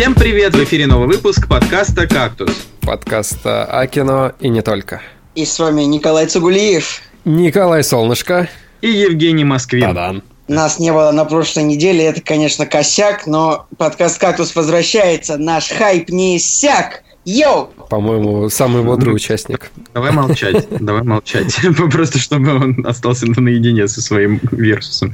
Всем 0.00 0.14
привет! 0.14 0.54
В 0.54 0.64
эфире 0.64 0.86
новый 0.86 1.08
выпуск 1.08 1.46
подкаста 1.46 2.06
«Кактус». 2.06 2.66
Подкаста 2.80 3.66
о 3.66 3.86
кино 3.86 4.32
и 4.40 4.48
не 4.48 4.62
только. 4.62 5.02
И 5.34 5.44
с 5.44 5.58
вами 5.58 5.82
Николай 5.82 6.24
Цугулиев. 6.26 7.02
Николай 7.26 7.84
Солнышко. 7.84 8.48
И 8.80 8.88
Евгений 8.88 9.44
Москвин. 9.44 9.88
Тадан. 9.88 10.22
Нас 10.48 10.78
не 10.78 10.90
было 10.90 11.12
на 11.12 11.26
прошлой 11.26 11.64
неделе, 11.64 12.06
это, 12.06 12.22
конечно, 12.22 12.64
косяк, 12.64 13.26
но 13.26 13.66
подкаст 13.76 14.18
«Кактус» 14.18 14.56
возвращается. 14.56 15.36
Наш 15.36 15.68
хайп 15.68 16.08
не 16.08 16.38
иссяк. 16.38 17.02
Йоу! 17.26 17.66
По-моему, 17.90 18.48
самый 18.48 18.82
бодрый 18.82 19.14
участник. 19.14 19.70
Давай 19.92 20.12
молчать, 20.12 20.66
давай 20.80 21.02
молчать. 21.02 21.54
Просто 21.92 22.18
чтобы 22.18 22.54
он 22.54 22.86
остался 22.86 23.26
наедине 23.26 23.86
со 23.86 24.00
своим 24.00 24.40
версусом. 24.50 25.12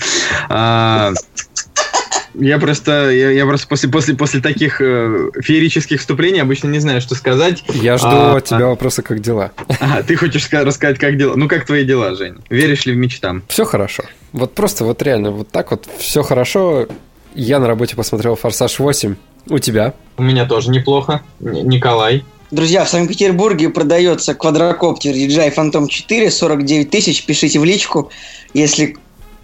А, 2.38 2.44
я 2.44 2.58
просто, 2.58 3.10
я, 3.10 3.30
я 3.30 3.46
просто 3.46 3.66
после, 3.68 3.88
после, 3.88 4.14
после 4.14 4.40
таких 4.40 4.80
э, 4.80 5.30
феерических 5.42 6.00
вступлений 6.00 6.40
обычно 6.40 6.68
не 6.68 6.78
знаю, 6.78 7.00
что 7.00 7.14
сказать. 7.14 7.64
Я 7.74 7.98
жду 7.98 8.08
а, 8.08 8.36
от 8.36 8.44
тебя 8.44 8.66
вопроса, 8.66 9.02
как 9.02 9.20
дела. 9.20 9.52
А, 9.80 10.02
ты 10.02 10.16
хочешь 10.16 10.48
рассказать, 10.50 10.98
как 10.98 11.16
дела? 11.16 11.34
Ну, 11.36 11.48
как 11.48 11.66
твои 11.66 11.84
дела, 11.84 12.14
Жень? 12.14 12.36
Веришь 12.50 12.86
ли 12.86 12.92
в 12.92 12.96
мечтам? 12.96 13.42
Все 13.48 13.64
хорошо. 13.64 14.04
Вот 14.32 14.54
просто 14.54 14.84
вот 14.84 15.02
реально, 15.02 15.30
вот 15.30 15.48
так 15.48 15.70
вот 15.70 15.88
все 15.98 16.22
хорошо. 16.22 16.86
Я 17.34 17.58
на 17.58 17.66
работе 17.66 17.96
посмотрел 17.96 18.36
«Форсаж 18.36 18.78
8». 18.78 19.16
У 19.48 19.58
тебя? 19.58 19.94
У 20.16 20.22
меня 20.22 20.46
тоже 20.46 20.70
неплохо. 20.70 21.22
Николай. 21.40 22.24
Друзья, 22.50 22.84
в 22.84 22.88
Санкт-Петербурге 22.88 23.70
продается 23.70 24.34
квадрокоптер 24.34 25.12
DJI 25.14 25.54
Phantom 25.54 25.88
4, 25.88 26.30
49 26.30 26.90
тысяч. 26.90 27.24
Пишите 27.24 27.58
в 27.58 27.64
личку, 27.64 28.10
если 28.54 28.96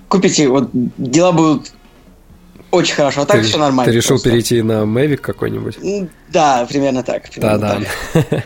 купите, 0.09 0.49
вот 0.49 0.71
дела 0.73 1.33
будут 1.33 1.73
очень 2.73 2.95
хорошо, 2.95 3.23
а 3.23 3.27
так 3.27 3.43
ты, 3.43 3.47
все 3.47 3.59
нормально. 3.59 3.93
Ты 3.93 3.97
решил 3.97 4.17
просто. 4.17 4.31
перейти 4.31 4.63
на 4.63 4.83
Mavic 4.83 5.19
какой-нибудь? 5.19 5.77
Да, 6.31 6.67
примерно 6.69 7.03
так. 7.03 7.25
Да, 7.37 7.59
да. 7.59 7.81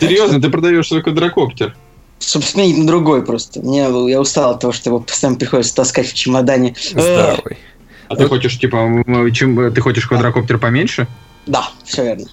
Серьезно, 0.00 0.42
ты 0.42 0.50
продаешь 0.50 0.88
свой 0.88 1.02
квадрокоптер? 1.02 1.76
Чтобы 2.18 2.44
сменить 2.44 2.76
на 2.76 2.86
другой 2.86 3.24
просто. 3.24 3.60
Мне, 3.60 3.88
я 4.10 4.20
устал 4.20 4.50
от 4.50 4.60
того, 4.60 4.72
что 4.72 4.90
его 4.90 5.00
постоянно 5.00 5.38
приходится 5.38 5.74
таскать 5.74 6.08
в 6.08 6.14
чемодане. 6.14 6.74
Здоровый. 6.90 7.58
А 8.08 8.16
ты 8.16 8.26
хочешь, 8.26 8.58
типа, 8.58 9.04
чем, 9.32 9.72
ты 9.72 9.80
хочешь 9.80 10.06
квадрокоптер 10.06 10.58
поменьше? 10.58 11.06
Да, 11.46 11.70
все 11.84 12.04
верно. 12.04 12.26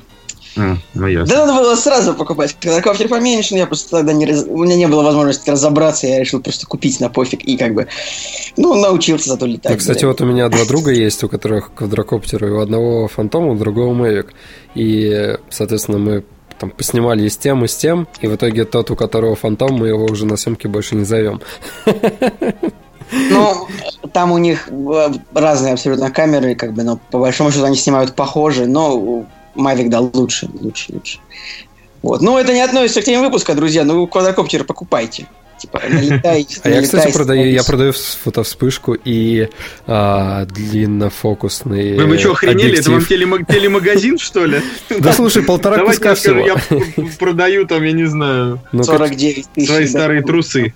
Mm, 0.55 0.77
ну, 0.93 1.07
ясно. 1.07 1.35
Да 1.35 1.45
надо 1.45 1.61
было 1.61 1.75
сразу 1.75 2.13
покупать 2.13 2.55
квадрокоптер 2.59 3.07
поменьше, 3.07 3.53
но 3.53 3.59
я 3.59 3.67
просто 3.67 3.91
тогда 3.91 4.13
не 4.13 4.25
раз... 4.25 4.45
у 4.47 4.63
меня 4.63 4.75
не 4.75 4.87
было 4.87 5.03
возможности 5.03 5.49
разобраться, 5.49 6.07
я 6.07 6.19
решил 6.19 6.41
просто 6.41 6.65
купить 6.65 6.99
на 6.99 7.09
пофиг 7.09 7.43
и 7.43 7.57
как 7.57 7.73
бы, 7.73 7.87
ну, 8.55 8.73
научился 8.73 9.29
зато 9.29 9.45
летать. 9.45 9.71
Ну, 9.71 9.77
кстати, 9.77 10.01
да. 10.01 10.07
вот 10.07 10.21
у 10.21 10.25
меня 10.25 10.49
два 10.49 10.65
друга 10.65 10.91
есть, 10.91 11.23
у 11.23 11.29
которых 11.29 11.73
квадрокоптеры, 11.73 12.51
у 12.53 12.59
одного 12.59 13.07
Фантом, 13.07 13.47
у 13.47 13.55
другого 13.55 13.93
Мэвик. 13.93 14.33
И, 14.75 15.37
соответственно, 15.49 15.97
мы 15.97 16.23
там 16.59 16.71
поснимали 16.71 17.23
и 17.23 17.29
с 17.29 17.37
тем, 17.37 17.63
и 17.63 17.67
с 17.67 17.75
тем, 17.75 18.07
и 18.21 18.27
в 18.27 18.35
итоге 18.35 18.65
тот, 18.65 18.89
у 18.91 18.95
которого 18.95 19.35
Фантом, 19.35 19.75
мы 19.75 19.87
его 19.87 20.05
уже 20.05 20.25
на 20.25 20.37
съемки 20.37 20.67
больше 20.67 20.95
не 20.95 21.05
зовем. 21.05 21.41
Ну, 23.29 23.67
там 24.11 24.33
у 24.33 24.37
них 24.37 24.67
э, 24.69 25.09
разные 25.33 25.73
абсолютно 25.73 26.11
камеры, 26.11 26.55
как 26.55 26.73
бы, 26.73 26.83
но 26.83 26.99
по 27.09 27.19
большому 27.19 27.51
счету 27.51 27.63
они 27.63 27.77
снимают 27.77 28.15
похоже, 28.15 28.65
но 28.67 29.25
Mavic, 29.57 29.89
да, 29.89 29.99
лучше, 29.99 30.49
лучше, 30.59 30.93
лучше. 30.93 31.19
Вот. 32.01 32.21
Ну, 32.21 32.37
это 32.37 32.53
не 32.53 32.61
относится 32.61 33.01
к 33.01 33.05
теме 33.05 33.21
выпуска, 33.21 33.53
друзья. 33.55 33.83
Ну, 33.83 34.07
квадрокоптер 34.07 34.63
покупайте. 34.63 35.27
Типа, 35.57 35.81
налетайте, 35.89 36.59
а 36.63 36.69
я, 36.69 36.81
кстати, 36.83 37.11
продаю, 37.11 37.49
я 37.49 37.63
продаю 37.63 37.91
фотовспышку 37.91 38.93
и 38.93 39.49
а, 39.87 40.45
длиннофокусные 40.45 41.95
Вы, 41.97 42.05
вы 42.05 42.19
что, 42.19 42.33
охренели? 42.33 42.77
Это 42.79 42.91
вам 42.91 43.03
телемагазин, 43.45 44.19
что 44.19 44.45
ли? 44.45 44.61
Да 44.99 45.13
слушай, 45.13 45.41
полтора 45.41 45.83
куска 45.83 46.13
всего. 46.13 46.45
Я 46.45 46.57
продаю 47.17 47.65
там, 47.65 47.81
я 47.83 47.91
не 47.91 48.05
знаю... 48.05 48.61
49 48.71 49.37
ну, 49.37 49.43
тысяч. 49.55 49.67
Свои 49.67 49.87
старые 49.87 50.21
трусы. 50.21 50.73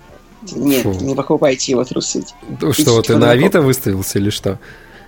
Нет, 0.50 0.84
не 0.84 1.14
покупайте 1.14 1.70
его 1.70 1.84
трусы. 1.84 2.24
Что, 2.72 3.02
ты 3.02 3.16
на 3.16 3.30
Авито 3.30 3.60
выставился 3.60 4.18
или 4.18 4.30
что? 4.30 4.58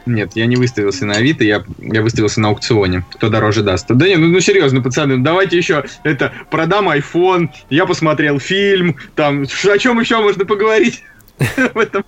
Нет, 0.06 0.32
я 0.34 0.46
не 0.46 0.56
выставился 0.56 1.06
на 1.06 1.14
Авито, 1.14 1.44
я, 1.44 1.64
я 1.78 2.02
выставился 2.02 2.40
на 2.40 2.48
аукционе. 2.48 3.04
Кто 3.14 3.28
дороже 3.28 3.62
даст. 3.62 3.86
Да 3.88 4.06
нет, 4.06 4.18
ну, 4.18 4.28
ну 4.28 4.40
серьезно, 4.40 4.82
пацаны, 4.82 5.18
давайте 5.18 5.56
еще 5.56 5.84
это 6.02 6.32
продам 6.50 6.88
iPhone, 6.90 7.48
я 7.70 7.86
посмотрел 7.86 8.38
фильм, 8.38 8.96
там, 9.14 9.44
о 9.44 9.78
чем 9.78 10.00
еще 10.00 10.20
можно 10.20 10.44
поговорить 10.44 11.02
в 11.74 11.78
этом? 11.78 12.04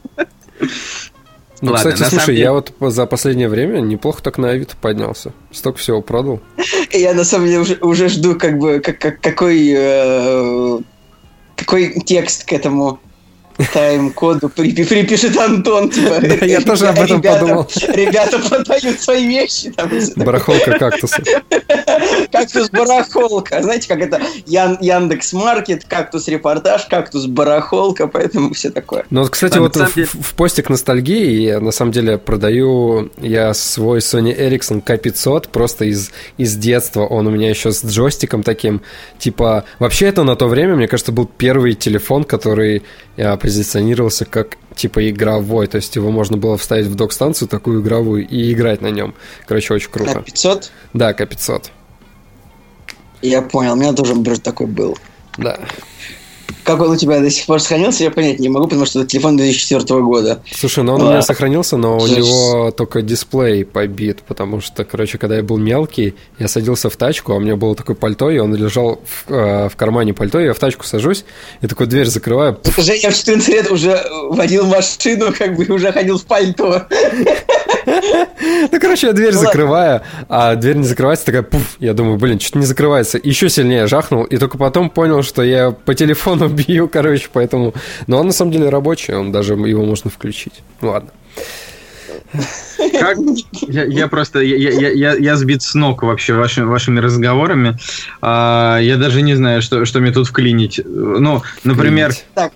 Ну, 1.62 1.72
Ладно, 1.72 1.92
кстати, 1.92 2.10
слушай, 2.10 2.26
деле... 2.26 2.40
я 2.40 2.52
вот 2.52 2.72
за 2.80 3.06
последнее 3.06 3.48
время 3.48 3.80
неплохо 3.80 4.22
так 4.22 4.36
на 4.36 4.50
Авито 4.50 4.76
поднялся. 4.76 5.32
Столько 5.50 5.78
всего 5.78 6.02
продал. 6.02 6.42
Я 6.92 7.14
на 7.14 7.24
самом 7.24 7.46
деле 7.46 7.60
уже, 7.60 7.78
уже 7.80 8.08
жду, 8.08 8.34
как 8.34 8.58
бы, 8.58 8.80
как, 8.80 8.98
как, 8.98 9.20
какой, 9.20 9.72
э, 9.74 10.78
какой 11.56 12.00
текст 12.00 12.46
к 12.46 12.52
этому 12.52 13.00
тайм-коду 13.72 14.48
припишет 14.48 15.36
Антон, 15.36 15.90
типа, 15.90 16.20
да, 16.20 16.46
я 16.46 16.60
тоже 16.60 16.88
об 16.88 16.98
этом 16.98 17.18
ребята, 17.18 17.40
подумал. 17.40 17.68
Ребята 17.88 18.38
продают 18.38 19.00
свои 19.00 19.26
вещи. 19.26 19.70
Там, 19.70 19.90
барахолка 20.16 20.78
кактуса. 20.78 21.22
Кактус 22.32 22.70
барахолка. 22.70 23.62
Знаете, 23.62 23.88
как 23.88 24.00
это 24.00 24.20
Ян, 24.46 24.78
Яндекс 24.80 25.32
Маркет, 25.32 25.84
кактус 25.84 26.28
репортаж, 26.28 26.86
кактус 26.86 27.26
барахолка, 27.26 28.06
поэтому 28.06 28.52
все 28.52 28.70
такое. 28.70 29.04
Ну 29.10 29.22
вот, 29.22 29.30
кстати, 29.30 29.58
а, 29.58 29.60
вот 29.60 29.76
в, 29.76 29.94
деле... 29.94 30.06
в 30.06 30.34
постик 30.34 30.68
ностальгии 30.68 31.42
я 31.42 31.60
на 31.60 31.70
самом 31.70 31.92
деле 31.92 32.18
продаю 32.18 33.10
я 33.18 33.54
свой 33.54 33.98
Sony 34.00 34.36
Ericsson 34.36 34.82
K500 34.82 35.48
просто 35.50 35.86
из, 35.86 36.10
из 36.36 36.56
детства. 36.56 37.06
Он 37.06 37.26
у 37.26 37.30
меня 37.30 37.48
еще 37.48 37.72
с 37.72 37.84
джойстиком 37.84 38.42
таким. 38.42 38.82
Типа, 39.18 39.64
вообще 39.78 40.06
это 40.06 40.22
на 40.24 40.36
то 40.36 40.46
время, 40.46 40.76
мне 40.76 40.88
кажется, 40.88 41.12
был 41.12 41.26
первый 41.26 41.74
телефон, 41.74 42.24
который 42.24 42.82
позиционировался 43.46 44.24
как 44.24 44.58
типа 44.74 45.08
игровой, 45.08 45.68
то 45.68 45.76
есть 45.76 45.94
его 45.94 46.10
можно 46.10 46.36
было 46.36 46.58
вставить 46.58 46.86
в 46.86 46.96
док-станцию 46.96 47.46
такую 47.46 47.80
игровую 47.80 48.26
и 48.26 48.52
играть 48.52 48.82
на 48.82 48.88
нем. 48.88 49.14
Короче, 49.46 49.72
очень 49.72 49.88
круто. 49.88 50.24
К500? 50.26 50.70
Да, 50.94 51.12
К500. 51.12 51.66
Я 53.22 53.42
понял, 53.42 53.74
у 53.74 53.76
меня 53.76 53.92
тоже 53.92 54.16
такой 54.40 54.66
был. 54.66 54.98
Да. 55.38 55.60
Как 56.64 56.80
он 56.80 56.90
у 56.90 56.96
тебя 56.96 57.20
до 57.20 57.30
сих 57.30 57.46
пор 57.46 57.60
сохранился, 57.60 58.04
я 58.04 58.10
понять 58.10 58.38
не 58.40 58.48
могу, 58.48 58.66
потому 58.66 58.86
что 58.86 59.00
это 59.00 59.08
телефон 59.08 59.36
2004 59.36 60.00
года. 60.00 60.42
Слушай, 60.50 60.84
ну 60.84 60.94
он 60.94 61.02
а, 61.02 61.04
у 61.04 61.08
меня 61.08 61.22
сохранился, 61.22 61.76
но 61.76 61.98
у 61.98 62.06
него 62.06 62.70
только 62.72 63.02
дисплей 63.02 63.64
побит, 63.64 64.22
потому 64.26 64.60
что, 64.60 64.84
короче, 64.84 65.18
когда 65.18 65.36
я 65.36 65.42
был 65.42 65.58
мелкий, 65.58 66.14
я 66.38 66.48
садился 66.48 66.90
в 66.90 66.96
тачку, 66.96 67.32
а 67.32 67.36
у 67.36 67.40
меня 67.40 67.56
было 67.56 67.74
такое 67.74 67.94
пальто, 67.94 68.30
и 68.30 68.38
он 68.38 68.54
лежал 68.54 69.00
в, 69.04 69.30
э, 69.32 69.68
в 69.68 69.76
кармане 69.76 70.14
пальто, 70.14 70.40
и 70.40 70.44
я 70.44 70.54
в 70.54 70.58
тачку 70.58 70.84
сажусь, 70.84 71.24
и 71.60 71.66
такой 71.66 71.86
дверь 71.86 72.06
закрываю. 72.06 72.58
Женя 72.76 73.10
в 73.10 73.16
14 73.16 73.48
лет 73.48 73.70
уже 73.70 74.04
водил 74.30 74.66
машину, 74.66 75.32
как 75.36 75.56
бы 75.56 75.64
уже 75.72 75.92
ходил 75.92 76.18
в 76.18 76.24
пальто. 76.24 76.86
Ну, 77.86 78.80
короче, 78.80 79.08
я 79.08 79.12
дверь 79.12 79.32
закрываю, 79.32 80.02
а 80.28 80.56
дверь 80.56 80.76
не 80.76 80.84
закрывается, 80.84 81.26
такая, 81.26 81.42
пуф, 81.42 81.76
я 81.78 81.94
думаю, 81.94 82.18
блин, 82.18 82.40
что-то 82.40 82.58
не 82.58 82.66
закрывается. 82.66 83.18
Еще 83.22 83.48
сильнее 83.48 83.86
жахнул, 83.86 84.24
и 84.24 84.36
только 84.38 84.58
потом 84.58 84.90
понял, 84.90 85.22
что 85.22 85.42
я 85.42 85.70
по 85.70 85.94
телефону 85.94 86.35
бью, 86.48 86.88
короче, 86.88 87.28
поэтому... 87.32 87.74
Но 88.06 88.18
он 88.18 88.26
на 88.26 88.32
самом 88.32 88.52
деле 88.52 88.68
рабочий, 88.68 89.14
он 89.14 89.32
даже 89.32 89.54
его 89.54 89.84
можно 89.84 90.10
включить. 90.10 90.62
Ну, 90.80 90.90
ладно. 90.90 91.10
Как? 93.00 93.18
Я, 93.68 93.84
я 93.84 94.08
просто 94.08 94.40
я, 94.40 94.70
я, 94.70 94.90
я, 94.90 95.14
я 95.14 95.36
сбит 95.36 95.62
с 95.62 95.74
ног 95.74 96.02
вообще 96.02 96.34
вашими, 96.34 96.64
вашими 96.64 97.00
разговорами. 97.00 97.78
А, 98.20 98.78
я 98.80 98.96
даже 98.96 99.22
не 99.22 99.34
знаю, 99.34 99.62
что, 99.62 99.84
что 99.84 100.00
мне 100.00 100.12
тут 100.12 100.28
вклинить. 100.28 100.80
Ну, 100.84 101.42
например. 101.64 102.14
Так, 102.34 102.52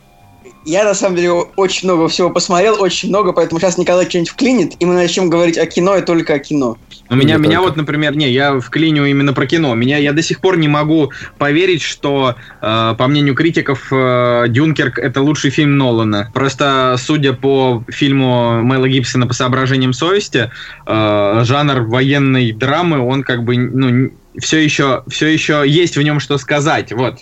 я, 0.65 0.85
на 0.85 0.95
самом 0.95 1.17
деле, 1.17 1.33
очень 1.33 1.89
много 1.89 2.09
всего 2.09 2.31
посмотрел, 2.31 2.81
очень 2.81 3.09
много, 3.09 3.33
поэтому 3.33 3.61
сейчас 3.61 3.79
Николай 3.79 4.09
что-нибудь 4.09 4.31
вклинит, 4.31 4.73
и 4.79 4.85
мы 4.85 4.95
начнем 4.95 5.31
говорить 5.31 5.59
о 5.59 5.67
кино 5.67 5.97
и 5.97 6.03
только 6.03 6.35
о 6.35 6.39
кино. 6.39 6.77
У 7.09 7.17
меня, 7.17 7.39
меня 7.39 7.61
вот, 7.61 7.77
например, 7.77 8.17
не, 8.17 8.31
я 8.31 8.61
вклиню 8.61 9.05
именно 9.05 9.33
про 9.33 9.47
кино. 9.47 9.75
Меня, 9.75 9.97
я 9.97 10.13
до 10.13 10.23
сих 10.23 10.41
пор 10.41 10.59
не 10.59 10.69
могу 10.69 11.11
поверить, 11.39 11.83
что, 11.83 12.37
э, 12.61 12.95
по 12.97 13.07
мнению 13.09 13.35
критиков, 13.35 13.89
э, 13.91 14.45
Дюнкерк 14.49 14.99
это 14.99 15.21
лучший 15.21 15.51
фильм 15.51 15.77
Нолана. 15.77 16.31
Просто, 16.33 16.95
судя 16.99 17.33
по 17.33 17.83
фильму 17.89 18.63
Мэла 18.63 18.89
Гибсона 18.89 19.27
по 19.27 19.35
соображениям 19.35 19.93
совести, 19.93 20.53
э, 20.87 21.41
жанр 21.45 21.81
военной 21.83 22.53
драмы, 22.53 23.01
он 23.01 23.25
как 23.25 23.43
бы, 23.43 23.57
ну, 23.57 24.13
все 24.39 24.59
еще, 24.59 25.03
все 25.09 25.27
еще 25.27 25.65
есть 25.67 25.97
в 25.97 26.03
нем 26.03 26.21
что 26.21 26.39
сказать. 26.39 26.93
Вот. 26.93 27.21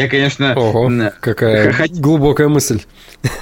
Я, 0.00 0.08
конечно... 0.08 0.54
Ого, 0.56 0.90
какая 1.20 1.72
хот... 1.72 1.90
глубокая 1.90 2.48
мысль. 2.48 2.80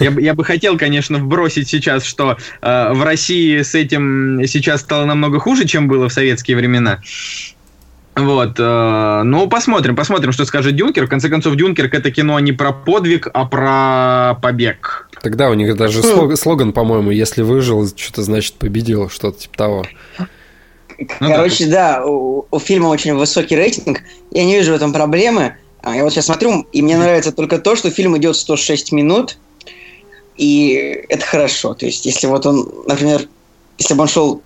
Я, 0.00 0.10
я 0.10 0.34
бы 0.34 0.44
хотел, 0.44 0.76
конечно, 0.76 1.18
вбросить 1.18 1.68
сейчас, 1.68 2.04
что 2.04 2.36
э, 2.62 2.92
в 2.92 3.02
России 3.02 3.62
с 3.62 3.74
этим 3.74 4.42
сейчас 4.46 4.80
стало 4.80 5.04
намного 5.04 5.38
хуже, 5.38 5.66
чем 5.66 5.88
было 5.88 6.08
в 6.08 6.12
советские 6.12 6.56
времена. 6.56 7.00
Вот, 8.18 8.56
э, 8.58 9.22
ну 9.24 9.48
посмотрим, 9.48 9.94
посмотрим, 9.94 10.32
что 10.32 10.44
скажет 10.44 10.74
Дюнкер. 10.74 11.06
В 11.06 11.08
конце 11.08 11.28
концов, 11.28 11.54
Дюнкерк 11.54 11.94
это 11.94 12.10
кино 12.10 12.40
не 12.40 12.52
про 12.52 12.72
подвиг, 12.72 13.28
а 13.32 13.44
про 13.44 14.34
побег. 14.42 15.08
Тогда 15.22 15.50
у 15.50 15.54
них 15.54 15.76
даже 15.76 16.02
слоган, 16.02 16.36
слоган 16.36 16.72
по-моему, 16.72 17.10
если 17.10 17.42
выжил, 17.42 17.86
что-то 17.94 18.22
значит 18.22 18.54
победил, 18.54 19.08
что-то 19.08 19.40
типа 19.40 19.56
того. 19.56 19.84
ну, 20.18 21.28
короче, 21.28 21.66
да, 21.66 22.00
да 22.00 22.06
у, 22.06 22.46
у 22.50 22.58
фильма 22.58 22.88
очень 22.88 23.14
высокий 23.14 23.54
рейтинг. 23.54 24.00
Я 24.32 24.44
не 24.44 24.56
вижу 24.56 24.72
в 24.72 24.74
этом 24.74 24.92
проблемы. 24.92 25.56
А 25.82 25.96
я 25.96 26.04
вот 26.04 26.12
сейчас 26.12 26.26
смотрю, 26.26 26.66
и 26.72 26.82
мне 26.82 26.96
нравится 26.96 27.32
только 27.32 27.58
то, 27.58 27.76
что 27.76 27.90
фильм 27.90 28.16
идет 28.18 28.36
106 28.36 28.92
минут, 28.92 29.38
и 30.36 31.04
это 31.08 31.24
хорошо. 31.24 31.74
То 31.74 31.86
есть, 31.86 32.06
если 32.06 32.26
вот 32.26 32.46
он, 32.46 32.68
например, 32.86 33.22
если 33.78 33.94
бы 33.94 34.02
он 34.02 34.08
шел, 34.08 34.42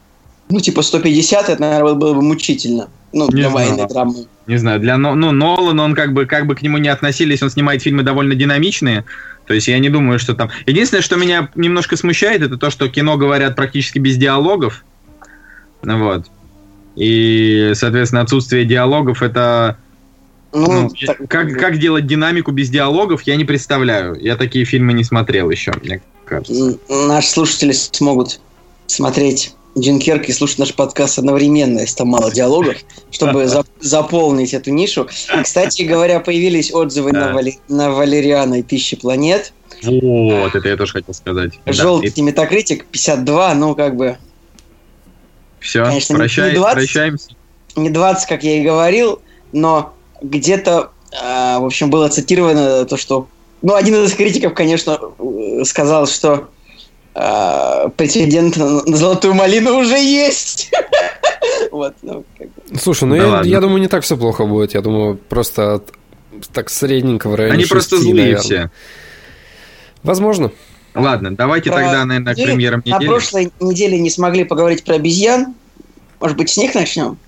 ну, 0.48 0.60
типа 0.60 0.82
150, 0.82 1.48
это, 1.48 1.60
наверное, 1.60 1.94
было 1.94 2.14
бы 2.14 2.22
мучительно. 2.22 2.88
Ну, 3.12 3.26
не 3.26 3.42
для 3.42 3.50
знаю. 3.50 3.68
военной 3.68 3.88
драмы. 3.88 4.26
Не 4.46 4.56
знаю, 4.56 4.80
для 4.80 4.96
ну, 4.96 5.14
Нолан, 5.14 5.78
он 5.78 5.94
как 5.94 6.14
бы, 6.14 6.26
как 6.26 6.46
бы 6.46 6.54
к 6.54 6.62
нему 6.62 6.78
не 6.78 6.88
относились, 6.88 7.42
он 7.42 7.50
снимает 7.50 7.82
фильмы 7.82 8.02
довольно 8.02 8.34
динамичные, 8.34 9.04
то 9.46 9.54
есть 9.54 9.68
я 9.68 9.78
не 9.78 9.90
думаю, 9.90 10.18
что 10.18 10.34
там... 10.34 10.50
Единственное, 10.66 11.02
что 11.02 11.16
меня 11.16 11.50
немножко 11.54 11.96
смущает, 11.96 12.42
это 12.42 12.56
то, 12.56 12.70
что 12.70 12.88
кино 12.88 13.16
говорят 13.16 13.54
практически 13.54 13.98
без 13.98 14.16
диалогов, 14.16 14.84
вот. 15.82 16.26
И, 16.96 17.72
соответственно, 17.74 18.22
отсутствие 18.22 18.64
диалогов 18.64 19.22
это 19.22 19.76
ну, 20.52 20.82
ну, 20.82 20.90
так... 21.06 21.18
как, 21.28 21.52
как 21.52 21.78
делать 21.78 22.06
динамику 22.06 22.52
без 22.52 22.68
диалогов, 22.68 23.22
я 23.22 23.36
не 23.36 23.44
представляю. 23.44 24.16
Я 24.20 24.36
такие 24.36 24.64
фильмы 24.64 24.92
не 24.92 25.04
смотрел 25.04 25.50
еще, 25.50 25.72
мне 25.82 26.02
кажется. 26.24 26.78
Наши 26.88 27.28
слушатели 27.28 27.72
смогут 27.72 28.40
смотреть 28.86 29.54
Дюнкерк 29.74 30.28
и 30.28 30.32
слушать 30.32 30.58
наш 30.58 30.74
подкаст 30.74 31.18
одновременно, 31.18 31.80
если 31.80 31.96
там 31.96 32.08
мало 32.08 32.30
диалогов, 32.30 32.76
чтобы 33.10 33.46
за, 33.48 33.64
заполнить 33.80 34.52
эту 34.52 34.70
нишу. 34.70 35.08
Кстати 35.42 35.82
говоря, 35.82 36.20
появились 36.20 36.72
отзывы 36.72 37.12
на, 37.12 37.32
Вали, 37.32 37.58
на 37.68 37.90
Валериана 37.90 38.60
и 38.60 38.62
Тысячи 38.62 38.96
планет. 38.96 39.52
Вот, 39.82 40.54
это 40.54 40.68
я 40.68 40.76
тоже 40.76 40.92
хотел 40.92 41.14
сказать. 41.14 41.52
Желтый 41.64 42.12
да. 42.14 42.22
метакритик 42.22 42.84
52, 42.86 43.54
ну 43.54 43.74
как 43.74 43.96
бы... 43.96 44.18
Все, 45.60 45.84
Конечно, 45.84 46.16
прощай, 46.16 46.50
не 46.50 46.56
20, 46.56 46.74
прощаемся. 46.74 47.28
Не 47.76 47.88
20, 47.88 48.28
как 48.28 48.42
я 48.42 48.58
и 48.58 48.64
говорил, 48.64 49.22
но 49.52 49.94
где-то, 50.22 50.90
э, 51.12 51.58
в 51.58 51.64
общем, 51.64 51.90
было 51.90 52.08
цитировано 52.08 52.84
то, 52.84 52.96
что... 52.96 53.28
Ну, 53.60 53.74
один 53.74 53.94
из 54.04 54.12
критиков, 54.14 54.54
конечно, 54.54 54.98
сказал, 55.64 56.06
что 56.06 56.48
э, 57.14 57.88
претендент 57.96 58.56
на 58.56 58.96
золотую 58.96 59.34
малину 59.34 59.78
уже 59.78 59.98
есть. 59.98 60.70
вот, 61.70 61.94
ну, 62.02 62.24
как 62.38 62.48
бы. 62.48 62.78
Слушай, 62.78 63.04
ну 63.04 63.16
да 63.16 63.42
я, 63.42 63.42
я 63.44 63.60
думаю, 63.60 63.80
не 63.80 63.88
так 63.88 64.02
все 64.02 64.16
плохо 64.16 64.46
будет. 64.46 64.74
Я 64.74 64.80
думаю, 64.80 65.16
просто 65.16 65.82
так 66.52 66.70
средненько 66.70 67.28
в 67.28 67.34
районе 67.34 67.54
Они 67.54 67.62
6, 67.64 67.70
просто 67.70 67.96
злые 67.98 68.14
наверное. 68.14 68.42
все. 68.42 68.70
Возможно. 70.02 70.50
Ладно, 70.94 71.34
давайте 71.34 71.70
про 71.70 71.80
тогда, 71.80 72.04
наверное, 72.04 72.34
к 72.34 72.36
премьерам 72.36 72.82
недели. 72.84 73.04
На 73.04 73.10
прошлой 73.10 73.52
неделе 73.60 73.98
не 73.98 74.10
смогли 74.10 74.44
поговорить 74.44 74.84
про 74.84 74.96
обезьян. 74.96 75.54
Может 76.20 76.36
быть, 76.36 76.50
с 76.50 76.56
них 76.56 76.74
начнем? 76.74 77.18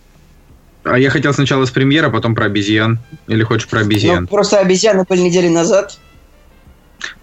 А 0.84 0.98
я 0.98 1.10
хотел 1.10 1.32
сначала 1.32 1.64
с 1.64 1.70
премьера, 1.70 2.10
потом 2.10 2.34
про 2.34 2.46
обезьян. 2.46 2.98
Или 3.26 3.42
хочешь 3.42 3.68
про 3.68 3.80
обезьян? 3.80 4.22
Ну, 4.22 4.28
просто 4.28 4.58
обезьяны 4.58 5.04
были 5.08 5.20
недели 5.20 5.48
назад. 5.48 5.98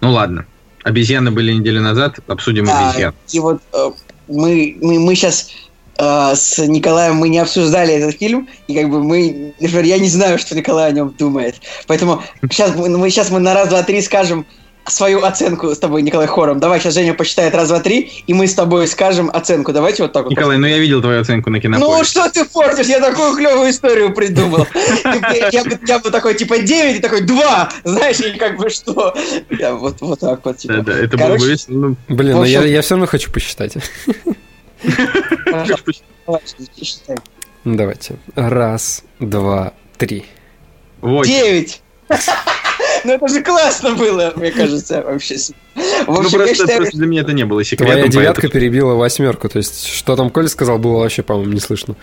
Ну 0.00 0.10
ладно. 0.10 0.46
Обезьяны 0.82 1.30
были 1.30 1.52
неделю 1.52 1.80
назад, 1.80 2.18
обсудим 2.26 2.68
а, 2.68 2.90
обезьян. 2.90 3.14
И 3.30 3.38
вот 3.38 3.62
э, 3.72 3.90
мы, 4.26 4.76
мы, 4.80 4.98
мы 4.98 5.14
сейчас 5.14 5.48
э, 5.96 6.32
с 6.34 6.58
Николаем 6.66 7.16
мы 7.16 7.28
не 7.28 7.38
обсуждали 7.38 7.94
этот 7.94 8.18
фильм, 8.18 8.48
и 8.66 8.74
как 8.74 8.90
бы 8.90 9.02
мы, 9.02 9.54
например, 9.60 9.84
я 9.84 9.98
не 9.98 10.08
знаю, 10.08 10.38
что 10.38 10.56
Николай 10.56 10.88
о 10.88 10.92
нем 10.92 11.14
думает. 11.16 11.60
Поэтому 11.86 12.22
сейчас 12.50 12.74
мы, 12.74 13.10
сейчас 13.10 13.30
мы 13.30 13.38
на 13.38 13.54
раз, 13.54 13.68
два, 13.68 13.84
три 13.84 14.02
скажем, 14.02 14.44
свою 14.86 15.24
оценку 15.24 15.74
с 15.74 15.78
тобой, 15.78 16.02
Николай, 16.02 16.26
хором. 16.26 16.58
Давай, 16.60 16.80
сейчас 16.80 16.94
Женя 16.94 17.14
посчитает 17.14 17.54
раз, 17.54 17.68
два, 17.68 17.80
три, 17.80 18.24
и 18.26 18.34
мы 18.34 18.46
с 18.46 18.54
тобой 18.54 18.86
скажем 18.88 19.30
оценку. 19.32 19.72
Давайте 19.72 20.02
вот 20.02 20.12
так 20.12 20.24
вот. 20.24 20.30
Николай, 20.30 20.58
ну 20.58 20.66
я 20.66 20.78
видел 20.78 21.00
твою 21.00 21.20
оценку 21.20 21.50
на 21.50 21.60
кинопоиске. 21.60 21.98
Ну 21.98 22.04
что 22.04 22.30
ты 22.30 22.44
портишь? 22.44 22.86
Я 22.86 23.00
такую 23.00 23.36
клевую 23.36 23.70
историю 23.70 24.12
придумал. 24.14 24.66
Я 25.86 25.98
бы 25.98 26.10
такой, 26.10 26.34
типа, 26.34 26.58
9 26.58 26.96
и 26.96 27.00
такой 27.00 27.20
2. 27.22 27.68
Знаешь, 27.84 28.20
и 28.20 28.32
как 28.38 28.56
бы 28.56 28.70
что? 28.70 29.14
Я 29.50 29.74
вот 29.74 30.00
вот 30.00 30.20
так 30.20 30.44
вот. 30.44 30.58
Типа. 30.58 30.74
Да, 30.74 30.82
да, 30.82 30.98
это 30.98 31.16
было 31.16 31.36
бы 31.36 31.46
весело. 31.48 31.96
Блин, 32.08 32.36
ну 32.36 32.44
я 32.44 32.82
все 32.82 32.94
равно 32.94 33.06
хочу 33.06 33.30
посчитать. 33.30 33.74
Давайте. 37.64 38.16
Раз, 38.34 39.04
два, 39.20 39.72
три. 39.96 40.24
Девять! 41.02 41.82
Ну 43.04 43.12
это 43.12 43.28
же 43.28 43.42
классно 43.42 43.94
было, 43.94 44.32
мне 44.36 44.50
кажется, 44.50 45.02
вообще. 45.02 45.36
В 46.06 46.10
общем, 46.10 46.22
ну, 46.22 46.30
просто, 46.30 46.54
считаю, 46.54 46.78
просто 46.78 46.98
для 46.98 47.06
меня 47.06 47.22
это 47.22 47.32
не 47.32 47.44
было 47.44 47.64
секретом. 47.64 47.94
Твоя 47.94 48.08
девятка 48.08 48.42
поэтому... 48.42 48.60
перебила 48.60 48.94
восьмерку, 48.94 49.48
то 49.48 49.58
есть 49.58 49.86
что 49.86 50.16
там 50.16 50.30
Коля 50.30 50.48
сказал, 50.48 50.78
было 50.78 50.98
вообще, 50.98 51.22
по-моему, 51.22 51.52
не 51.52 51.60
слышно. 51.60 51.96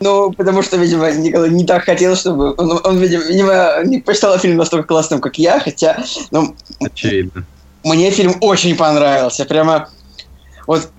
Ну, 0.00 0.32
потому 0.32 0.62
что, 0.62 0.78
видимо, 0.78 1.10
Николай 1.12 1.50
не 1.50 1.66
так 1.66 1.84
хотел, 1.84 2.16
чтобы... 2.16 2.54
Он, 2.56 2.80
он 2.82 2.98
видимо, 2.98 3.22
видимо, 3.24 3.84
не 3.84 3.98
посчитал 3.98 4.38
фильм 4.38 4.56
настолько 4.56 4.88
классным, 4.88 5.20
как 5.20 5.38
я, 5.38 5.60
хотя... 5.60 6.02
Ну, 6.30 6.56
Очевидно. 6.80 7.44
Мне 7.84 8.10
фильм 8.10 8.34
очень 8.40 8.76
понравился. 8.76 9.44
Прямо... 9.44 9.90
Вот 10.66 10.90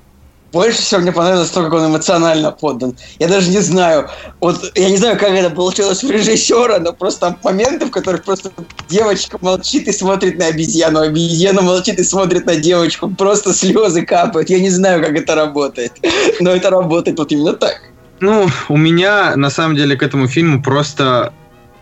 больше 0.51 0.81
всего 0.81 1.01
мне 1.01 1.11
понравилось 1.11 1.49
то, 1.49 1.63
как 1.63 1.73
он 1.73 1.87
эмоционально 1.87 2.51
подан. 2.51 2.95
Я 3.19 3.27
даже 3.27 3.49
не 3.49 3.59
знаю, 3.59 4.09
вот 4.39 4.71
я 4.75 4.89
не 4.89 4.97
знаю, 4.97 5.17
как 5.17 5.29
это 5.29 5.49
получилось 5.49 6.03
у 6.03 6.11
режиссера, 6.11 6.79
но 6.79 6.93
просто 6.93 7.21
там 7.21 7.37
моменты, 7.43 7.85
в 7.85 7.91
которых 7.91 8.23
просто 8.23 8.51
девочка 8.89 9.37
молчит 9.41 9.87
и 9.87 9.91
смотрит 9.91 10.37
на 10.37 10.47
обезьяну, 10.47 10.99
обезьяна 11.01 11.61
молчит 11.61 11.99
и 11.99 12.03
смотрит 12.03 12.45
на 12.45 12.55
девочку, 12.55 13.09
просто 13.09 13.53
слезы 13.53 14.05
капают. 14.05 14.49
Я 14.49 14.59
не 14.59 14.69
знаю, 14.69 15.01
как 15.01 15.15
это 15.15 15.35
работает, 15.35 15.93
но 16.39 16.51
это 16.51 16.69
работает 16.69 17.17
вот 17.17 17.31
именно 17.31 17.53
так. 17.53 17.81
Ну, 18.19 18.47
у 18.69 18.77
меня 18.77 19.35
на 19.35 19.49
самом 19.49 19.75
деле 19.75 19.95
к 19.95 20.03
этому 20.03 20.27
фильму 20.27 20.61
просто, 20.61 21.33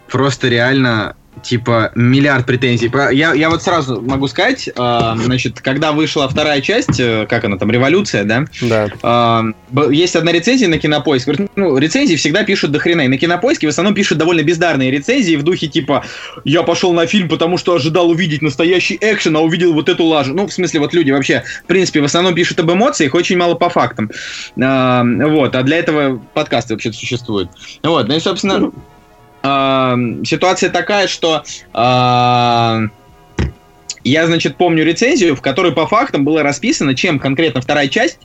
просто 0.08 0.48
реально 0.48 1.16
типа 1.44 1.92
миллиард 1.96 2.46
претензий. 2.46 2.92
Я, 3.14 3.34
я 3.34 3.50
вот 3.50 3.64
сразу 3.64 4.02
могу 4.02 4.28
сказать, 4.28 4.68
э, 4.68 5.14
значит, 5.18 5.62
когда 5.62 5.92
вышла 5.92 6.28
вторая 6.28 6.62
часть, 6.62 7.00
э, 7.00 7.26
как 7.30 7.44
она 7.44 7.58
там, 7.58 7.72
революция, 7.72 8.24
да? 8.24 8.46
Да. 8.62 9.54
Э, 9.72 9.92
есть 9.92 10.16
одна 10.16 10.32
рецензия 10.32 10.68
на 10.68 10.78
кинопоиск. 10.78 11.30
Ну, 11.56 11.78
рецензии 11.78 12.16
всегда 12.16 12.44
пишут 12.44 12.72
до 12.72 12.80
хрена. 12.80 13.02
И 13.02 13.08
на 13.08 13.18
кинопоиске 13.18 13.68
в 13.68 13.70
основном 13.70 13.94
пишут 13.94 14.18
довольно 14.18 14.44
бездарные 14.44 14.92
рецензии 14.92 15.36
в 15.36 15.44
духе 15.44 15.68
типа 15.68 16.04
я 16.44 16.64
пошел 16.64 16.94
на 16.94 17.06
фильм, 17.06 17.30
потому 17.30 17.58
что 17.58 17.74
ожидал 17.74 18.10
увидеть 18.10 18.42
настоящий 18.42 18.98
экшен, 19.00 19.36
а 19.36 19.40
увидел 19.40 19.74
вот 19.74 19.90
эту 19.90 20.06
лажу. 20.06 20.34
Ну, 20.34 20.48
в 20.48 20.54
смысле, 20.54 20.80
вот 20.80 20.94
люди 20.94 21.12
вообще, 21.12 21.44
в 21.64 21.68
принципе, 21.68 22.02
в 22.02 22.06
основном 22.06 22.36
пишут 22.36 22.60
об 22.60 22.72
эмоциях, 22.72 23.14
очень 23.14 23.38
мало 23.38 23.56
по 23.56 23.70
фактам. 23.70 24.12
Э, 24.58 25.04
вот, 25.04 25.56
а 25.56 25.64
для 25.64 25.78
этого 25.78 26.22
подкасты 26.34 26.74
вообще 26.74 26.92
существуют. 26.92 27.50
Вот, 27.84 28.08
ну 28.08 28.16
и, 28.16 28.20
собственно, 28.20 28.72
ситуация 29.44 30.70
такая, 30.70 31.08
что 31.08 31.44
э, 31.74 32.88
я, 34.04 34.28
значит, 34.28 34.56
помню 34.58 34.86
рецензию, 34.86 35.36
в 35.36 35.42
которой 35.42 35.74
по 35.74 35.86
фактам 35.86 36.24
было 36.24 36.42
расписано, 36.42 36.96
чем 36.96 37.20
конкретно 37.20 37.62
вторая 37.62 37.88
часть 37.90 38.20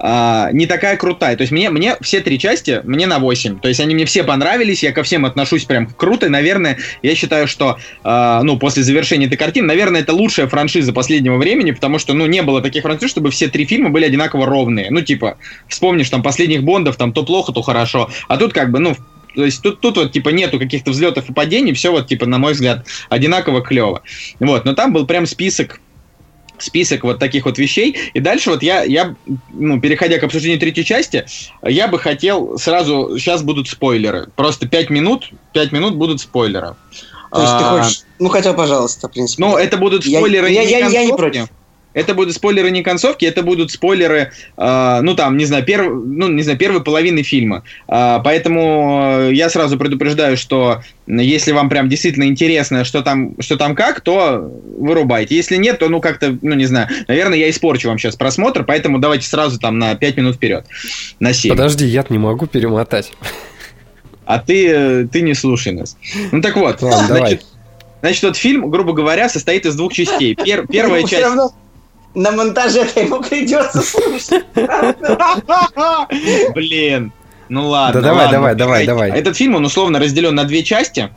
э, 0.00 0.48
не 0.52 0.66
такая 0.66 0.96
крутая. 0.96 1.36
То 1.36 1.42
есть 1.42 1.52
мне, 1.52 1.70
мне 1.70 1.96
все 2.00 2.20
три 2.20 2.38
части, 2.38 2.80
мне 2.84 3.06
на 3.06 3.18
8. 3.18 3.60
То 3.60 3.68
есть 3.68 3.80
они 3.80 3.94
мне 3.94 4.06
все 4.06 4.24
понравились, 4.24 4.82
я 4.82 4.92
ко 4.92 5.02
всем 5.02 5.24
отношусь 5.24 5.64
прям 5.64 5.86
круто. 5.86 6.26
И, 6.26 6.28
наверное, 6.28 6.78
я 7.02 7.14
считаю, 7.14 7.46
что, 7.46 7.78
э, 8.02 8.40
ну, 8.42 8.58
после 8.58 8.82
завершения 8.82 9.26
этой 9.26 9.36
картины, 9.36 9.68
наверное, 9.68 10.00
это 10.00 10.12
лучшая 10.12 10.48
франшиза 10.48 10.92
последнего 10.92 11.36
времени, 11.36 11.70
потому 11.70 11.98
что, 11.98 12.12
ну, 12.12 12.26
не 12.26 12.42
было 12.42 12.60
таких 12.60 12.82
франшиз, 12.82 13.10
чтобы 13.10 13.30
все 13.30 13.48
три 13.48 13.66
фильма 13.66 13.90
были 13.90 14.04
одинаково 14.04 14.46
ровные. 14.46 14.90
Ну, 14.90 15.00
типа, 15.00 15.38
вспомнишь 15.68 16.10
там 16.10 16.22
последних 16.22 16.64
Бондов, 16.64 16.96
там 16.96 17.12
то 17.12 17.24
плохо, 17.24 17.52
то 17.52 17.62
хорошо. 17.62 18.10
А 18.26 18.36
тут 18.36 18.52
как 18.52 18.70
бы, 18.70 18.80
ну, 18.80 18.96
то 19.34 19.44
есть 19.44 19.62
тут, 19.62 19.80
тут 19.80 19.96
вот 19.96 20.12
типа 20.12 20.30
нету 20.30 20.58
каких-то 20.58 20.90
взлетов 20.90 21.28
и 21.28 21.32
падений, 21.32 21.72
все 21.72 21.90
вот 21.90 22.08
типа, 22.08 22.26
на 22.26 22.38
мой 22.38 22.52
взгляд, 22.52 22.86
одинаково 23.08 23.62
клево. 23.62 24.02
Вот, 24.38 24.64
но 24.64 24.74
там 24.74 24.92
был 24.92 25.06
прям 25.06 25.26
список 25.26 25.80
список 26.62 27.04
вот 27.04 27.18
таких 27.18 27.46
вот 27.46 27.58
вещей. 27.58 27.96
И 28.12 28.20
дальше 28.20 28.50
вот 28.50 28.62
я, 28.62 28.82
я 28.82 29.14
ну, 29.50 29.80
переходя 29.80 30.18
к 30.18 30.24
обсуждению 30.24 30.60
третьей 30.60 30.84
части, 30.84 31.26
я 31.62 31.88
бы 31.88 31.98
хотел 31.98 32.58
сразу, 32.58 33.16
сейчас 33.18 33.42
будут 33.42 33.68
спойлеры. 33.68 34.28
Просто 34.36 34.68
5 34.68 34.90
минут, 34.90 35.30
5 35.54 35.72
минут 35.72 35.94
будут 35.96 36.20
спойлеры. 36.20 36.74
То 37.32 37.40
есть 37.40 37.52
а, 37.52 37.58
ты 37.58 37.64
хочешь, 37.64 38.02
ну 38.18 38.28
хотя, 38.28 38.52
пожалуйста, 38.52 39.08
в 39.08 39.12
принципе. 39.12 39.42
Ну, 39.42 39.56
это 39.56 39.76
будут 39.76 40.04
спойлеры. 40.04 40.50
Я, 40.50 40.62
я, 40.62 40.78
я, 40.80 40.88
я 40.88 41.04
не 41.04 41.12
против. 41.12 41.46
Это 41.92 42.14
будут 42.14 42.34
спойлеры 42.34 42.70
не 42.70 42.82
концовки, 42.82 43.24
это 43.24 43.42
будут 43.42 43.72
спойлеры, 43.72 44.32
э, 44.56 45.00
ну 45.02 45.14
там, 45.14 45.36
не 45.36 45.44
знаю, 45.44 45.64
перв, 45.64 45.90
ну, 46.04 46.28
не 46.28 46.42
знаю, 46.42 46.58
первой 46.58 46.82
половины 46.82 47.22
фильма. 47.22 47.64
Э, 47.88 48.18
поэтому 48.22 49.28
я 49.30 49.48
сразу 49.48 49.76
предупреждаю, 49.76 50.36
что 50.36 50.82
если 51.06 51.50
вам 51.52 51.68
прям 51.68 51.88
действительно 51.88 52.24
интересно, 52.24 52.84
что 52.84 53.02
там, 53.02 53.34
что 53.40 53.56
там 53.56 53.74
как, 53.74 54.00
то 54.00 54.52
вырубайте. 54.78 55.34
Если 55.34 55.56
нет, 55.56 55.80
то, 55.80 55.88
ну, 55.88 56.00
как-то, 56.00 56.38
ну, 56.42 56.54
не 56.54 56.66
знаю, 56.66 56.88
наверное, 57.08 57.38
я 57.38 57.50
испорчу 57.50 57.88
вам 57.88 57.98
сейчас 57.98 58.14
просмотр, 58.14 58.64
поэтому 58.64 58.98
давайте 58.98 59.26
сразу 59.26 59.58
там 59.58 59.78
на 59.78 59.96
5 59.96 60.16
минут 60.16 60.36
вперед, 60.36 60.66
на 61.18 61.32
7. 61.32 61.50
Подожди, 61.50 61.86
я 61.86 62.04
не 62.08 62.18
могу 62.18 62.46
перемотать. 62.46 63.12
А 64.26 64.38
ты, 64.38 65.08
ты 65.08 65.22
не 65.22 65.34
слушай 65.34 65.72
нас. 65.72 65.96
Ну 66.30 66.40
так 66.40 66.56
вот, 66.56 66.82
Ладно, 66.82 67.06
значит, 67.06 67.08
давай. 67.08 67.40
Значит, 68.00 68.22
вот 68.22 68.36
фильм, 68.36 68.70
грубо 68.70 68.92
говоря, 68.92 69.28
состоит 69.28 69.66
из 69.66 69.74
двух 69.74 69.92
частей. 69.92 70.36
Пер, 70.36 70.66
первая 70.68 71.02
часть 71.02 71.26
на 72.14 72.32
монтаже 72.32 72.80
это 72.80 73.00
ему 73.00 73.22
придется 73.22 73.82
слушать. 73.82 74.44
Блин. 76.54 77.12
Ну 77.48 77.68
ладно. 77.68 78.00
Да 78.00 78.08
давай, 78.08 78.26
ладно, 78.26 78.38
давай, 78.38 78.54
давай, 78.54 78.86
давай. 78.86 79.10
Этот 79.10 79.36
фильм, 79.36 79.56
он 79.56 79.64
условно 79.64 79.98
разделен 79.98 80.34
на 80.34 80.44
две 80.44 80.62
части. 80.62 81.10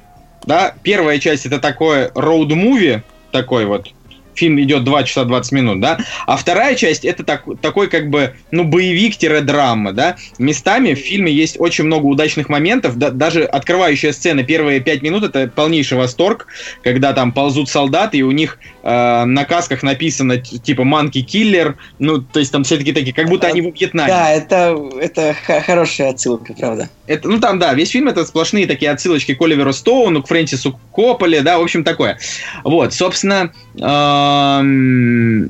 Да, 0.45 0.73
первая 0.83 1.19
часть 1.19 1.45
это 1.45 1.59
такой 1.59 2.07
роуд-муви, 2.07 3.01
такой 3.31 3.65
вот, 3.65 3.87
фильм 4.35 4.59
идет 4.61 4.83
2 4.83 5.03
часа 5.03 5.25
20 5.25 5.51
минут, 5.51 5.79
да, 5.79 5.97
а 6.25 6.37
вторая 6.37 6.75
часть 6.75 7.05
это 7.05 7.23
так, 7.23 7.43
такой 7.61 7.87
как 7.87 8.09
бы, 8.09 8.33
ну, 8.51 8.63
боевик-драма, 8.63 9.93
да, 9.93 10.15
местами 10.37 10.93
в 10.93 10.99
фильме 10.99 11.31
есть 11.31 11.59
очень 11.59 11.85
много 11.85 12.05
удачных 12.05 12.49
моментов, 12.49 12.97
да, 12.97 13.09
даже 13.09 13.43
открывающая 13.43 14.11
сцена 14.11 14.43
первые 14.43 14.79
5 14.79 15.01
минут 15.01 15.23
это 15.23 15.47
полнейший 15.47 15.97
восторг, 15.97 16.47
когда 16.83 17.13
там 17.13 17.31
ползут 17.31 17.69
солдаты, 17.69 18.17
и 18.17 18.23
у 18.23 18.31
них 18.31 18.59
э, 18.83 19.25
на 19.25 19.45
касках 19.45 19.81
написано 19.81 20.37
типа 20.37 20.83
«Манки 20.83 21.21
Киллер», 21.21 21.77
ну, 21.99 22.21
то 22.21 22.39
есть 22.39 22.51
там 22.51 22.63
все 22.63 22.77
таки 22.77 22.93
такие, 22.93 23.13
как 23.13 23.27
будто 23.29 23.47
они 23.47 23.61
в 23.61 23.73
Вьетнаме. 23.73 24.09
Да, 24.09 24.29
это, 24.29 24.77
это 24.99 25.35
хорошая 25.63 26.11
отсылка, 26.11 26.53
правда. 26.53 26.89
Это, 27.07 27.27
ну 27.27 27.39
там, 27.39 27.59
да, 27.59 27.73
весь 27.73 27.89
фильм 27.89 28.07
это 28.09 28.25
сплошные 28.25 28.67
такие 28.67 28.91
отсылочки 28.91 29.33
к 29.33 29.41
Оливеру 29.41 29.73
Стоуну, 29.73 30.21
к 30.21 30.27
Фрэнсису 30.27 30.79
Копполе, 30.91 31.41
да, 31.41 31.57
в 31.57 31.63
общем, 31.63 31.83
такое. 31.83 32.19
Вот, 32.63 32.93
собственно, 32.93 33.51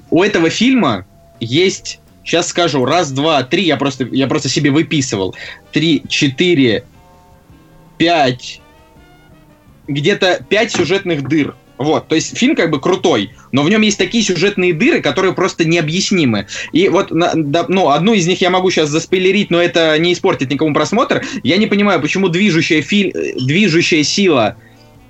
у 0.10 0.24
этого 0.24 0.50
фильма 0.50 1.06
есть, 1.40 2.00
сейчас 2.24 2.48
скажу, 2.48 2.86
раз, 2.86 3.12
два, 3.12 3.44
три, 3.44 3.64
я 3.64 3.78
просто, 3.78 4.06
я 4.12 4.28
просто 4.28 4.50
себе 4.50 4.72
выписывал. 4.72 5.36
Три, 5.72 6.04
четыре, 6.08 6.86
пять, 7.98 8.62
где-то 9.88 10.46
пять 10.48 10.72
сюжетных 10.72 11.28
дыр. 11.28 11.56
Вот, 11.84 12.08
то 12.08 12.16
есть 12.16 12.38
фильм 12.38 12.56
как 12.56 12.72
бы 12.72 12.80
крутой, 12.80 13.32
но 13.52 13.62
в 13.62 13.70
нем 13.70 13.82
есть 13.82 13.98
такие 13.98 14.24
сюжетные 14.24 14.74
дыры, 14.74 15.02
которые 15.02 15.34
просто 15.34 15.66
необъяснимы. 15.66 16.48
И 16.72 16.88
вот, 16.88 17.12
ну, 17.12 17.90
одну 17.90 18.14
из 18.14 18.26
них 18.26 18.40
я 18.40 18.50
могу 18.50 18.72
сейчас 18.72 18.88
заспойлерить, 18.88 19.52
но 19.52 19.62
это 19.62 20.00
не 20.00 20.14
испортит 20.14 20.50
никому 20.50 20.74
просмотр. 20.74 21.26
Я 21.44 21.58
не 21.58 21.68
понимаю, 21.68 22.00
почему 22.00 22.30
движущая, 22.30 22.82
фи... 22.82 23.14
движущая 23.38 24.04
сила 24.04 24.56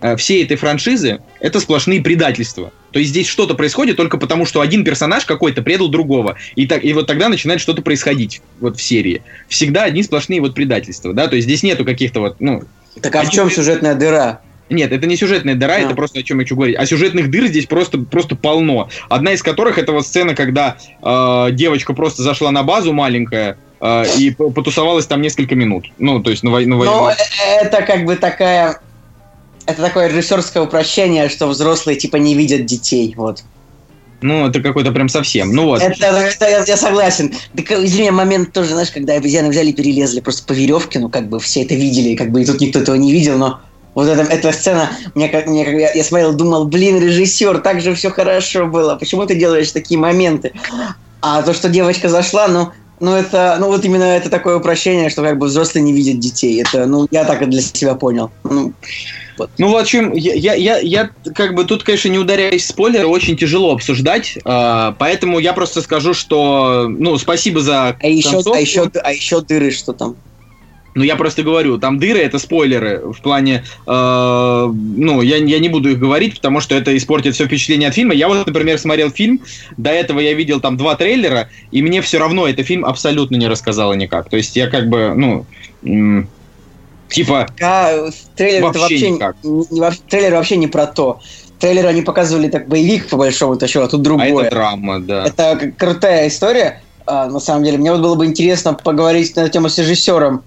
э, 0.02 0.16
всей 0.16 0.44
этой 0.44 0.58
франшизы 0.58 1.20
это 1.40 1.60
сплошные 1.60 2.02
предательства. 2.02 2.74
То 2.92 2.98
есть 2.98 3.12
здесь 3.12 3.28
что-то 3.28 3.54
происходит 3.54 3.96
только 3.96 4.18
потому, 4.18 4.48
что 4.48 4.60
один 4.60 4.84
персонаж 4.84 5.26
какой-то 5.26 5.62
предал 5.62 5.90
другого. 5.90 6.38
И, 6.56 6.66
так, 6.66 6.84
и 6.84 6.92
вот 6.94 7.06
тогда 7.06 7.30
начинает 7.30 7.62
что-то 7.62 7.84
происходить 7.84 8.42
вот 8.60 8.78
в 8.78 8.82
серии. 8.82 9.22
Всегда 9.48 9.84
одни 9.84 10.02
сплошные 10.02 10.42
вот 10.42 10.56
предательства, 10.56 11.14
да, 11.14 11.28
то 11.28 11.36
есть 11.36 11.46
здесь 11.46 11.62
нету 11.62 11.86
каких-то 11.86 12.20
вот, 12.20 12.38
ну... 12.40 12.64
Так 13.00 13.16
а 13.16 13.24
в 13.24 13.30
чем 13.30 13.52
сюжетная 13.52 13.94
дыра? 13.94 14.42
Нет, 14.74 14.92
это 14.92 15.06
не 15.06 15.16
сюжетная 15.16 15.56
дыра, 15.56 15.76
а. 15.76 15.80
это 15.80 15.96
просто 15.96 16.20
о 16.20 16.24
чем 16.24 16.40
я 16.40 16.46
хочу 16.46 16.56
говорить. 16.56 16.76
А 16.78 16.86
сюжетных 16.86 17.30
дыр 17.30 17.48
здесь 17.48 17.68
просто, 17.68 18.00
просто 18.00 18.36
полно. 18.36 18.90
Одна 19.08 19.34
из 19.34 19.44
которых 19.44 19.78
это 19.78 19.92
вот 19.92 20.06
сцена, 20.06 20.36
когда 20.36 20.78
э, 21.02 21.52
девочка 21.52 21.94
просто 21.94 22.24
зашла 22.24 22.52
на 22.52 22.64
базу 22.64 22.92
маленькая, 22.92 23.58
э, 23.80 24.04
и 24.18 24.32
потусовалась 24.32 25.06
там 25.06 25.22
несколько 25.22 25.54
минут. 25.54 25.92
Ну, 26.00 26.22
то 26.22 26.32
есть 26.32 26.44
на, 26.44 26.50
вой- 26.50 26.66
на 26.66 26.78
войну. 26.78 27.06
Ну, 27.06 27.12
это 27.62 27.84
как 27.84 28.04
бы 28.06 28.16
такая... 28.16 28.80
Это 29.66 29.82
такое 29.82 30.10
режиссерское 30.10 30.64
упрощение, 30.64 31.30
что 31.30 31.48
взрослые 31.48 31.98
типа 31.98 32.18
не 32.18 32.36
видят 32.36 32.66
детей, 32.66 33.14
вот. 33.16 33.44
Ну, 34.22 34.48
это 34.48 34.62
какой-то 34.62 34.92
прям 34.92 35.08
совсем. 35.08 35.54
Ну 35.54 35.66
вот. 35.66 35.82
Это, 35.82 36.08
это 36.08 36.50
я, 36.50 36.64
я 36.66 36.78
согласен. 36.78 37.34
Так, 37.56 37.72
извини, 37.72 38.10
момент 38.10 38.54
тоже, 38.54 38.70
знаешь, 38.70 38.90
когда 38.90 39.14
обезьяны 39.14 39.50
взяли 39.50 39.70
и 39.70 39.74
перелезли 39.74 40.22
просто 40.22 40.46
по 40.46 40.54
веревке, 40.54 41.00
ну, 41.00 41.10
как 41.10 41.30
бы 41.30 41.40
все 41.40 41.64
это 41.64 41.76
видели, 41.76 42.16
как 42.16 42.32
бы 42.32 42.42
и 42.42 42.46
тут 42.46 42.60
никто 42.60 42.80
этого 42.80 42.96
не 42.96 43.12
видел, 43.12 43.38
но 43.38 43.60
вот 43.96 44.08
эта, 44.08 44.24
эта 44.24 44.52
сцена, 44.52 44.90
мне, 45.16 45.30
как, 45.30 45.48
мне, 45.48 45.66
как, 45.66 45.74
я, 45.76 45.92
я 45.92 46.04
смотрел, 46.04 46.34
думал, 46.34 46.66
блин, 46.66 47.00
режиссер, 47.00 47.60
так 47.60 47.82
же 47.82 47.94
все 47.96 48.10
хорошо 48.10 48.68
было, 48.68 48.96
почему 48.96 49.26
ты 49.26 49.36
делаешь 49.36 49.72
такие 49.72 50.00
моменты? 50.00 50.54
А 51.22 51.42
то, 51.42 51.54
что 51.54 51.70
девочка 51.70 52.10
зашла, 52.10 52.48
ну, 52.48 52.72
ну, 53.00 53.16
это, 53.16 53.58
ну, 53.60 53.68
вот 53.68 53.84
именно 53.86 54.04
это 54.04 54.30
такое 54.30 54.58
упрощение, 54.58 55.10
что 55.10 55.24
как 55.24 55.38
бы 55.38 55.48
взрослые 55.48 55.84
не 55.84 55.94
видят 55.94 56.20
детей. 56.20 56.62
Это, 56.62 56.86
ну, 56.86 57.08
я 57.12 57.26
так 57.26 57.50
для 57.50 57.62
себя 57.62 57.96
понял. 57.96 58.32
Ну, 58.44 58.74
вот. 59.38 59.50
Ну, 59.58 59.72
в 59.72 59.78
общем, 59.78 60.14
я, 60.14 60.34
я, 60.34 60.54
я, 60.54 60.78
я 60.80 61.10
как 61.36 61.56
бы 61.56 61.66
тут, 61.66 61.84
конечно, 61.84 62.10
не 62.10 62.20
ударяюсь 62.20 62.64
в 62.64 62.68
спойлеры, 62.68 63.08
очень 63.08 63.36
тяжело 63.36 63.74
обсуждать, 63.74 64.38
э, 64.38 64.94
поэтому 64.98 65.40
я 65.40 65.54
просто 65.54 65.82
скажу, 65.82 66.14
что, 66.14 66.88
ну, 66.88 67.18
спасибо 67.18 67.62
за 67.62 67.98
а 68.00 68.08
еще, 68.08 68.42
а 68.46 68.60
еще, 68.60 68.90
а 69.04 69.12
еще 69.12 69.42
дыры, 69.42 69.72
что 69.72 69.94
там? 69.94 70.16
Ну, 70.96 71.04
я 71.04 71.16
просто 71.16 71.44
говорю, 71.44 71.80
там 71.80 71.98
дыры 71.98 72.20
это 72.20 72.38
спойлеры. 72.38 73.02
В 73.12 73.20
плане, 73.22 73.64
э, 73.88 73.92
ну, 74.74 75.22
я, 75.22 75.38
я 75.38 75.60
не 75.60 75.70
буду 75.70 75.90
их 75.90 76.00
говорить, 76.00 76.36
потому 76.36 76.60
что 76.60 76.76
это 76.76 76.96
испортит 76.96 77.34
все 77.34 77.46
впечатление 77.46 77.90
от 77.90 77.96
фильма. 77.96 78.14
Я 78.14 78.28
вот, 78.28 78.46
например, 78.46 78.78
смотрел 78.78 79.10
фильм, 79.10 79.42
до 79.78 79.90
этого 79.90 80.20
я 80.20 80.34
видел 80.34 80.60
там 80.60 80.78
два 80.78 80.96
трейлера, 80.96 81.50
и 81.72 81.82
мне 81.82 82.02
все 82.02 82.20
равно 82.20 82.48
этот 82.48 82.68
фильм 82.68 82.86
абсолютно 82.86 83.38
не 83.38 83.48
рассказало 83.48 83.94
никак. 83.94 84.30
То 84.30 84.38
есть 84.38 84.56
я 84.56 84.68
как 84.68 84.88
бы, 84.88 85.14
ну, 85.16 85.46
м- 85.84 86.28
типа... 87.10 87.48
А, 87.62 88.10
трейлер 88.36 88.64
вообще, 88.64 88.80
вообще 88.82 89.12
никак. 89.12 89.36
Не, 89.44 89.92
трейлер 90.10 90.36
вообще 90.36 90.58
не 90.58 90.68
про 90.68 90.86
то. 90.86 91.20
Трейлер 91.60 91.88
они 91.88 92.02
показывали 92.02 92.50
так 92.50 92.68
боевик, 92.68 93.08
по 93.08 93.18
большому-то 93.18 93.68
счету, 93.68 93.86
а 93.86 93.88
тут 93.88 94.02
другое. 94.02 94.28
А 94.28 94.42
это 94.42 94.50
драма, 94.56 95.00
да. 95.00 95.26
Это 95.26 95.72
крутая 95.78 96.28
история. 96.28 96.82
А, 97.06 97.28
на 97.28 97.40
самом 97.40 97.64
деле, 97.64 97.78
мне 97.78 97.92
вот 97.92 98.02
было 98.02 98.16
бы 98.16 98.26
интересно 98.26 98.74
поговорить 98.74 99.36
на 99.36 99.42
эту 99.42 99.52
тему 99.52 99.70
с 99.70 99.78
режиссером 99.78 100.44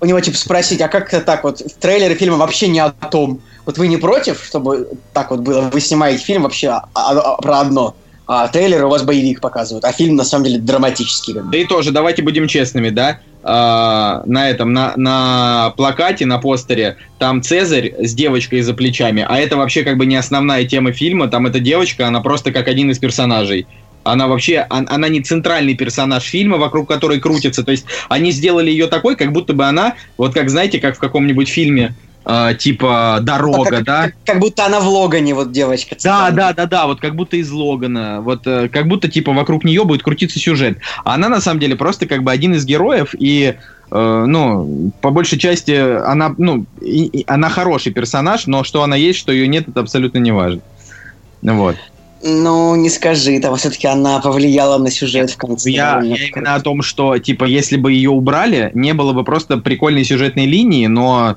у 0.00 0.06
него 0.06 0.20
типа 0.20 0.36
спросить, 0.36 0.80
а 0.80 0.88
как 0.88 1.12
это 1.12 1.24
так 1.24 1.44
вот 1.44 1.60
в 1.60 1.74
трейлере 1.74 2.14
фильма 2.14 2.36
вообще 2.36 2.68
не 2.68 2.80
о 2.80 2.90
том? 2.90 3.40
Вот 3.66 3.78
вы 3.78 3.88
не 3.88 3.96
против, 3.96 4.42
чтобы 4.44 4.88
так 5.12 5.30
вот 5.30 5.40
было? 5.40 5.70
Вы 5.72 5.80
снимаете 5.80 6.22
фильм 6.22 6.42
вообще 6.42 6.80
про 6.92 7.60
одно, 7.60 7.94
а 8.26 8.48
трейлер 8.48 8.84
у 8.84 8.88
вас 8.90 9.02
боевик 9.02 9.40
показывают, 9.40 9.84
а 9.84 9.92
фильм 9.92 10.16
на 10.16 10.24
самом 10.24 10.44
деле 10.44 10.58
драматический. 10.58 11.34
Да 11.34 11.58
и 11.58 11.64
тоже, 11.64 11.92
давайте 11.92 12.22
будем 12.22 12.46
честными, 12.46 12.90
да? 12.90 13.20
Uh, 13.42 14.20
на 14.26 14.50
этом, 14.50 14.74
на, 14.74 14.92
на 14.96 15.72
плакате, 15.74 16.26
на 16.26 16.38
постере, 16.38 16.98
там 17.18 17.40
Цезарь 17.40 17.94
с 17.98 18.12
девочкой 18.12 18.60
за 18.60 18.74
плечами, 18.74 19.24
а 19.26 19.38
это 19.38 19.56
вообще 19.56 19.82
как 19.82 19.96
бы 19.96 20.04
не 20.04 20.16
основная 20.16 20.66
тема 20.66 20.92
фильма, 20.92 21.26
там 21.26 21.46
эта 21.46 21.58
девочка, 21.58 22.06
она 22.06 22.20
просто 22.20 22.52
как 22.52 22.68
один 22.68 22.90
из 22.90 22.98
персонажей. 22.98 23.66
Она 24.10 24.26
вообще, 24.28 24.66
она 24.68 25.08
не 25.08 25.20
центральный 25.20 25.74
персонаж 25.74 26.24
фильма, 26.24 26.56
вокруг 26.58 26.88
которой 26.88 27.20
крутится. 27.20 27.62
То 27.62 27.72
есть 27.72 27.86
они 28.08 28.32
сделали 28.32 28.70
ее 28.70 28.86
такой, 28.86 29.16
как 29.16 29.32
будто 29.32 29.52
бы 29.52 29.64
она, 29.64 29.94
вот 30.16 30.34
как 30.34 30.50
знаете, 30.50 30.80
как 30.80 30.96
в 30.96 30.98
каком-нибудь 30.98 31.48
фильме, 31.48 31.94
э, 32.24 32.54
типа 32.58 33.18
дорога, 33.22 33.70
как, 33.70 33.84
да? 33.84 34.02
Как, 34.02 34.14
как 34.24 34.38
будто 34.40 34.66
она 34.66 34.80
в 34.80 34.88
Логане, 34.88 35.34
вот 35.34 35.52
девочка. 35.52 35.96
Да, 36.02 36.30
да, 36.30 36.52
да, 36.52 36.66
да, 36.66 36.86
вот 36.86 37.00
как 37.00 37.14
будто 37.14 37.36
из 37.36 37.50
Логана, 37.50 38.20
вот 38.20 38.46
э, 38.46 38.68
как 38.68 38.88
будто 38.88 39.08
типа 39.08 39.32
вокруг 39.32 39.64
нее 39.64 39.84
будет 39.84 40.02
крутиться 40.02 40.38
сюжет. 40.38 40.78
А 41.04 41.14
она 41.14 41.28
на 41.28 41.40
самом 41.40 41.60
деле 41.60 41.76
просто 41.76 42.06
как 42.06 42.22
бы 42.22 42.30
один 42.30 42.54
из 42.54 42.64
героев 42.64 43.14
и 43.18 43.54
э, 43.90 44.24
ну, 44.26 44.92
по 45.00 45.10
большей 45.10 45.38
части 45.38 45.72
она, 45.72 46.34
ну, 46.36 46.66
и, 46.80 47.04
и, 47.06 47.24
она 47.26 47.48
хороший 47.48 47.92
персонаж, 47.92 48.46
но 48.46 48.64
что 48.64 48.82
она 48.82 48.96
есть, 48.96 49.18
что 49.18 49.32
ее 49.32 49.48
нет, 49.48 49.68
это 49.68 49.80
абсолютно 49.80 50.18
не 50.18 50.32
важно. 50.32 50.60
Вот. 51.42 51.76
Ну, 52.22 52.74
не 52.76 52.90
скажи, 52.90 53.40
там 53.40 53.56
все-таки 53.56 53.86
она 53.86 54.20
повлияла 54.20 54.78
на 54.78 54.90
сюжет 54.90 55.30
в 55.30 55.36
конце. 55.38 55.70
Я, 55.70 56.00
я 56.02 56.16
именно 56.16 56.54
о 56.54 56.60
том, 56.60 56.82
что, 56.82 57.16
типа, 57.18 57.44
если 57.44 57.76
бы 57.76 57.92
ее 57.92 58.10
убрали, 58.10 58.70
не 58.74 58.92
было 58.92 59.12
бы 59.12 59.24
просто 59.24 59.56
прикольной 59.56 60.04
сюжетной 60.04 60.44
линии, 60.44 60.86
но 60.86 61.36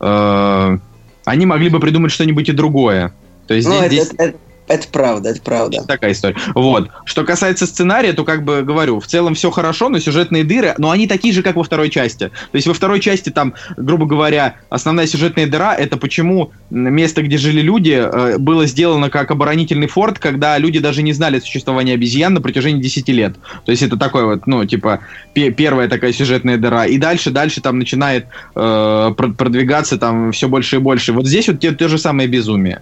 э, 0.00 0.78
они 1.26 1.46
могли 1.46 1.68
бы 1.68 1.78
придумать 1.78 2.10
что-нибудь 2.10 2.48
и 2.48 2.52
другое. 2.52 3.12
То 3.46 3.52
есть 3.52 3.68
ну, 3.68 3.86
здесь, 3.86 4.08
это, 4.12 4.22
это, 4.22 4.38
это 4.66 4.88
правда, 4.88 5.30
это 5.30 5.42
правда. 5.42 5.84
Такая 5.86 6.12
история. 6.12 6.36
Вот. 6.54 6.90
Что 7.04 7.24
касается 7.24 7.66
сценария, 7.66 8.12
то 8.12 8.24
как 8.24 8.44
бы 8.44 8.62
говорю, 8.62 8.98
в 8.98 9.06
целом 9.06 9.34
все 9.34 9.50
хорошо, 9.50 9.88
но 9.88 9.98
сюжетные 9.98 10.42
дыры, 10.42 10.74
но 10.78 10.90
они 10.90 11.06
такие 11.06 11.34
же, 11.34 11.42
как 11.42 11.56
во 11.56 11.64
второй 11.64 11.90
части. 11.90 12.28
То 12.28 12.56
есть 12.56 12.66
во 12.66 12.72
второй 12.74 13.00
части 13.00 13.30
там, 13.30 13.54
грубо 13.76 14.06
говоря, 14.06 14.56
основная 14.70 15.06
сюжетная 15.06 15.46
дыра 15.46 15.74
это 15.74 15.96
почему 15.96 16.52
место, 16.70 17.22
где 17.22 17.36
жили 17.36 17.60
люди, 17.60 17.92
э, 17.92 18.38
было 18.38 18.66
сделано 18.66 19.10
как 19.10 19.30
оборонительный 19.30 19.86
форт, 19.86 20.18
когда 20.18 20.56
люди 20.56 20.78
даже 20.78 21.02
не 21.02 21.12
знали 21.12 21.38
о 21.38 21.40
существовании 21.40 21.94
обезьян 21.94 22.32
на 22.32 22.40
протяжении 22.40 22.80
10 22.80 23.08
лет. 23.10 23.34
То 23.64 23.70
есть 23.70 23.82
это 23.82 23.98
такой 23.98 24.24
вот, 24.24 24.46
ну, 24.46 24.64
типа, 24.64 25.00
первая 25.34 25.88
такая 25.88 26.12
сюжетная 26.12 26.56
дыра. 26.56 26.86
И 26.86 26.96
дальше, 26.96 27.30
дальше 27.30 27.60
там 27.60 27.78
начинает 27.78 28.26
э, 28.54 29.14
продвигаться 29.16 29.98
там 29.98 30.32
все 30.32 30.48
больше 30.48 30.76
и 30.76 30.78
больше. 30.78 31.12
Вот 31.12 31.26
здесь 31.26 31.48
вот 31.48 31.60
те, 31.60 31.72
то 31.72 31.88
же 31.88 31.98
самое 31.98 32.28
безумие. 32.28 32.80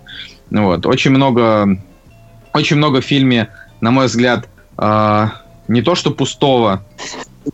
Вот. 0.53 0.87
Очень 0.87 1.13
много, 1.13 1.79
очень 2.53 2.77
много 2.77 3.01
в 3.01 3.05
фильме, 3.05 3.49
на 3.81 3.91
мой 3.91 4.07
взгляд, 4.07 4.49
э, 4.79 5.27
не 5.69 5.83
то 5.83 5.95
что 5.95 6.11
пустого. 6.11 6.85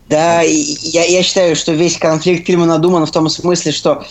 Да, 0.09 0.43
я, 0.43 1.05
я 1.05 1.23
считаю, 1.23 1.57
что 1.57 1.73
весь 1.73 1.97
конфликт 1.97 2.47
фильма 2.47 2.67
надуман 2.67 3.07
в 3.07 3.11
том 3.11 3.29
смысле, 3.29 3.73
что 3.73 4.05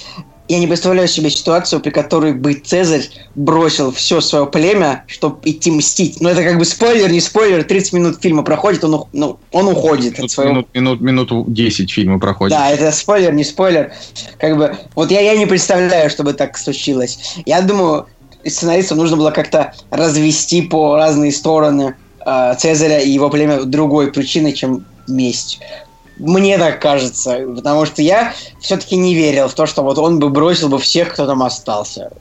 я 0.48 0.60
не 0.60 0.68
представляю 0.68 1.08
себе 1.08 1.30
ситуацию, 1.30 1.82
при 1.82 1.90
которой 1.90 2.34
бы 2.34 2.54
Цезарь 2.54 3.10
бросил 3.36 3.92
все 3.92 4.22
свое 4.22 4.46
племя, 4.46 5.04
чтобы 5.08 5.38
идти 5.44 5.70
мстить. 5.72 6.22
Но 6.22 6.30
это 6.30 6.44
как 6.44 6.58
бы 6.58 6.64
спойлер, 6.64 7.12
не 7.12 7.20
спойлер. 7.20 7.64
30 7.64 7.94
минут 7.94 8.22
фильма 8.22 8.44
проходит, 8.44 8.84
он, 8.86 9.06
ну, 9.12 9.40
он 9.52 9.68
уходит 9.68 10.14
минут, 10.14 10.26
от 10.26 10.32
своего... 10.32 10.54
Минут, 10.54 10.74
минут, 10.74 11.02
минуту 11.02 11.46
10 11.48 11.92
фильма 11.92 12.20
проходит. 12.20 12.58
Да, 12.58 12.70
это 12.70 12.92
спойлер, 12.92 13.34
не 13.34 13.44
спойлер. 13.44 13.92
Как 14.40 14.58
бы, 14.58 14.78
вот 14.96 15.12
я, 15.12 15.20
я 15.20 15.36
не 15.36 15.46
представляю, 15.46 16.10
чтобы 16.10 16.32
так 16.32 16.58
случилось. 16.58 17.36
Я 17.46 17.62
думаю, 17.62 18.08
сценаристам 18.50 18.98
нужно 18.98 19.18
было 19.18 19.32
как-то 19.32 19.74
развести 19.90 20.62
по 20.62 20.96
разные 20.96 21.32
стороны 21.32 21.96
э, 22.26 22.56
Цезаря 22.58 23.00
и 23.00 23.10
его 23.10 23.30
племя 23.30 23.64
другой 23.64 24.12
причиной, 24.12 24.54
чем 24.54 24.86
месть. 25.08 25.60
мне 26.18 26.58
так 26.58 26.82
кажется, 26.82 27.40
потому 27.56 27.86
что 27.86 28.02
я 28.02 28.34
все-таки 28.60 28.96
не 28.96 29.16
верил 29.16 29.48
в 29.48 29.54
то, 29.54 29.66
что 29.66 29.84
вот 29.84 29.98
он 29.98 30.20
бы 30.20 30.30
бросил 30.30 30.70
бы 30.70 30.80
всех, 30.80 31.14
кто 31.14 31.26
там 31.26 31.44
остался. 31.44 32.12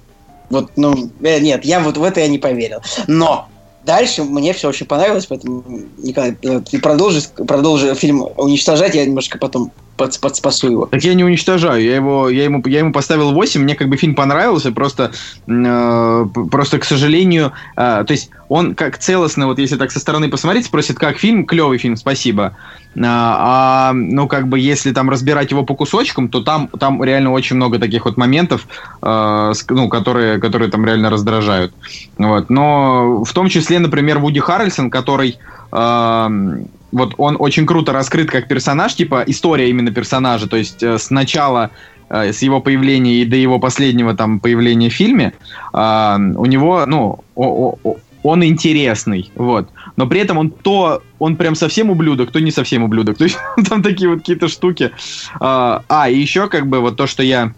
Вот, 0.51 0.71
ну, 0.77 1.11
э, 1.23 1.41
нет, 1.41 1.65
я 1.65 1.81
вот 1.81 1.97
в 1.97 2.03
это 2.03 2.21
я 2.21 2.29
не 2.29 2.39
поверил. 2.39 2.81
Но 3.07 3.49
дальше 3.85 4.25
мне 4.25 4.53
все 4.53 4.69
очень 4.69 4.87
понравилось, 4.87 5.27
поэтому, 5.27 5.65
Николай, 5.99 6.37
э, 6.43 6.61
ты 6.61 6.79
продолжи, 6.79 7.23
продолжи 7.47 7.95
фильм 7.95 8.27
уничтожать, 8.37 8.95
я 8.95 9.05
немножко 9.05 9.39
потом 9.39 9.73
под, 9.97 10.21
подспасу 10.21 10.71
его. 10.71 10.87
Так 10.87 11.03
я 11.05 11.15
не 11.15 11.25
уничтожаю, 11.25 11.83
я 11.83 11.97
его, 11.97 12.29
я 12.29 12.45
ему, 12.45 12.63
я 12.67 12.81
ему 12.81 12.93
поставил 12.93 13.33
8, 13.33 13.63
мне 13.63 13.75
как 13.75 13.89
бы 13.89 13.97
фильм 13.97 14.15
понравился, 14.15 14.73
просто, 14.73 15.13
э, 15.47 16.27
просто 16.51 16.79
к 16.79 16.85
сожалению, 16.85 17.53
э, 17.77 18.05
то 18.07 18.13
есть 18.13 18.31
он 18.49 18.75
как 18.75 18.99
целостно, 18.99 19.47
вот 19.47 19.59
если 19.59 19.77
так 19.77 19.91
со 19.91 19.99
стороны 19.99 20.29
посмотреть, 20.29 20.67
спросит, 20.67 20.99
как 20.99 21.19
фильм, 21.19 21.45
клевый 21.45 21.79
фильм, 21.79 21.97
спасибо. 21.97 22.57
А, 22.99 23.91
а, 23.91 23.93
ну, 23.93 24.27
как 24.27 24.49
бы, 24.49 24.59
если 24.59 24.93
там 24.93 25.11
разбирать 25.11 25.51
его 25.51 25.65
по 25.65 25.75
кусочкам, 25.75 26.29
то 26.29 26.41
там, 26.41 26.69
там 26.69 27.03
реально 27.05 27.33
очень 27.33 27.57
много 27.57 27.79
таких 27.79 28.07
вот 28.07 28.17
моментов, 28.17 28.67
э, 29.03 29.53
ну, 29.69 29.89
которые, 29.89 30.39
которые 30.41 30.71
там 30.71 30.87
реально 30.87 31.11
раздражают. 31.11 31.75
Вот. 32.17 32.49
Но 32.49 33.23
в 33.25 33.33
том 33.33 33.49
числе, 33.49 33.79
например, 33.79 34.19
Вуди 34.19 34.41
Харрельсон, 34.41 34.91
который 34.91 35.39
э, 35.73 36.29
вот 36.93 37.15
он 37.19 37.37
очень 37.39 37.67
круто 37.67 37.93
раскрыт 37.93 38.31
как 38.31 38.49
персонаж, 38.49 38.95
типа 38.95 39.25
история 39.27 39.71
именно 39.71 39.91
персонажа, 39.91 40.49
то 40.49 40.57
есть 40.57 40.83
э, 40.83 40.99
сначала 40.99 41.71
э, 42.09 42.33
с 42.33 42.43
его 42.43 42.61
появления 42.61 43.23
и 43.23 43.25
до 43.25 43.37
его 43.37 43.59
последнего 43.59 44.15
там 44.15 44.41
появления 44.41 44.89
в 44.89 44.95
фильме, 44.95 45.33
э, 45.73 46.17
у 46.17 46.47
него, 46.47 46.85
ну, 46.87 47.21
о, 47.35 47.77
о, 47.83 47.97
он 48.23 48.45
интересный, 48.45 49.31
вот. 49.37 49.69
Но 49.97 50.07
при 50.07 50.21
этом 50.21 50.39
он 50.39 50.51
то, 50.51 51.03
он 51.19 51.37
прям 51.37 51.55
совсем 51.55 51.91
ублюдок, 51.91 52.33
то 52.33 52.41
не 52.41 52.51
совсем 52.51 52.83
ублюдок. 52.83 53.17
То 53.19 53.25
есть 53.25 53.39
там 53.69 53.83
такие 53.83 54.11
вот 54.11 54.19
какие-то 54.19 54.49
штуки. 54.49 54.91
А, 55.41 55.85
а, 55.89 56.09
и 56.09 56.19
еще 56.19 56.49
как 56.49 56.67
бы 56.67 56.81
вот 56.81 56.97
то, 56.97 57.07
что 57.07 57.23
я 57.23 57.53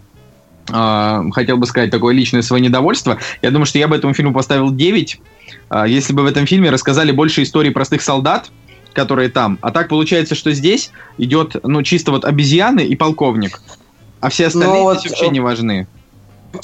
а, 0.71 1.23
хотел 1.31 1.57
бы 1.57 1.65
сказать, 1.65 1.91
такое 1.91 2.13
личное 2.13 2.41
свое 2.41 2.63
недовольство. 2.63 3.17
Я 3.41 3.51
думаю, 3.51 3.65
что 3.65 3.79
я 3.79 3.87
бы 3.87 3.95
этому 3.95 4.13
фильму 4.13 4.33
поставил 4.33 4.71
9, 4.71 5.21
а, 5.69 5.87
если 5.87 6.13
бы 6.13 6.23
в 6.23 6.25
этом 6.25 6.45
фильме 6.45 6.69
рассказали 6.69 7.11
больше 7.11 7.43
историй 7.43 7.71
простых 7.71 8.01
солдат, 8.01 8.51
которые 8.93 9.29
там. 9.29 9.57
А 9.61 9.71
так 9.71 9.89
получается, 9.89 10.35
что 10.35 10.51
здесь 10.51 10.91
идет, 11.17 11.55
ну, 11.63 11.83
чисто 11.83 12.11
вот 12.11 12.25
обезьяны 12.25 12.81
и 12.81 12.95
полковник. 12.95 13.61
А 14.19 14.29
все 14.29 14.47
остальные 14.47 14.79
ну, 14.79 14.83
вот, 14.83 15.03
вообще 15.03 15.29
не 15.29 15.39
важны. 15.39 15.87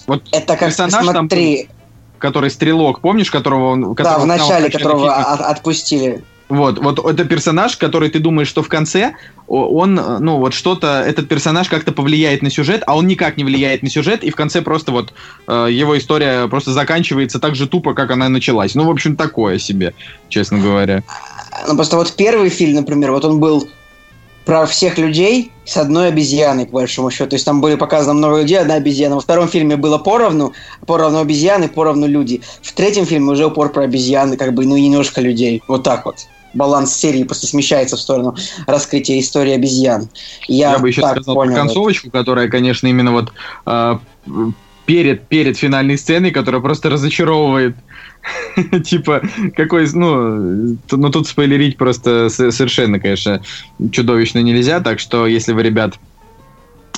Вот 0.08 0.24
это 0.32 0.58
как 0.58 0.70
персонаж 0.70 1.06
смотри, 1.06 1.66
там, 1.66 1.76
который 2.20 2.50
стрелок, 2.50 3.02
помнишь, 3.02 3.32
которого 3.32 3.70
он... 3.70 3.96
Которого, 3.96 4.20
да, 4.20 4.24
в 4.24 4.26
начале 4.26 4.70
которого 4.70 5.14
от, 5.14 5.42
отпустили. 5.42 6.24
Вот, 6.48 6.80
вот 6.80 7.00
это 7.00 7.26
персонаж, 7.26 7.76
который 7.78 8.10
ты 8.10 8.20
думаешь, 8.20 8.48
что 8.48 8.62
в 8.62 8.68
конце 8.68 9.16
он, 9.48 9.96
ну, 9.96 10.38
вот 10.38 10.54
что-то, 10.54 11.04
этот 11.06 11.28
персонаж 11.28 11.70
как-то 11.70 11.92
повлияет 11.92 12.42
на 12.42 12.50
сюжет, 12.50 12.84
а 12.86 12.96
он 12.96 13.08
никак 13.08 13.38
не 13.38 13.44
влияет 13.44 13.84
на 13.84 13.90
сюжет, 13.90 14.24
и 14.24 14.30
в 14.30 14.36
конце 14.36 14.62
просто 14.62 14.92
вот 14.92 15.14
э, 15.48 15.68
его 15.72 15.98
история 15.98 16.48
просто 16.48 16.72
заканчивается 16.72 17.40
так 17.40 17.56
же 17.56 17.68
тупо, 17.68 17.94
как 17.94 18.12
она 18.12 18.30
началась. 18.30 18.76
Ну, 18.76 18.86
в 18.86 18.90
общем, 18.90 19.16
такое 19.16 19.60
себе, 19.60 19.94
честно 20.30 20.60
говоря. 20.60 21.04
Ну, 21.68 21.76
просто 21.76 21.98
вот 21.98 22.14
первый 22.16 22.50
фильм, 22.50 22.76
например, 22.76 23.12
вот 23.12 23.26
он 23.26 23.40
был 23.40 23.68
про 24.46 24.66
всех 24.66 24.98
людей 24.98 25.52
с 25.66 25.78
одной 25.78 26.10
обезьяной, 26.10 26.68
по 26.68 26.74
большому 26.74 27.10
счету. 27.10 27.32
То 27.32 27.36
есть 27.36 27.46
там 27.46 27.62
были 27.62 27.76
показаны 27.76 28.14
много 28.14 28.42
людей, 28.42 28.60
одна 28.60 28.76
обезьяна. 28.76 29.16
Во 29.16 29.22
втором 29.22 29.48
фильме 29.48 29.76
было 29.76 29.98
поровну, 29.98 30.54
поровну 30.86 31.20
обезьяны, 31.20 31.68
поровну 31.68 32.08
люди. 32.08 32.42
В 32.62 32.72
третьем 32.74 33.06
фильме 33.06 33.32
уже 33.32 33.48
упор 33.48 33.72
про 33.72 33.84
обезьяны, 33.84 34.38
как 34.38 34.54
бы, 34.54 34.66
ну, 34.66 34.76
и 34.76 34.88
немножко 34.88 35.22
людей. 35.22 35.64
Вот 35.68 35.84
так 35.84 36.06
вот. 36.06 36.16
Баланс 36.54 36.96
серии 36.96 37.24
просто 37.24 37.48
смещается 37.48 37.98
в 37.98 38.00
сторону 38.00 38.36
раскрытия 38.66 39.20
истории 39.20 39.54
обезьян. 39.54 40.10
Я, 40.48 40.74
Я 40.74 40.80
бы 40.80 40.88
еще 40.88 41.02
сказал 41.02 41.36
понял 41.36 41.54
про 41.54 41.62
концовочку, 41.62 42.08
это. 42.08 42.18
которая, 42.20 42.48
конечно, 42.48 42.88
именно 42.88 43.12
вот 43.12 43.34
э, 43.66 43.98
перед, 44.86 45.28
перед 45.28 45.58
финальной 45.58 45.98
сценой, 45.98 46.32
которая 46.32 46.62
просто 46.62 46.90
разочаровывает. 46.90 47.76
Типа, 48.84 49.22
какой, 49.56 49.88
ну, 49.94 50.78
ну, 50.92 51.12
тут 51.12 51.28
спойлерить 51.28 51.78
просто 51.78 52.30
совершенно, 52.30 53.00
конечно, 53.00 53.42
чудовищно 53.92 54.40
нельзя, 54.40 54.80
так 54.80 55.00
что, 55.00 55.28
если 55.28 55.54
вы, 55.54 55.64
ребят, 55.64 56.00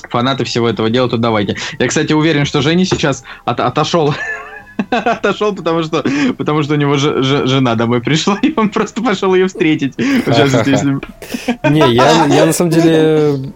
фанаты 0.08 0.44
всего 0.44 0.68
этого 0.68 0.90
дела, 0.90 1.08
то 1.08 1.16
давайте. 1.16 1.56
Я, 1.78 1.88
кстати, 1.88 2.12
уверен, 2.12 2.44
что 2.44 2.62
Женя 2.62 2.84
сейчас 2.84 3.24
от, 3.44 3.60
отошел 3.60 4.14
отошел, 4.90 5.54
потому 5.54 5.82
что, 5.82 6.04
потому 6.36 6.62
что 6.62 6.74
у 6.74 6.76
него 6.76 6.96
ж, 6.96 7.22
ж, 7.22 7.46
жена 7.46 7.74
домой 7.74 8.00
пришла, 8.00 8.38
и 8.42 8.52
он 8.56 8.68
просто 8.70 9.02
пошел 9.02 9.34
ее 9.34 9.48
встретить. 9.48 9.96
Не, 9.98 11.94
я, 11.94 12.26
я 12.26 12.46
на 12.46 12.52
самом 12.52 12.70
деле 12.70 13.52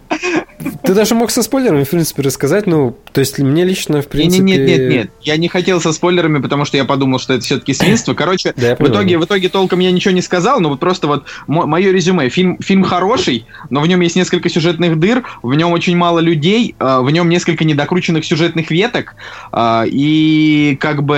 ты 0.83 0.95
даже 0.95 1.15
мог 1.15 1.31
со 1.31 1.43
спойлерами, 1.43 1.85
в 1.85 1.91
принципе, 1.91 2.23
рассказать. 2.23 2.67
Ну, 2.67 2.97
то 3.13 3.21
есть 3.21 3.39
мне 3.39 3.65
лично, 3.65 4.03
в 4.03 4.09
принципе... 4.09 4.43
Нет, 4.43 4.61
нет, 4.61 4.81
нет, 4.81 4.91
нет. 4.91 5.11
Я 5.23 5.37
не 5.37 5.49
хотел 5.49 5.81
со 5.81 5.93
спойлерами, 5.93 6.41
потому 6.41 6.65
что 6.65 6.77
я 6.77 6.85
подумал, 6.85 7.19
что 7.19 7.35
это 7.35 7.45
все-таки 7.45 7.75
свинство. 7.75 8.15
Короче, 8.15 8.53
да, 8.57 8.77
в, 8.77 8.89
итоге, 8.89 9.19
в 9.19 9.25
итоге 9.25 9.49
толком 9.49 9.81
я 9.81 9.91
ничего 9.91 10.13
не 10.13 10.23
сказал, 10.23 10.61
но 10.61 10.69
вот 10.71 10.81
просто 10.81 11.07
вот 11.07 11.27
мое 11.47 11.93
резюме. 11.93 12.29
Фильм, 12.29 12.59
фильм 12.61 12.85
хороший, 12.85 13.47
но 13.71 13.81
в 13.81 13.87
нем 13.87 14.01
есть 14.01 14.17
несколько 14.17 14.49
сюжетных 14.49 14.99
дыр, 14.99 15.23
в 15.43 15.55
нем 15.55 15.73
очень 15.73 15.97
мало 15.97 16.21
людей, 16.21 16.75
а, 16.79 17.03
в 17.03 17.11
нем 17.11 17.29
несколько 17.29 17.65
недокрученных 17.65 18.25
сюжетных 18.25 18.71
веток, 18.71 19.15
а, 19.51 19.85
и 19.87 20.77
как 20.81 21.03
бы 21.03 21.12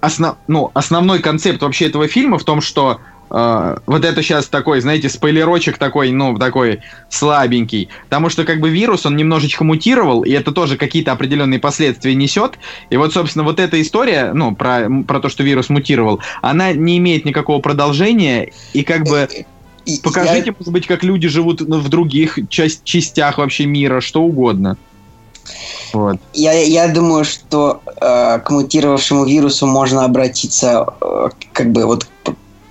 основ, 0.00 0.36
ну, 0.48 0.70
основной 0.74 1.20
концепт 1.20 1.62
вообще 1.62 1.86
этого 1.86 2.08
фильма 2.08 2.38
в 2.38 2.44
том, 2.44 2.60
что 2.60 3.00
Uh, 3.30 3.80
вот 3.86 4.04
это 4.04 4.22
сейчас 4.22 4.46
такой, 4.48 4.82
знаете, 4.82 5.08
спойлерочек 5.08 5.78
такой, 5.78 6.10
ну, 6.10 6.36
такой 6.36 6.80
слабенький. 7.08 7.88
Потому 8.04 8.28
что 8.28 8.44
как 8.44 8.60
бы 8.60 8.68
вирус, 8.68 9.06
он 9.06 9.16
немножечко 9.16 9.64
мутировал, 9.64 10.22
и 10.22 10.30
это 10.32 10.52
тоже 10.52 10.76
какие-то 10.76 11.12
определенные 11.12 11.58
последствия 11.58 12.14
несет. 12.14 12.58
И 12.90 12.98
вот, 12.98 13.14
собственно, 13.14 13.42
вот 13.42 13.58
эта 13.58 13.80
история, 13.80 14.34
ну, 14.34 14.54
про, 14.54 14.86
про 15.08 15.18
то, 15.18 15.30
что 15.30 15.44
вирус 15.44 15.70
мутировал, 15.70 16.20
она 16.42 16.74
не 16.74 16.98
имеет 16.98 17.24
никакого 17.24 17.62
продолжения, 17.62 18.52
и 18.74 18.82
как 18.82 19.04
бы... 19.04 19.26
Покажите, 20.04 20.48
я... 20.48 20.52
может 20.52 20.70
быть, 20.70 20.86
как 20.86 21.02
люди 21.02 21.28
живут 21.28 21.62
в 21.62 21.88
других 21.88 22.38
часть, 22.50 22.84
частях 22.84 23.38
вообще 23.38 23.64
мира, 23.64 24.02
что 24.02 24.22
угодно. 24.22 24.76
Вот. 25.92 26.18
Я, 26.32 26.52
я 26.52 26.88
думаю, 26.88 27.24
что 27.24 27.82
э, 28.00 28.38
к 28.40 28.50
мутировавшему 28.50 29.24
вирусу 29.24 29.66
можно 29.66 30.04
обратиться 30.04 30.86
э, 31.00 31.28
как 31.52 31.72
бы 31.72 31.84
вот 31.84 32.06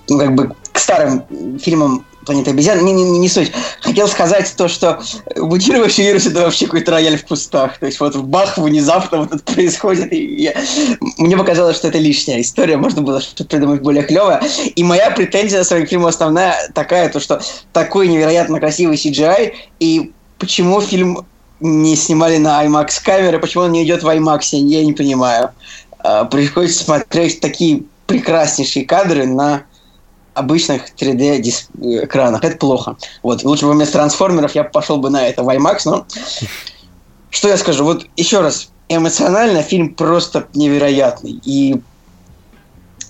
ну, 0.09 0.17
как 0.17 0.35
бы 0.35 0.55
к 0.71 0.79
старым 0.79 1.23
фильмам 1.59 2.05
Планета 2.25 2.51
обезьян. 2.51 2.83
Не, 2.85 2.93
не, 2.93 3.03
не 3.03 3.29
суть. 3.29 3.51
Хотел 3.81 4.07
сказать 4.07 4.53
то, 4.55 4.67
что 4.67 5.01
мутировавший 5.35 6.05
вирус 6.05 6.27
это 6.27 6.41
вообще 6.41 6.65
какой-то 6.65 6.91
рояль 6.91 7.17
в 7.17 7.25
кустах. 7.25 7.79
То 7.79 7.87
есть 7.87 7.99
вот 7.99 8.15
в 8.15 8.23
бах 8.25 8.57
внезапно 8.57 9.19
вот 9.19 9.33
это 9.33 9.53
происходит. 9.53 10.13
И 10.13 10.43
я... 10.43 10.53
Мне 11.17 11.35
показалось, 11.35 11.77
что 11.77 11.87
это 11.87 11.97
лишняя 11.97 12.41
история. 12.41 12.77
Можно 12.77 13.01
было 13.01 13.21
что-то 13.21 13.45
придумать 13.45 13.81
более 13.81 14.03
клевое. 14.03 14.39
И 14.75 14.83
моя 14.83 15.09
претензия 15.09 15.59
на 15.59 15.65
своим 15.65 15.87
фильм 15.87 16.05
основная 16.05 16.69
такая, 16.75 17.09
то 17.09 17.19
что 17.19 17.41
такой 17.73 18.07
невероятно 18.07 18.59
красивый 18.59 18.97
CGI, 18.97 19.53
и 19.79 20.11
почему 20.37 20.79
фильм 20.81 21.25
не 21.61 21.95
снимали 21.95 22.37
на 22.37 22.65
IMAX 22.65 23.03
камеры, 23.03 23.39
почему 23.39 23.63
он 23.63 23.71
не 23.71 23.83
идет 23.83 24.03
в 24.03 24.07
IMAX, 24.07 24.55
я 24.57 24.83
не 24.83 24.93
понимаю. 24.93 25.51
А, 25.99 26.25
приходится 26.25 26.83
смотреть 26.83 27.39
такие 27.39 27.83
прекраснейшие 28.07 28.85
кадры 28.85 29.25
на 29.25 29.63
обычных 30.33 30.93
3D 30.95 32.03
экранах. 32.03 32.43
Это 32.43 32.57
плохо. 32.57 32.97
Вот. 33.21 33.43
Лучше 33.43 33.65
бы 33.65 33.73
вместо 33.73 33.93
трансформеров 33.93 34.55
я 34.55 34.63
пошел 34.63 34.97
бы 34.97 35.09
на 35.09 35.27
это 35.27 35.43
в 35.43 35.49
IMAX, 35.49 35.81
но 35.85 36.05
что 37.29 37.47
я 37.47 37.57
скажу? 37.57 37.83
Вот 37.83 38.05
еще 38.15 38.41
раз, 38.41 38.69
эмоционально 38.89 39.61
фильм 39.61 39.93
просто 39.93 40.47
невероятный. 40.53 41.39
И, 41.45 41.79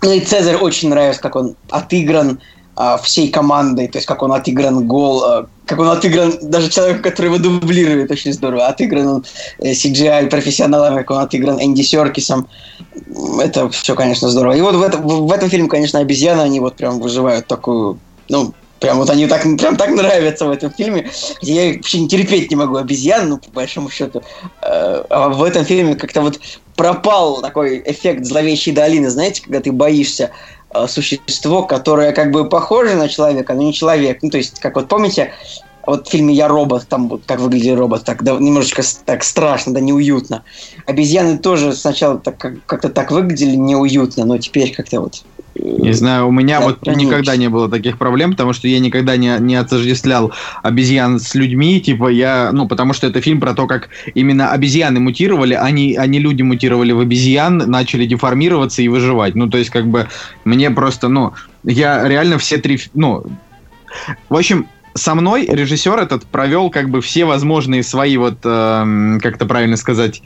ну, 0.02 0.12
и 0.12 0.20
Цезарь 0.20 0.58
очень 0.58 0.90
нравится, 0.90 1.22
как 1.22 1.36
он 1.36 1.56
отыгран, 1.70 2.42
всей 3.04 3.30
командой, 3.30 3.88
то 3.88 3.98
есть 3.98 4.08
как 4.08 4.24
он 4.24 4.32
отыгран 4.32 4.88
гол, 4.88 5.24
а, 5.24 5.48
как 5.66 5.80
он 5.80 5.90
отыгран 5.90 6.34
даже 6.42 6.70
человек, 6.70 7.02
который 7.02 7.28
его 7.28 7.38
дублирует, 7.38 8.12
очень 8.12 8.34
здорово. 8.34 8.68
Отыгран 8.68 9.08
он 9.08 9.26
э, 9.60 9.72
CGI 9.72 10.28
профессионалами, 10.28 10.98
как 10.98 11.12
он 11.12 11.20
отыгран 11.20 11.62
Энди 11.62 11.82
Серкисом. 11.82 12.48
Это 13.42 13.70
все, 13.70 13.96
конечно, 13.96 14.30
здорово. 14.30 14.54
И 14.54 14.62
вот 14.62 14.76
в, 14.76 14.82
это, 14.82 14.98
в 14.98 15.32
этом 15.32 15.50
фильме, 15.50 15.68
конечно, 15.68 16.00
обезьяны, 16.00 16.42
они 16.42 16.60
вот 16.60 16.76
прям 16.76 17.00
выживают 17.00 17.48
такую, 17.48 18.00
ну, 18.30 18.54
Прям 18.82 18.98
вот 18.98 19.12
они 19.12 19.28
так, 19.28 19.44
прям 19.44 19.78
так 19.78 19.92
нравятся 19.92 20.48
в 20.48 20.50
этом 20.50 20.72
фильме. 20.72 21.08
Я 21.40 21.74
вообще 21.74 22.00
не 22.00 22.10
терпеть 22.10 22.50
не 22.50 22.56
могу 22.56 22.78
обезьян, 22.78 23.30
ну, 23.30 23.38
по 23.38 23.52
большому 23.52 23.92
счету. 23.92 24.24
Э, 24.64 25.04
а 25.08 25.30
в 25.30 25.44
этом 25.44 25.64
фильме 25.66 25.94
как-то 25.94 26.22
вот 26.22 26.40
пропал 26.76 27.42
такой 27.42 27.84
эффект 27.86 28.26
зловещей 28.26 28.74
долины, 28.74 29.12
знаете, 29.12 29.44
когда 29.44 29.60
ты 29.60 29.72
боишься 29.72 30.32
существо, 30.88 31.64
которое 31.64 32.12
как 32.12 32.32
бы 32.32 32.48
похоже 32.48 32.96
на 32.96 33.08
человека, 33.08 33.54
но 33.54 33.62
не 33.62 33.74
человек. 33.74 34.20
Ну, 34.22 34.30
то 34.30 34.38
есть, 34.38 34.60
как 34.60 34.76
вот 34.76 34.88
помните, 34.88 35.34
вот 35.86 36.08
в 36.08 36.12
фильме 36.12 36.34
«Я 36.34 36.48
робот», 36.48 36.88
там 36.88 37.10
вот 37.10 37.24
как 37.26 37.40
выглядит 37.40 37.78
робот, 37.78 38.04
так 38.04 38.24
да, 38.24 38.34
немножечко 38.34 38.84
так 39.06 39.24
страшно, 39.24 39.74
да 39.74 39.80
неуютно. 39.80 40.44
Обезьяны 40.86 41.38
тоже 41.38 41.74
сначала 41.74 42.20
так, 42.20 42.38
как-то 42.66 42.90
так 42.90 43.12
выглядели 43.12 43.56
неуютно, 43.56 44.26
но 44.26 44.38
теперь 44.38 44.74
как-то 44.74 45.02
вот 45.02 45.24
Не 45.56 45.92
знаю, 45.92 46.28
у 46.28 46.32
меня 46.32 46.62
вот 46.62 46.86
никогда 46.88 47.36
не 47.36 47.50
было 47.50 47.70
таких 47.70 47.98
проблем, 47.98 48.32
потому 48.32 48.54
что 48.54 48.70
я 48.70 48.80
никогда 48.80 49.18
не, 49.18 49.36
не 49.40 49.56
отождествлял 49.56 50.32
обезьян 50.64 51.20
с 51.20 51.36
людьми, 51.36 51.82
типа 51.82 52.08
я, 52.08 52.52
ну, 52.54 52.68
потому 52.68 52.94
что 52.94 53.08
это 53.08 53.20
фильм 53.20 53.42
про 53.42 53.54
то, 53.54 53.68
как 53.68 53.90
именно 54.14 54.52
обезьяны 54.52 55.02
мутировали, 55.02 55.54
они, 55.54 55.96
они 55.96 56.20
люди 56.20 56.42
мутировали 56.42 56.94
в 56.94 57.02
обезьян, 57.02 57.58
начали 57.58 58.06
деформироваться 58.06 58.82
и 58.82 58.88
выживать. 58.88 59.36
Ну, 59.36 59.50
то 59.50 59.58
есть, 59.58 59.72
как 59.72 59.88
бы, 59.88 60.08
мне 60.46 60.72
просто, 60.72 61.10
ну, 61.10 61.34
я 61.64 62.08
реально 62.08 62.38
все 62.38 62.58
три, 62.58 62.80
ну, 62.94 63.26
в 64.30 64.36
общем, 64.36 64.68
со 64.94 65.16
мной 65.16 65.46
режиссер 65.46 66.00
этот 66.00 66.26
провел 66.26 66.70
как 66.70 66.90
бы 66.90 67.02
все 67.02 67.26
возможные 67.26 67.84
свои 67.84 68.18
вот, 68.18 68.40
э, 68.44 69.18
как 69.22 69.36
это 69.36 69.46
правильно 69.46 69.78
сказать, 69.78 70.22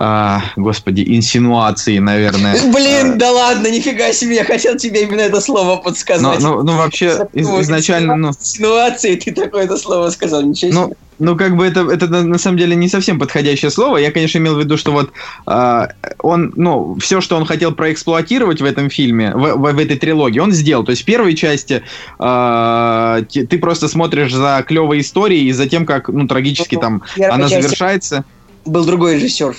а, 0.00 0.42
господи, 0.54 1.02
инсинуации, 1.04 1.98
наверное. 1.98 2.56
Блин, 2.72 3.14
а, 3.14 3.16
да 3.16 3.32
ладно, 3.32 3.66
нифига 3.66 4.12
себе, 4.12 4.36
я 4.36 4.44
хотел 4.44 4.76
тебе 4.76 5.02
именно 5.02 5.22
это 5.22 5.40
слово 5.40 5.76
подсказать. 5.76 6.40
Ну, 6.40 6.58
ну, 6.58 6.62
ну 6.62 6.76
вообще, 6.76 7.26
из, 7.32 7.48
изначально... 7.48 8.14
Ну, 8.14 8.28
инсинуации, 8.28 9.16
ты 9.16 9.32
такое 9.32 9.64
это 9.64 9.76
слово 9.76 10.10
сказал, 10.10 10.42
ничего 10.42 10.72
ну, 10.72 10.84
себе. 10.86 10.96
Ну, 11.18 11.36
как 11.36 11.56
бы 11.56 11.66
это, 11.66 11.80
это 11.80 12.06
на 12.06 12.38
самом 12.38 12.58
деле 12.58 12.76
не 12.76 12.88
совсем 12.88 13.18
подходящее 13.18 13.72
слово. 13.72 13.96
Я, 13.96 14.12
конечно, 14.12 14.38
имел 14.38 14.54
в 14.54 14.60
виду, 14.60 14.76
что 14.76 14.92
вот 14.92 15.10
э, 15.48 15.88
он, 16.20 16.52
ну, 16.54 16.96
все, 17.00 17.20
что 17.20 17.36
он 17.36 17.44
хотел 17.44 17.72
проэксплуатировать 17.72 18.60
в 18.60 18.64
этом 18.64 18.90
фильме, 18.90 19.32
в, 19.34 19.56
в, 19.56 19.72
в 19.72 19.78
этой 19.80 19.96
трилогии, 19.96 20.38
он 20.38 20.52
сделал. 20.52 20.84
То 20.84 20.90
есть 20.90 21.02
в 21.02 21.06
первой 21.06 21.34
части 21.34 21.82
э, 22.20 23.22
ты 23.32 23.58
просто 23.58 23.88
смотришь 23.88 24.32
за 24.32 24.64
клевой 24.64 25.00
историей 25.00 25.48
и 25.48 25.52
за 25.52 25.68
тем, 25.68 25.86
как, 25.86 26.08
ну, 26.08 26.28
трагически 26.28 26.76
ну, 26.76 26.80
там 26.82 27.02
она 27.16 27.48
завершается. 27.48 28.24
Был 28.64 28.84
другой 28.84 29.16
режиссер 29.16 29.56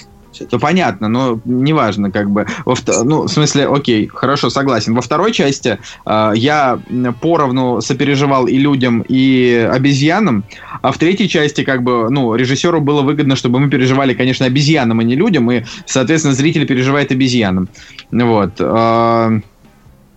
ну, 0.52 0.60
понятно, 0.60 1.08
но 1.08 1.39
неважно, 1.45 2.12
как 2.12 2.30
бы. 2.30 2.45
Во, 2.65 2.75
ну, 3.04 3.23
в 3.23 3.28
смысле, 3.28 3.67
окей, 3.67 4.08
хорошо, 4.08 4.49
согласен. 4.49 4.93
Во 4.95 5.02
второй 5.02 5.32
части 5.32 5.80
э, 6.06 6.32
я 6.36 6.80
поровну 7.21 7.82
сопереживал 7.82 8.47
и 8.47 8.58
людям, 8.58 9.04
и 9.08 9.69
обезьянам, 9.71 10.43
а 10.82 10.91
в 10.91 10.97
третьей 10.97 11.30
части, 11.30 11.63
как 11.63 11.84
бы, 11.84 12.10
ну, 12.10 12.36
режиссеру 12.36 12.82
было 12.82 13.02
выгодно, 13.02 13.36
чтобы 13.36 13.60
мы 13.60 13.69
переживали, 13.69 14.13
конечно, 14.13 14.45
обезьянам, 14.45 14.99
а 14.99 15.04
не 15.04 15.15
людям, 15.15 15.52
и, 15.52 15.63
соответственно, 15.86 16.36
зритель 16.36 16.65
переживает 16.65 17.12
обезьянам. 17.12 17.69
Вот. 18.12 18.54
Э, 18.60 19.39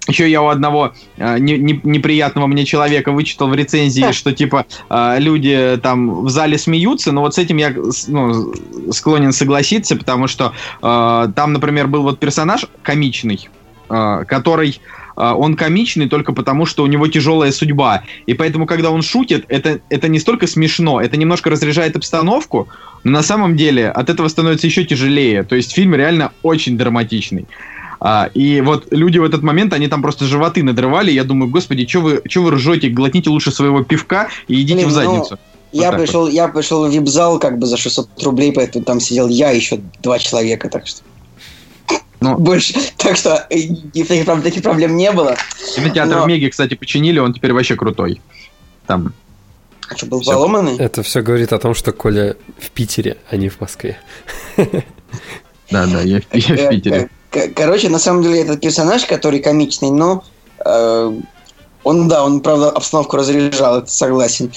еще 0.09 0.29
я 0.29 0.43
у 0.43 0.49
одного 0.49 0.95
э, 1.17 1.39
не, 1.39 1.59
не, 1.59 1.81
неприятного 1.85 2.47
мне 2.47 2.65
человека 2.65 3.13
вычитал 3.13 3.49
в 3.49 3.55
рецензии, 3.55 4.13
что 4.13 4.33
типа 4.33 4.67
э, 4.91 5.17
люди 5.19 5.79
там 5.83 6.25
в 6.25 6.31
зале 6.31 6.59
смеются, 6.59 7.13
но 7.13 7.21
вот 7.21 7.35
с 7.35 7.39
этим 7.39 7.57
я 7.57 7.73
ну, 8.09 8.53
склонен 8.91 9.33
согласиться, 9.33 9.97
потому 9.97 10.27
что 10.27 10.53
э, 10.83 11.29
там, 11.35 11.53
например, 11.53 11.87
был 11.87 12.03
вот 12.03 12.19
персонаж 12.19 12.67
комичный, 12.83 13.49
э, 13.89 14.25
который 14.27 14.81
э, 15.17 15.23
он 15.23 15.55
комичный 15.55 16.09
только 16.09 16.33
потому, 16.33 16.67
что 16.67 16.83
у 16.83 16.87
него 16.87 17.07
тяжелая 17.07 17.53
судьба. 17.53 18.03
И 18.27 18.35
поэтому, 18.35 18.67
когда 18.67 18.91
он 18.91 19.03
шутит, 19.03 19.45
это, 19.49 19.81
это 19.89 20.09
не 20.09 20.19
столько 20.19 20.49
смешно, 20.49 21.01
это 21.01 21.17
немножко 21.17 21.49
разряжает 21.49 21.95
обстановку, 21.95 22.69
но 23.05 23.13
на 23.13 23.23
самом 23.23 23.57
деле 23.57 23.89
от 23.89 24.11
этого 24.11 24.27
становится 24.27 24.67
еще 24.67 24.85
тяжелее. 24.85 25.45
То 25.45 25.55
есть 25.55 25.73
фильм 25.73 25.95
реально 25.95 26.33
очень 26.43 26.77
драматичный. 26.77 27.47
А, 28.05 28.29
и 28.35 28.61
вот 28.61 28.89
люди 28.91 29.19
в 29.19 29.23
этот 29.23 29.43
момент, 29.45 29.73
они 29.73 29.87
там 29.87 30.03
просто 30.03 30.25
животы 30.25 30.65
надрывали. 30.65 31.13
Я 31.13 31.23
думаю, 31.23 31.49
господи, 31.49 31.87
что 31.87 32.01
вы, 32.01 32.23
вы 32.35 32.51
ржете? 32.51 32.89
Глотните 32.89 33.31
лучше 33.31 33.53
своего 33.53 33.85
пивка 33.85 34.29
и 34.49 34.61
идите 34.61 34.75
Блин, 34.75 34.89
в 34.89 34.89
ну, 34.89 34.95
задницу. 34.95 35.31
Ну... 35.31 35.39
Вот 35.73 35.83
я 35.83 35.93
пришел, 35.93 36.23
вот. 36.23 36.33
я 36.33 36.49
пришел 36.49 36.85
в 36.85 36.93
вип-зал 36.93 37.39
как 37.39 37.59
бы 37.61 37.67
за 37.67 37.77
600 37.77 38.25
рублей, 38.25 38.53
поэтому 38.53 38.85
там 38.85 38.99
сидел 38.99 39.29
я 39.29 39.53
и 39.53 39.57
еще 39.57 39.81
два 40.03 40.19
человека, 40.19 40.69
так 40.69 40.89
что... 40.89 41.03
Ну, 42.21 42.37
Больше, 42.39 42.75
так 42.97 43.17
что 43.17 43.47
э, 43.51 43.69
таких, 43.95 44.27
таких 44.27 44.63
проблем 44.65 44.97
не 44.97 45.13
было. 45.13 45.37
Кинотеатр 45.77 46.17
но... 46.17 46.25
в 46.25 46.27
Меге, 46.27 46.51
кстати, 46.51 46.75
починили, 46.75 47.21
он 47.21 47.33
теперь 47.33 47.53
вообще 47.53 47.77
крутой. 47.77 48.21
Там. 48.89 49.15
А 49.89 49.97
что, 49.97 50.07
был 50.07 50.21
все. 50.21 50.33
поломанный? 50.33 50.77
Это 50.77 51.05
все 51.05 51.23
говорит 51.23 51.53
о 51.53 51.59
том, 51.61 51.75
что 51.75 51.93
Коля 51.93 52.35
в 52.59 52.71
Питере, 52.71 53.19
а 53.31 53.37
не 53.37 53.49
в 53.49 53.61
Москве. 53.61 53.97
Да, 54.57 55.87
да, 55.87 56.03
я, 56.03 56.21
в 56.21 56.35
э, 56.35 56.69
Питере. 56.69 57.09
Короче, 57.55 57.89
на 57.89 57.99
самом 57.99 58.23
деле 58.23 58.43
этот 58.43 58.61
персонаж, 58.61 59.07
который 59.07 59.41
комичный, 59.41 59.91
но 59.91 60.23
э, 60.65 61.21
он, 61.85 62.09
да, 62.09 62.25
он, 62.25 62.41
правда, 62.41 62.71
обстановку 62.71 63.17
разряжал, 63.17 63.79
это 63.79 63.91
согласен. 63.91 64.53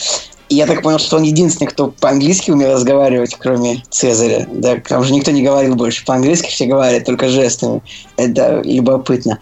И 0.49 0.55
я 0.55 0.67
так 0.67 0.83
понял, 0.83 0.99
что 0.99 1.17
он 1.17 1.23
единственный, 1.23 1.67
кто 1.67 1.87
по-английски 1.87 2.51
умел 2.51 2.73
разговаривать, 2.73 3.35
кроме 3.39 3.83
Цезаря. 3.89 4.47
Да, 4.51 4.77
там 4.77 5.03
же 5.03 5.13
никто 5.13 5.31
не 5.31 5.41
говорил 5.41 5.75
больше. 5.75 6.05
По-английски 6.05 6.49
все 6.49 6.67
говорят, 6.67 7.05
только 7.05 7.29
жестами. 7.29 7.81
Это 8.17 8.61
любопытно. 8.63 9.39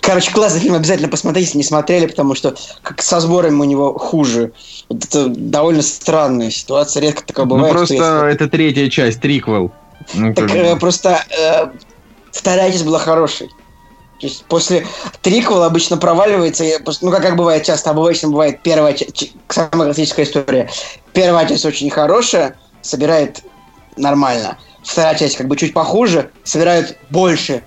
Короче, 0.00 0.32
классный 0.32 0.60
фильм, 0.60 0.74
обязательно 0.74 1.08
посмотрите, 1.08 1.46
если 1.46 1.58
не 1.58 1.64
смотрели, 1.64 2.06
потому 2.06 2.34
что 2.34 2.54
как 2.82 3.02
со 3.02 3.20
сборами 3.20 3.60
у 3.60 3.64
него 3.64 3.98
хуже. 3.98 4.52
Вот 4.88 5.04
это 5.04 5.28
довольно 5.28 5.82
странная 5.82 6.50
ситуация, 6.50 7.02
редко 7.02 7.24
такое 7.24 7.44
ну, 7.46 7.50
бывает. 7.50 7.72
Ну 7.72 7.78
просто 7.78 7.94
если... 7.94 8.32
это 8.32 8.48
третья 8.48 8.88
часть, 8.88 9.20
триквел. 9.20 9.72
Ну, 10.12 10.34
так 10.34 10.54
э, 10.54 10.76
просто 10.76 11.22
э, 11.30 11.68
вторая 12.34 12.70
часть 12.70 12.84
была 12.84 12.98
хорошей. 12.98 13.48
То 14.20 14.28
есть 14.28 14.44
после 14.44 14.86
триквела 15.22 15.66
обычно 15.66 15.96
проваливается, 15.96 16.64
ну 17.02 17.10
как, 17.10 17.22
как 17.22 17.36
бывает 17.36 17.64
часто, 17.64 17.90
обычно 17.90 18.28
бывает 18.28 18.62
первая 18.62 18.94
часть, 18.94 19.32
самая 19.48 19.86
классическая 19.86 20.22
история. 20.22 20.70
Первая 21.12 21.46
часть 21.46 21.64
очень 21.64 21.90
хорошая, 21.90 22.56
собирает 22.80 23.42
нормально. 23.96 24.58
Вторая 24.82 25.16
часть 25.16 25.36
как 25.36 25.48
бы 25.48 25.56
чуть 25.56 25.74
похуже, 25.74 26.30
собирает 26.44 26.96
больше. 27.10 27.62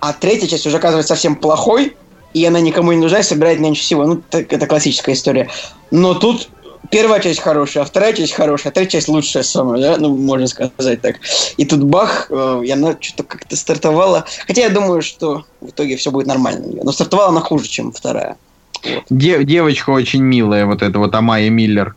А 0.00 0.12
третья 0.12 0.46
часть 0.46 0.66
уже 0.66 0.78
оказывается 0.78 1.14
совсем 1.14 1.36
плохой, 1.36 1.96
и 2.32 2.44
она 2.44 2.60
никому 2.60 2.92
не 2.92 2.98
нужна, 2.98 3.20
и 3.20 3.22
собирает 3.22 3.60
меньше 3.60 3.82
всего. 3.82 4.04
Ну, 4.04 4.22
это 4.30 4.66
классическая 4.66 5.12
история. 5.12 5.50
Но 5.90 6.14
тут 6.14 6.48
первая 6.90 7.20
часть 7.20 7.40
хорошая, 7.40 7.82
а 7.82 7.86
вторая 7.86 8.12
часть 8.12 8.32
хорошая, 8.32 8.72
а 8.72 8.74
третья 8.74 8.98
часть 8.98 9.08
лучшая 9.08 9.42
самая, 9.42 9.80
да, 9.80 9.96
ну, 9.98 10.16
можно 10.16 10.46
сказать 10.46 11.00
так. 11.00 11.16
И 11.56 11.64
тут 11.64 11.84
бах, 11.84 12.26
э, 12.30 12.62
и 12.64 12.70
она 12.70 12.96
что-то 13.00 13.24
как-то 13.24 13.56
стартовала. 13.56 14.24
Хотя 14.46 14.62
я 14.62 14.70
думаю, 14.70 15.02
что 15.02 15.44
в 15.60 15.68
итоге 15.68 15.96
все 15.96 16.10
будет 16.10 16.26
нормально. 16.26 16.66
Но 16.82 16.92
стартовала 16.92 17.28
она 17.28 17.40
хуже, 17.40 17.68
чем 17.68 17.92
вторая. 17.92 18.36
Вот. 18.82 19.04
Дев, 19.10 19.44
девочка 19.44 19.90
очень 19.90 20.22
милая, 20.22 20.66
вот 20.66 20.82
эта 20.82 20.98
вот 20.98 21.14
Амайя 21.14 21.50
Миллер. 21.50 21.94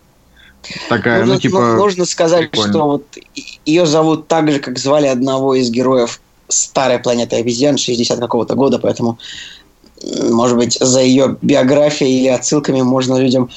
Такая, 0.90 1.20
нужно, 1.20 1.34
ну, 1.36 1.40
типа... 1.40 1.74
Нужно 1.76 2.06
сказать, 2.06 2.52
прикольно. 2.52 2.74
что 2.74 2.86
вот 2.86 3.18
ее 3.66 3.86
зовут 3.86 4.28
так 4.28 4.52
же, 4.52 4.60
как 4.60 4.80
звали 4.80 5.08
одного 5.08 5.56
из 5.56 5.70
героев 5.70 6.22
старой 6.48 7.00
планеты 7.00 7.38
обезьян 7.38 7.78
60 7.78 8.20
какого-то 8.20 8.56
года, 8.56 8.80
поэтому 8.80 9.18
может 10.30 10.58
быть, 10.58 10.78
за 10.80 11.02
ее 11.02 11.38
биографией 11.42 12.20
или 12.20 12.28
отсылками 12.28 12.82
можно 12.82 13.18
людям 13.18 13.50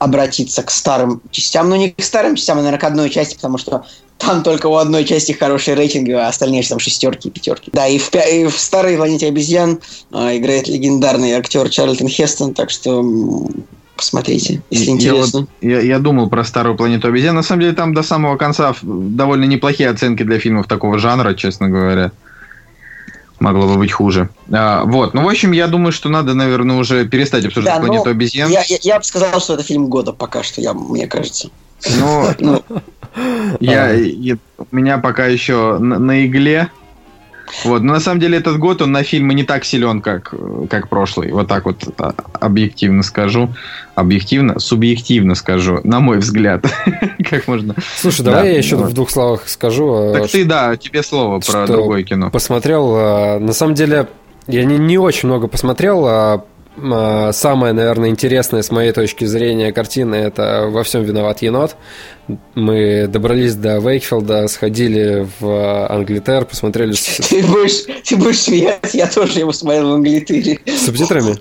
обратиться 0.00 0.62
к 0.62 0.70
старым 0.70 1.20
частям. 1.30 1.68
Ну, 1.68 1.76
не 1.76 1.90
к 1.90 2.02
старым 2.02 2.34
частям, 2.34 2.56
а, 2.56 2.62
наверное, 2.62 2.80
к 2.80 2.84
одной 2.84 3.10
части, 3.10 3.34
потому 3.34 3.58
что 3.58 3.84
там 4.16 4.42
только 4.42 4.66
у 4.66 4.76
одной 4.76 5.04
части 5.04 5.32
хорошие 5.32 5.74
рейтинги, 5.74 6.10
а 6.12 6.26
остальные 6.26 6.62
там 6.62 6.78
шестерки 6.78 7.28
и 7.28 7.30
пятерки. 7.30 7.70
Да, 7.72 7.86
и 7.86 7.98
в, 7.98 8.10
и 8.14 8.46
в 8.46 8.58
старой 8.58 8.96
планете 8.96 9.28
обезьян 9.28 9.78
э, 10.10 10.38
играет 10.38 10.68
легендарный 10.68 11.32
актер 11.32 11.68
Чарльтон 11.68 12.08
Хестон, 12.08 12.54
так 12.54 12.70
что 12.70 13.04
посмотрите, 13.94 14.62
если 14.70 14.86
я 14.86 14.92
интересно. 14.92 15.40
Вот, 15.40 15.48
я, 15.60 15.80
я 15.80 15.98
думал 15.98 16.30
про 16.30 16.44
старую 16.44 16.78
планету 16.78 17.08
обезьян. 17.08 17.34
На 17.34 17.42
самом 17.42 17.60
деле 17.60 17.74
там 17.74 17.92
до 17.92 18.02
самого 18.02 18.38
конца 18.38 18.74
довольно 18.82 19.44
неплохие 19.44 19.90
оценки 19.90 20.22
для 20.22 20.38
фильмов 20.38 20.66
такого 20.66 20.98
жанра, 20.98 21.34
честно 21.34 21.68
говоря 21.68 22.10
могло 23.40 23.66
бы 23.66 23.76
быть 23.76 23.90
хуже. 23.90 24.28
А, 24.52 24.84
вот, 24.84 25.14
ну, 25.14 25.24
в 25.24 25.28
общем, 25.28 25.52
я 25.52 25.66
думаю, 25.66 25.92
что 25.92 26.08
надо, 26.08 26.34
наверное, 26.34 26.76
уже 26.76 27.06
перестать 27.06 27.44
обсуждать 27.46 27.74
да, 27.74 27.80
планету 27.80 28.10
обезьян. 28.10 28.50
Я, 28.50 28.62
я, 28.68 28.78
я 28.80 28.98
бы 28.98 29.04
сказал, 29.04 29.40
что 29.40 29.54
это 29.54 29.62
фильм 29.62 29.88
года 29.88 30.12
пока 30.12 30.42
что, 30.42 30.60
я, 30.60 30.74
мне 30.74 31.06
кажется. 31.06 31.50
Ну, 31.98 32.28
ну 32.38 32.62
я, 33.58 33.90
я, 33.92 34.36
у 34.58 34.66
меня 34.70 34.98
пока 34.98 35.26
еще 35.26 35.78
на, 35.78 35.98
на 35.98 36.26
игле 36.26 36.70
вот, 37.64 37.82
но 37.82 37.94
на 37.94 38.00
самом 38.00 38.20
деле 38.20 38.38
этот 38.38 38.58
год 38.58 38.82
он 38.82 38.92
на 38.92 39.02
фильмы 39.02 39.34
не 39.34 39.44
так 39.44 39.64
силен, 39.64 40.00
как, 40.00 40.34
как 40.68 40.88
прошлый. 40.88 41.32
Вот 41.32 41.48
так 41.48 41.64
вот 41.64 41.82
а, 41.98 42.14
объективно 42.40 43.02
скажу. 43.02 43.50
Объективно, 43.94 44.58
субъективно 44.58 45.34
скажу, 45.34 45.80
на 45.84 46.00
мой 46.00 46.18
взгляд. 46.18 46.64
как 47.30 47.48
можно. 47.48 47.74
Слушай, 47.96 48.24
давай 48.24 48.42
да, 48.42 48.48
я 48.48 48.58
еще 48.58 48.76
вот. 48.76 48.90
в 48.90 48.94
двух 48.94 49.10
словах 49.10 49.48
скажу. 49.48 49.92
А, 49.92 50.12
так 50.12 50.30
ты, 50.30 50.44
да, 50.44 50.76
тебе 50.76 51.02
слово 51.02 51.40
про 51.40 51.66
другое 51.66 52.02
кино. 52.02 52.30
Посмотрел, 52.30 52.94
а, 52.96 53.38
на 53.38 53.52
самом 53.52 53.74
деле, 53.74 54.06
я 54.46 54.64
не, 54.64 54.78
не 54.78 54.98
очень 54.98 55.28
много 55.28 55.48
посмотрел, 55.48 56.06
а, 56.06 56.44
самая, 56.76 57.72
наверное, 57.72 58.10
интересная 58.10 58.62
с 58.62 58.70
моей 58.70 58.92
точки 58.92 59.24
зрения 59.24 59.72
картина 59.72 60.14
это 60.14 60.68
«Во 60.70 60.82
всем 60.82 61.02
виноват 61.02 61.42
енот». 61.42 61.76
Мы 62.54 63.06
добрались 63.08 63.54
до 63.54 63.78
Вейкфилда, 63.78 64.46
сходили 64.48 65.26
в 65.40 65.86
Англитер, 65.88 66.44
посмотрели... 66.44 66.94
Ты 67.28 67.42
будешь, 67.46 67.84
ты 68.04 68.16
будешь 68.16 68.40
смеяться, 68.40 68.96
я 68.96 69.08
тоже 69.08 69.40
его 69.40 69.52
смотрел 69.52 69.90
в 69.90 69.94
Англитере. 69.94 70.60
С 70.64 70.86
субтитрами? 70.86 71.36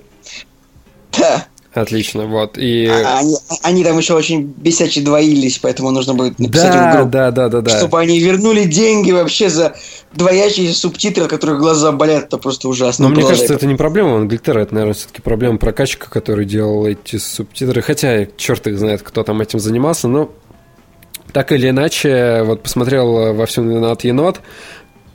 Да. 1.18 1.46
Отлично, 1.80 2.26
вот. 2.26 2.58
И... 2.58 2.88
А, 2.88 3.20
они, 3.20 3.38
они 3.63 3.84
там 3.86 3.98
еще 3.98 4.13
очень 4.13 4.42
бесячие 4.44 5.04
двоились, 5.04 5.60
поэтому 5.60 5.92
нужно 5.92 6.13
будет 6.13 6.38
написать 6.38 6.74
да, 6.74 6.92
в 6.92 6.96
группу. 6.96 7.12
Да, 7.12 7.32
да, 7.32 7.48
да, 7.48 7.62
да. 7.62 7.78
Чтобы 7.78 8.00
они 8.00 8.20
вернули 8.20 8.65
деньги 8.65 9.12
вообще 9.12 9.50
за 9.50 9.76
двоячие 10.13 10.74
субтитры, 10.74 11.24
от 11.24 11.30
которых 11.30 11.60
глаза 11.60 11.94
болят, 11.94 12.26
это 12.26 12.38
просто 12.38 12.68
ужасно. 12.68 13.08
Но 13.08 13.15
мне 13.15 13.26
кажется, 13.26 13.54
это 13.54 13.65
не 13.65 13.76
проблема 13.76 14.18
Англитера, 14.18 14.60
это, 14.60 14.74
наверное, 14.74 14.94
все-таки 14.94 15.22
проблема 15.22 15.58
прокачка, 15.58 16.10
который 16.10 16.46
делал 16.46 16.86
эти 16.86 17.15
субтитры. 17.15 17.82
Хотя, 17.82 18.28
черт 18.36 18.68
их 18.68 18.78
знает, 18.78 19.02
кто 19.02 19.24
там 19.24 19.39
этим 19.39 19.60
занимался, 19.60 20.10
но 20.10 20.32
так 21.32 21.54
или 21.54 21.70
иначе, 21.70 22.44
вот 22.44 22.62
посмотрел 22.62 23.34
во 23.34 23.46
всем 23.46 23.70
виноват 23.70 24.04
енот, 24.04 24.42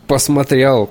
посмотрел 0.07 0.89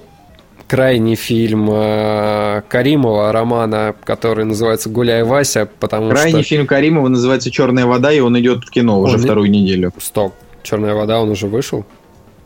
крайний 0.74 1.14
фильм 1.14 1.70
э, 1.72 2.64
Каримова, 2.68 3.32
романа, 3.32 3.94
который 4.04 4.44
называется 4.44 4.90
«Гуляй, 4.90 5.24
Вася», 5.24 5.70
потому 5.80 6.10
Крайний 6.10 6.42
что... 6.42 6.50
фильм 6.50 6.66
Каримова 6.66 7.10
называется 7.10 7.52
«Черная 7.52 7.86
вода», 7.86 8.12
и 8.12 8.20
он 8.20 8.40
идет 8.40 8.64
в 8.66 8.72
кино 8.72 9.00
уже 9.00 9.14
Он 9.16 9.20
не- 9.20 9.26
вторую 9.26 9.52
неделю. 9.52 9.92
Стоп, 10.00 10.34
«Черная 10.64 10.96
вода», 10.96 11.22
он 11.22 11.30
уже 11.30 11.46
вышел? 11.46 11.86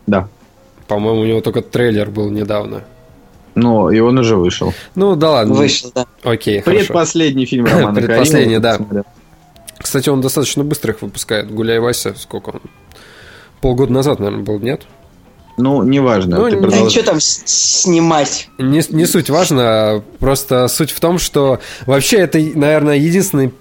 Да. 0.07 0.27
По-моему, 0.89 1.21
у 1.21 1.23
него 1.23 1.39
только 1.39 1.61
трейлер 1.61 2.09
был 2.09 2.29
недавно. 2.29 2.83
Ну, 3.55 3.89
и 3.91 3.99
он 3.99 4.17
уже 4.17 4.35
вышел. 4.35 4.73
Ну, 4.95 5.15
да 5.15 5.31
ладно. 5.31 5.53
Вышел, 5.53 5.93
да. 5.95 6.05
Окей, 6.23 6.59
хорошо. 6.59 6.79
Предпоследний 6.79 7.45
фильм 7.45 7.65
Романа 7.71 7.95
Предпоследний, 7.95 8.61
Каримова. 8.61 8.93
да. 8.93 9.03
Кстати, 9.77 10.09
он 10.09 10.19
достаточно 10.19 10.65
быстро 10.65 10.91
их 10.91 11.01
выпускает. 11.01 11.49
«Гуляй, 11.49 11.79
Вася», 11.79 12.13
сколько 12.17 12.49
он? 12.49 12.61
Полгода 13.61 13.93
назад, 13.93 14.19
наверное, 14.19 14.43
был, 14.43 14.59
нет? 14.59 14.81
Ну, 15.57 15.81
неважно. 15.83 16.37
Ну, 16.37 16.49
ты 16.49 16.55
не- 16.57 16.61
Да 16.83 16.89
что 16.89 17.03
там 17.03 17.17
снимать? 17.19 18.49
Не, 18.57 18.81
не 18.89 19.05
суть 19.05 19.29
важно, 19.29 20.03
просто 20.19 20.67
суть 20.67 20.91
в 20.91 20.99
том, 20.99 21.17
что 21.19 21.59
вообще 21.85 22.17
это, 22.17 22.37
наверное, 22.39 22.95
единственный 22.97 23.51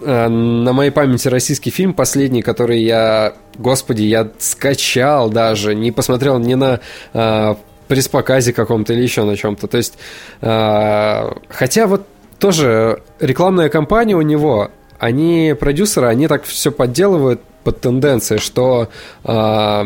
э, 0.00 0.28
на 0.28 0.72
моей 0.74 0.90
памяти 0.90 1.28
российский 1.28 1.70
фильм, 1.70 1.94
последний, 1.94 2.42
который 2.42 2.82
я, 2.82 3.32
господи, 3.56 4.02
я 4.02 4.28
скачал 4.38 5.30
даже, 5.30 5.74
не 5.74 5.90
посмотрел 5.92 6.38
ни 6.38 6.52
на 6.54 6.80
э, 7.14 7.54
пресс-показе 7.88 8.52
каком-то 8.52 8.92
или 8.92 9.00
еще 9.02 9.24
на 9.24 9.36
чем-то. 9.36 9.66
То 9.66 9.78
есть, 9.78 9.94
э, 10.42 11.30
хотя 11.48 11.86
вот 11.86 12.06
тоже 12.38 13.02
рекламная 13.20 13.70
кампания 13.70 14.14
у 14.14 14.20
него, 14.22 14.70
они, 14.98 15.54
продюсеры, 15.58 16.06
они 16.08 16.28
так 16.28 16.44
все 16.44 16.70
подделывают 16.70 17.40
под 17.64 17.80
тенденции, 17.80 18.36
что, 18.36 18.88
э, 19.24 19.82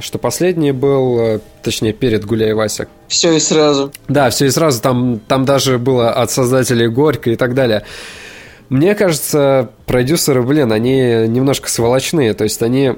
что 0.00 0.18
последний 0.18 0.72
был, 0.72 1.20
э, 1.20 1.40
точнее, 1.62 1.92
перед 1.92 2.24
Гуляй 2.24 2.54
Вася, 2.54 2.86
Все 3.08 3.32
и 3.36 3.40
сразу. 3.40 3.92
да, 4.08 4.30
все 4.30 4.46
и 4.46 4.50
сразу 4.50 4.80
там, 4.80 5.20
там 5.28 5.44
даже 5.44 5.78
было 5.78 6.10
от 6.10 6.30
создателей 6.30 6.88
Горько 6.88 7.30
и 7.30 7.36
так 7.36 7.54
далее. 7.54 7.82
Мне 8.70 8.94
кажется, 8.94 9.68
продюсеры, 9.84 10.42
блин, 10.42 10.72
они 10.72 10.98
немножко 11.28 11.68
сволочные, 11.68 12.32
то 12.32 12.44
есть 12.44 12.62
они 12.62 12.94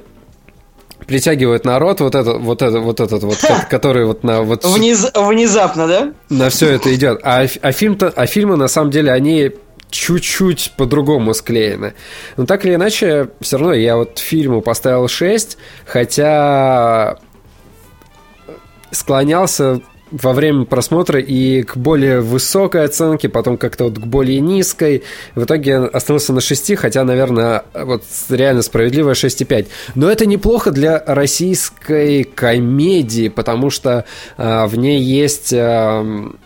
притягивают 1.07 1.65
народ, 1.65 2.01
вот 2.01 2.15
это, 2.15 2.35
вот 2.39 2.63
это, 2.63 2.81
вот 2.81 3.01
этот 3.01 3.23
вот, 3.23 3.37
ко- 3.39 3.67
который 3.69 4.07
вот 4.07 4.25
на 4.25 4.43
вот 4.43 4.65
Вниз- 4.65 5.11
внезапно, 5.15 5.87
да? 5.87 6.13
на 6.31 6.49
все 6.51 6.69
это 6.75 6.95
идет. 6.95 7.21
А, 7.23 7.45
а 7.63 7.73
фильм-то, 7.73 8.13
а 8.15 8.27
фильмы 8.27 8.57
на 8.57 8.69
самом 8.69 8.91
деле 8.91 9.13
они 9.13 9.53
чуть-чуть 9.91 10.73
по-другому 10.77 11.35
склеены. 11.35 11.95
Но 12.37 12.47
так 12.47 12.65
или 12.65 12.75
иначе, 12.75 13.31
все 13.41 13.59
равно 13.59 13.75
я 13.75 13.97
вот 13.97 14.19
фильму 14.19 14.61
поставил 14.61 15.09
6, 15.09 15.59
хотя 15.85 17.19
склонялся 18.91 19.81
во 20.11 20.33
время 20.33 20.65
просмотра 20.65 21.21
и 21.21 21.63
к 21.63 21.77
более 21.77 22.21
высокой 22.21 22.85
оценке, 22.85 23.29
потом 23.29 23.57
как-то 23.57 23.85
вот 23.85 23.99
к 23.99 24.07
более 24.07 24.41
низкой. 24.41 25.03
В 25.35 25.45
итоге 25.45 25.79
остановился 25.79 26.33
на 26.33 26.41
6, 26.41 26.77
хотя, 26.77 27.05
наверное, 27.05 27.65
вот 27.75 28.05
реально 28.29 28.63
справедливая 28.63 29.15
6,5. 29.15 29.67
Но 29.95 30.11
это 30.11 30.27
неплохо 30.27 30.71
для 30.71 31.03
российской 31.07 32.25
комедии, 32.25 33.29
потому 33.29 33.71
что 33.71 34.05
а, 34.37 34.67
в 34.67 34.77
ней 34.77 35.01
есть... 35.01 35.53
ам, 35.53 36.37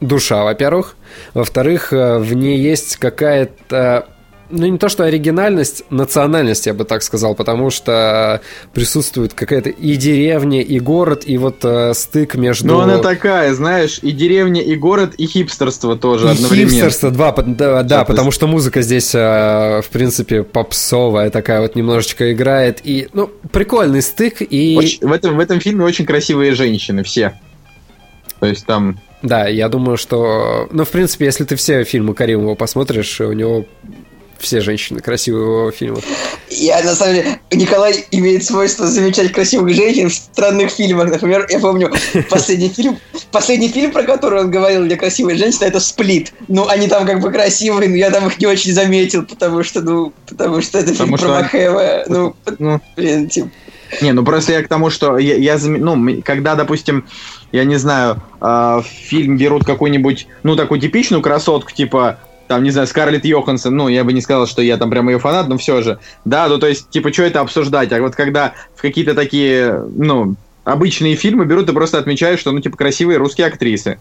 душа, 0.00 0.44
во-первых. 0.44 0.96
Во-вторых, 1.34 1.92
э, 1.92 2.18
в 2.18 2.34
ней 2.34 2.58
есть 2.58 2.96
какая-то 2.96 4.08
ну, 4.50 4.66
не 4.66 4.78
то 4.78 4.88
что 4.88 5.04
оригинальность, 5.04 5.84
национальность, 5.90 6.66
я 6.66 6.74
бы 6.74 6.84
так 6.84 7.02
сказал, 7.02 7.34
потому 7.34 7.70
что 7.70 8.40
присутствует 8.72 9.34
какая-то 9.34 9.70
и 9.70 9.96
деревня, 9.96 10.62
и 10.62 10.78
город, 10.78 11.24
и 11.26 11.36
вот 11.36 11.64
э, 11.64 11.92
стык 11.94 12.34
между... 12.34 12.68
Ну, 12.68 12.80
она 12.80 12.98
такая, 12.98 13.52
знаешь, 13.54 13.98
и 14.02 14.10
деревня, 14.12 14.62
и 14.62 14.74
город, 14.76 15.14
и 15.18 15.26
хипстерство 15.26 15.96
тоже 15.96 16.28
И 16.28 16.30
одновременно. 16.30 16.70
хипстерство, 16.70 17.10
по- 17.10 17.42
да, 17.42 17.42
да, 17.42 17.82
Да, 17.82 17.98
то 18.00 18.04
потому 18.06 18.30
что 18.30 18.46
музыка 18.46 18.80
здесь, 18.82 19.14
э, 19.14 19.82
в 19.82 19.88
принципе, 19.90 20.42
попсовая 20.44 21.30
такая 21.30 21.60
вот 21.60 21.76
немножечко 21.76 22.32
играет. 22.32 22.80
И, 22.84 23.08
ну, 23.12 23.30
прикольный 23.52 24.02
стык, 24.02 24.36
и... 24.40 24.76
Очень- 24.78 25.06
в, 25.06 25.12
этом, 25.12 25.36
в 25.36 25.40
этом 25.40 25.60
фильме 25.60 25.84
очень 25.84 26.06
красивые 26.06 26.54
женщины, 26.54 27.02
все. 27.02 27.38
То 28.40 28.46
есть 28.46 28.64
там... 28.64 28.98
Да, 29.22 29.46
я 29.48 29.68
думаю, 29.68 29.96
что... 29.96 30.68
Ну, 30.70 30.84
в 30.84 30.88
принципе, 30.90 31.24
если 31.26 31.44
ты 31.44 31.56
все 31.56 31.84
фильмы 31.84 32.14
Каримова 32.14 32.54
посмотришь, 32.54 33.20
у 33.20 33.32
него 33.32 33.64
все 34.38 34.60
женщины 34.60 35.00
красивые 35.00 35.44
в 35.44 35.48
его 35.48 35.70
фильмах. 35.72 36.04
Я, 36.48 36.80
на 36.84 36.94
самом 36.94 37.14
деле, 37.16 37.40
Николай 37.50 38.04
имеет 38.12 38.44
свойство 38.44 38.86
замечать 38.86 39.32
красивых 39.32 39.74
женщин 39.74 40.08
в 40.08 40.14
странных 40.14 40.70
фильмах. 40.70 41.10
Например, 41.10 41.44
я 41.50 41.58
помню 41.58 41.90
последний 42.30 42.68
фильм, 42.68 42.98
последний 43.32 43.68
фильм, 43.68 43.90
про 43.90 44.04
который 44.04 44.42
он 44.42 44.50
говорил, 44.52 44.86
где 44.86 44.94
красивые 44.94 45.36
женщины, 45.36 45.64
это 45.64 45.80
«Сплит». 45.80 46.32
Ну, 46.46 46.68
они 46.68 46.86
там 46.86 47.04
как 47.04 47.18
бы 47.20 47.32
красивые, 47.32 47.88
но 47.90 47.96
я 47.96 48.10
там 48.10 48.28
их 48.28 48.38
не 48.38 48.46
очень 48.46 48.72
заметил, 48.72 49.24
потому 49.26 49.64
что, 49.64 49.80
ну, 49.80 50.12
потому 50.28 50.62
что 50.62 50.78
это 50.78 50.94
фильм 50.94 51.10
Потому 51.10 51.16
про 51.16 51.18
что- 51.18 51.42
Махева. 51.42 52.04
Ну, 52.06 52.36
Ну, 52.60 52.80
блин, 52.96 53.28
типа, 53.28 53.50
Не, 54.02 54.12
ну 54.12 54.24
просто 54.24 54.52
я 54.52 54.62
к 54.62 54.68
тому, 54.68 54.90
что 54.90 55.18
я, 55.18 55.36
я 55.36 55.58
ну, 55.62 56.22
когда, 56.22 56.54
допустим, 56.54 57.06
я 57.52 57.64
не 57.64 57.76
знаю, 57.76 58.20
в 58.40 58.84
фильм 58.84 59.36
берут 59.36 59.64
какую-нибудь, 59.64 60.26
ну, 60.42 60.56
такую 60.56 60.80
типичную 60.80 61.22
красотку, 61.22 61.72
типа, 61.72 62.18
там, 62.48 62.62
не 62.62 62.70
знаю, 62.70 62.86
Скарлетт 62.86 63.24
Йоханссон, 63.24 63.76
ну, 63.76 63.88
я 63.88 64.04
бы 64.04 64.12
не 64.12 64.20
сказал, 64.20 64.46
что 64.46 64.62
я 64.62 64.76
там 64.76 64.90
прям 64.90 65.08
ее 65.08 65.18
фанат, 65.18 65.48
но 65.48 65.58
все 65.58 65.82
же. 65.82 65.98
Да, 66.24 66.48
ну, 66.48 66.58
то 66.58 66.66
есть, 66.66 66.90
типа, 66.90 67.12
что 67.12 67.22
это 67.22 67.40
обсуждать? 67.40 67.92
А 67.92 68.00
вот 68.00 68.14
когда 68.14 68.54
в 68.74 68.82
какие-то 68.82 69.14
такие, 69.14 69.84
ну, 69.94 70.34
обычные 70.64 71.14
фильмы 71.14 71.44
берут 71.44 71.68
и 71.68 71.72
просто 71.72 71.98
отмечают, 71.98 72.40
что, 72.40 72.50
ну, 72.52 72.60
типа, 72.60 72.76
красивые 72.76 73.18
русские 73.18 73.46
актрисы. 73.46 73.98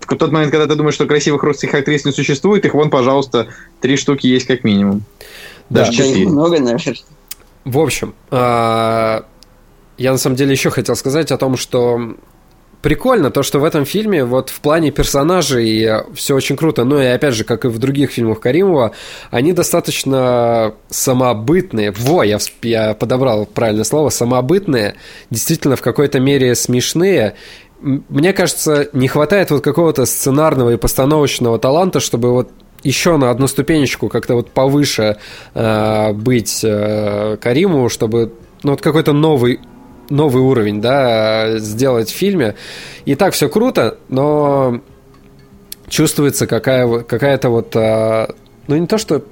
В 0.00 0.14
тот 0.14 0.30
момент, 0.30 0.52
когда 0.52 0.66
ты 0.66 0.74
думаешь, 0.74 0.94
что 0.94 1.06
красивых 1.06 1.42
русских 1.42 1.74
актрис 1.74 2.04
не 2.04 2.12
существует, 2.12 2.64
их 2.64 2.74
вон, 2.74 2.90
пожалуйста, 2.90 3.48
три 3.80 3.96
штуки 3.96 4.26
есть 4.26 4.46
как 4.46 4.62
минимум. 4.62 5.02
Да. 5.68 5.80
Даже 5.80 5.92
да 5.92 5.96
четыре. 5.96 6.28
много, 6.28 6.60
наверное. 6.60 6.94
В 7.66 7.80
общем, 7.80 8.14
а, 8.30 9.24
я 9.98 10.12
на 10.12 10.18
самом 10.18 10.36
деле 10.36 10.52
еще 10.52 10.70
хотел 10.70 10.94
сказать 10.94 11.32
о 11.32 11.36
том, 11.36 11.56
что 11.56 12.14
прикольно 12.80 13.32
то, 13.32 13.42
что 13.42 13.58
в 13.58 13.64
этом 13.64 13.84
фильме 13.84 14.24
вот 14.24 14.50
в 14.50 14.60
плане 14.60 14.92
персонажей 14.92 15.84
все 16.14 16.36
очень 16.36 16.56
круто. 16.56 16.84
Но 16.84 17.02
и 17.02 17.06
опять 17.06 17.34
же, 17.34 17.42
как 17.42 17.64
и 17.64 17.68
в 17.68 17.78
других 17.78 18.12
фильмах 18.12 18.38
Каримова, 18.38 18.92
они 19.32 19.52
достаточно 19.52 20.74
самобытные. 20.90 21.90
Во, 21.90 22.22
я, 22.22 22.38
я 22.62 22.94
подобрал 22.94 23.46
правильное 23.46 23.82
слово. 23.82 24.10
Самобытные, 24.10 24.94
действительно 25.30 25.74
в 25.74 25.82
какой-то 25.82 26.20
мере 26.20 26.54
смешные. 26.54 27.34
Мне 27.80 28.32
кажется, 28.32 28.88
не 28.92 29.08
хватает 29.08 29.50
вот 29.50 29.64
какого-то 29.64 30.06
сценарного 30.06 30.70
и 30.70 30.76
постановочного 30.76 31.58
таланта, 31.58 31.98
чтобы 31.98 32.30
вот 32.30 32.52
еще 32.86 33.16
на 33.16 33.30
одну 33.30 33.46
ступенечку 33.46 34.08
как-то 34.08 34.34
вот 34.34 34.50
повыше 34.50 35.16
э, 35.54 36.12
быть 36.12 36.60
э, 36.64 37.36
Кариму, 37.40 37.88
чтобы 37.88 38.32
ну, 38.62 38.72
вот 38.72 38.80
какой-то 38.80 39.12
новый 39.12 39.60
новый 40.08 40.42
уровень, 40.42 40.80
да, 40.80 41.58
сделать 41.58 42.10
в 42.10 42.14
фильме. 42.14 42.54
И 43.06 43.16
так 43.16 43.34
все 43.34 43.48
круто, 43.48 43.98
но 44.08 44.80
чувствуется 45.88 46.46
какая, 46.46 47.00
какая-то 47.00 47.50
вот, 47.50 47.74
а, 47.74 48.32
ну 48.68 48.76
не 48.76 48.86
то 48.86 48.98
что 48.98 49.24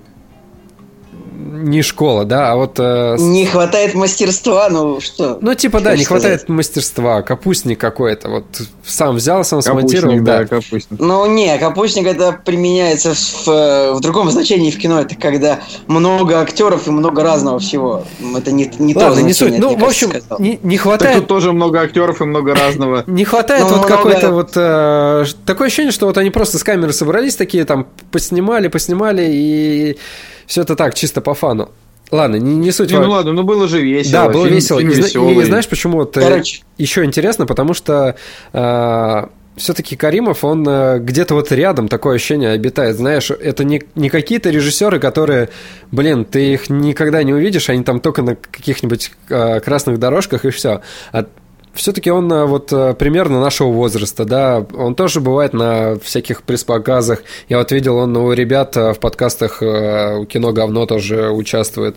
не 1.34 1.82
школа, 1.82 2.24
да, 2.24 2.52
а 2.52 2.56
вот... 2.56 2.78
э, 2.78 3.16
Не 3.18 3.46
хватает 3.46 3.94
мастерства, 3.94 4.68
ну 4.70 5.00
что? 5.00 5.38
ну, 5.40 5.54
типа, 5.54 5.80
да, 5.80 5.96
не 5.96 6.04
сказать? 6.04 6.22
хватает 6.22 6.48
мастерства, 6.48 7.22
капустник 7.22 7.78
какой-то, 7.80 8.28
вот 8.28 8.44
сам 8.84 9.16
взял, 9.16 9.44
сам 9.44 9.62
смонтировал, 9.62 10.14
Капустник, 10.16 10.24
да. 10.24 10.38
да, 10.38 10.46
капустник. 10.46 11.00
Ну, 11.00 11.26
не, 11.26 11.56
капустник 11.58 12.06
это 12.06 12.38
применяется 12.44 13.14
в, 13.14 13.94
в 13.94 14.00
другом 14.00 14.30
значении 14.30 14.70
в 14.70 14.78
кино. 14.78 15.00
Это 15.00 15.16
когда 15.16 15.60
много 15.86 16.40
актеров 16.40 16.86
и 16.86 16.90
много 16.90 17.22
разного 17.22 17.58
всего. 17.58 18.04
Это 18.36 18.52
не, 18.52 18.70
не 18.78 18.94
то 18.94 19.00
Ладно, 19.00 19.20
не 19.20 19.32
значение, 19.32 19.60
суть. 19.60 19.70
Ну, 19.70 19.76
в 19.76 19.84
общем, 19.84 20.10
кажется, 20.10 20.36
не, 20.38 20.58
не 20.62 20.76
Так 20.76 20.82
хватает 20.84 21.16
тут 21.18 21.26
тоже 21.26 21.52
много 21.52 21.80
актеров 21.80 22.20
и 22.20 22.24
много 22.24 22.54
разного. 22.54 23.04
Не 23.14 23.24
хватает 23.24 23.64
Ну, 23.68 23.76
вот 23.76 23.86
какой-то 23.86 24.30
вот... 24.32 24.52
э, 24.56 25.24
такое 25.46 25.66
ощущение, 25.68 25.92
что 25.92 26.06
вот 26.06 26.18
они 26.18 26.30
просто 26.30 26.58
с 26.58 26.64
камеры 26.64 26.92
собрались 26.92 27.36
такие, 27.36 27.64
там, 27.64 27.86
поснимали, 28.10 28.68
поснимали, 28.68 29.26
и 29.30 29.98
все 30.46 30.62
это 30.62 30.76
так, 30.76 30.94
чисто 30.94 31.20
по 31.20 31.34
фану. 31.34 31.70
Ладно, 32.10 32.36
не, 32.36 32.54
не 32.54 32.70
суть. 32.70 32.90
Не, 32.90 32.98
ну 33.00 33.10
ладно, 33.10 33.32
ну 33.32 33.42
было 33.42 33.66
же 33.66 33.80
весело. 33.80 34.12
да, 34.12 34.28
было 34.28 34.44
фильм- 34.44 34.56
весело. 34.56 34.78
фильм 34.80 34.92
И, 34.92 34.94
веселый. 34.94 35.36
и 35.36 35.42
знаешь, 35.44 35.66
почему 35.68 35.98
вот, 35.98 36.16
э, 36.16 36.20
Короче. 36.20 36.62
еще 36.78 37.04
интересно, 37.04 37.46
потому 37.46 37.74
что 37.74 38.14
э, 38.52 39.26
все-таки 39.56 39.96
Каримов, 39.96 40.44
он 40.44 40.64
э, 40.68 40.98
где-то 40.98 41.34
вот 41.34 41.50
рядом 41.50 41.88
такое 41.88 42.16
ощущение 42.16 42.50
обитает. 42.50 42.96
Знаешь, 42.96 43.30
это 43.30 43.64
не, 43.64 43.82
не 43.94 44.10
какие-то 44.10 44.50
режиссеры, 44.50 44.98
которые, 45.00 45.48
блин, 45.90 46.24
ты 46.24 46.52
их 46.54 46.68
никогда 46.68 47.22
не 47.22 47.32
увидишь, 47.32 47.68
они 47.70 47.82
там 47.82 48.00
только 48.00 48.22
на 48.22 48.36
каких-нибудь 48.36 49.10
э, 49.30 49.60
красных 49.60 49.98
дорожках 49.98 50.44
и 50.44 50.50
все. 50.50 50.82
А 51.12 51.26
все-таки 51.74 52.10
он 52.10 52.32
э, 52.32 52.44
вот 52.44 52.72
э, 52.72 52.94
примерно 52.94 53.40
нашего 53.40 53.68
возраста, 53.72 54.24
да, 54.24 54.64
он 54.74 54.94
тоже 54.94 55.20
бывает 55.20 55.52
на 55.52 55.98
всяких 55.98 56.42
пресс-показах. 56.42 57.22
Я 57.48 57.58
вот 57.58 57.72
видел, 57.72 57.96
он 57.96 58.16
у 58.16 58.32
ребят 58.32 58.76
э, 58.76 58.92
в 58.92 59.00
подкастах 59.00 59.60
у 59.60 60.24
кино 60.26 60.52
говно 60.52 60.86
тоже 60.86 61.30
участвует. 61.30 61.96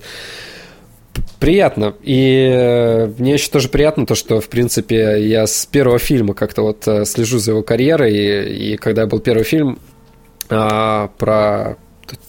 Приятно. 1.39 1.93
И 2.01 3.09
мне 3.17 3.33
еще 3.33 3.49
тоже 3.49 3.69
приятно 3.69 4.05
то, 4.05 4.15
что, 4.15 4.41
в 4.41 4.49
принципе, 4.49 5.27
я 5.27 5.45
с 5.45 5.65
первого 5.65 5.99
фильма 5.99 6.33
как-то 6.33 6.63
вот 6.63 6.87
слежу 7.07 7.37
за 7.39 7.51
его 7.51 7.63
карьерой. 7.63 8.13
И, 8.13 8.73
и 8.73 8.77
когда 8.77 9.05
был 9.05 9.19
первый 9.19 9.43
фильм 9.43 9.79
а, 10.49 11.09
про... 11.17 11.77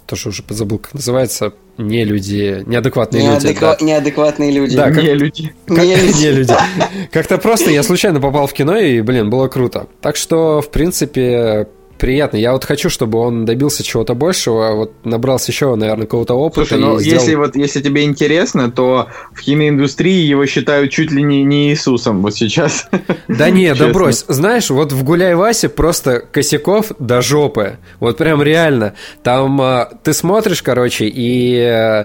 Тоже 0.07 0.31
уже 0.31 0.43
забыл, 0.49 0.79
как 0.79 0.95
называется 0.95 1.53
не 1.79 2.05
люди, 2.05 2.65
неадекватные 2.67 3.23
Неадеква... 3.23 3.71
люди. 3.71 3.79
Да. 3.81 3.87
Неадекватные 3.87 4.51
люди. 4.51 4.77
Да, 4.77 4.91
как... 4.91 5.03
не 5.03 5.15
люди. 5.15 5.55
Как... 5.67 5.79
Не 5.79 5.95
люди. 5.95 6.23
Не 6.25 6.31
люди. 6.33 6.55
Как-то 7.13 7.39
просто 7.39 7.71
я 7.71 7.83
случайно 7.85 8.21
попал 8.21 8.49
в 8.49 8.53
кино, 8.53 8.77
и, 8.77 9.01
блин, 9.01 9.31
было 9.31 9.47
круто. 9.47 9.87
Так 10.01 10.17
что, 10.17 10.61
в 10.61 10.71
принципе, 10.71 11.69
приятно. 11.99 12.37
Я 12.37 12.53
вот 12.53 12.65
хочу, 12.65 12.89
чтобы 12.89 13.19
он 13.19 13.45
добился 13.45 13.83
чего-то 13.83 14.15
большего, 14.15 14.75
вот 14.75 14.93
набрался 15.05 15.53
еще, 15.53 15.75
наверное, 15.75 16.07
какого-то 16.07 16.35
опыта. 16.35 16.67
Слушай, 16.67 16.81
ну 16.81 16.99
сделал... 16.99 17.21
если 17.21 17.35
вот 17.35 17.57
если 17.57 17.83
тебе 17.83 18.05
интересно, 18.05 18.71
то 18.71 19.09
в 19.33 19.41
химииндустрии 19.41 20.25
его 20.27 20.47
считают 20.47 20.91
чуть 20.91 21.11
ли 21.11 21.23
не, 21.23 21.45
не 21.45 21.71
Иисусом 21.71 22.23
вот 22.23 22.35
сейчас. 22.35 22.89
Да 23.29 23.51
не, 23.51 23.75
да 23.75 23.89
брось. 23.89 24.25
Знаешь, 24.29 24.71
вот 24.71 24.93
в 24.93 25.05
Гуляй 25.05 25.35
Васе 25.35 25.69
просто 25.69 26.21
косяков 26.21 26.93
до 26.99 27.21
жопы. 27.21 27.79
Вот 28.01 28.17
прям 28.17 28.43
реально. 28.43 28.95
Там 29.23 29.61
а, 29.61 29.91
ты 30.03 30.13
смотришь, 30.13 30.63
короче, 30.63 31.07
и 31.07 31.57
э, 31.57 32.05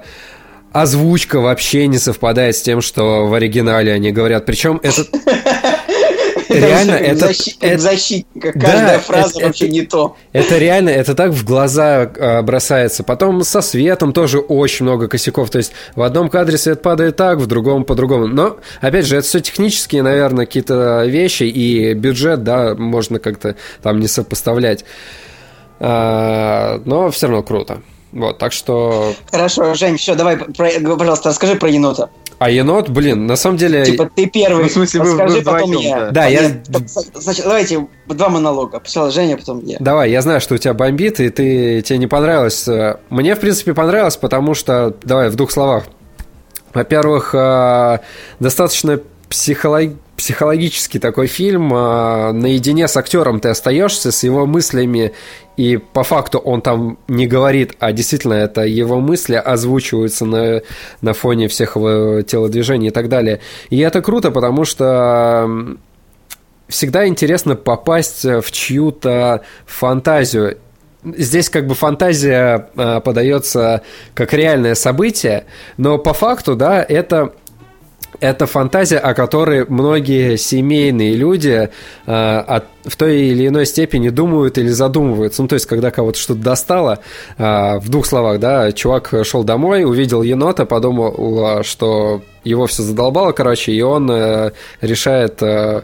озвучка 0.71 1.39
вообще 1.39 1.87
не 1.87 1.97
совпадает 1.97 2.55
с 2.55 2.61
тем, 2.61 2.81
что 2.81 3.27
в 3.27 3.33
оригинале 3.33 3.93
они 3.93 4.11
говорят. 4.11 4.45
Причем 4.45 4.79
это... 4.83 5.05
реально 6.49 6.91
это... 6.91 7.27
Защитник 7.27 7.79
защитника, 7.79 8.51
каждая 8.53 8.99
фраза 8.99 9.39
вообще 9.39 9.69
не 9.69 9.81
то. 9.81 10.15
Это 10.31 10.57
реально, 10.57 10.89
это 10.89 11.15
так 11.15 11.31
в 11.31 11.45
глаза 11.45 12.01
а, 12.01 12.41
бросается. 12.41 13.03
Потом 13.03 13.43
со 13.43 13.61
светом 13.61 14.13
тоже 14.13 14.39
очень 14.39 14.85
много 14.85 15.07
косяков. 15.07 15.49
То 15.49 15.57
есть 15.59 15.73
в 15.95 16.01
одном 16.01 16.29
кадре 16.29 16.57
свет 16.57 16.81
падает 16.81 17.15
так, 17.15 17.39
в 17.39 17.45
другом 17.45 17.83
по-другому. 17.83 18.27
Но, 18.27 18.57
опять 18.81 19.05
же, 19.05 19.17
это 19.17 19.27
все 19.27 19.39
технические, 19.39 20.03
наверное, 20.03 20.45
какие-то 20.45 21.05
вещи, 21.05 21.43
и 21.43 21.93
бюджет, 21.93 22.43
да, 22.43 22.75
можно 22.75 23.19
как-то 23.19 23.55
там 23.81 23.99
не 23.99 24.07
сопоставлять. 24.07 24.85
А, 25.79 26.81
но 26.85 27.11
все 27.11 27.27
равно 27.27 27.43
круто. 27.43 27.81
Вот, 28.13 28.37
так 28.37 28.53
что... 28.53 29.13
Хорошо, 29.31 29.73
Жень, 29.73 29.97
все, 29.97 30.13
давай, 30.13 30.37
пожалуйста, 30.37 31.29
расскажи 31.29 31.55
про 31.55 31.69
енота. 31.69 32.11
А 32.43 32.49
енот, 32.49 32.89
блин, 32.89 33.25
на 33.25 33.37
самом 33.37 33.55
деле... 33.55 33.85
Типа 33.85 34.09
ты 34.13 34.25
первый, 34.25 34.63
ну, 34.63 34.67
в 34.67 34.71
смысле, 34.73 34.99
вы, 34.99 35.15
вы 35.15 35.41
потом 35.43 35.71
я. 35.77 36.11
Да, 36.11 36.25
я... 36.25 36.51
Значит, 37.13 37.45
давайте 37.45 37.87
два 38.05 38.27
монолога. 38.27 38.81
Сначала 38.83 39.11
Женя, 39.11 39.37
потом 39.37 39.63
я. 39.63 39.77
Давай, 39.79 40.11
я 40.11 40.21
знаю, 40.21 40.41
что 40.41 40.55
у 40.55 40.57
тебя 40.57 40.73
бомбит, 40.73 41.21
и 41.21 41.29
ты, 41.29 41.81
тебе 41.81 41.99
не 41.99 42.07
понравилось. 42.07 42.67
Мне, 43.09 43.35
в 43.35 43.39
принципе, 43.39 43.73
понравилось, 43.73 44.17
потому 44.17 44.55
что... 44.55 44.93
Давай, 45.03 45.29
в 45.29 45.35
двух 45.35 45.51
словах. 45.51 45.85
Во-первых, 46.73 47.33
э, 47.33 47.99
достаточно 48.41 48.99
психолог... 49.29 49.91
психологический 50.23 50.99
такой 50.99 51.27
фильм. 51.27 51.73
Э, 51.73 52.31
наедине 52.31 52.87
с 52.87 52.95
актером 52.95 53.41
ты 53.41 53.49
остаешься, 53.49 54.09
с 54.09 54.23
его 54.23 54.45
мыслями 54.45 55.11
и 55.57 55.75
по 55.75 56.03
факту 56.03 56.39
он 56.39 56.61
там 56.61 56.97
не 57.09 57.27
говорит, 57.27 57.73
а 57.79 57.91
действительно 57.91 58.35
это 58.35 58.61
его 58.61 59.01
мысли 59.01 59.35
озвучиваются 59.35 60.23
на, 60.23 60.61
на 61.01 61.13
фоне 61.13 61.49
всех 61.49 61.75
его 61.75 62.21
телодвижений 62.21 62.87
и 62.87 62.91
так 62.91 63.09
далее. 63.09 63.41
И 63.69 63.77
это 63.79 64.01
круто, 64.01 64.31
потому 64.31 64.63
что 64.63 65.75
всегда 66.69 67.05
интересно 67.05 67.57
попасть 67.57 68.23
в 68.23 68.49
чью-то 68.49 69.41
фантазию. 69.65 70.57
Здесь 71.03 71.49
как 71.49 71.67
бы 71.67 71.75
фантазия 71.75 72.69
э, 72.77 73.01
подается 73.01 73.81
как 74.13 74.33
реальное 74.33 74.75
событие, 74.75 75.47
но 75.75 75.97
по 75.97 76.13
факту, 76.13 76.55
да, 76.55 76.81
это 76.81 77.33
это 78.23 78.45
фантазия, 78.45 78.99
о 78.99 79.13
которой 79.13 79.65
многие 79.67 80.37
семейные 80.37 81.15
люди 81.15 81.69
э, 82.05 82.37
от, 82.37 82.63
в 82.85 82.95
той 82.95 83.17
или 83.17 83.49
иной 83.49 83.65
степени 83.65 84.07
думают 84.07 84.57
или 84.57 84.69
задумываются. 84.69 85.41
Ну, 85.41 85.49
то 85.49 85.55
есть, 85.55 85.65
когда 85.65 85.91
кого-то 85.91 86.17
что-то 86.17 86.39
достало, 86.39 86.99
э, 87.37 87.43
в 87.79 87.89
двух 87.89 88.05
словах, 88.05 88.39
да, 88.39 88.71
чувак 88.71 89.13
шел 89.23 89.43
домой, 89.43 89.83
увидел 89.83 90.21
енота, 90.21 90.65
подумал, 90.65 91.63
что 91.63 92.21
его 92.45 92.65
все 92.65 92.83
задолбало, 92.83 93.33
короче, 93.33 93.73
и 93.73 93.81
он 93.81 94.09
э, 94.09 94.51
решает... 94.79 95.43
Э, 95.43 95.81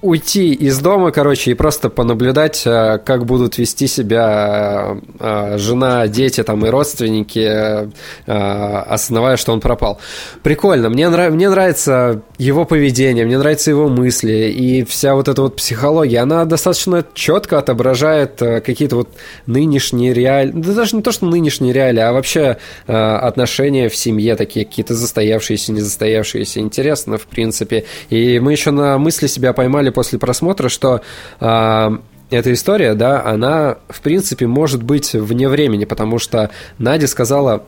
уйти 0.00 0.52
из 0.52 0.78
дома, 0.78 1.10
короче, 1.10 1.50
и 1.50 1.54
просто 1.54 1.90
понаблюдать, 1.90 2.62
э, 2.64 2.98
как 3.04 3.26
будут 3.26 3.58
вести 3.58 3.86
себя 3.86 4.96
э, 5.20 5.54
э, 5.54 5.58
жена, 5.58 6.06
дети 6.08 6.42
там 6.42 6.64
и 6.64 6.68
родственники, 6.68 7.88
осознавая, 8.26 9.36
что 9.36 9.52
он 9.52 9.60
пропал. 9.60 10.00
Прикольно. 10.42 10.88
Мне, 10.88 11.08
нрав... 11.08 11.32
мне 11.32 11.48
нравится 11.50 12.22
его 12.38 12.64
поведение, 12.64 13.24
мне 13.24 13.38
нравятся 13.38 13.70
его 13.70 13.88
мысли, 13.88 14.50
и 14.50 14.84
вся 14.84 15.14
вот 15.14 15.28
эта 15.28 15.42
вот 15.42 15.56
психология, 15.56 16.18
она 16.18 16.44
достаточно 16.44 17.04
четко 17.14 17.58
отображает 17.58 18.36
какие-то 18.38 18.96
вот 18.96 19.08
нынешние 19.46 20.14
реалии, 20.14 20.52
да 20.52 20.72
даже 20.72 20.96
не 20.96 21.02
то, 21.02 21.12
что 21.12 21.26
нынешние 21.26 21.72
реалии, 21.72 22.00
а 22.00 22.12
вообще 22.12 22.56
отношения 22.86 23.88
в 23.88 23.96
семье, 23.96 24.36
такие 24.36 24.64
какие-то 24.64 24.94
застоявшиеся, 24.94 25.72
незастоявшиеся. 25.72 26.60
Интересно, 26.60 27.18
в 27.18 27.26
принципе. 27.26 27.84
И 28.10 28.38
мы 28.40 28.52
еще 28.52 28.70
на 28.70 28.98
мысли 28.98 29.26
себя 29.26 29.52
поймали 29.58 29.90
после 29.90 30.20
просмотра, 30.20 30.68
что 30.68 31.00
э, 31.40 31.90
эта 32.30 32.52
история, 32.52 32.94
да, 32.94 33.24
она, 33.24 33.78
в 33.88 34.00
принципе, 34.02 34.46
может 34.46 34.84
быть 34.84 35.14
вне 35.14 35.48
времени, 35.48 35.84
потому 35.84 36.20
что 36.20 36.50
Надя 36.78 37.08
сказала 37.08 37.64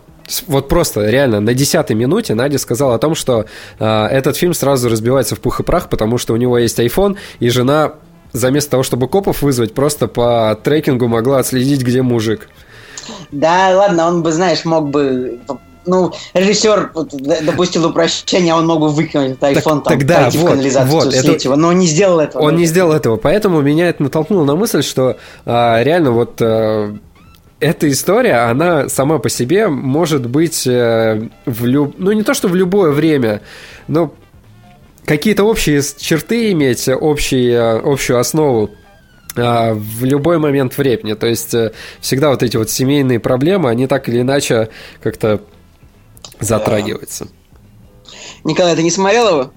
вот 0.46 0.68
просто 0.68 1.10
реально 1.10 1.40
на 1.40 1.52
десятой 1.52 1.96
минуте 1.96 2.34
Надя 2.34 2.58
сказала 2.58 2.94
о 2.94 2.98
том, 2.98 3.16
что 3.16 3.46
э, 3.80 4.06
этот 4.06 4.36
фильм 4.36 4.54
сразу 4.54 4.88
разбивается 4.88 5.34
в 5.34 5.40
пух 5.40 5.58
и 5.58 5.64
прах, 5.64 5.88
потому 5.88 6.16
что 6.16 6.32
у 6.32 6.36
него 6.36 6.58
есть 6.58 6.78
iPhone, 6.78 7.16
и 7.40 7.50
жена 7.50 7.94
заместо 8.30 8.70
того, 8.70 8.84
чтобы 8.84 9.08
копов 9.08 9.42
вызвать, 9.42 9.74
просто 9.74 10.06
по 10.06 10.56
трекингу 10.62 11.08
могла 11.08 11.40
отследить, 11.40 11.82
где 11.82 12.02
мужик. 12.02 12.48
Да, 13.32 13.70
ладно, 13.74 14.06
он 14.06 14.22
бы, 14.22 14.30
знаешь, 14.30 14.64
мог 14.64 14.90
бы 14.90 15.40
ну, 15.86 16.12
режиссер 16.34 16.92
допустил 17.42 17.86
упрощение, 17.86 18.54
он 18.54 18.66
мог 18.66 18.80
бы 18.80 18.88
выкинуть 18.88 19.38
iPhone, 19.38 19.54
так, 19.54 19.64
там, 19.64 19.82
тогда, 19.82 20.22
пойти 20.22 20.38
вот, 20.38 20.46
в 20.46 20.50
канализацию, 20.50 20.92
вот, 20.92 21.14
это, 21.14 21.32
его, 21.32 21.56
но 21.56 21.68
он 21.68 21.78
не 21.78 21.86
сделал 21.86 22.20
этого. 22.20 22.42
Он 22.42 22.56
не 22.56 22.66
сделал 22.66 22.92
этого, 22.92 23.16
поэтому 23.16 23.60
меня 23.60 23.88
это 23.88 24.02
натолкнуло 24.02 24.44
на 24.44 24.56
мысль, 24.56 24.82
что 24.82 25.16
а, 25.46 25.82
реально 25.82 26.12
вот 26.12 26.40
а, 26.40 26.94
эта 27.60 27.90
история, 27.90 28.48
она 28.50 28.88
сама 28.88 29.18
по 29.18 29.28
себе 29.28 29.68
может 29.68 30.28
быть 30.28 30.66
а, 30.66 31.20
в 31.46 31.64
люб... 31.64 31.94
ну 31.98 32.12
не 32.12 32.22
то, 32.22 32.34
что 32.34 32.48
в 32.48 32.54
любое 32.54 32.90
время, 32.90 33.40
но 33.88 34.14
какие-то 35.06 35.44
общие 35.44 35.82
черты 35.98 36.52
иметь, 36.52 36.88
общие, 36.88 37.80
общую 37.80 38.18
основу 38.18 38.70
в 39.36 40.04
любой 40.04 40.38
момент 40.38 40.76
времени. 40.76 41.14
То 41.14 41.28
есть 41.28 41.54
э, 41.54 41.70
всегда 42.00 42.30
вот 42.30 42.42
эти 42.42 42.56
вот 42.56 42.68
семейные 42.68 43.20
проблемы, 43.20 43.70
они 43.70 43.86
так 43.86 44.08
или 44.08 44.20
иначе 44.22 44.70
как-то 45.00 45.40
затрагивается. 46.40 47.28
Николай, 48.44 48.74
ты 48.76 48.82
не 48.82 48.90
смотрел 48.90 49.28
его? 49.28 49.52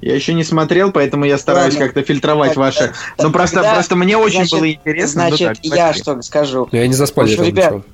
Я 0.00 0.14
еще 0.14 0.34
не 0.34 0.44
смотрел, 0.44 0.92
поэтому 0.92 1.24
я 1.24 1.38
стараюсь 1.38 1.74
Ладно. 1.74 1.86
как-то 1.86 2.02
фильтровать 2.02 2.50
так, 2.50 2.58
ваши. 2.58 2.78
Так, 2.78 2.94
ну 3.18 3.30
просто, 3.30 3.56
тогда, 3.56 3.74
просто 3.74 3.96
мне 3.96 4.16
очень 4.16 4.36
значит, 4.36 4.52
было 4.52 4.70
интересно. 4.70 5.28
Значит, 5.28 5.58
ну, 5.62 5.70
так, 5.70 5.78
я 5.78 5.92
что 5.94 6.22
скажу. 6.22 6.68
Я 6.70 6.86
не 6.86 6.92
заспойлерил 6.92 7.44
ребят, 7.44 7.84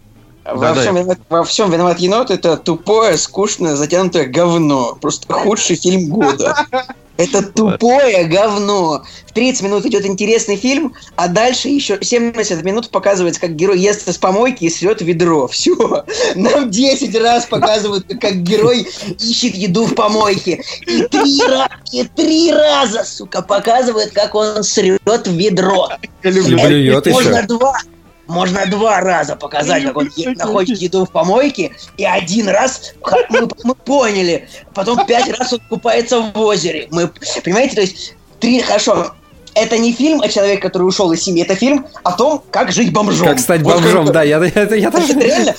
во, 0.55 0.75
да, 0.75 0.75
всем 0.75 0.95
да. 0.95 1.01
Виноват, 1.01 1.19
во 1.29 1.45
всем 1.45 1.71
виноват 1.71 1.99
енот 1.99 2.31
это 2.31 2.57
тупое, 2.57 3.17
скучное, 3.17 3.77
затянутое 3.77 4.27
говно. 4.27 4.97
Просто 5.01 5.33
худший 5.33 5.77
фильм 5.77 6.09
года. 6.09 6.57
Это 7.17 7.43
тупое 7.43 8.25
говно. 8.25 9.03
В 9.27 9.33
30 9.33 9.63
минут 9.63 9.87
идет 9.87 10.05
интересный 10.05 10.57
фильм, 10.57 10.95
а 11.17 11.29
дальше 11.29 11.69
еще 11.69 11.99
70 12.01 12.63
минут 12.63 12.91
показывается, 12.91 13.41
как 13.41 13.57
герой 13.57 13.81
ест 13.81 14.07
с 14.07 14.19
помойки 14.19 14.65
и 14.65 14.71
срет 14.71 15.01
ведро. 15.01 15.49
Все. 15.49 16.05
Нам 16.35 16.71
10 16.71 17.19
раз 17.19 17.47
показывают, 17.47 18.07
как 18.21 18.43
герой 18.43 18.87
ищет 19.19 19.55
еду 19.55 19.87
в 19.87 19.95
помойке. 19.95 20.63
И 20.87 21.03
три, 21.05 21.43
раза, 21.43 21.71
и 21.93 22.05
три 22.05 22.53
раза, 22.53 23.05
сука, 23.05 23.41
показывают, 23.41 24.13
как 24.13 24.35
он 24.35 24.63
срет 24.63 25.01
ведро. 25.27 25.89
Я 26.23 26.31
люблю. 26.31 26.99
Это, 26.99 27.11
можно 27.11 27.43
два. 27.47 27.79
Можно 28.27 28.67
два 28.67 29.01
раза 29.01 29.37
показать, 29.37 29.85
как 29.85 29.97
он 29.97 30.11
е- 30.17 30.35
находит 30.37 30.79
еду 30.79 31.05
в 31.05 31.11
помойке, 31.11 31.73
и 31.97 32.05
один 32.05 32.49
раз 32.49 32.95
мы, 33.31 33.49
мы 33.63 33.75
поняли. 33.75 34.49
Потом 34.75 35.07
пять 35.07 35.29
раз 35.39 35.53
он 35.53 35.61
купается 35.69 36.21
в 36.21 36.39
озере. 36.39 36.89
Мы, 36.91 37.11
понимаете, 37.45 37.77
то 37.77 37.81
есть 37.83 38.15
три, 38.41 38.61
хорошо, 38.61 39.13
это 39.57 39.79
не 39.79 39.93
фильм 39.93 40.21
о 40.21 40.29
человеке, 40.29 40.61
который 40.61 40.83
ушел 40.83 41.11
из 41.13 41.23
семьи, 41.23 41.43
это 41.43 41.55
фильм 41.55 41.87
о 42.05 42.13
том, 42.13 42.43
как 42.51 42.71
жить 42.71 42.93
бомжом. 42.93 43.27
Как 43.27 43.39
стать 43.39 43.63
бомжом, 43.63 44.05
вот, 44.05 44.13
да, 44.13 44.23
я, 44.23 44.39
я, 44.45 44.63
я 44.75 44.91
тоже... 44.91 45.15
реально, 45.15 45.55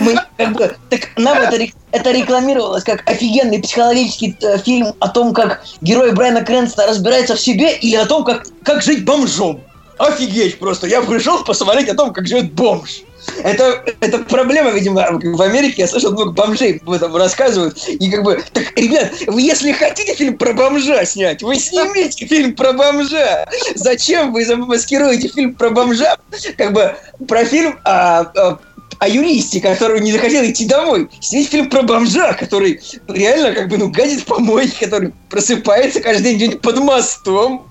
мы, 0.00 0.14
как 0.36 0.52
бы, 0.52 0.76
так 0.88 1.08
нам 1.16 1.38
это, 1.38 1.66
это 1.90 2.10
рекламировалось 2.12 2.84
как 2.84 3.08
офигенный 3.10 3.60
психологический 3.60 4.36
э, 4.40 4.58
фильм 4.58 4.94
о 5.00 5.08
том, 5.08 5.34
как 5.34 5.64
герой 5.80 6.12
Брайана 6.12 6.44
Крэнстона 6.44 6.86
разбирается 6.86 7.34
в 7.34 7.40
себе 7.40 7.76
или 7.76 7.96
о 7.96 8.06
том, 8.06 8.24
как, 8.24 8.46
как 8.62 8.82
жить 8.82 9.04
бомжом. 9.04 9.60
Офигеть 9.98 10.58
просто, 10.58 10.86
я 10.86 11.02
пришел 11.02 11.44
посмотреть 11.44 11.88
о 11.88 11.94
том, 11.94 12.12
как 12.12 12.26
живет 12.26 12.52
бомж. 12.52 13.02
Это, 13.42 13.82
это 14.00 14.18
проблема, 14.18 14.70
видимо, 14.70 15.06
в 15.10 15.42
Америке. 15.42 15.82
Я 15.82 15.88
слышал, 15.88 16.12
много 16.12 16.32
бомжей 16.32 16.80
об 16.84 16.90
этом 16.90 17.16
рассказывают. 17.16 17.78
И 17.88 18.10
как 18.10 18.22
бы, 18.22 18.42
так, 18.52 18.76
ребят, 18.76 19.12
вы 19.26 19.40
если 19.40 19.72
хотите 19.72 20.14
фильм 20.14 20.36
про 20.36 20.52
бомжа 20.52 21.04
снять, 21.04 21.42
вы 21.42 21.56
снимите 21.56 22.26
фильм 22.26 22.54
про 22.54 22.72
бомжа. 22.72 23.46
Зачем 23.74 24.32
вы 24.32 24.44
замаскируете 24.44 25.28
фильм 25.28 25.54
про 25.54 25.70
бомжа? 25.70 26.16
Как 26.56 26.72
бы 26.72 26.94
про 27.26 27.44
фильм 27.44 27.78
о, 27.84 28.20
о 28.20 28.58
о 28.98 29.08
юристе, 29.08 29.60
который 29.60 30.00
не 30.00 30.12
захотел 30.12 30.44
идти 30.44 30.66
домой. 30.66 31.08
Снять 31.20 31.48
фильм 31.48 31.68
про 31.68 31.82
бомжа, 31.82 32.32
который 32.34 32.80
реально 33.08 33.52
как 33.52 33.68
бы 33.68 33.76
ну 33.76 33.90
гадит 33.90 34.20
в 34.20 34.24
помойке, 34.24 34.86
который 34.86 35.12
просыпается 35.28 36.00
каждый 36.00 36.36
день 36.36 36.58
под 36.58 36.78
мостом. 36.78 37.66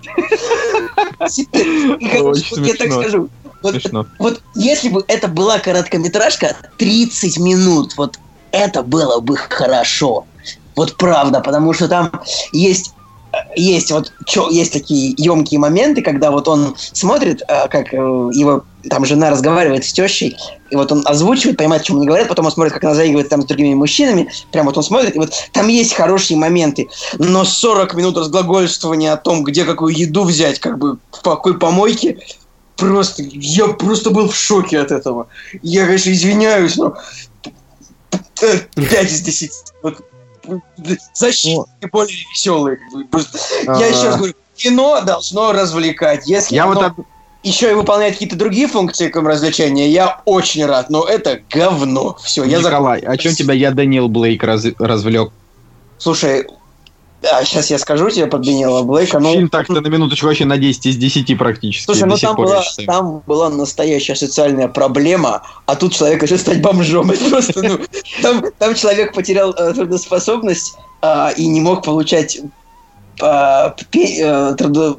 Я 1.20 2.76
так 2.78 2.92
скажу, 2.92 3.30
вот, 3.62 3.76
вот 4.20 4.42
если 4.56 4.90
бы 4.90 5.04
это 5.08 5.28
была 5.28 5.60
короткометражка, 5.60 6.56
30 6.78 7.40
минут, 7.40 7.96
вот 7.98 8.20
это 8.52 8.84
было 8.84 9.20
бы 9.20 9.38
хорошо. 9.38 10.26
Вот 10.76 10.98
правда, 10.98 11.40
потому 11.40 11.74
что 11.74 11.88
там 11.88 12.12
есть 12.52 12.93
есть 13.56 13.92
вот 13.92 14.14
чё, 14.26 14.50
есть 14.50 14.74
такие 14.74 15.14
емкие 15.18 15.60
моменты, 15.60 16.02
когда 16.02 16.32
вот 16.32 16.48
он 16.48 16.76
смотрит, 16.78 17.42
э, 17.48 17.68
как 17.68 17.94
э, 17.94 17.98
его 17.98 18.64
там 18.90 19.06
жена 19.06 19.30
разговаривает 19.30 19.86
с 19.86 19.94
тещей, 19.94 20.38
и 20.70 20.76
вот 20.76 20.92
он 20.92 21.04
озвучивает, 21.06 21.58
понимает, 21.58 21.84
о 21.84 21.86
чем 21.86 21.98
они 21.98 22.08
говорят, 22.08 22.28
потом 22.28 22.46
он 22.46 22.52
смотрит, 22.52 22.74
как 22.74 22.84
она 22.84 22.96
заигрывает 22.96 23.30
там 23.30 23.42
с 23.42 23.46
другими 23.46 23.74
мужчинами, 23.74 24.30
прям 24.52 24.66
вот 24.66 24.78
он 24.78 24.84
смотрит, 24.84 25.16
и 25.16 25.20
вот 25.20 25.34
там 25.52 25.68
есть 25.68 25.94
хорошие 25.94 26.38
моменты, 26.38 26.90
но 27.18 27.44
40 27.44 27.94
минут 27.96 28.18
разглагольствования 28.18 29.14
о 29.14 29.18
том, 29.18 29.44
где 29.44 29.64
какую 29.64 29.98
еду 29.98 30.24
взять, 30.24 30.60
как 30.60 30.78
бы 30.78 30.98
в 31.12 31.22
какой 31.22 31.58
помойке, 31.58 32.20
просто, 32.76 33.24
я 33.24 33.68
просто 33.68 34.10
был 34.10 34.30
в 34.30 34.36
шоке 34.36 34.80
от 34.80 34.92
этого. 34.92 35.28
Я, 35.62 35.86
конечно, 35.86 36.12
извиняюсь, 36.12 36.76
но 36.76 36.98
5 38.40 39.12
из 39.12 39.22
10. 39.22 39.52
Вот, 39.84 39.98
защиты 41.14 41.64
более 41.92 42.18
веселые. 42.32 42.80
Я 43.66 43.88
еще 43.88 44.06
раз 44.08 44.18
говорю, 44.18 44.34
кино 44.56 45.02
должно 45.02 45.52
развлекать. 45.52 46.28
Если 46.28 46.56
я 46.56 46.66
оно 46.66 46.94
вот 46.96 47.06
еще 47.44 47.72
и 47.72 47.74
выполняет 47.74 48.14
какие-то 48.14 48.38
другие 48.38 48.68
функции, 48.68 49.10
кроме 49.10 49.30
развлечения, 49.30 49.90
я 49.90 50.22
очень 50.26 50.66
рад, 50.66 50.90
но 50.90 51.04
это 51.04 51.42
говно. 51.50 52.18
Все, 52.24 52.44
я 52.46 52.60
Николай, 52.60 53.02
зак... 53.02 53.10
о 53.10 53.18
чем 53.18 53.34
тебя 53.34 53.54
я 53.54 53.72
Даниил 53.72 54.08
Блейк 54.08 54.44
раз... 54.44 54.66
развлек? 54.80 55.32
Слушай, 55.98 56.48
а, 57.32 57.44
сейчас 57.46 57.70
я 57.72 57.80
скажу 57.80 58.10
тебе 58.10 58.28
под 58.28 58.42
Дэниела 58.42 58.84
Блейка. 58.84 59.20
Ну, 59.20 59.32
Фильм 59.34 59.50
так-то 59.50 59.82
на 59.82 59.88
минуточку 59.88 60.28
вообще 60.28 60.46
на 60.46 60.58
10 60.58 60.86
из 60.88 60.98
10 60.98 61.38
практически. 61.38 61.86
Слушай, 61.86 62.08
ну 62.08 62.18
там 62.18 62.36
была, 62.36 62.64
там 62.86 63.24
была 63.26 63.50
настоящая 63.50 64.16
социальная 64.16 64.68
проблема, 64.68 65.44
а 65.66 65.76
тут 65.76 65.94
человек 65.94 66.22
решил 66.24 66.38
стать 66.38 66.62
бомжом. 66.62 67.12
Это 67.12 67.30
просто, 67.30 67.64
ну, 67.64 67.80
там, 68.22 68.44
там 68.58 68.76
человек 68.76 69.14
потерял 69.14 69.52
э, 69.52 69.74
трудоспособность 69.74 70.76
э, 71.02 71.34
и 71.38 71.48
не 71.48 71.62
мог 71.62 71.84
получать 71.84 72.40
э, 73.22 73.72
пе, 73.90 74.20
э, 74.20 74.56
трудо, 74.56 74.98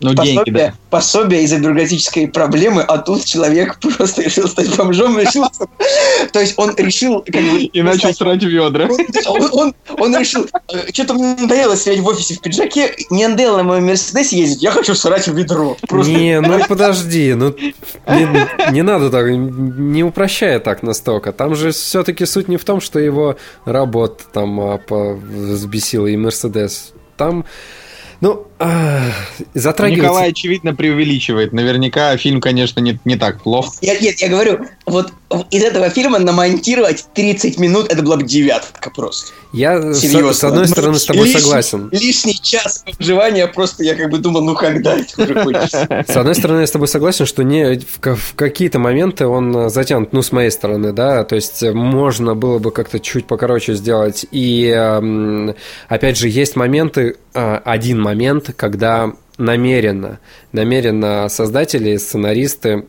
ну, 0.00 0.14
пособие, 0.14 0.34
деньги, 0.34 0.50
да. 0.50 0.74
пособие 0.90 1.42
из-за 1.42 1.58
бюрократической 1.58 2.28
проблемы, 2.28 2.82
а 2.82 2.98
тут 2.98 3.24
человек 3.24 3.78
просто 3.96 4.22
решил 4.22 4.46
стать 4.48 4.74
бомжом, 4.76 5.18
решил... 5.18 5.44
То 6.32 6.40
есть 6.40 6.54
он 6.56 6.74
решил... 6.76 7.22
Как 7.22 7.42
бы, 7.42 7.62
и 7.62 7.82
начал 7.82 8.14
срать 8.14 8.42
ведра. 8.42 8.88
Он, 9.26 9.74
он, 9.98 10.16
решил... 10.16 10.46
Э, 10.72 10.92
Что-то 10.92 11.14
мне 11.14 11.34
надоело 11.34 11.76
сидеть 11.76 12.00
в 12.00 12.06
офисе 12.06 12.34
в 12.34 12.40
пиджаке, 12.40 12.94
не 13.10 13.26
надоело 13.26 13.58
на 13.58 13.62
моем 13.64 13.86
Мерседесе 13.86 14.38
ездить, 14.38 14.62
я 14.62 14.70
хочу 14.70 14.94
срать 14.94 15.26
в 15.26 15.36
ведро. 15.36 15.76
Не, 15.90 16.40
ну 16.40 16.60
подожди, 16.68 17.34
ну 17.34 17.54
не, 18.06 18.72
не 18.72 18.82
надо 18.82 19.10
так, 19.10 19.26
не 19.28 20.04
упрощая 20.04 20.60
так 20.60 20.82
настолько. 20.82 21.32
Там 21.32 21.54
же 21.54 21.72
все-таки 21.72 22.24
суть 22.24 22.48
не 22.48 22.56
в 22.56 22.64
том, 22.64 22.80
что 22.80 22.98
его 22.98 23.36
работа 23.64 24.24
там 24.32 24.60
а, 24.60 24.80
взбесила 24.88 26.06
и 26.06 26.16
Мерседес. 26.16 26.92
Там 27.16 27.44
ну, 28.20 28.47
затрагивается... 28.58 30.02
Николай, 30.02 30.30
очевидно, 30.30 30.74
преувеличивает. 30.74 31.52
Наверняка 31.52 32.16
фильм, 32.16 32.40
конечно, 32.40 32.80
не, 32.80 32.98
не 33.04 33.16
так 33.16 33.42
плохо. 33.42 33.70
Я, 33.80 33.98
нет, 33.98 34.18
я 34.20 34.28
говорю, 34.28 34.66
вот 34.86 35.12
из 35.50 35.62
этого 35.62 35.90
фильма 35.90 36.18
намонтировать 36.18 37.06
30 37.14 37.58
минут, 37.58 37.92
это 37.92 38.02
была 38.02 38.16
бы 38.16 38.24
девятка 38.24 38.90
просто. 38.90 39.32
Я, 39.52 39.94
Серьезно. 39.94 40.32
С, 40.32 40.38
с 40.38 40.44
одной 40.44 40.66
стороны, 40.66 40.98
с 40.98 41.04
тобой 41.04 41.26
лишний, 41.26 41.40
согласен. 41.40 41.88
Лишний 41.92 42.34
час 42.40 42.84
выживания 42.98 43.46
просто 43.46 43.84
я 43.84 43.94
как 43.94 44.10
бы 44.10 44.18
думал, 44.18 44.42
ну 44.42 44.54
когда 44.54 44.96
это 44.96 45.22
уже 45.22 45.34
кончится? 45.34 46.04
С 46.06 46.16
одной 46.16 46.34
стороны, 46.34 46.60
я 46.60 46.66
с 46.66 46.70
тобой 46.70 46.88
согласен, 46.88 47.26
что 47.26 47.42
не 47.44 47.78
в, 47.78 48.16
в 48.16 48.34
какие-то 48.34 48.78
моменты 48.78 49.26
он 49.26 49.70
затянут, 49.70 50.12
ну, 50.12 50.22
с 50.22 50.32
моей 50.32 50.50
стороны, 50.50 50.92
да, 50.92 51.24
то 51.24 51.34
есть 51.34 51.62
можно 51.62 52.34
было 52.34 52.58
бы 52.58 52.70
как-то 52.70 52.98
чуть 52.98 53.26
покороче 53.26 53.74
сделать. 53.74 54.26
И, 54.30 54.70
опять 55.88 56.18
же, 56.18 56.28
есть 56.28 56.56
моменты, 56.56 57.16
а, 57.34 57.62
один 57.64 58.00
момент, 58.00 58.47
когда 58.56 59.12
намеренно, 59.36 60.18
намеренно 60.52 61.28
создатели, 61.28 61.96
сценаристы 61.96 62.86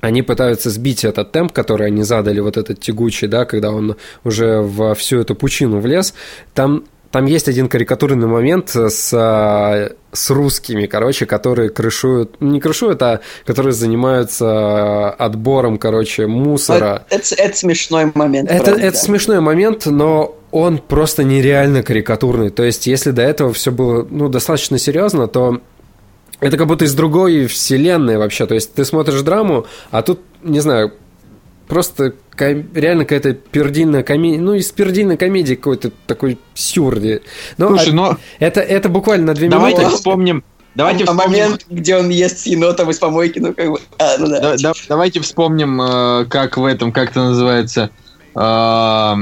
они 0.00 0.22
пытаются 0.22 0.70
сбить 0.70 1.04
этот 1.04 1.32
темп, 1.32 1.52
который 1.52 1.86
они 1.86 2.02
задали, 2.02 2.40
вот 2.40 2.56
этот 2.56 2.80
тягучий, 2.80 3.28
да, 3.28 3.44
когда 3.44 3.70
он 3.70 3.96
уже 4.24 4.60
во 4.60 4.94
всю 4.94 5.20
эту 5.20 5.34
пучину 5.34 5.80
влез. 5.80 6.14
Там 6.54 6.84
там 7.10 7.24
есть 7.24 7.48
один 7.48 7.68
карикатурный 7.68 8.26
момент 8.26 8.70
с, 8.70 9.94
с 10.12 10.30
русскими, 10.30 10.84
короче, 10.84 11.24
которые 11.24 11.70
крышуют, 11.70 12.40
не 12.40 12.60
крышуют, 12.60 13.00
а 13.00 13.20
которые 13.46 13.72
занимаются 13.72 15.10
отбором, 15.10 15.78
короче, 15.78 16.26
мусора. 16.26 17.06
Это, 17.08 17.34
это 17.36 17.56
смешной 17.56 18.12
момент. 18.14 18.50
Это, 18.50 18.64
правда. 18.64 18.82
это 18.82 18.98
смешной 18.98 19.40
момент, 19.40 19.86
но 19.86 20.36
он 20.56 20.78
просто 20.78 21.22
нереально 21.22 21.82
карикатурный. 21.82 22.48
То 22.48 22.62
есть, 22.62 22.86
если 22.86 23.10
до 23.10 23.20
этого 23.20 23.52
все 23.52 23.70
было 23.70 24.06
ну, 24.08 24.30
достаточно 24.30 24.78
серьезно, 24.78 25.28
то 25.28 25.60
это 26.40 26.56
как 26.56 26.66
будто 26.66 26.86
из 26.86 26.94
другой 26.94 27.46
вселенной 27.46 28.16
вообще. 28.16 28.46
То 28.46 28.54
есть 28.54 28.72
ты 28.72 28.86
смотришь 28.86 29.20
драму, 29.20 29.66
а 29.90 30.00
тут, 30.00 30.20
не 30.42 30.60
знаю, 30.60 30.94
просто 31.68 32.14
реально 32.38 33.04
какая-то 33.04 33.34
пердильная 33.34 34.02
комедия, 34.02 34.40
ну, 34.40 34.54
из 34.54 34.70
пердильной 34.72 35.18
комедии 35.18 35.56
какой-то 35.56 35.90
такой 36.06 36.38
сюрди. 36.54 37.20
Но, 37.58 37.68
Слушай, 37.68 37.92
но... 37.92 38.16
Это, 38.38 38.62
это 38.62 38.88
буквально 38.88 39.26
на 39.26 39.34
две 39.34 39.50
Давайте 39.50 39.80
минуты. 39.80 39.96
вспомним, 39.96 40.42
Давайте 40.74 41.04
а 41.04 41.12
вспомним... 41.12 41.30
момент, 41.32 41.66
где 41.68 41.98
он 41.98 42.08
ест 42.08 42.38
с 42.38 42.46
енотом 42.46 42.88
из 42.88 42.98
помойки, 42.98 43.40
ну 43.40 43.52
как 43.52 43.72
бы. 43.72 43.78
А, 43.98 44.16
ну, 44.18 44.26
да. 44.28 44.40
Да, 44.40 44.56
да, 44.56 44.72
давайте 44.88 45.20
вспомним, 45.20 45.82
э, 45.82 46.24
как 46.30 46.56
в 46.56 46.64
этом, 46.64 46.92
как 46.92 47.10
это 47.10 47.24
называется. 47.24 47.90
Э, 48.34 49.16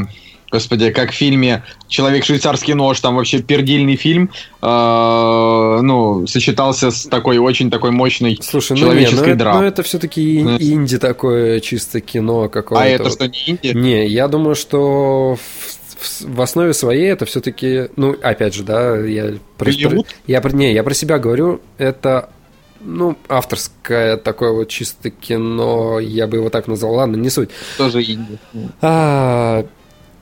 Господи, 0.50 0.90
как 0.90 1.10
в 1.10 1.14
фильме 1.14 1.64
«Человек 1.88 2.24
швейцарский 2.24 2.74
нож», 2.74 3.00
там 3.00 3.16
вообще 3.16 3.42
пердильный 3.42 3.96
фильм, 3.96 4.30
э, 4.62 5.78
ну, 5.82 6.26
сочетался 6.26 6.90
с 6.90 7.04
такой 7.04 7.38
очень 7.38 7.70
такой 7.70 7.90
мощной 7.90 8.38
Слушай, 8.40 8.76
человеческой 8.76 9.20
ну, 9.20 9.26
не, 9.26 9.34
драмой. 9.34 9.62
Ну, 9.62 9.68
это 9.68 9.82
все-таки 9.82 10.42
ну, 10.42 10.56
инди 10.58 10.98
такое 10.98 11.60
чисто 11.60 12.00
кино 12.00 12.48
какое-то. 12.48 12.84
А 12.84 12.86
это 12.86 13.10
что, 13.10 13.26
не 13.26 13.42
инди? 13.46 13.76
Не, 13.76 14.06
я 14.06 14.28
думаю, 14.28 14.54
что 14.54 15.36
в, 15.98 16.24
в 16.24 16.40
основе 16.40 16.72
своей 16.72 17.06
это 17.06 17.24
все-таки, 17.24 17.88
ну, 17.96 18.14
опять 18.22 18.54
же, 18.54 18.62
да, 18.62 18.96
я 18.98 19.34
про, 19.56 19.70
я, 19.70 20.40
не, 20.52 20.72
я 20.72 20.82
про 20.82 20.94
себя 20.94 21.18
говорю, 21.18 21.62
это 21.78 22.30
ну, 22.84 23.16
авторское 23.28 24.16
такое 24.16 24.52
вот 24.52 24.68
чисто 24.68 25.10
кино, 25.10 25.98
я 25.98 26.26
бы 26.26 26.36
его 26.36 26.50
так 26.50 26.66
назвал, 26.68 26.94
ладно, 26.94 27.16
не 27.16 27.30
суть. 27.30 27.50
Тоже 27.78 28.02
инди. 28.02 28.38
А, 28.80 29.64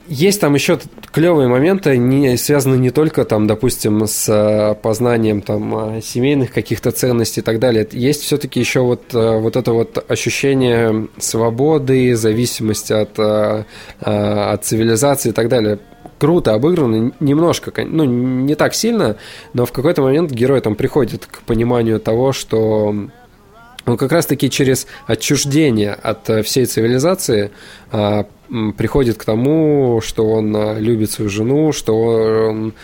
есть 0.09 0.41
там 0.41 0.55
еще 0.55 0.79
клевые 1.13 1.49
моменты, 1.49 1.97
не, 1.97 2.37
связанные 2.37 2.79
не 2.79 2.91
только 2.91 3.25
там, 3.25 3.47
допустим, 3.47 4.07
с 4.07 4.29
э, 4.29 4.75
познанием 4.75 5.43
там 5.43 5.97
э, 5.97 6.01
семейных 6.03 6.53
каких-то 6.53 6.91
ценностей 6.91 7.41
и 7.41 7.43
так 7.43 7.59
далее. 7.59 7.87
Есть 7.93 8.23
все-таки 8.23 8.61
еще 8.61 8.81
вот, 8.81 9.15
э, 9.15 9.39
вот 9.39 9.57
это 9.57 9.73
вот 9.73 10.05
ощущение 10.09 11.09
свободы, 11.19 12.17
зависимости 12.17 12.93
от, 12.93 13.19
от 14.01 14.65
цивилизации 14.65 15.31
и 15.31 15.33
так 15.33 15.49
далее. 15.49 15.79
Круто 16.19 16.55
обыграно, 16.55 17.13
немножко, 17.21 17.73
ну, 17.85 18.05
не 18.05 18.55
так 18.55 18.75
сильно, 18.75 19.17
но 19.55 19.67
в 19.67 19.73
какой-то 19.73 20.03
момент 20.03 20.31
герой 20.31 20.61
там 20.61 20.77
приходит 20.77 21.27
к 21.27 21.43
пониманию 21.43 21.99
того, 21.99 22.33
что 22.33 22.95
он 23.85 23.97
как 23.97 24.13
раз-таки 24.13 24.49
через 24.49 24.87
отчуждение 25.07 25.93
от 25.93 26.29
всей 26.45 26.67
цивилизации 26.67 27.51
а, 27.91 28.27
приходит 28.77 29.19
к 29.19 29.25
тому, 29.25 30.01
что 30.05 30.29
он 30.31 30.55
а, 30.57 30.79
любит 30.79 31.11
свою 31.11 31.31
жену, 31.31 31.73
что 31.73 31.95
он, 32.51 32.75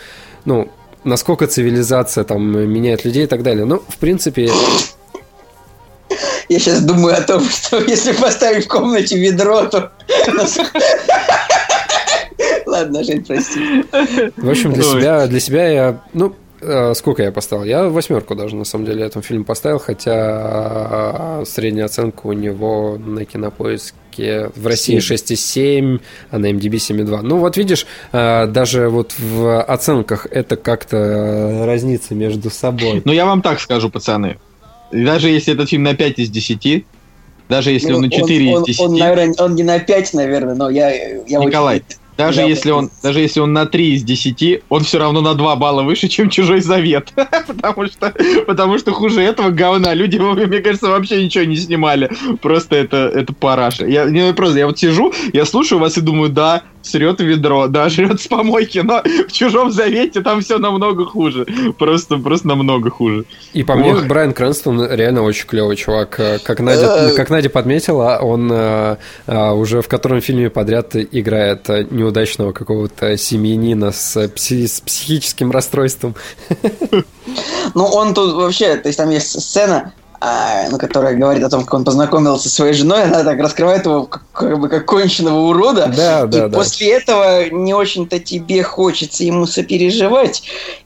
ну, 0.45 0.69
насколько 1.03 1.47
цивилизация 1.47 2.23
там 2.23 2.43
меняет 2.69 3.05
людей 3.05 3.25
и 3.25 3.27
так 3.27 3.43
далее. 3.43 3.65
Ну, 3.65 3.83
в 3.87 3.97
принципе... 3.97 4.49
Я 6.49 6.59
сейчас 6.59 6.81
думаю 6.81 7.15
о 7.15 7.21
том, 7.21 7.43
что 7.49 7.77
если 7.77 8.13
поставить 8.13 8.65
в 8.65 8.67
комнате 8.67 9.17
ведро, 9.17 9.65
то... 9.65 9.91
Ладно, 12.65 13.03
Жень, 13.03 13.25
прости. 13.25 13.85
В 14.37 14.49
общем, 14.49 14.73
для 14.73 14.83
себя, 14.83 15.27
для 15.27 15.39
себя 15.39 15.67
я... 15.67 16.01
Ну, 16.13 16.35
сколько 16.93 17.23
я 17.23 17.31
поставил? 17.31 17.63
Я 17.63 17.89
восьмерку 17.89 18.35
даже, 18.35 18.55
на 18.55 18.65
самом 18.65 18.85
деле, 18.85 19.05
этому 19.05 19.23
фильму 19.23 19.45
поставил, 19.45 19.79
хотя 19.79 21.43
средняя 21.45 21.85
оценка 21.85 22.27
у 22.27 22.33
него 22.33 22.97
на 22.97 23.25
кинопоиске 23.25 24.49
в 24.55 24.67
России 24.67 24.97
6,7, 24.97 26.01
а 26.31 26.37
на 26.37 26.51
MDB 26.51 26.75
7,2. 26.75 27.21
Ну, 27.21 27.37
вот 27.37 27.57
видишь, 27.57 27.85
э, 28.11 28.47
даже 28.47 28.89
вот 28.89 29.13
в 29.17 29.61
оценках 29.61 30.27
это 30.29 30.55
как-то 30.55 31.63
разнится 31.65 32.15
между 32.15 32.49
собой. 32.49 33.01
Ну, 33.05 33.11
я 33.11 33.25
вам 33.25 33.41
так 33.41 33.59
скажу, 33.59 33.89
пацаны. 33.89 34.37
Даже 34.91 35.29
если 35.29 35.53
этот 35.53 35.69
фильм 35.69 35.83
на 35.83 35.95
5 35.95 36.19
из 36.19 36.29
10, 36.29 36.85
даже 37.47 37.71
если 37.71 37.89
ну, 37.89 37.97
он 37.97 38.01
на 38.03 38.11
4 38.11 38.55
он, 38.55 38.61
из 38.61 38.67
10... 38.67 38.81
Он, 38.81 38.91
он, 38.91 38.99
наверное, 38.99 39.35
он 39.39 39.55
не 39.55 39.63
на 39.63 39.79
5, 39.79 40.13
наверное, 40.13 40.55
но 40.55 40.69
я... 40.69 40.89
я 40.91 41.39
Николай, 41.39 41.77
очень... 41.77 41.99
Даже 42.19 42.41
если, 42.41 42.71
он, 42.71 42.91
даже 43.01 43.21
если 43.21 43.39
он 43.39 43.53
на 43.53 43.65
3 43.65 43.93
из 43.95 44.03
10, 44.03 44.63
он 44.67 44.83
все 44.83 44.99
равно 44.99 45.21
на 45.21 45.35
2 45.35 45.55
балла 45.55 45.83
выше, 45.83 46.09
чем 46.09 46.29
Чужой 46.29 46.59
Завет. 46.59 47.13
потому, 47.47 47.87
что, 47.87 48.13
потому 48.45 48.77
что 48.77 48.91
хуже 48.91 49.21
этого 49.21 49.51
говна 49.51 49.93
люди, 49.93 50.17
мне 50.17 50.59
кажется, 50.59 50.89
вообще 50.89 51.23
ничего 51.23 51.45
не 51.45 51.55
снимали. 51.55 52.11
Просто 52.41 52.75
это, 52.75 52.97
это 52.97 53.31
параша. 53.31 53.85
Я, 53.85 54.03
не, 54.03 54.33
просто, 54.33 54.59
я 54.59 54.67
вот 54.67 54.77
сижу, 54.77 55.13
я 55.31 55.45
слушаю 55.45 55.79
вас 55.79 55.97
и 55.97 56.01
думаю, 56.01 56.29
да, 56.29 56.63
срет 56.81 57.19
ведро, 57.19 57.67
да, 57.67 57.89
жрет 57.89 58.21
с 58.21 58.27
помойки, 58.27 58.79
но 58.79 59.01
в 59.27 59.31
Чужом 59.31 59.71
Завете 59.71 60.21
там 60.21 60.41
все 60.41 60.57
намного 60.57 61.05
хуже. 61.05 61.45
Просто, 61.77 62.17
просто 62.17 62.47
намного 62.47 62.89
хуже. 62.89 63.25
И 63.53 63.63
по 63.63 63.75
мне, 63.75 63.93
Брайан 63.95 64.33
Крэнстон 64.33 64.91
реально 64.91 65.23
очень 65.23 65.47
клевый 65.47 65.75
чувак. 65.75 66.19
Как 66.43 66.59
Надя, 66.59 67.13
как 67.15 67.29
Надя 67.29 67.49
подметила, 67.49 68.19
он 68.21 68.49
э, 68.51 68.97
э, 69.27 69.51
уже 69.51 69.81
в 69.81 69.87
котором 69.87 70.21
фильме 70.21 70.49
подряд 70.49 70.95
играет 70.95 71.67
неудачного 71.91 72.51
какого-то 72.51 73.17
семьянина 73.17 73.91
с, 73.91 74.27
пси 74.29 74.67
с 74.67 74.81
психическим 74.81 75.51
расстройством. 75.51 76.15
Ну, 77.75 77.85
он 77.85 78.15
тут 78.15 78.33
вообще, 78.33 78.75
то 78.77 78.89
есть 78.89 78.97
там 78.97 79.11
есть 79.11 79.39
сцена, 79.39 79.93
ну, 80.21 80.77
которая 80.77 81.15
говорит 81.15 81.43
о 81.43 81.49
том, 81.49 81.63
как 81.63 81.73
он 81.73 81.85
познакомился 81.85 82.49
со 82.49 82.55
своей 82.55 82.73
женой, 82.73 83.03
она 83.03 83.23
так 83.23 83.39
раскрывает 83.39 83.85
его 83.85 84.05
как, 84.05 84.23
как 84.33 84.59
бы 84.59 84.67
как 84.67 84.85
конченного 84.85 85.49
урода. 85.49 85.91
Да, 85.95 86.25
да, 86.25 86.37
и 86.37 86.49
да. 86.49 86.57
после 86.57 86.91
этого 86.91 87.49
не 87.49 87.73
очень-то 87.73 88.19
тебе 88.19 88.63
хочется 88.63 89.23
ему 89.23 89.45
сопереживать. 89.45 90.43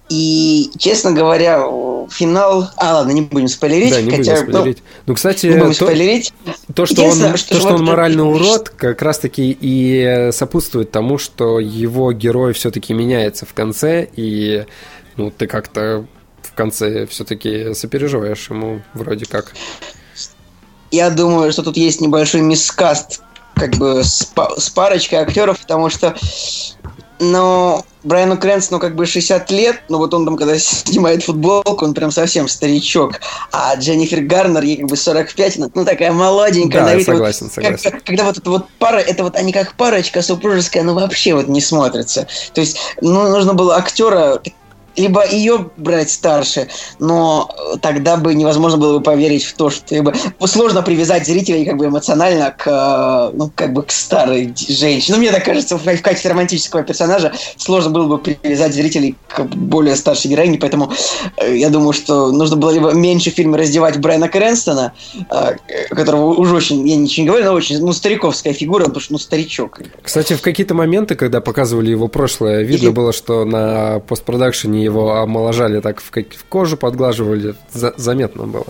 И, 0.09 0.69
честно 0.77 1.11
говоря, 1.11 1.63
финал... 2.11 2.69
А, 2.77 2.95
ладно, 2.95 3.11
не 3.11 3.21
будем 3.21 3.47
спойлерить. 3.47 3.91
Да, 3.91 4.01
не 4.01 4.11
хотя, 4.11 4.33
будем 4.33 4.51
спойлерить. 4.51 4.83
Ну, 4.85 4.93
ну 5.07 5.13
кстати, 5.15 5.45
не 5.47 5.53
будем 5.53 5.73
то, 5.73 5.85
спойлерить. 5.85 6.33
то, 6.75 6.85
что 6.85 7.03
он, 7.03 7.37
что, 7.37 7.53
то, 7.55 7.59
что 7.59 7.75
он 7.75 7.83
моральный 7.83 8.23
урод, 8.23 8.69
как 8.69 9.01
раз-таки 9.01 9.57
и 9.59 10.29
сопутствует 10.31 10.91
тому, 10.91 11.17
что 11.17 11.59
его 11.59 12.11
герой 12.11 12.53
все-таки 12.53 12.93
меняется 12.93 13.47
в 13.47 13.53
конце, 13.55 14.07
и 14.15 14.65
ну, 15.17 15.31
ты 15.31 15.47
как-то 15.47 16.05
в 16.53 16.55
конце 16.55 17.07
все-таки 17.07 17.73
сопереживаешь 17.73 18.49
ему 18.49 18.81
вроде 18.93 19.25
как. 19.25 19.53
Я 20.91 21.09
думаю, 21.09 21.51
что 21.51 21.63
тут 21.63 21.77
есть 21.77 21.99
небольшой 21.99 22.41
мискаст 22.41 23.21
как 23.55 23.75
бы 23.77 24.03
с, 24.03 24.31
с 24.57 24.69
парочкой 24.69 25.19
актеров, 25.19 25.59
потому 25.59 25.89
что 25.89 26.15
но 27.19 27.85
Брайану 28.03 28.37
Крэнстону 28.37 28.79
как 28.79 28.95
бы 28.95 29.05
60 29.05 29.49
лет, 29.51 29.81
но 29.87 29.97
вот 29.97 30.13
он 30.13 30.25
там, 30.25 30.35
когда 30.35 30.57
снимает 30.59 31.23
футболку, 31.23 31.85
он 31.85 31.93
прям 31.93 32.11
совсем 32.11 32.47
старичок. 32.47 33.13
А 33.51 33.75
Дженнифер 33.75 34.21
Гарнер, 34.21 34.63
ей 34.63 34.77
как 34.77 34.87
бы 34.87 34.97
45, 34.97 35.57
ну, 35.57 35.71
ну 35.73 35.85
такая 35.85 36.11
молоденькая. 36.11 36.97
Да, 36.97 37.03
согласен, 37.03 37.45
вот, 37.45 37.53
согласен. 37.53 37.91
Как, 37.91 38.03
когда 38.03 38.23
вот 38.25 38.37
эта 38.37 38.49
вот 38.49 38.67
пара, 38.77 38.97
это 38.97 39.23
вот 39.23 39.35
они 39.35 39.53
как 39.53 39.75
парочка 39.75 40.21
супружеская, 40.21 40.83
ну 40.83 40.93
вообще 40.93 41.33
вот 41.33 41.47
не 41.47 41.61
смотрятся. 41.61 42.27
То 42.53 42.61
есть, 42.61 42.77
ну, 43.01 43.29
нужно 43.29 43.53
было 43.53 43.77
актера 43.77 44.41
либо 44.95 45.27
ее 45.27 45.69
брать 45.77 46.11
старше, 46.11 46.67
но 46.99 47.49
тогда 47.81 48.17
бы 48.17 48.33
невозможно 48.33 48.77
было 48.77 48.97
бы 48.97 49.03
поверить 49.03 49.43
в 49.43 49.53
то, 49.53 49.69
что 49.69 50.01
бы, 50.01 50.13
сложно 50.45 50.81
привязать 50.81 51.25
зрителей 51.25 51.65
как 51.65 51.77
бы 51.77 51.87
эмоционально 51.87 52.51
к, 52.51 52.67
э, 52.67 53.35
ну, 53.35 53.51
как 53.53 53.73
бы 53.73 53.83
к 53.83 53.91
старой 53.91 54.53
женщине. 54.55 55.15
Ну, 55.15 55.21
мне 55.21 55.31
так 55.31 55.43
кажется, 55.43 55.77
в, 55.77 55.83
качестве 56.01 56.31
романтического 56.31 56.83
персонажа 56.83 57.33
сложно 57.57 57.91
было 57.91 58.07
бы 58.07 58.17
привязать 58.17 58.73
зрителей 58.73 59.15
к 59.27 59.43
более 59.43 59.95
старшей 59.95 60.29
героине, 60.29 60.57
поэтому 60.59 60.91
э, 61.37 61.55
я 61.55 61.69
думаю, 61.69 61.93
что 61.93 62.31
нужно 62.31 62.55
было 62.55 62.71
либо 62.71 62.91
меньше 62.91 63.31
в 63.31 63.33
фильме 63.33 63.57
раздевать 63.57 63.99
Брайана 63.99 64.29
Крэнстона, 64.29 64.93
э, 65.29 65.55
которого 65.89 66.33
уже 66.33 66.55
очень, 66.55 66.87
я 66.87 66.95
ничего 66.95 67.23
не 67.23 67.27
говорю, 67.29 67.45
но 67.45 67.53
очень, 67.53 67.79
ну, 67.79 67.93
стариковская 67.93 68.53
фигура, 68.53 68.85
потому 68.85 69.01
что, 69.01 69.13
ну, 69.13 69.19
старичок. 69.19 69.79
Кстати, 70.01 70.33
в 70.33 70.41
какие-то 70.41 70.73
моменты, 70.73 71.15
когда 71.15 71.41
показывали 71.41 71.89
его 71.89 72.07
прошлое, 72.07 72.61
видно 72.61 72.87
Или... 72.87 72.93
было, 72.93 73.13
что 73.13 73.45
на 73.45 73.99
постпродакшене 73.99 74.82
его 74.83 75.15
омоложали 75.15 75.79
так 75.79 76.01
в, 76.01 76.11
в 76.11 76.45
кожу, 76.49 76.77
подглаживали, 76.77 77.55
за, 77.71 77.93
заметно 77.97 78.45
было. 78.45 78.67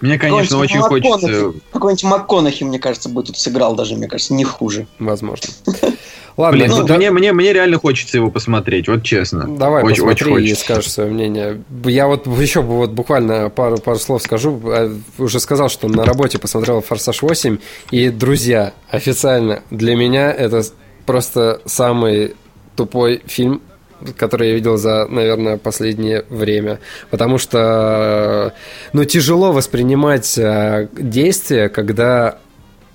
Мне, 0.00 0.18
конечно, 0.18 0.58
очень 0.58 0.80
хочется... 0.80 1.52
Какой-нибудь 1.72 2.04
МакКонахи, 2.04 2.64
мне 2.64 2.78
кажется, 2.78 3.08
бы 3.08 3.22
тут 3.22 3.36
сыграл 3.36 3.74
даже, 3.74 3.96
мне 3.96 4.08
кажется, 4.08 4.32
не 4.32 4.44
хуже. 4.44 4.86
Возможно. 4.98 5.48
Ладно, 6.36 6.58
Блин, 6.58 6.70
ну, 6.70 6.84
да... 6.84 6.96
мне, 6.96 7.10
мне, 7.10 7.32
мне 7.32 7.52
реально 7.52 7.78
хочется 7.78 8.16
его 8.16 8.30
посмотреть, 8.30 8.88
вот 8.88 9.02
честно. 9.02 9.46
Давай, 9.46 9.82
очень, 9.82 10.04
посмотри 10.04 10.32
очень 10.32 10.46
и 10.46 10.54
скажешь 10.54 10.90
свое 10.90 11.10
мнение. 11.10 11.62
Я 11.84 12.06
вот 12.06 12.26
еще 12.26 12.62
вот 12.62 12.92
буквально 12.92 13.50
пару, 13.50 13.76
пару 13.76 13.98
слов 13.98 14.22
скажу. 14.22 14.58
А, 14.64 14.90
уже 15.18 15.38
сказал, 15.38 15.68
что 15.68 15.88
на 15.88 16.04
работе 16.04 16.38
посмотрел 16.38 16.80
«Форсаж 16.80 17.22
8», 17.22 17.58
и, 17.90 18.08
друзья, 18.08 18.72
официально 18.88 19.62
для 19.70 19.94
меня 19.96 20.32
это 20.32 20.62
просто 21.04 21.60
самый 21.66 22.36
тупой 22.74 23.20
фильм 23.26 23.60
который 24.16 24.48
я 24.48 24.54
видел 24.54 24.76
за, 24.76 25.06
наверное, 25.06 25.56
последнее 25.56 26.24
время. 26.28 26.80
Потому 27.10 27.38
что, 27.38 28.54
ну, 28.92 29.04
тяжело 29.04 29.52
воспринимать 29.52 30.38
э, 30.38 30.88
действия, 30.92 31.68
когда 31.68 32.38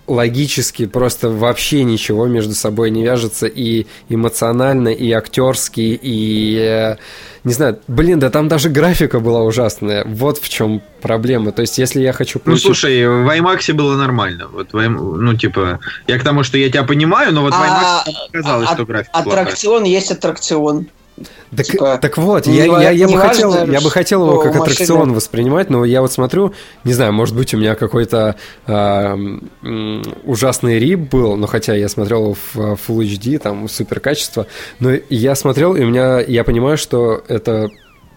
логически 0.07 0.85
просто 0.85 1.29
вообще 1.29 1.83
ничего 1.83 2.27
между 2.27 2.53
собой 2.53 2.91
не 2.91 3.03
вяжется 3.03 3.47
и 3.47 3.87
эмоционально, 4.09 4.89
и 4.89 5.11
актерски, 5.11 5.99
и 6.01 6.57
э, 6.57 6.95
не 7.43 7.53
знаю, 7.53 7.79
блин, 7.87 8.19
да 8.19 8.29
там 8.29 8.47
даже 8.47 8.69
графика 8.69 9.19
была 9.19 9.41
ужасная. 9.41 10.03
Вот 10.05 10.39
в 10.39 10.49
чем 10.49 10.81
проблема. 11.01 11.51
То 11.51 11.61
есть, 11.61 11.77
если 11.77 12.01
я 12.01 12.13
хочу 12.13 12.39
ну, 12.39 12.45
получить... 12.45 12.65
Ну, 12.65 12.73
слушай, 12.73 13.07
в 13.07 13.27
IMAX 13.29 13.73
было 13.73 13.95
нормально. 13.95 14.47
Вот, 14.47 14.73
ну, 14.73 15.33
типа, 15.35 15.79
я 16.07 16.19
к 16.19 16.23
тому, 16.23 16.43
что 16.43 16.57
я 16.57 16.69
тебя 16.69 16.83
понимаю, 16.83 17.33
но 17.33 17.41
вот 17.41 17.53
в 17.53 17.57
IMAX 17.57 17.83
а, 17.83 18.03
казалось, 18.31 18.69
а, 18.69 18.73
что 18.73 18.85
графика 18.85 19.17
Аттракцион 19.17 19.81
плохая. 19.81 19.91
есть 19.91 20.11
аттракцион. 20.11 20.87
Так, 21.55 21.66
типа, 21.66 21.97
так 22.01 22.18
вот, 22.18 22.45
не, 22.45 22.57
я, 22.57 22.66
я, 22.66 22.89
я, 22.89 23.07
бы 23.07 23.18
хотел, 23.18 23.72
я 23.72 23.80
бы 23.80 23.89
хотел 23.89 24.26
его 24.26 24.41
как 24.41 24.55
аттракцион 24.55 25.13
воспринимать, 25.13 25.70
но 25.70 25.86
я 25.86 26.01
вот 26.01 26.11
смотрю, 26.11 26.53
не 26.84 26.93
знаю, 26.93 27.13
может 27.13 27.36
быть, 27.36 27.53
у 27.53 27.57
меня 27.57 27.76
какой-то 27.76 28.36
э, 28.68 29.39
ужасный 30.26 30.78
рип 30.78 30.99
был, 31.11 31.38
но 31.38 31.47
хотя 31.47 31.74
я 31.74 31.88
смотрел 31.88 32.34
в 32.34 32.57
Full 32.57 32.99
HD, 33.05 33.38
там 33.39 33.70
супер 33.70 34.01
качество, 34.01 34.47
но 34.80 34.91
я 35.09 35.36
смотрел, 35.36 35.76
и 35.76 35.84
у 35.84 35.88
меня, 35.88 36.20
я 36.20 36.43
понимаю, 36.43 36.78
что 36.78 37.24
это 37.30 37.70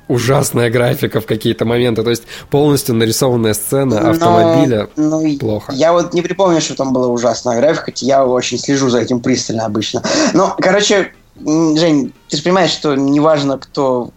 ужасная 0.08 0.70
графика 0.70 1.20
в 1.20 1.26
какие-то 1.26 1.64
моменты, 1.64 2.02
то 2.02 2.10
есть 2.10 2.24
полностью 2.50 2.94
нарисованная 2.94 3.54
сцена 3.54 4.10
автомобиля 4.10 4.88
но, 4.96 5.20
ну, 5.20 5.38
плохо. 5.38 5.72
Я 5.72 5.92
вот 5.92 6.14
не 6.14 6.22
припомню, 6.22 6.60
что 6.60 6.74
там 6.74 6.92
была 6.92 7.08
ужасная 7.08 7.60
графика, 7.60 7.86
хотя 7.86 8.06
я 8.06 8.26
очень 8.26 8.58
слежу 8.58 8.88
за 8.88 9.00
этим 9.00 9.20
пристально 9.20 9.66
обычно. 9.66 10.02
Но, 10.32 10.56
короче, 10.58 11.12
Жень, 11.40 12.12
ты 12.28 12.36
же 12.36 12.42
понимаешь, 12.42 12.70
что 12.70 12.94
неважно, 12.94 13.58
кто 13.58 14.10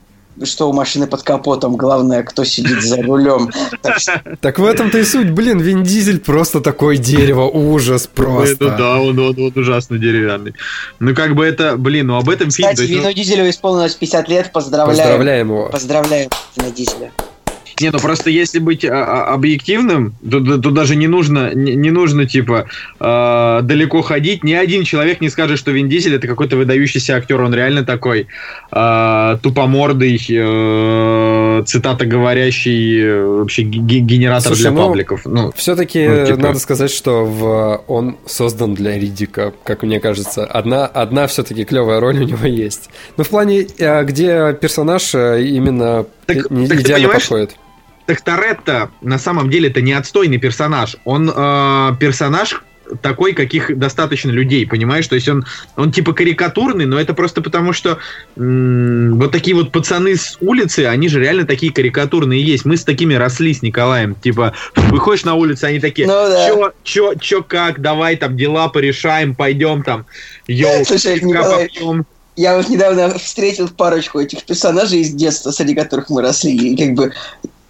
что 0.43 0.69
у 0.69 0.74
машины 0.74 1.07
под 1.07 1.24
капотом, 1.24 1.76
главное, 1.76 2.24
кто 2.24 2.43
сидит 2.43 2.82
за 2.82 3.01
рулем. 3.01 3.51
Так, 4.41 4.59
в 4.59 4.65
этом-то 4.65 4.97
и 4.97 5.03
суть. 5.03 5.32
Блин, 5.32 5.59
Вин 5.59 5.84
Дизель 5.84 6.19
просто 6.19 6.61
такое 6.61 6.97
дерево, 6.97 7.47
ужас 7.47 8.07
просто. 8.07 8.65
Это 8.65 8.78
да, 8.78 8.99
он, 8.99 9.19
он, 9.19 9.36
он 9.38 9.51
ужасно 9.55 9.97
деревянный. 9.97 10.53
Ну, 10.99 11.13
как 11.13 11.36
бы 11.36 11.45
это, 11.45 11.78
блин, 11.78 12.07
ну 12.07 12.17
об 12.17 12.30
этом 12.30 12.49
фильм... 12.49 12.69
Кстати, 12.69 12.89
Вину 12.89 13.03
ну 13.03 13.13
Дизелю 13.13 13.49
исполнилось 13.49 13.95
50 13.95 14.30
лет, 14.30 14.51
поздравляем. 14.51 14.97
Поздравляем 14.97 15.47
его. 15.49 15.69
Поздравляем 15.69 16.30
Вина 16.55 16.72
Дизеля. 16.72 17.11
Не, 17.82 17.92
ну 17.92 18.00
просто 18.00 18.30
если 18.30 18.60
быть 18.60 18.86
а, 18.86 19.04
а, 19.04 19.34
объективным, 19.34 20.16
то, 20.30 20.40
то 20.40 20.72
даже 20.72 20.96
не 20.96 21.08
нужно, 21.08 21.54
не, 21.54 21.76
не 21.76 21.92
нужно 21.92 22.26
типа 22.26 22.68
э, 23.00 23.60
далеко 23.64 24.02
ходить. 24.02 24.44
Ни 24.44 24.54
один 24.54 24.84
человек 24.84 25.22
не 25.22 25.30
скажет, 25.30 25.58
что 25.58 25.72
Вин 25.72 25.90
Дизель 25.90 26.16
это 26.16 26.28
какой-то 26.28 26.58
выдающийся 26.58 27.16
актер. 27.16 27.42
Он 27.42 27.54
реально 27.54 27.84
такой 27.84 28.28
э, 28.72 29.38
тупомордый, 29.42 30.20
э, 30.30 31.64
цитата 31.66 32.06
говорящий, 32.06 33.02
э, 33.02 33.26
вообще 33.26 33.64
генератор 33.64 34.50
Слушай, 34.50 34.62
для 34.62 34.72
ну, 34.72 34.88
пабликов. 34.88 35.22
Ну, 35.26 35.52
все-таки 35.56 36.08
ну, 36.08 36.26
типа... 36.26 36.40
надо 36.40 36.60
сказать, 36.60 36.92
что 36.92 37.26
в, 37.26 37.84
он 37.88 38.18
создан 38.26 38.74
для 38.74 38.98
Ридика, 38.98 39.54
как 39.64 39.84
мне 39.84 40.00
кажется. 40.00 40.46
Одна, 40.46 40.86
одна 40.86 41.28
все-таки 41.28 41.66
клевая 41.66 42.00
роль 42.00 42.20
у 42.20 42.24
него 42.24 42.46
есть. 42.46 42.90
Но 43.18 43.24
в 43.24 43.30
плане, 43.30 43.68
э, 43.78 44.04
где 44.04 44.54
персонаж 44.54 45.14
э, 45.16 45.44
именно 45.44 46.06
так, 46.26 46.50
не, 46.50 46.68
так 46.68 46.82
идеально 46.82 47.10
подходит. 47.10 47.56
Так 48.12 48.20
Торетто 48.22 48.91
на 48.99 49.18
самом 49.18 49.49
деле 49.49 49.70
это 49.70 49.80
не 49.80 49.93
отстойный 49.93 50.38
персонаж. 50.38 50.97
Он 51.05 51.32
э, 51.34 51.91
персонаж 51.97 52.62
такой, 53.01 53.32
каких 53.32 53.78
достаточно 53.78 54.32
людей, 54.32 54.68
понимаешь? 54.68 55.07
То 55.07 55.16
есть 55.16 55.30
он, 55.30 55.45
он 55.78 55.93
типа 55.93 56.12
карикатурный, 56.12 56.86
но 56.86 56.99
это 56.99 57.14
просто 57.14 57.41
потому, 57.41 57.72
что 57.72 57.99
м- 58.36 59.18
вот 59.18 59.32
такие 59.32 59.55
вот 59.55 59.72
пацаны 59.72 60.18
с 60.18 60.36
улицы, 60.41 60.88
они 60.88 61.07
же 61.07 61.22
реально 61.22 61.45
такие 61.45 61.72
карикатурные 61.72 62.43
есть. 62.43 62.66
Мы 62.66 62.76
с 62.76 62.84
такими 62.84 63.14
росли 63.14 63.53
с 63.53 63.62
Николаем. 63.62 64.16
Типа, 64.16 64.53
выходишь 64.76 65.24
на 65.24 65.36
улицу, 65.36 65.68
они 65.68 65.80
такие, 65.80 66.05
ну, 66.05 66.14
да. 66.14 66.47
чё, 66.49 66.74
чё, 66.84 67.14
чё, 67.14 67.43
как, 67.43 67.80
давай 67.80 68.18
там 68.18 68.36
дела 68.36 68.68
порешаем, 68.68 69.36
пойдем 69.36 69.84
там, 69.84 70.05
йоу, 70.47 70.84
Слушай, 70.86 71.22
Николай, 71.22 71.70
попьем. 71.70 72.05
Я 72.36 72.57
вот 72.57 72.68
недавно 72.68 73.18
встретил 73.18 73.70
парочку 73.70 74.20
этих 74.20 74.43
персонажей 74.43 74.99
из 74.99 75.12
детства, 75.12 75.51
среди 75.51 75.76
которых 75.76 76.09
мы 76.09 76.22
росли, 76.22 76.74
и 76.74 76.78
как 76.78 76.93
бы 76.95 77.14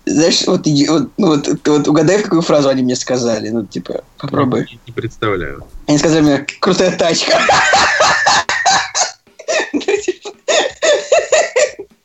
знаешь, 0.05 0.43
вот, 0.47 0.65
вот, 0.65 1.09
ну, 1.17 1.27
вот, 1.27 1.47
вот 1.65 1.87
угадай, 1.87 2.21
какую 2.21 2.41
фразу 2.41 2.69
они 2.69 2.83
мне 2.83 2.95
сказали. 2.95 3.49
Ну, 3.49 3.65
типа, 3.65 4.03
попробуй. 4.17 4.61
Не, 4.71 4.79
не 4.87 4.93
представляю. 4.93 5.65
Они 5.87 5.97
сказали 5.97 6.21
мне, 6.21 6.45
крутая 6.59 6.97
тачка. 6.97 7.39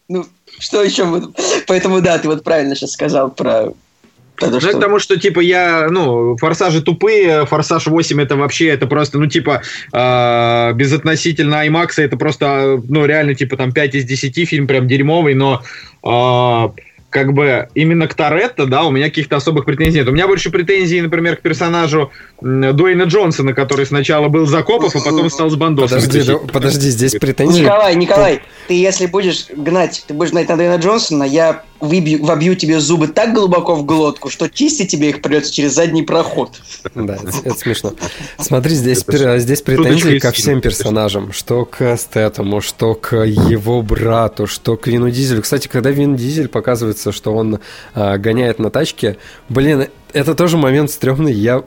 Ну, 0.08 0.24
что 0.60 0.84
еще? 0.84 1.04
Поэтому, 1.66 2.00
да, 2.00 2.18
ты 2.18 2.28
вот 2.28 2.44
правильно 2.44 2.76
сейчас 2.76 2.92
сказал 2.92 3.30
про 3.30 3.72
это 4.38 4.50
ну, 4.50 4.60
что? 4.60 4.76
к 4.76 4.80
тому, 4.80 4.98
что, 4.98 5.18
типа, 5.18 5.40
я, 5.40 5.88
ну, 5.90 6.36
форсажи 6.36 6.82
тупые, 6.82 7.46
форсаж 7.46 7.86
8 7.86 8.20
это 8.20 8.36
вообще, 8.36 8.68
это 8.68 8.86
просто, 8.86 9.18
ну, 9.18 9.26
типа, 9.26 9.62
э, 9.92 10.72
безотносительно 10.74 11.66
IMAX, 11.66 11.92
это 11.96 12.16
просто, 12.16 12.80
ну, 12.88 13.06
реально, 13.06 13.34
типа, 13.34 13.56
там 13.56 13.72
5 13.72 13.94
из 13.94 14.04
10 14.04 14.48
фильм 14.48 14.66
прям 14.66 14.86
дерьмовый, 14.86 15.34
но 15.34 15.62
э, 16.04 16.68
как 17.16 17.32
бы 17.32 17.66
именно 17.72 18.08
к 18.08 18.14
Торетто, 18.14 18.66
да, 18.66 18.84
у 18.84 18.90
меня 18.90 19.06
каких-то 19.06 19.36
особых 19.36 19.64
претензий 19.64 20.00
нет. 20.00 20.08
У 20.08 20.12
меня 20.12 20.26
больше 20.26 20.50
претензий, 20.50 21.00
например, 21.00 21.36
к 21.36 21.40
персонажу 21.40 22.12
Дуэйна 22.42 23.04
Джонсона, 23.04 23.54
который 23.54 23.86
сначала 23.86 24.28
был 24.28 24.44
за 24.44 24.62
копов, 24.62 24.94
а 24.94 24.98
потом 24.98 25.30
стал 25.30 25.48
с 25.48 25.56
бандосом. 25.56 26.02
Подожди, 26.02 26.30
да, 26.30 26.36
подожди, 26.52 26.90
здесь 26.90 27.12
претензии. 27.12 27.62
Николай, 27.62 27.96
Николай, 27.96 28.42
ты 28.68 28.74
если 28.74 29.06
будешь 29.06 29.46
гнать, 29.48 30.04
ты 30.06 30.12
будешь 30.12 30.32
гнать 30.32 30.50
на 30.50 30.58
Дуэйна 30.58 30.76
Джонсона, 30.76 31.24
я 31.24 31.62
выбью, 31.80 32.24
вобью 32.24 32.56
тебе 32.56 32.80
зубы 32.80 33.08
так 33.08 33.34
глубоко 33.34 33.74
в 33.74 33.84
глотку, 33.84 34.30
что 34.30 34.48
чистить 34.48 34.90
тебе 34.90 35.10
их 35.10 35.22
придется 35.22 35.52
через 35.52 35.74
задний 35.74 36.02
проход. 36.02 36.52
Да, 36.94 37.18
это, 37.44 37.54
смешно. 37.58 37.92
Смотри, 38.38 38.74
здесь, 38.74 39.04
здесь 39.06 39.62
претензии 39.62 40.18
ко 40.18 40.32
всем 40.32 40.60
персонажам. 40.60 41.32
Что 41.32 41.64
к 41.64 41.96
Стэтому, 41.96 42.60
что 42.60 42.94
к 42.94 43.24
его 43.24 43.82
брату, 43.82 44.46
что 44.46 44.76
к 44.76 44.86
Вину 44.86 45.10
Дизелю. 45.10 45.42
Кстати, 45.42 45.68
когда 45.68 45.90
Вин 45.90 46.16
Дизель 46.16 46.48
показывается, 46.48 47.12
что 47.12 47.34
он 47.34 47.60
а, 47.94 48.18
гоняет 48.18 48.58
на 48.58 48.70
тачке, 48.70 49.16
блин, 49.48 49.88
это 50.12 50.34
тоже 50.34 50.56
момент 50.56 50.90
стрёмный. 50.90 51.32
Я 51.32 51.64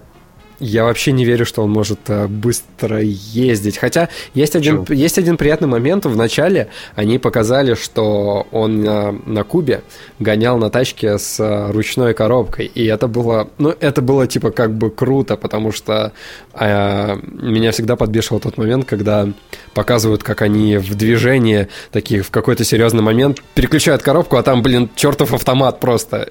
я 0.59 0.83
вообще 0.83 1.11
не 1.11 1.25
верю, 1.25 1.45
что 1.45 1.63
он 1.63 1.71
может 1.71 1.99
э, 2.07 2.27
быстро 2.27 2.99
ездить. 3.01 3.77
Хотя 3.77 4.09
есть 4.33 4.55
один, 4.55 4.85
есть 4.89 5.17
один 5.17 5.37
приятный 5.37 5.67
момент. 5.67 6.05
В 6.05 6.15
начале 6.15 6.69
они 6.95 7.17
показали, 7.17 7.75
что 7.75 8.47
он 8.51 8.81
на, 8.81 9.11
на 9.25 9.43
Кубе 9.43 9.83
гонял 10.19 10.57
на 10.57 10.69
тачке 10.69 11.17
с 11.17 11.39
э, 11.39 11.71
ручной 11.71 12.13
коробкой. 12.13 12.65
И 12.65 12.85
это 12.85 13.07
было, 13.07 13.49
ну, 13.57 13.73
это 13.79 14.01
было 14.01 14.27
типа 14.27 14.51
как 14.51 14.73
бы 14.73 14.89
круто, 14.89 15.37
потому 15.37 15.71
что 15.71 16.13
э, 16.53 17.17
меня 17.23 17.71
всегда 17.71 17.95
подбешивал 17.95 18.39
тот 18.39 18.57
момент, 18.57 18.85
когда 18.85 19.27
показывают, 19.73 20.23
как 20.23 20.41
они 20.41 20.77
в 20.77 20.95
движении, 20.95 21.69
такие 21.91 22.21
в 22.21 22.31
какой-то 22.31 22.63
серьезный 22.63 23.01
момент 23.01 23.41
переключают 23.55 24.01
коробку, 24.01 24.37
а 24.37 24.43
там, 24.43 24.61
блин, 24.61 24.89
чертов 24.95 25.33
автомат 25.33 25.79
просто. 25.79 26.29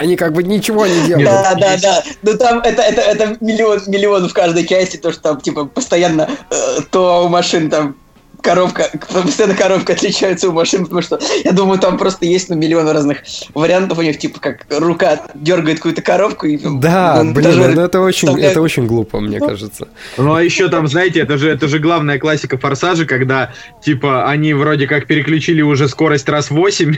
Они 0.00 0.16
как 0.16 0.32
бы 0.32 0.42
ничего 0.42 0.86
не 0.86 0.98
делают. 1.06 1.28
Да, 1.28 1.54
да, 1.54 1.76
да. 1.76 2.02
Ну 2.22 2.38
там 2.38 2.60
это, 2.60 2.80
это, 2.80 3.02
это 3.02 3.36
миллион, 3.42 3.82
миллион 3.86 4.30
в 4.30 4.32
каждой 4.32 4.66
части, 4.66 4.96
то, 4.96 5.12
что 5.12 5.20
там 5.20 5.40
типа 5.42 5.66
постоянно 5.66 6.26
э, 6.50 6.78
то 6.90 7.26
у 7.26 7.28
машин 7.28 7.68
там 7.68 7.96
коробка, 8.40 8.90
постоянно 9.12 9.54
коробка 9.54 9.92
отличается 9.92 10.48
у 10.48 10.52
машин, 10.52 10.84
потому 10.84 11.02
что 11.02 11.18
я 11.44 11.52
думаю, 11.52 11.78
там 11.78 11.98
просто 11.98 12.26
есть 12.26 12.48
ну, 12.48 12.56
миллион 12.56 12.88
разных 12.88 13.18
вариантов 13.54 13.98
у 13.98 14.02
них, 14.02 14.18
типа 14.18 14.40
как 14.40 14.66
рука 14.70 15.22
дергает 15.34 15.78
какую-то 15.78 16.02
коробку. 16.02 16.46
И, 16.46 16.58
да, 16.58 17.22
ну, 17.22 17.32
блин, 17.32 17.74
ну, 17.74 17.82
это 17.82 18.00
очень, 18.00 18.28
вставляет... 18.28 18.52
это 18.52 18.60
очень 18.60 18.86
глупо, 18.86 19.20
мне 19.20 19.38
ну, 19.38 19.48
кажется. 19.48 19.88
Ну 20.16 20.34
а 20.34 20.42
еще 20.42 20.68
там, 20.68 20.88
знаете, 20.88 21.20
это 21.20 21.38
же, 21.38 21.50
это 21.50 21.68
же 21.68 21.78
главная 21.78 22.18
классика 22.18 22.58
форсажа, 22.58 23.06
когда 23.06 23.52
типа 23.82 24.28
они 24.28 24.54
вроде 24.54 24.86
как 24.86 25.06
переключили 25.06 25.62
уже 25.62 25.88
скорость 25.88 26.28
раз 26.28 26.50
8. 26.50 26.96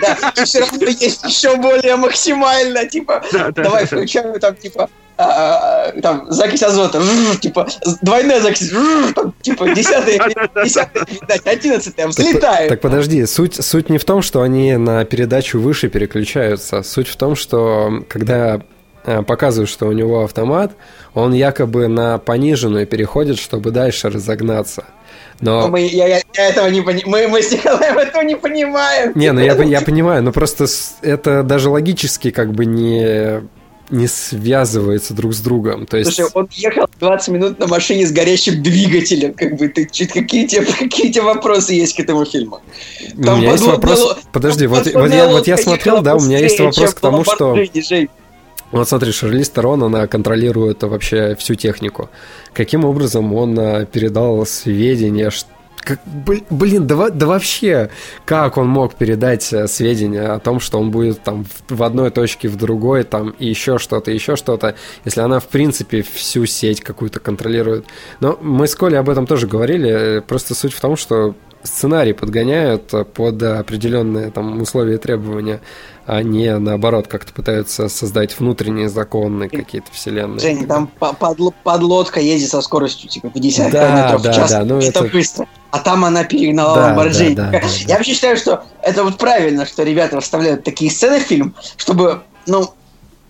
Да, 0.00 0.32
и 0.36 0.44
все 0.44 0.60
равно 0.60 0.86
есть 0.86 1.24
еще 1.24 1.56
более 1.56 1.96
максимально, 1.96 2.86
типа, 2.86 3.22
да, 3.32 3.50
да, 3.50 3.62
давай 3.62 3.82
да, 3.82 3.96
включаем 3.96 4.38
там, 4.40 4.54
типа, 4.56 4.88
а, 5.20 5.92
а, 5.94 6.00
там, 6.00 6.26
закись 6.30 6.62
азота, 6.62 7.00
типа, 7.40 7.66
двойная 8.02 8.40
закись, 8.40 8.72
там, 9.14 9.34
типа, 9.42 9.68
десятая, 9.74 10.18
десятая, 10.64 11.06
одиннадцатая, 11.44 12.08
взлетает. 12.08 12.68
Так, 12.68 12.68
так 12.68 12.80
подожди, 12.80 13.24
суть, 13.26 13.62
суть 13.62 13.90
не 13.90 13.98
в 13.98 14.04
том, 14.04 14.22
что 14.22 14.42
они 14.42 14.76
на 14.76 15.04
передачу 15.04 15.60
выше 15.60 15.88
переключаются, 15.88 16.82
суть 16.82 17.08
в 17.08 17.16
том, 17.16 17.36
что 17.36 18.04
когда 18.08 18.62
э, 19.04 19.22
показывают, 19.22 19.70
что 19.70 19.86
у 19.86 19.92
него 19.92 20.24
автомат, 20.24 20.72
он 21.14 21.32
якобы 21.32 21.88
на 21.88 22.18
пониженную 22.18 22.86
переходит, 22.86 23.38
чтобы 23.38 23.70
дальше 23.70 24.08
разогнаться. 24.08 24.84
Но... 25.40 25.68
Мы, 25.68 25.86
я, 25.86 26.06
я, 26.06 26.20
я 26.34 26.48
этого 26.48 26.68
не 26.68 26.82
понимаю. 26.82 27.06
Мы, 27.06 27.28
мы 27.28 27.42
с 27.42 27.50
Николаем 27.50 27.98
этого 27.98 28.22
не 28.22 28.36
понимаем. 28.36 29.12
Не, 29.14 29.32
ну 29.32 29.40
я, 29.40 29.54
я 29.54 29.80
понимаю, 29.80 30.22
но 30.22 30.32
просто 30.32 30.66
это 31.02 31.42
даже 31.42 31.70
логически 31.70 32.30
как 32.30 32.52
бы 32.52 32.66
не 32.66 33.42
не 33.90 34.06
связывается 34.06 35.14
друг 35.14 35.34
с 35.34 35.40
другом. 35.40 35.86
То 35.86 35.96
есть... 35.96 36.14
Слушай, 36.14 36.30
он 36.34 36.48
ехал 36.52 36.88
20 36.98 37.28
минут 37.28 37.58
на 37.58 37.66
машине 37.66 38.06
с 38.06 38.12
горящим 38.12 38.62
двигателем. 38.62 39.34
Как 39.34 39.56
бы 39.56 39.68
ты 39.68 39.86
какие 39.86 40.46
тебе, 40.46 40.64
какие 40.78 41.10
тебе 41.10 41.22
вопросы 41.22 41.74
есть 41.74 41.96
к 41.96 42.00
этому 42.00 42.24
фильму? 42.24 42.60
Там 43.22 43.34
у 43.34 43.36
меня 43.38 43.52
есть 43.52 43.64
вопрос. 43.64 44.18
Подожди, 44.32 44.66
вот, 44.66 44.86
вот, 44.92 45.12
я, 45.12 45.28
вот 45.28 45.46
я 45.46 45.56
смотрел, 45.56 46.02
да, 46.02 46.16
у 46.16 46.20
меня 46.20 46.38
есть 46.38 46.58
вопрос 46.58 46.94
к 46.94 47.00
тому, 47.00 47.24
что. 47.24 47.56
Вот 48.72 48.88
смотри, 48.88 49.10
Шарлиз 49.10 49.50
Терон, 49.50 49.82
она 49.82 50.06
контролирует 50.06 50.84
вообще 50.84 51.34
всю 51.34 51.56
технику. 51.56 52.08
Каким 52.52 52.84
образом 52.84 53.34
он 53.34 53.58
а, 53.58 53.84
передал 53.84 54.46
сведения, 54.46 55.30
что 55.30 55.48
как, 55.80 56.00
блин, 56.06 56.86
да, 56.86 57.10
да 57.10 57.26
вообще, 57.26 57.90
как 58.24 58.56
он 58.56 58.68
мог 58.68 58.94
передать 58.94 59.52
э, 59.52 59.66
сведения 59.66 60.32
о 60.32 60.38
том, 60.38 60.60
что 60.60 60.78
он 60.78 60.90
будет 60.90 61.22
там 61.22 61.46
в, 61.68 61.82
одной 61.82 62.10
точке, 62.10 62.48
в 62.48 62.56
другой, 62.56 63.04
там, 63.04 63.30
и 63.38 63.46
еще 63.46 63.78
что-то, 63.78 64.10
еще 64.10 64.36
что-то, 64.36 64.74
если 65.04 65.20
она, 65.20 65.40
в 65.40 65.48
принципе, 65.48 66.02
всю 66.02 66.46
сеть 66.46 66.80
какую-то 66.80 67.20
контролирует. 67.20 67.86
Но 68.20 68.38
мы 68.40 68.66
с 68.66 68.74
Колей 68.74 68.98
об 68.98 69.08
этом 69.08 69.26
тоже 69.26 69.46
говорили, 69.46 70.18
э, 70.18 70.20
просто 70.20 70.54
суть 70.54 70.72
в 70.72 70.80
том, 70.80 70.96
что 70.96 71.34
сценарий 71.62 72.12
подгоняют 72.12 72.92
под 73.14 73.42
определенные 73.42 74.30
там 74.30 74.62
условия 74.62 74.94
и 74.94 74.98
требования, 74.98 75.60
а 76.10 76.24
не 76.24 76.58
наоборот 76.58 77.06
как-то 77.06 77.32
пытаются 77.32 77.88
создать 77.88 78.36
внутренние 78.36 78.88
законы 78.88 79.48
какие-то 79.48 79.92
вселенные. 79.92 80.40
Жень, 80.40 80.66
там 80.66 80.88
под, 80.88 81.18
подлодка 81.62 82.18
ездит 82.18 82.50
со 82.50 82.60
скоростью 82.62 83.08
типа 83.08 83.30
50 83.30 83.70
да, 83.70 83.86
км 83.86 84.22
да, 84.22 84.32
в 84.32 84.34
час. 84.34 84.50
Да, 84.50 84.64
ну 84.64 84.78
это, 84.78 84.88
это 84.88 85.02
быстро. 85.04 85.46
А 85.70 85.78
там 85.78 86.04
она 86.04 86.24
перегнала 86.24 86.74
да, 86.74 86.82
Ламборджини. 86.86 87.36
Да, 87.36 87.50
да, 87.52 87.60
да, 87.60 87.66
Я 87.86 87.94
вообще 87.94 88.14
считаю, 88.14 88.36
что 88.36 88.64
это 88.82 89.04
вот 89.04 89.18
правильно, 89.18 89.64
что 89.66 89.84
ребята 89.84 90.20
вставляют 90.20 90.64
такие 90.64 90.90
сцены 90.90 91.20
в 91.20 91.22
фильм, 91.22 91.54
чтобы, 91.76 92.22
ну, 92.44 92.74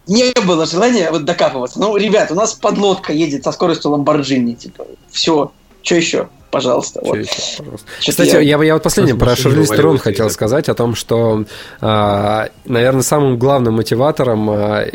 не 0.06 0.32
было 0.46 0.64
желания 0.64 1.10
вот 1.10 1.26
докапываться. 1.26 1.78
Ну, 1.78 1.94
ребят, 1.98 2.30
у 2.30 2.34
нас 2.34 2.54
подлодка 2.54 3.12
едет 3.12 3.44
со 3.44 3.52
скоростью 3.52 3.90
Ламборджини, 3.90 4.54
типа, 4.54 4.86
все, 5.10 5.52
что 5.82 5.96
еще? 5.96 6.30
Пожалуйста. 6.50 7.00
Вот. 7.02 7.18
Кстати, 7.98 8.30
я, 8.30 8.40
я, 8.40 8.62
я 8.62 8.74
вот 8.74 8.82
последнее 8.82 9.16
про 9.16 9.36
Шарли 9.36 9.64
Стерон 9.64 9.98
хотел 9.98 10.30
сказать 10.30 10.68
о 10.68 10.74
том, 10.74 10.94
что, 10.94 11.44
э, 11.80 12.46
наверное, 12.64 13.02
самым 13.02 13.38
главным 13.38 13.74
мотиватором 13.74 14.50
э, 14.50 14.92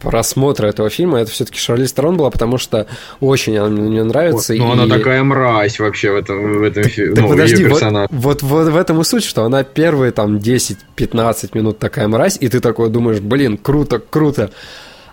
просмотра 0.00 0.66
этого 0.68 0.90
фильма 0.90 1.20
это 1.20 1.30
все-таки 1.30 1.58
Шарли 1.58 1.86
Стерон 1.86 2.16
была, 2.16 2.30
потому 2.30 2.58
что 2.58 2.86
очень 3.20 3.56
она 3.56 3.68
мне 3.68 4.02
нравится. 4.02 4.54
Ну, 4.54 4.68
и... 4.68 4.72
она 4.72 4.86
такая 4.86 5.22
мразь 5.22 5.78
вообще 5.78 6.10
в 6.10 6.16
этом, 6.16 6.58
в 6.58 6.62
этом 6.62 6.84
фильме. 6.84 7.14
Так 7.14 7.24
ну, 7.24 7.30
подожди, 7.30 7.64
вот, 7.66 7.82
вот, 8.10 8.42
вот 8.42 8.66
в 8.68 8.76
этом 8.76 9.00
и 9.00 9.04
суть, 9.04 9.24
что 9.24 9.44
она 9.44 9.62
первые 9.62 10.12
там 10.12 10.36
10-15 10.36 11.50
минут 11.54 11.78
такая 11.78 12.08
мразь, 12.08 12.36
и 12.40 12.48
ты 12.48 12.60
такой 12.60 12.90
думаешь, 12.90 13.20
блин, 13.20 13.56
круто, 13.56 13.98
круто. 13.98 14.50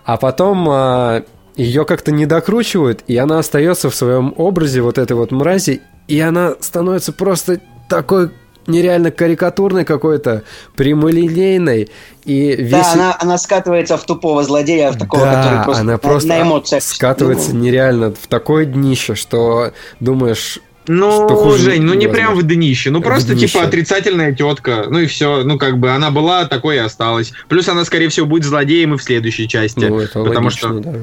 А 0.04 0.16
потом 0.16 0.66
а, 0.70 1.22
ее 1.58 1.84
как-то 1.84 2.12
не 2.12 2.24
докручивают, 2.24 3.02
и 3.08 3.16
она 3.16 3.40
остается 3.40 3.90
в 3.90 3.94
своем 3.94 4.32
образе 4.36 4.80
вот 4.80 4.96
этой 4.96 5.14
вот 5.14 5.32
мрази, 5.32 5.82
и 6.06 6.20
она 6.20 6.54
становится 6.60 7.12
просто 7.12 7.60
такой 7.88 8.30
нереально 8.68 9.10
карикатурной 9.10 9.84
какой-то, 9.84 10.44
прямолинейной. 10.76 11.88
И 12.24 12.54
весь... 12.54 12.70
Да, 12.70 12.92
она, 12.92 13.16
она 13.18 13.38
скатывается 13.38 13.96
в 13.96 14.04
тупого 14.04 14.44
злодея, 14.44 14.92
в 14.92 14.98
такого, 14.98 15.24
да, 15.24 15.42
который 15.42 15.64
просто, 15.64 15.82
она 15.82 15.98
просто 15.98 16.28
на 16.28 16.42
эмоциях. 16.42 16.82
скатывается 16.82 17.54
ну... 17.54 17.60
нереально 17.60 18.12
в 18.12 18.26
такое 18.28 18.64
днище, 18.64 19.14
что 19.14 19.72
думаешь, 19.98 20.60
ну, 20.86 21.10
что 21.28 21.36
хуже 21.36 21.72
Жень, 21.72 21.82
ну 21.82 21.94
не 21.94 22.08
прям 22.08 22.34
в 22.34 22.42
днище, 22.42 22.90
ну 22.90 23.02
просто 23.02 23.34
днище. 23.34 23.48
типа 23.48 23.64
отрицательная 23.64 24.34
тетка, 24.34 24.86
ну 24.88 25.00
и 25.00 25.06
все, 25.06 25.42
ну 25.44 25.58
как 25.58 25.78
бы 25.78 25.90
она 25.90 26.10
была 26.10 26.46
такой 26.46 26.76
и 26.76 26.78
осталась. 26.78 27.32
Плюс 27.48 27.68
она, 27.68 27.84
скорее 27.84 28.08
всего, 28.08 28.26
будет 28.26 28.44
злодеем 28.44 28.94
и 28.94 28.96
в 28.96 29.02
следующей 29.02 29.48
части, 29.48 29.84
ну, 29.84 29.98
это 29.98 30.22
потому 30.22 30.46
логично, 30.46 30.68
что. 30.68 30.80
Да. 30.80 30.98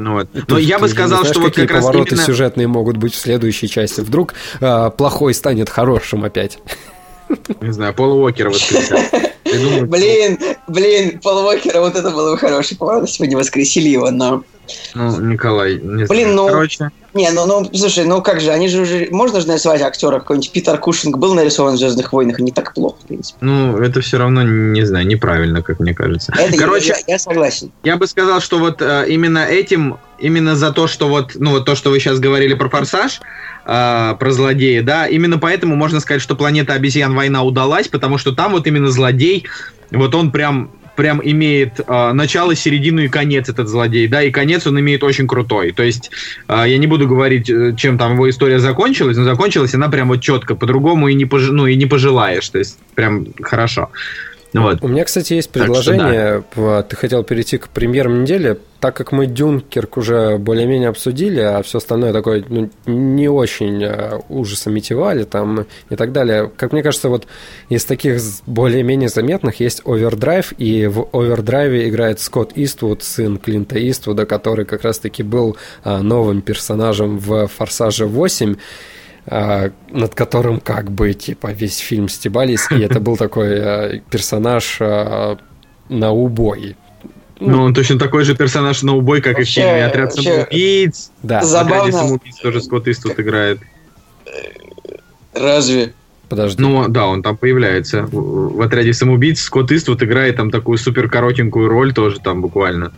Ну, 0.00 0.14
вот. 0.14 0.28
Но 0.32 0.56
ты, 0.56 0.62
я 0.62 0.78
бы 0.78 0.88
сказал, 0.88 1.20
знаешь, 1.20 1.34
что 1.34 1.40
вот 1.40 1.54
как 1.54 1.70
раз 1.70 1.84
повороты 1.84 2.14
именно... 2.14 2.26
сюжетные 2.26 2.66
могут 2.66 2.96
быть 2.96 3.14
в 3.14 3.18
следующей 3.18 3.68
части. 3.68 4.00
Вдруг 4.00 4.34
э, 4.60 4.90
плохой 4.96 5.34
станет 5.34 5.68
хорошим 5.68 6.24
опять. 6.24 6.58
Не 7.60 7.72
знаю, 7.72 7.94
Пол 7.94 8.18
Уокера 8.18 8.50
воскресят. 8.50 8.98
Блин, 9.88 10.38
блин, 10.68 11.18
Пол 11.20 11.44
Уокера, 11.44 11.80
вот 11.80 11.96
это 11.96 12.10
было 12.10 12.32
бы 12.32 12.38
хороший 12.38 12.76
поворот, 12.76 13.08
если 13.08 13.24
бы 13.24 13.28
не 13.28 13.36
воскресили 13.36 13.88
его, 13.88 14.10
но... 14.10 14.44
Ну, 14.94 15.20
Николай, 15.20 15.74
не 15.74 16.04
Блин, 16.04 16.34
ну... 16.34 16.48
Короче... 16.48 16.90
Не, 17.14 17.30
ну, 17.32 17.46
ну, 17.46 17.68
слушай, 17.74 18.04
ну 18.04 18.22
как 18.22 18.40
же, 18.40 18.50
они 18.50 18.68
же 18.68 18.82
уже... 18.82 19.08
Можно 19.10 19.40
же 19.40 19.48
нарисовать 19.48 19.82
актера 19.82 20.20
какой-нибудь 20.20 20.52
Питер 20.52 20.78
Кушинг 20.78 21.18
был 21.18 21.34
нарисован 21.34 21.74
в 21.74 21.78
«Звездных 21.78 22.12
войнах», 22.12 22.38
и 22.38 22.42
не 22.42 22.52
так 22.52 22.72
плохо, 22.74 22.96
в 23.02 23.06
принципе. 23.06 23.38
Ну, 23.40 23.78
это 23.78 24.00
все 24.00 24.18
равно, 24.18 24.42
не 24.42 24.84
знаю, 24.86 25.06
неправильно, 25.06 25.62
как 25.62 25.80
мне 25.80 25.94
кажется. 25.94 26.32
Это 26.36 26.56
Короче, 26.56 26.94
я, 27.06 27.14
я 27.14 27.18
согласен. 27.18 27.72
Я 27.82 27.96
бы 27.96 28.06
сказал, 28.06 28.40
что 28.40 28.58
вот 28.58 28.80
э, 28.80 29.06
именно 29.08 29.44
этим, 29.44 29.98
именно 30.18 30.54
за 30.54 30.72
то, 30.72 30.86
что 30.86 31.08
вот, 31.08 31.32
ну, 31.34 31.50
вот 31.50 31.64
то, 31.64 31.74
что 31.74 31.90
вы 31.90 31.98
сейчас 31.98 32.20
говорили 32.20 32.54
про 32.54 32.68
«Форсаж», 32.68 33.20
э, 33.66 34.14
про 34.18 34.30
злодея, 34.30 34.82
да, 34.82 35.06
именно 35.06 35.38
поэтому 35.38 35.74
можно 35.74 36.00
сказать, 36.00 36.22
что 36.22 36.36
«Планета 36.36 36.74
обезьян. 36.74 37.14
Война» 37.14 37.42
удалась, 37.42 37.88
потому 37.88 38.18
что 38.18 38.32
там 38.32 38.52
вот 38.52 38.66
именно 38.66 38.90
злодей, 38.90 39.46
вот 39.90 40.14
он 40.14 40.30
прям 40.30 40.70
прям 40.96 41.20
имеет 41.22 41.80
э, 41.80 42.12
начало, 42.12 42.54
середину 42.54 43.02
и 43.02 43.08
конец 43.08 43.48
этот 43.48 43.68
злодей, 43.68 44.08
да, 44.08 44.22
и 44.22 44.30
конец 44.30 44.66
он 44.66 44.78
имеет 44.80 45.02
очень 45.02 45.26
крутой. 45.26 45.72
То 45.72 45.82
есть 45.82 46.10
э, 46.48 46.64
я 46.66 46.78
не 46.78 46.86
буду 46.86 47.06
говорить, 47.06 47.50
э, 47.50 47.74
чем 47.76 47.98
там 47.98 48.14
его 48.14 48.28
история 48.28 48.58
закончилась, 48.58 49.16
но 49.16 49.24
закончилась 49.24 49.74
она 49.74 49.88
прям 49.88 50.08
вот 50.08 50.20
четко, 50.20 50.54
по-другому 50.54 51.08
и 51.08 51.14
не, 51.14 51.24
пож... 51.24 51.48
ну, 51.50 51.66
и 51.66 51.76
не 51.76 51.86
пожелаешь, 51.86 52.48
то 52.48 52.58
есть 52.58 52.78
прям 52.94 53.26
хорошо. 53.42 53.90
Вот. 54.52 54.78
У 54.82 54.88
меня, 54.88 55.04
кстати, 55.04 55.34
есть 55.34 55.50
предложение. 55.50 56.42
Да. 56.56 56.82
Ты 56.82 56.96
хотел 56.96 57.22
перейти 57.22 57.58
к 57.58 57.68
премьерам 57.68 58.22
недели. 58.22 58.58
Так 58.80 58.96
как 58.96 59.12
мы 59.12 59.26
Дюнкерк 59.26 59.98
уже 59.98 60.38
более-менее 60.38 60.88
обсудили, 60.88 61.40
а 61.40 61.62
все 61.62 61.78
остальное 61.78 62.14
такое 62.14 62.42
ну, 62.48 62.70
не 62.86 63.28
очень 63.28 63.84
а, 63.84 64.20
ужасом 64.30 64.72
метивали 64.72 65.24
там 65.24 65.66
и 65.90 65.96
так 65.96 66.12
далее. 66.12 66.50
Как 66.56 66.72
мне 66.72 66.82
кажется, 66.82 67.10
вот 67.10 67.26
из 67.68 67.84
таких 67.84 68.18
более-менее 68.46 69.10
заметных 69.10 69.60
есть 69.60 69.82
Овердрайв, 69.84 70.54
и 70.56 70.86
в 70.86 71.08
Овердрайве 71.12 71.90
играет 71.90 72.20
Скотт 72.20 72.52
Иствуд, 72.56 73.02
сын 73.02 73.36
Клинта 73.36 73.76
Иствуда, 73.90 74.24
который 74.24 74.64
как 74.64 74.82
раз-таки 74.82 75.22
был 75.22 75.58
а, 75.84 76.00
новым 76.00 76.40
персонажем 76.40 77.18
в 77.18 77.48
«Форсаже 77.48 78.06
8». 78.06 78.56
А, 79.26 79.70
над 79.90 80.14
которым 80.14 80.60
как 80.60 80.90
бы 80.90 81.12
типа 81.12 81.52
весь 81.52 81.78
фильм 81.78 82.08
стебались, 82.08 82.66
и 82.70 82.80
это 82.80 83.00
был 83.00 83.16
такой 83.16 83.60
а, 83.60 84.00
персонаж 84.10 84.78
а, 84.80 85.38
на 85.88 86.10
убой. 86.10 86.76
Ну, 87.38 87.62
он 87.62 87.74
точно 87.74 87.98
такой 87.98 88.24
же 88.24 88.36
персонаж 88.36 88.82
на 88.82 88.94
убой, 88.94 89.22
как 89.22 89.38
вообще, 89.38 89.60
и 89.60 89.64
в 89.64 89.66
фильме 89.66 89.84
«Отряд 89.86 90.12
самоубийц». 90.14 91.10
Да. 91.22 91.42
Забавно. 91.42 91.84
«Отряд 91.84 91.94
самоубийц» 91.94 92.36
тоже 92.36 92.60
Скотт 92.60 92.86
Иствуд 92.86 93.18
играет. 93.18 93.60
Разве? 95.32 95.94
Подожди. 96.28 96.62
Ну, 96.62 96.86
да, 96.88 97.06
он 97.06 97.22
там 97.22 97.38
появляется. 97.38 98.02
В 98.02 98.60
«Отряде 98.60 98.92
самоубийц» 98.92 99.40
Скотт 99.40 99.72
Иствуд 99.72 100.02
играет 100.02 100.36
там 100.36 100.50
такую 100.50 100.76
супер 100.76 101.08
коротенькую 101.08 101.68
роль 101.68 101.94
тоже 101.94 102.20
там 102.20 102.42
буквально. 102.42 102.92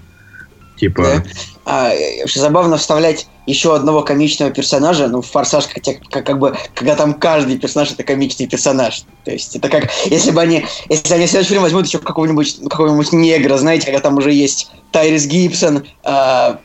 Типа... 0.83 1.03
Да. 1.05 1.23
А, 1.65 1.93
забавно 2.27 2.77
вставлять 2.77 3.29
еще 3.47 3.77
одного 3.77 4.03
комичного 4.03 4.51
персонажа, 4.51 5.07
ну, 5.07 5.23
в 5.23 5.27
«Форсаж», 5.29 5.69
как, 5.69 5.85
как, 6.11 6.27
как 6.27 6.39
бы, 6.41 6.57
когда 6.75 6.97
там 6.97 7.15
каждый 7.15 7.57
персонаж— 7.57 7.93
это 7.93 8.03
комичный 8.03 8.49
персонаж. 8.49 9.05
То 9.25 9.31
есть 9.31 9.55
это 9.55 9.69
как, 9.69 9.89
если 10.07 10.33
бы 10.33 10.41
они, 10.41 10.67
если 10.89 11.15
они 11.15 11.27
в 11.27 11.31
следующий 11.31 11.51
фильм 11.51 11.63
возьмут 11.63 11.87
еще 11.87 12.01
какого-нибудь, 12.01 12.63
какого-нибудь 12.69 13.13
негра, 13.13 13.57
знаете, 13.59 13.87
когда 13.87 14.01
там 14.01 14.19
уже 14.19 14.33
есть 14.33 14.73
Тайрис 14.91 15.27
Гибсон, 15.27 15.87
а, 16.03 16.59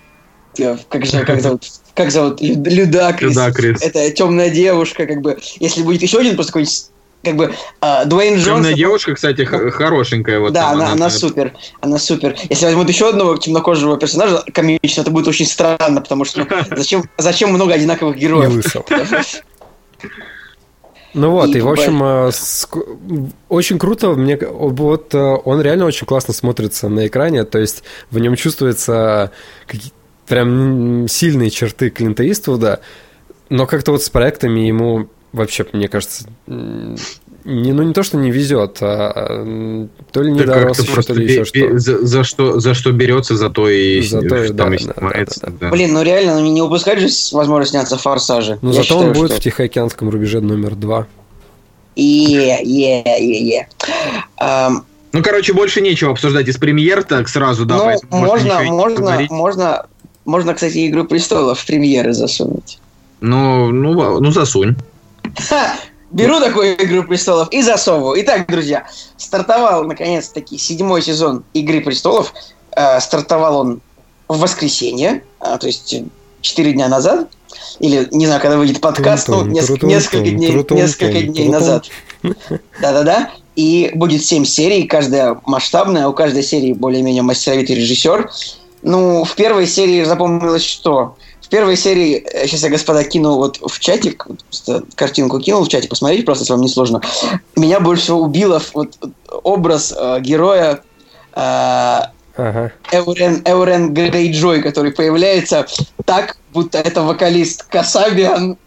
как 0.89 1.05
же, 1.05 1.23
как 1.23 1.39
зовут, 1.39 1.61
как 1.93 2.09
зовут, 2.09 2.41
Людакрис, 2.41 3.35
Людакрис. 3.35 3.83
это 3.83 4.09
темная 4.09 4.49
девушка, 4.49 5.05
как 5.05 5.21
бы, 5.21 5.37
если 5.59 5.83
будет 5.83 6.01
еще 6.01 6.17
один 6.17 6.33
просто 6.33 6.53
какой-нибудь 6.53 6.87
как 7.23 7.35
бы 7.35 7.53
э, 7.81 8.05
Дуэйн 8.05 8.35
Джонсон... 8.35 8.55
Темная 8.55 8.73
девушка, 8.73 9.15
кстати, 9.15 9.43
хорошенькая. 9.43 10.39
Вот 10.39 10.53
да, 10.53 10.61
там, 10.61 10.71
она, 10.73 10.85
она, 10.85 10.93
она 10.93 11.09
супер. 11.09 11.53
Она 11.81 11.97
супер. 11.97 12.35
Если 12.49 12.65
возьмут 12.65 12.87
еще 12.89 13.09
одного 13.09 13.35
темнокожего 13.37 13.97
персонажа 13.97 14.43
комичного, 14.53 15.03
это 15.03 15.11
будет 15.11 15.27
очень 15.27 15.45
странно, 15.45 16.01
потому 16.01 16.25
что 16.25 16.47
зачем, 16.75 17.03
зачем 17.17 17.51
много 17.51 17.73
одинаковых 17.73 18.17
героев? 18.17 18.63
Ну 21.13 21.31
вот, 21.31 21.49
и, 21.49 21.57
и 21.57 21.61
в 21.61 21.69
общем, 21.69 22.03
э, 22.03 22.29
ск- 22.29 23.31
очень 23.49 23.79
круто, 23.79 24.11
мне 24.11 24.37
вот 24.37 25.15
э, 25.15 25.17
он 25.17 25.61
реально 25.61 25.85
очень 25.85 26.05
классно 26.05 26.31
смотрится 26.31 26.89
на 26.89 27.07
экране, 27.07 27.43
то 27.43 27.57
есть 27.57 27.83
в 28.11 28.19
нем 28.19 28.35
чувствуется 28.35 29.31
какие 29.65 29.91
прям 30.27 31.07
сильные 31.07 31.49
черты 31.49 31.89
Клинта 31.89 32.29
Иствуда, 32.29 32.81
но 33.49 33.65
как-то 33.65 33.93
вот 33.93 34.03
с 34.03 34.09
проектами 34.11 34.59
ему 34.59 35.07
вообще, 35.37 35.65
мне 35.71 35.87
кажется, 35.87 36.25
не, 37.47 37.71
ну 37.71 37.83
не 37.83 37.93
то, 37.93 38.03
что 38.03 38.17
не 38.17 38.29
везет, 38.29 38.79
а, 38.81 39.09
а 39.15 39.87
то 40.11 40.21
ли 40.21 40.33
не 40.33 40.43
дорос 40.43 40.79
еще, 40.79 41.01
то 41.01 41.13
ли 41.13 41.25
еще 41.25 41.45
что. 41.45 41.79
За, 41.79 42.05
за 42.05 42.23
что. 42.25 42.59
За 42.59 42.73
что 42.73 42.91
берется, 42.91 43.37
за 43.37 43.49
то 43.49 43.69
и 43.69 44.01
за 44.01 44.19
то, 44.19 44.43
и, 44.43 44.49
да, 44.49 44.67
да, 44.67 44.77
да, 44.95 45.09
да, 45.09 45.51
да. 45.61 45.69
Блин, 45.69 45.93
ну 45.93 46.03
реально, 46.03 46.41
ну 46.41 46.51
не 46.51 46.61
упускать 46.61 46.99
же 46.99 47.07
возможность 47.31 47.71
сняться 47.71 47.97
в 47.97 48.01
«Форсаже». 48.01 48.59
Ну 48.61 48.73
зато 48.73 48.83
считаю, 48.83 49.07
он 49.07 49.13
будет 49.13 49.31
что... 49.31 49.39
в 49.39 49.43
Тихоокеанском 49.43 50.09
рубеже 50.09 50.41
номер 50.41 50.75
два. 50.75 51.07
Е, 51.95 52.59
е, 52.63 53.03
е, 53.05 53.47
е. 53.47 53.67
Ну, 55.13 55.23
короче, 55.23 55.53
больше 55.53 55.81
нечего 55.81 56.11
обсуждать 56.11 56.49
из 56.49 56.57
премьер, 56.57 57.03
так 57.03 57.29
сразу, 57.29 57.65
да. 57.65 57.77
Ну, 58.11 58.17
можно, 58.17 58.61
можно, 58.63 59.25
можно, 59.29 59.85
можно, 60.25 60.53
кстати, 60.53 60.85
«Игру 60.89 61.05
престолов» 61.05 61.59
в 61.59 61.65
премьеры 61.65 62.13
засунуть. 62.13 62.77
Ну, 63.21 63.71
ну, 63.71 64.19
ну 64.19 64.31
засунь. 64.31 64.75
Беру 66.09 66.39
такую 66.39 66.81
«Игру 66.81 67.03
престолов» 67.03 67.49
и 67.51 67.61
засовываю. 67.61 68.21
Итак, 68.21 68.47
друзья, 68.47 68.87
стартовал, 69.17 69.83
наконец-таки, 69.83 70.57
седьмой 70.57 71.01
сезон 71.01 71.43
«Игры 71.53 71.81
престолов». 71.81 72.33
Э, 72.75 72.99
стартовал 73.01 73.59
он 73.59 73.81
в 74.27 74.39
воскресенье, 74.39 75.23
а, 75.39 75.57
то 75.57 75.67
есть 75.67 75.95
четыре 76.41 76.73
дня 76.73 76.87
назад. 76.87 77.29
Или, 77.79 78.07
не 78.11 78.25
знаю, 78.25 78.41
когда 78.41 78.57
выйдет 78.57 78.81
подкаст, 78.81 79.27
ну, 79.27 79.45
несколько, 79.45 79.85
несколько 79.85 80.29
дней, 80.29 80.65
несколько 80.69 81.21
дней 81.21 81.49
назад. 81.49 81.85
Да-да-да. 82.23 83.31
И 83.55 83.91
будет 83.95 84.23
семь 84.23 84.45
серий, 84.45 84.83
каждая 84.83 85.41
масштабная, 85.45 86.07
у 86.07 86.13
каждой 86.13 86.43
серии 86.43 86.73
более-менее 86.73 87.23
мастеровитый 87.23 87.75
режиссер. 87.75 88.29
Ну, 88.83 89.23
в 89.23 89.35
первой 89.35 89.65
серии 89.65 90.03
запомнилось 90.03 90.63
что? 90.63 91.17
В 91.47 91.49
первой 91.49 91.77
серии, 91.77 92.27
сейчас 92.45 92.63
э, 92.63 92.65
я, 92.65 92.71
господа, 92.71 93.05
кину 93.05 93.37
вот 93.37 93.57
в 93.65 93.79
чатик, 93.79 94.27
картинку 94.95 95.39
кинул 95.39 95.63
в 95.63 95.69
чатик, 95.69 95.89
посмотрите, 95.89 96.23
просто, 96.23 96.41
если 96.41 96.51
вам 96.51 96.61
не 96.61 96.67
сложно. 96.67 96.99
Меня 97.55 97.79
больше 97.79 98.03
всего 98.03 98.19
убило 98.19 98.61
вот 98.73 98.97
образ 99.43 99.95
э, 99.97 100.19
героя 100.19 100.81
э, 101.33 101.39
ага. 101.39 102.73
Эурен, 102.91 103.43
Эурен 103.45 103.93
Грейджой, 103.93 104.61
который 104.61 104.91
появляется 104.91 105.65
так, 106.03 106.35
будто 106.51 106.79
это 106.79 107.01
вокалист 107.01 107.63
Касабиан 107.63 108.57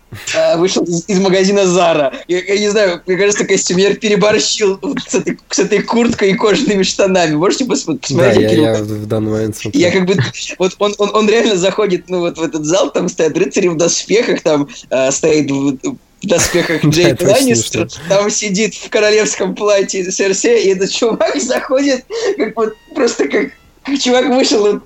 вышел 0.57 0.85
из, 0.85 1.09
из 1.09 1.19
магазина 1.21 1.67
Зара. 1.67 2.13
Я, 2.29 2.43
я 2.43 2.59
не 2.59 2.69
знаю, 2.69 3.03
мне 3.07 3.17
кажется, 3.17 3.45
костюмер 3.45 3.97
переборщил 3.97 4.81
с 5.07 5.15
этой, 5.15 5.39
с 5.49 5.59
этой 5.59 5.83
курткой 5.83 6.31
и 6.31 6.35
кожаными 6.35 6.83
штанами. 6.83 7.35
Можете 7.35 7.65
посмотреть? 7.65 8.17
Да, 8.17 8.33
я, 8.33 8.51
я 8.51 8.83
в 8.83 9.07
данный 9.07 9.31
момент 9.31 9.57
смотрю. 9.57 9.81
Я 9.81 9.91
как 9.91 10.07
бы... 10.07 10.17
Вот 10.59 10.75
он, 10.79 10.95
он, 10.99 11.11
он 11.15 11.29
реально 11.29 11.57
заходит 11.57 12.09
ну, 12.09 12.21
вот 12.21 12.39
в 12.39 12.43
этот 12.43 12.65
зал, 12.65 12.91
там 12.91 13.09
стоят 13.09 13.37
рыцари 13.37 13.69
в 13.69 13.77
доспехах, 13.77 14.43
там 14.43 14.69
э, 14.91 15.11
стоит 15.11 15.51
в, 15.51 15.79
в 16.23 16.27
доспехах 16.27 16.85
Джейк 16.85 17.23
Ланнистер, 17.23 17.89
там 18.09 18.31
сидит 18.31 18.75
в 18.75 18.91
королевском 18.91 19.55
платье 19.55 20.11
Серсея, 20.11 20.59
и 20.59 20.69
этот 20.69 20.91
чувак 20.91 21.37
заходит 21.41 22.05
как 22.37 22.57
вот 22.57 22.75
просто 22.95 23.29
как, 23.29 23.51
как 23.85 23.99
чувак 23.99 24.27
вышел 24.27 24.81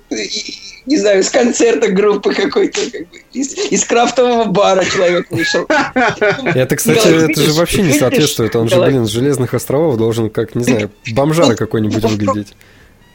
не 0.85 0.97
знаю, 0.97 1.21
из 1.21 1.29
концерта 1.29 1.89
группы 1.89 2.33
какой-то, 2.33 2.79
как 2.91 3.09
бы, 3.09 3.21
из, 3.33 3.53
из 3.71 3.85
крафтового 3.85 4.45
бара 4.45 4.83
человек 4.83 5.29
вышел. 5.31 5.65
Это, 5.67 6.75
кстати, 6.75 7.31
это 7.31 7.41
же 7.41 7.53
вообще 7.53 7.81
не 7.81 7.93
соответствует. 7.93 8.55
Он 8.55 8.69
же, 8.69 8.79
блин, 8.81 9.05
с 9.05 9.09
Железных 9.09 9.53
островов 9.53 9.97
должен, 9.97 10.29
как, 10.29 10.55
не 10.55 10.63
знаю, 10.63 10.91
бомжара 11.13 11.55
какой-нибудь 11.55 12.03
выглядеть. 12.03 12.53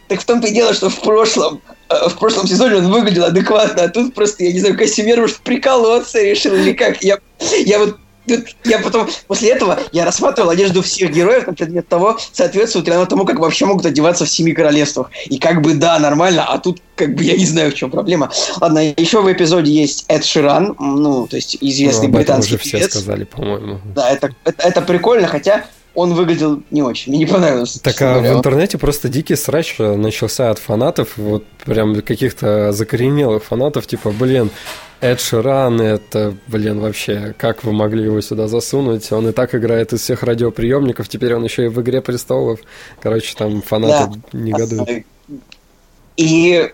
Так 0.08 0.20
в 0.20 0.24
том-то 0.24 0.48
и 0.48 0.52
дело, 0.52 0.74
что 0.74 0.90
в 0.90 1.00
прошлом, 1.02 1.62
э, 1.88 2.08
в 2.08 2.18
прошлом 2.18 2.48
сезоне 2.48 2.78
он 2.78 2.90
выглядел 2.90 3.26
адекватно, 3.26 3.84
а 3.84 3.88
тут 3.88 4.12
просто, 4.12 4.42
я 4.42 4.52
не 4.52 4.58
знаю, 4.58 4.76
костюмер 4.76 5.20
может 5.20 5.36
приколоться 5.36 6.20
решил 6.20 6.52
или 6.56 6.72
как. 6.72 7.00
Я, 7.00 7.20
я 7.64 7.78
вот 7.78 7.96
я 8.26 8.78
потом, 8.78 9.08
после 9.26 9.50
этого, 9.50 9.78
я 9.92 10.04
рассматривал 10.04 10.50
одежду 10.50 10.82
всех 10.82 11.12
героев 11.12 11.46
на 11.46 11.54
предмет 11.54 11.88
того, 11.88 12.18
соответствует 12.32 12.86
ли 12.86 12.92
она 12.92 13.06
тому, 13.06 13.24
как 13.24 13.38
вообще 13.38 13.66
могут 13.66 13.86
одеваться 13.86 14.24
в 14.24 14.30
Семи 14.30 14.52
Королевствах. 14.52 15.10
И 15.26 15.38
как 15.38 15.62
бы, 15.62 15.74
да, 15.74 15.98
нормально, 15.98 16.44
а 16.44 16.58
тут, 16.58 16.80
как 16.96 17.14
бы, 17.14 17.24
я 17.24 17.36
не 17.36 17.46
знаю, 17.46 17.70
в 17.70 17.74
чем 17.74 17.90
проблема. 17.90 18.30
Ладно, 18.60 18.92
еще 18.96 19.22
в 19.22 19.32
эпизоде 19.32 19.72
есть 19.72 20.04
Эд 20.08 20.24
Ширан, 20.24 20.76
ну, 20.78 21.26
то 21.26 21.36
есть 21.36 21.56
известный 21.60 22.08
ну, 22.08 22.14
британский 22.14 22.54
уже 22.54 22.64
певец. 22.64 22.90
все 22.90 22.98
сказали, 23.00 23.24
по-моему. 23.24 23.80
Да, 23.94 24.10
это, 24.10 24.34
это, 24.44 24.62
это 24.62 24.82
прикольно, 24.82 25.26
хотя 25.26 25.64
он 25.94 26.14
выглядел 26.14 26.62
не 26.70 26.82
очень, 26.82 27.12
мне 27.12 27.20
не 27.20 27.26
понравилось. 27.26 27.80
Так 27.82 28.00
а 28.02 28.20
в 28.20 28.26
интернете 28.26 28.78
просто 28.78 29.08
дикий 29.08 29.36
срач 29.36 29.76
начался 29.78 30.50
от 30.50 30.58
фанатов, 30.58 31.16
вот 31.16 31.44
прям 31.64 32.00
каких-то 32.02 32.72
закоренелых 32.72 33.44
фанатов, 33.44 33.86
типа, 33.86 34.10
блин, 34.10 34.50
Эд 35.01 35.18
Ширан, 35.18 35.80
это, 35.80 36.36
блин, 36.46 36.80
вообще, 36.80 37.34
как 37.38 37.64
вы 37.64 37.72
могли 37.72 38.05
его 38.05 38.20
сюда 38.20 38.48
засунуть? 38.48 39.11
Он 39.12 39.28
и 39.28 39.32
так 39.32 39.55
играет 39.55 39.94
из 39.94 40.03
всех 40.03 40.22
радиоприемников, 40.22 41.09
теперь 41.09 41.34
он 41.34 41.42
еще 41.42 41.64
и 41.64 41.68
в 41.68 41.80
«Игре 41.80 42.03
престолов». 42.03 42.61
Короче, 43.01 43.34
там 43.34 43.62
фанаты 43.62 44.12
да. 44.32 44.38
негодуют. 44.38 45.07
И 46.18 46.53
э, 46.53 46.68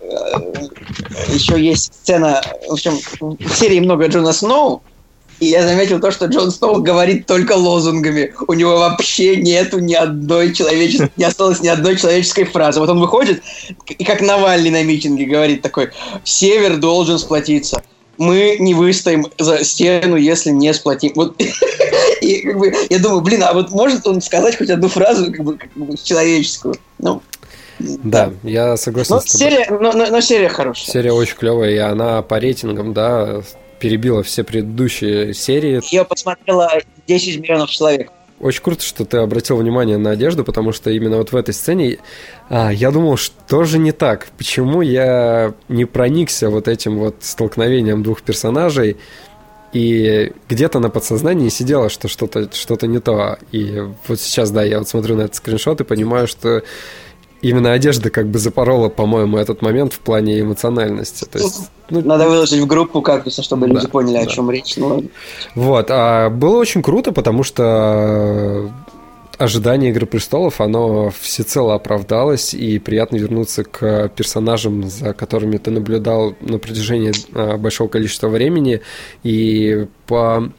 еще 1.28 1.60
есть 1.60 1.94
сцена, 1.94 2.42
в 2.68 2.72
общем, 2.72 2.98
в 3.20 3.54
серии 3.54 3.78
много 3.78 4.08
Джона 4.08 4.32
Сноу, 4.32 4.82
и 5.38 5.46
я 5.46 5.62
заметил 5.62 6.00
то, 6.00 6.10
что 6.10 6.26
Джон 6.26 6.50
Сноу 6.50 6.82
говорит 6.82 7.26
только 7.26 7.52
лозунгами. 7.52 8.34
У 8.48 8.54
него 8.54 8.76
вообще 8.76 9.36
нету 9.36 9.78
ни 9.78 9.94
одной 9.94 10.52
человеческой, 10.52 11.12
не 11.16 11.24
осталось 11.24 11.60
ни 11.60 11.68
одной 11.68 11.94
человеческой 11.94 12.44
фразы. 12.44 12.80
Вот 12.80 12.88
он 12.88 12.98
выходит, 12.98 13.40
и 13.86 14.02
как 14.02 14.20
Навальный 14.20 14.70
на 14.70 14.82
митинге 14.82 15.26
говорит 15.26 15.62
такой, 15.62 15.90
«Север 16.24 16.78
должен 16.78 17.20
сплотиться» 17.20 17.84
мы 18.18 18.56
не 18.58 18.74
выстоим 18.74 19.26
за 19.38 19.64
стену, 19.64 20.16
если 20.16 20.50
не 20.50 20.72
сплотим. 20.74 21.12
Вот, 21.14 21.40
и 22.20 22.40
как 22.42 22.58
бы, 22.58 22.72
я 22.88 22.98
думаю, 22.98 23.20
блин, 23.20 23.42
а 23.42 23.52
вот 23.52 23.70
может 23.70 24.06
он 24.06 24.20
сказать 24.20 24.56
хоть 24.56 24.70
одну 24.70 24.88
фразу 24.88 25.32
как 25.32 25.44
бы, 25.44 25.56
как 25.56 25.72
бы 25.72 25.96
человеческую? 25.96 26.76
Ну, 26.98 27.22
да, 27.78 28.32
да, 28.42 28.48
я 28.48 28.76
согласен 28.76 29.14
но 29.14 29.20
с 29.20 29.24
тобой. 29.24 29.50
Серия, 29.50 29.66
но, 29.70 29.92
но, 29.92 30.06
но 30.06 30.20
серия 30.20 30.48
хорошая. 30.48 30.90
Серия 30.90 31.12
очень 31.12 31.36
клевая, 31.36 31.70
и 31.70 31.76
она 31.76 32.22
по 32.22 32.38
рейтингам, 32.38 32.94
да, 32.94 33.42
перебила 33.78 34.22
все 34.22 34.44
предыдущие 34.44 35.34
серии. 35.34 35.80
Ее 35.92 36.04
посмотрела 36.04 36.70
10 37.06 37.40
миллионов 37.40 37.70
человек. 37.70 38.10
Очень 38.38 38.62
круто, 38.62 38.82
что 38.82 39.06
ты 39.06 39.16
обратил 39.16 39.56
внимание 39.56 39.96
на 39.96 40.10
одежду, 40.10 40.44
потому 40.44 40.72
что 40.72 40.90
именно 40.90 41.16
вот 41.16 41.32
в 41.32 41.36
этой 41.36 41.54
сцене 41.54 41.98
а, 42.50 42.70
я 42.70 42.90
думал, 42.90 43.16
что 43.16 43.64
же 43.64 43.78
не 43.78 43.92
так? 43.92 44.26
Почему 44.36 44.82
я 44.82 45.54
не 45.68 45.86
проникся 45.86 46.50
вот 46.50 46.68
этим 46.68 46.98
вот 46.98 47.16
столкновением 47.20 48.02
двух 48.02 48.20
персонажей? 48.20 48.98
И 49.72 50.32
где-то 50.48 50.80
на 50.80 50.90
подсознании 50.90 51.48
сидело, 51.48 51.88
что 51.88 52.08
что-то 52.08 52.50
что 52.52 52.86
не 52.86 53.00
то. 53.00 53.38
И 53.52 53.82
вот 54.06 54.20
сейчас, 54.20 54.50
да, 54.50 54.62
я 54.62 54.78
вот 54.78 54.88
смотрю 54.88 55.16
на 55.16 55.22
этот 55.22 55.36
скриншот 55.36 55.80
и 55.80 55.84
понимаю, 55.84 56.28
что 56.28 56.62
именно 57.48 57.72
одежда 57.72 58.10
как 58.10 58.26
бы 58.26 58.38
запорола, 58.38 58.88
по-моему, 58.88 59.38
этот 59.38 59.62
момент 59.62 59.92
в 59.92 60.00
плане 60.00 60.40
эмоциональности. 60.40 61.24
То 61.24 61.38
есть, 61.38 61.70
ну, 61.90 62.00
Надо 62.02 62.28
выложить 62.28 62.60
в 62.60 62.66
группу 62.66 63.00
кактуса, 63.02 63.42
чтобы 63.42 63.66
да, 63.68 63.74
люди 63.74 63.86
поняли, 63.86 64.16
да. 64.16 64.20
о 64.22 64.26
чем 64.26 64.50
речь. 64.50 64.76
Ну, 64.76 64.88
ладно. 64.88 65.08
Вот, 65.54 65.86
а 65.90 66.30
было 66.30 66.58
очень 66.58 66.82
круто, 66.82 67.12
потому 67.12 67.42
что 67.42 68.70
ожидание 69.38 69.90
Игры 69.90 70.06
престолов, 70.06 70.60
оно 70.60 71.10
всецело 71.10 71.74
оправдалось, 71.74 72.54
и 72.54 72.78
приятно 72.78 73.16
вернуться 73.16 73.64
к 73.64 74.08
персонажам, 74.08 74.88
за 74.88 75.12
которыми 75.12 75.58
ты 75.58 75.70
наблюдал 75.70 76.34
на 76.40 76.58
протяжении 76.58 77.12
а, 77.34 77.56
большого 77.56 77.88
количества 77.88 78.28
времени, 78.28 78.80
и 79.22 79.86
по 80.06 80.50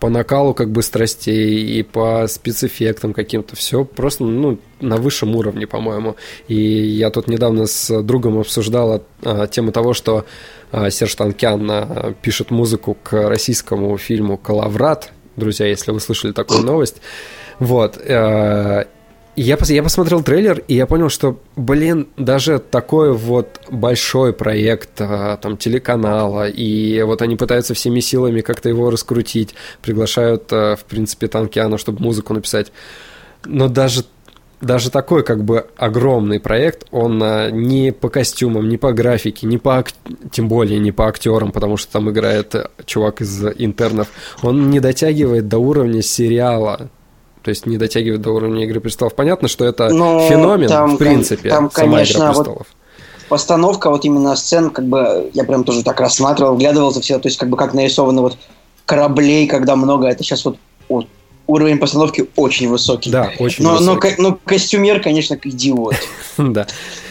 по 0.00 0.08
накалу 0.08 0.54
как 0.54 0.70
бы 0.70 0.82
страстей 0.82 1.78
и 1.78 1.82
по 1.82 2.26
спецэффектам 2.28 3.12
каким-то. 3.12 3.56
Все 3.56 3.84
просто 3.84 4.24
ну, 4.24 4.58
на 4.80 4.96
высшем 4.96 5.34
уровне, 5.36 5.66
по-моему. 5.66 6.16
И 6.48 6.54
я 6.54 7.10
тут 7.10 7.28
недавно 7.28 7.66
с 7.66 8.02
другом 8.02 8.38
обсуждал 8.38 9.02
а, 9.22 9.46
тему 9.46 9.72
того, 9.72 9.94
что 9.94 10.26
а, 10.72 10.90
Серж 10.90 11.14
Танкян 11.14 11.70
а, 11.70 12.14
пишет 12.20 12.50
музыку 12.50 12.96
к 13.02 13.28
российскому 13.28 13.96
фильму 13.98 14.36
«Калаврат». 14.36 15.12
Друзья, 15.36 15.66
если 15.66 15.90
вы 15.90 16.00
слышали 16.00 16.32
такую 16.32 16.62
новость. 16.62 16.96
Вот. 17.58 17.98
Э, 17.98 18.86
я, 19.36 19.56
пос, 19.56 19.70
я 19.70 19.82
посмотрел 19.82 20.22
трейлер, 20.22 20.62
и 20.66 20.74
я 20.74 20.86
понял, 20.86 21.10
что, 21.10 21.38
блин, 21.56 22.08
даже 22.16 22.58
такой 22.58 23.12
вот 23.12 23.60
большой 23.70 24.32
проект 24.32 24.98
а, 24.98 25.36
там 25.36 25.56
телеканала, 25.58 26.48
и 26.48 27.02
вот 27.02 27.20
они 27.20 27.36
пытаются 27.36 27.74
всеми 27.74 28.00
силами 28.00 28.40
как-то 28.40 28.68
его 28.70 28.90
раскрутить, 28.90 29.54
приглашают, 29.82 30.50
а, 30.52 30.76
в 30.76 30.84
принципе, 30.84 31.28
Танкиана, 31.28 31.76
чтобы 31.76 32.02
музыку 32.02 32.32
написать. 32.32 32.72
Но 33.44 33.68
даже 33.68 34.04
даже 34.62 34.90
такой 34.90 35.22
как 35.22 35.44
бы 35.44 35.66
огромный 35.76 36.40
проект, 36.40 36.86
он 36.90 37.22
а, 37.22 37.50
не 37.50 37.92
по 37.92 38.08
костюмам, 38.08 38.70
не 38.70 38.78
по 38.78 38.92
графике, 38.92 39.46
не 39.46 39.58
по 39.58 39.84
тем 40.32 40.48
более 40.48 40.78
не 40.78 40.92
по 40.92 41.08
актерам, 41.08 41.52
потому 41.52 41.76
что 41.76 41.92
там 41.92 42.10
играет 42.10 42.54
чувак 42.86 43.20
из 43.20 43.44
интернов, 43.58 44.08
он 44.42 44.70
не 44.70 44.80
дотягивает 44.80 45.46
до 45.48 45.58
уровня 45.58 46.00
сериала 46.00 46.88
то 47.46 47.50
есть 47.50 47.64
не 47.64 47.78
дотягивает 47.78 48.22
до 48.22 48.32
уровня 48.32 48.64
Игры 48.64 48.80
престолов. 48.80 49.14
Понятно, 49.14 49.46
что 49.46 49.64
это 49.64 49.88
Но 49.88 50.14
ну, 50.14 50.28
феномен, 50.28 50.68
там, 50.68 50.96
в 50.96 50.98
принципе, 50.98 51.48
там, 51.48 51.70
сама 51.70 51.92
конечно, 51.92 52.18
Игра 52.18 52.28
престолов. 52.30 52.58
Вот 52.58 53.28
постановка 53.28 53.88
вот 53.88 54.04
именно 54.04 54.34
сцен, 54.34 54.70
как 54.70 54.86
бы 54.86 55.30
я 55.32 55.44
прям 55.44 55.62
тоже 55.62 55.84
так 55.84 56.00
рассматривал, 56.00 56.54
вглядывался 56.54 57.00
все, 57.00 57.20
то 57.20 57.28
есть 57.28 57.38
как 57.38 57.48
бы 57.48 57.56
как 57.56 57.72
нарисовано 57.72 58.22
вот 58.22 58.36
кораблей, 58.84 59.46
когда 59.46 59.76
много, 59.76 60.08
это 60.08 60.24
сейчас 60.24 60.44
вот, 60.44 60.56
вот 60.88 61.06
уровень 61.46 61.78
постановки 61.78 62.26
очень 62.36 62.68
высокий. 62.68 63.10
Да, 63.10 63.30
очень 63.38 63.64
но, 63.64 63.76
высокий. 63.76 64.14
Но, 64.18 64.30
но 64.30 64.38
костюмер, 64.44 65.00
конечно, 65.00 65.38
идиот. 65.42 65.94
Да. 66.38 66.66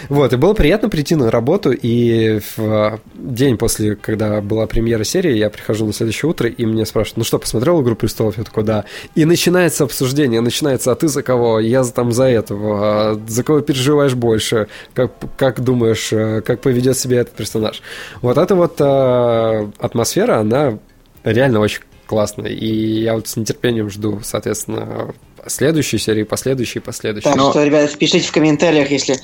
Вот, 0.09 0.33
и 0.33 0.35
было 0.35 0.53
приятно 0.53 0.87
прийти 0.87 1.15
на 1.15 1.31
работу, 1.31 1.71
и 1.71 2.39
в 2.55 2.99
день 3.15 3.57
после, 3.57 3.95
когда 3.95 4.39
была 4.39 4.67
премьера 4.67 5.03
серии, 5.03 5.35
я 5.35 5.49
прихожу 5.49 5.87
на 5.87 5.93
следующее 5.93 6.29
утро, 6.29 6.47
и 6.47 6.65
мне 6.65 6.85
спрашивают, 6.85 7.17
ну 7.17 7.23
что, 7.23 7.39
посмотрел 7.39 7.81
«Игру 7.81 7.95
престолов»? 7.95 8.37
Я 8.37 8.43
такой, 8.43 8.63
да. 8.63 8.85
И 9.15 9.25
начинается 9.25 9.83
обсуждение, 9.83 10.41
начинается, 10.41 10.91
а 10.91 10.95
ты 10.95 11.07
за 11.07 11.23
кого? 11.23 11.59
Я 11.59 11.83
там 11.85 12.11
за 12.11 12.25
этого. 12.25 12.79
А 12.81 13.21
за 13.27 13.43
кого 13.43 13.61
переживаешь 13.61 14.13
больше? 14.13 14.67
Как, 14.93 15.11
как 15.37 15.61
думаешь, 15.61 16.13
э, 16.13 16.41
как 16.41 16.61
поведет 16.61 16.97
себя 16.97 17.21
этот 17.21 17.33
персонаж? 17.33 17.81
Вот 18.21 18.37
эта 18.37 18.53
вот 18.55 18.75
а, 18.79 19.71
атмосфера, 19.79 20.37
она 20.37 20.77
реально 21.23 21.61
очень 21.61 21.81
классно. 22.05 22.47
И 22.47 23.01
я 23.01 23.15
вот 23.15 23.27
с 23.27 23.35
нетерпением 23.35 23.89
жду, 23.89 24.19
соответственно, 24.23 25.13
следующей 25.47 25.97
серии, 25.97 26.23
последующей, 26.23 26.79
последующей. 26.79 27.25
Так 27.25 27.35
Но... 27.35 27.51
что, 27.51 27.63
ребят, 27.63 27.95
пишите 27.97 28.27
в 28.27 28.31
комментариях, 28.31 28.91
если 28.91 29.19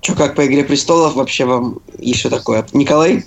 что 0.00 0.14
как 0.14 0.34
по 0.34 0.46
Игре 0.46 0.64
Престолов 0.64 1.14
вообще 1.14 1.44
вам 1.44 1.80
еще 1.98 2.30
такое. 2.30 2.66
Николай? 2.72 3.24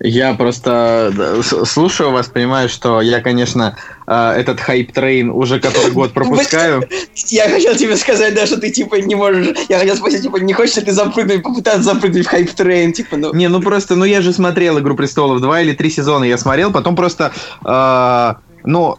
Я 0.00 0.34
просто 0.34 1.42
слушаю 1.64 2.12
вас, 2.12 2.28
понимаю, 2.28 2.68
что 2.68 3.00
я, 3.00 3.20
конечно, 3.20 3.76
э, 4.06 4.32
этот 4.36 4.60
hype 4.60 4.91
train 4.91 5.30
уже 5.30 5.58
который 5.58 5.90
год 5.90 6.12
пропускаю. 6.14 6.88
Я 7.26 7.48
хотел 7.48 7.74
тебе 7.74 7.96
сказать, 7.96 8.34
да, 8.34 8.46
что 8.46 8.60
ты, 8.60 8.70
типа, 8.70 8.96
не 8.96 9.16
можешь... 9.16 9.56
Я 9.68 9.78
хотел 9.78 9.96
спросить, 9.96 10.22
типа, 10.22 10.36
не 10.36 10.52
хочешь 10.52 10.76
ли 10.76 10.82
ты 10.82 10.92
запрыгнуть, 10.92 11.42
попытаться 11.42 11.82
запрыгнуть 11.82 12.26
в 12.26 12.30
hype 12.30 12.55
train, 12.55 12.92
типа, 12.92 13.16
ну... 13.16 13.34
Не, 13.34 13.48
ну 13.48 13.60
просто, 13.60 13.96
ну 13.96 14.04
я 14.04 14.20
же 14.20 14.32
смотрел 14.32 14.78
«Игру 14.78 14.94
престолов», 14.94 15.40
два 15.40 15.60
или 15.62 15.72
три 15.72 15.90
сезона 15.90 16.24
я 16.24 16.38
смотрел, 16.38 16.70
потом 16.70 16.94
просто, 16.94 17.32
э, 17.64 18.34
ну, 18.64 18.98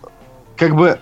как 0.58 0.76
бы 0.76 1.00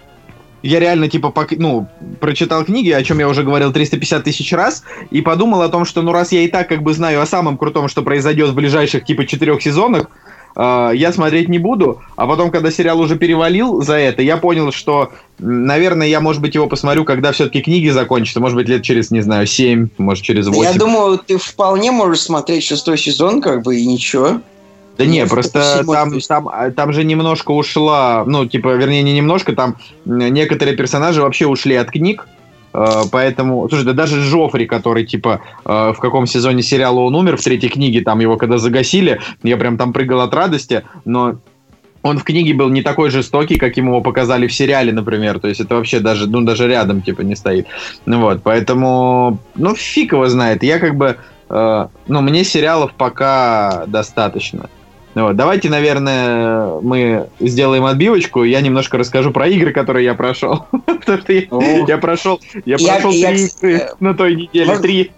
я 0.64 0.80
реально, 0.80 1.10
типа, 1.10 1.30
пок... 1.30 1.52
ну, 1.52 1.88
прочитал 2.20 2.64
книги, 2.66 2.92
о 2.92 3.04
чем 3.04 3.20
я 3.20 3.28
уже 3.28 3.44
говорил 3.44 3.72
350 3.72 4.24
тысяч 4.24 4.52
раз, 4.54 4.84
и 5.12 5.22
подумал 5.22 5.62
о 5.62 5.70
том, 5.70 5.86
что, 5.86 6.02
ну, 6.02 6.12
раз 6.12 6.32
я 6.32 6.42
и 6.42 6.48
так, 6.48 6.68
как 6.68 6.84
бы, 6.84 6.94
знаю 6.94 7.22
о 7.22 7.26
самом 7.26 7.58
крутом, 7.58 7.88
что 7.88 8.02
произойдет 8.02 8.50
в 8.50 8.56
ближайших, 8.56 9.06
типа, 9.06 9.26
четырех 9.26 9.62
сезонах, 9.62 10.10
э, 10.56 10.92
я 10.96 11.12
смотреть 11.14 11.48
не 11.48 11.60
буду, 11.60 12.02
а 12.16 12.26
потом, 12.28 12.50
когда 12.50 12.72
сериал 12.72 13.00
уже 13.00 13.18
перевалил 13.18 13.82
за 13.82 13.96
это, 13.96 14.24
я 14.24 14.38
понял, 14.38 14.72
что, 14.72 15.12
наверное, 15.38 16.08
я, 16.08 16.22
может 16.22 16.42
быть, 16.42 16.56
его 16.56 16.68
посмотрю, 16.68 17.06
когда 17.06 17.32
все-таки 17.32 17.62
книги 17.62 17.90
закончатся, 17.90 18.40
может 18.40 18.56
быть, 18.56 18.68
лет 18.68 18.82
через, 18.82 19.12
не 19.12 19.22
знаю, 19.22 19.46
7, 19.46 19.90
может, 19.98 20.24
через 20.24 20.48
8. 20.48 20.62
Я 20.62 20.74
думаю, 20.74 21.20
ты 21.20 21.38
вполне 21.38 21.92
можешь 21.92 22.22
смотреть 22.22 22.64
шестой 22.64 22.98
сезон, 22.98 23.42
как 23.42 23.64
бы, 23.64 23.78
и 23.78 23.86
ничего. 23.86 24.42
Да 24.98 25.06
не, 25.06 25.26
просто 25.28 25.84
там, 25.86 26.20
там, 26.20 26.50
а, 26.50 26.72
там 26.72 26.92
же 26.92 27.04
немножко 27.04 27.52
ушла, 27.52 28.24
ну, 28.26 28.46
типа, 28.46 28.70
вернее, 28.76 29.04
не 29.04 29.14
немножко, 29.14 29.54
там 29.54 29.76
некоторые 30.06 30.76
персонажи 30.76 31.22
вообще 31.22 31.46
ушли 31.46 31.76
от 31.76 31.92
книг, 31.92 32.28
э, 32.74 32.86
Поэтому, 33.12 33.70
слушай, 33.70 33.86
да 33.86 33.94
даже 33.94 34.22
Жофри, 34.22 34.66
который, 34.66 35.06
типа, 35.06 35.42
э, 35.66 35.94
в 35.96 36.00
каком 36.00 36.26
сезоне 36.26 36.64
сериала 36.64 37.02
он 37.02 37.16
умер, 37.16 37.38
в 37.38 37.44
третьей 37.44 37.70
книге, 37.70 38.02
там 38.02 38.20
его 38.20 38.38
когда 38.38 38.58
загасили, 38.58 39.22
я 39.44 39.58
прям 39.58 39.78
там 39.78 39.94
прыгал 39.94 40.22
от 40.22 40.34
радости, 40.34 40.84
но 41.06 41.38
он 42.02 42.18
в 42.18 42.24
книге 42.24 42.54
был 42.54 42.70
не 42.70 42.82
такой 42.82 43.10
жестокий, 43.10 43.58
каким 43.58 43.88
его 43.88 44.02
показали 44.02 44.48
в 44.48 44.54
сериале, 44.54 44.94
например. 44.94 45.40
То 45.40 45.48
есть 45.48 45.60
это 45.60 45.76
вообще 45.76 46.00
даже, 46.00 46.28
ну, 46.28 46.42
даже 46.42 46.68
рядом, 46.68 47.02
типа, 47.02 47.22
не 47.22 47.36
стоит. 47.36 47.68
Ну 48.06 48.22
вот, 48.22 48.42
поэтому, 48.44 49.40
ну, 49.56 49.76
фиг 49.76 50.14
его 50.14 50.28
знает. 50.28 50.64
Я 50.64 50.80
как 50.80 50.96
бы, 50.96 51.18
э, 51.50 51.88
ну, 52.08 52.22
мне 52.22 52.44
сериалов 52.44 52.94
пока 52.94 53.86
достаточно. 53.88 54.70
Вот. 55.24 55.36
Давайте, 55.36 55.70
наверное, 55.70 56.80
мы 56.82 57.28
сделаем 57.40 57.86
отбивочку. 57.86 58.44
Я 58.44 58.62
немножко 58.62 58.98
расскажу 58.98 59.32
про 59.32 59.48
игры, 59.48 59.72
которые 59.72 60.06
я 60.06 60.14
прошел. 60.14 60.66
Потому 60.72 61.18
что 61.20 61.34
я 61.88 61.98
прошел, 61.98 62.40
я 62.66 62.78
прошел 62.78 63.12
три 63.12 63.46
игры 63.46 63.90
на 64.00 64.14
той 64.14 64.36
неделе. 64.36 64.78
Три. 64.80 65.12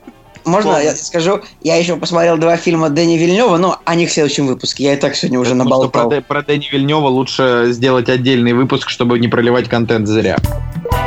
Можно 0.45 0.77
я 0.81 0.95
скажу? 0.95 1.41
Я 1.61 1.75
еще 1.75 1.95
посмотрел 1.95 2.37
два 2.37 2.57
фильма 2.57 2.89
Дэни 2.89 3.17
Вильнева, 3.17 3.57
но 3.57 3.79
о 3.85 3.95
них 3.95 4.09
в 4.09 4.13
следующем 4.13 4.47
выпуске. 4.47 4.85
Я 4.85 4.93
и 4.93 4.97
так 4.97 5.15
сегодня 5.15 5.39
уже 5.39 5.53
наболтал. 5.53 6.09
Про, 6.09 6.21
про 6.21 6.41
Дэни 6.43 6.67
Вильнева 6.71 7.07
лучше 7.07 7.67
сделать 7.69 8.09
отдельный 8.09 8.53
выпуск, 8.53 8.89
чтобы 8.89 9.19
не 9.19 9.27
проливать 9.27 9.67
контент 9.69 10.07
зря. 10.07 10.37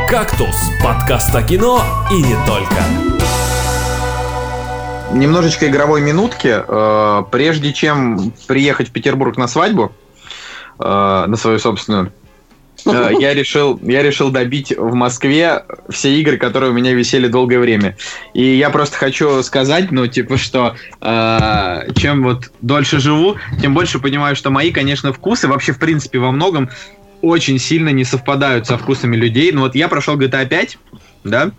«Кактус»– 0.09 0.55
подкаст 0.85 1.35
о 1.35 1.43
кино 1.43 1.83
и 2.11 2.17
не 2.17 2.37
только 2.47 3.22
немножечко 5.13 5.69
игровой 5.69 6.01
минутки. 6.01 6.63
Э, 6.67 7.25
прежде 7.31 7.73
чем 7.73 8.33
приехать 8.47 8.89
в 8.89 8.93
Петербург 8.93 9.37
на 9.37 9.47
свадьбу, 9.47 9.93
э, 10.79 11.25
на 11.27 11.37
свою 11.37 11.59
собственную, 11.59 12.13
э, 12.87 13.11
я 13.21 13.35
решил, 13.35 13.79
я 13.83 14.03
решил 14.03 14.31
добить 14.31 14.77
в 14.77 14.95
Москве 14.95 15.65
все 15.89 16.15
игры, 16.21 16.37
которые 16.37 16.71
у 16.71 16.75
меня 16.75 16.93
висели 16.93 17.29
долгое 17.29 17.59
время. 17.59 17.97
И 18.35 18.57
я 18.57 18.71
просто 18.71 18.97
хочу 18.97 19.43
сказать, 19.43 19.91
ну, 19.91 20.07
типа, 20.07 20.37
что 20.37 20.75
э, 21.01 21.93
чем 21.97 22.23
вот 22.23 22.51
дольше 22.61 22.99
живу, 22.99 23.37
тем 23.61 23.75
больше 23.75 23.99
понимаю, 23.99 24.37
что 24.37 24.51
мои, 24.51 24.73
конечно, 24.73 25.13
вкусы 25.13 25.49
вообще, 25.49 25.73
в 25.73 25.79
принципе, 25.79 26.19
во 26.19 26.33
многом 26.33 26.71
очень 27.21 27.59
сильно 27.59 27.91
не 27.91 28.05
совпадают 28.05 28.67
со 28.67 28.77
вкусами 28.77 29.17
людей. 29.17 29.53
Ну, 29.53 29.61
вот 29.61 29.77
я 29.77 29.89
прошел 29.89 30.19
GTA 30.19 30.47
5, 30.47 30.79
да, 31.25 31.53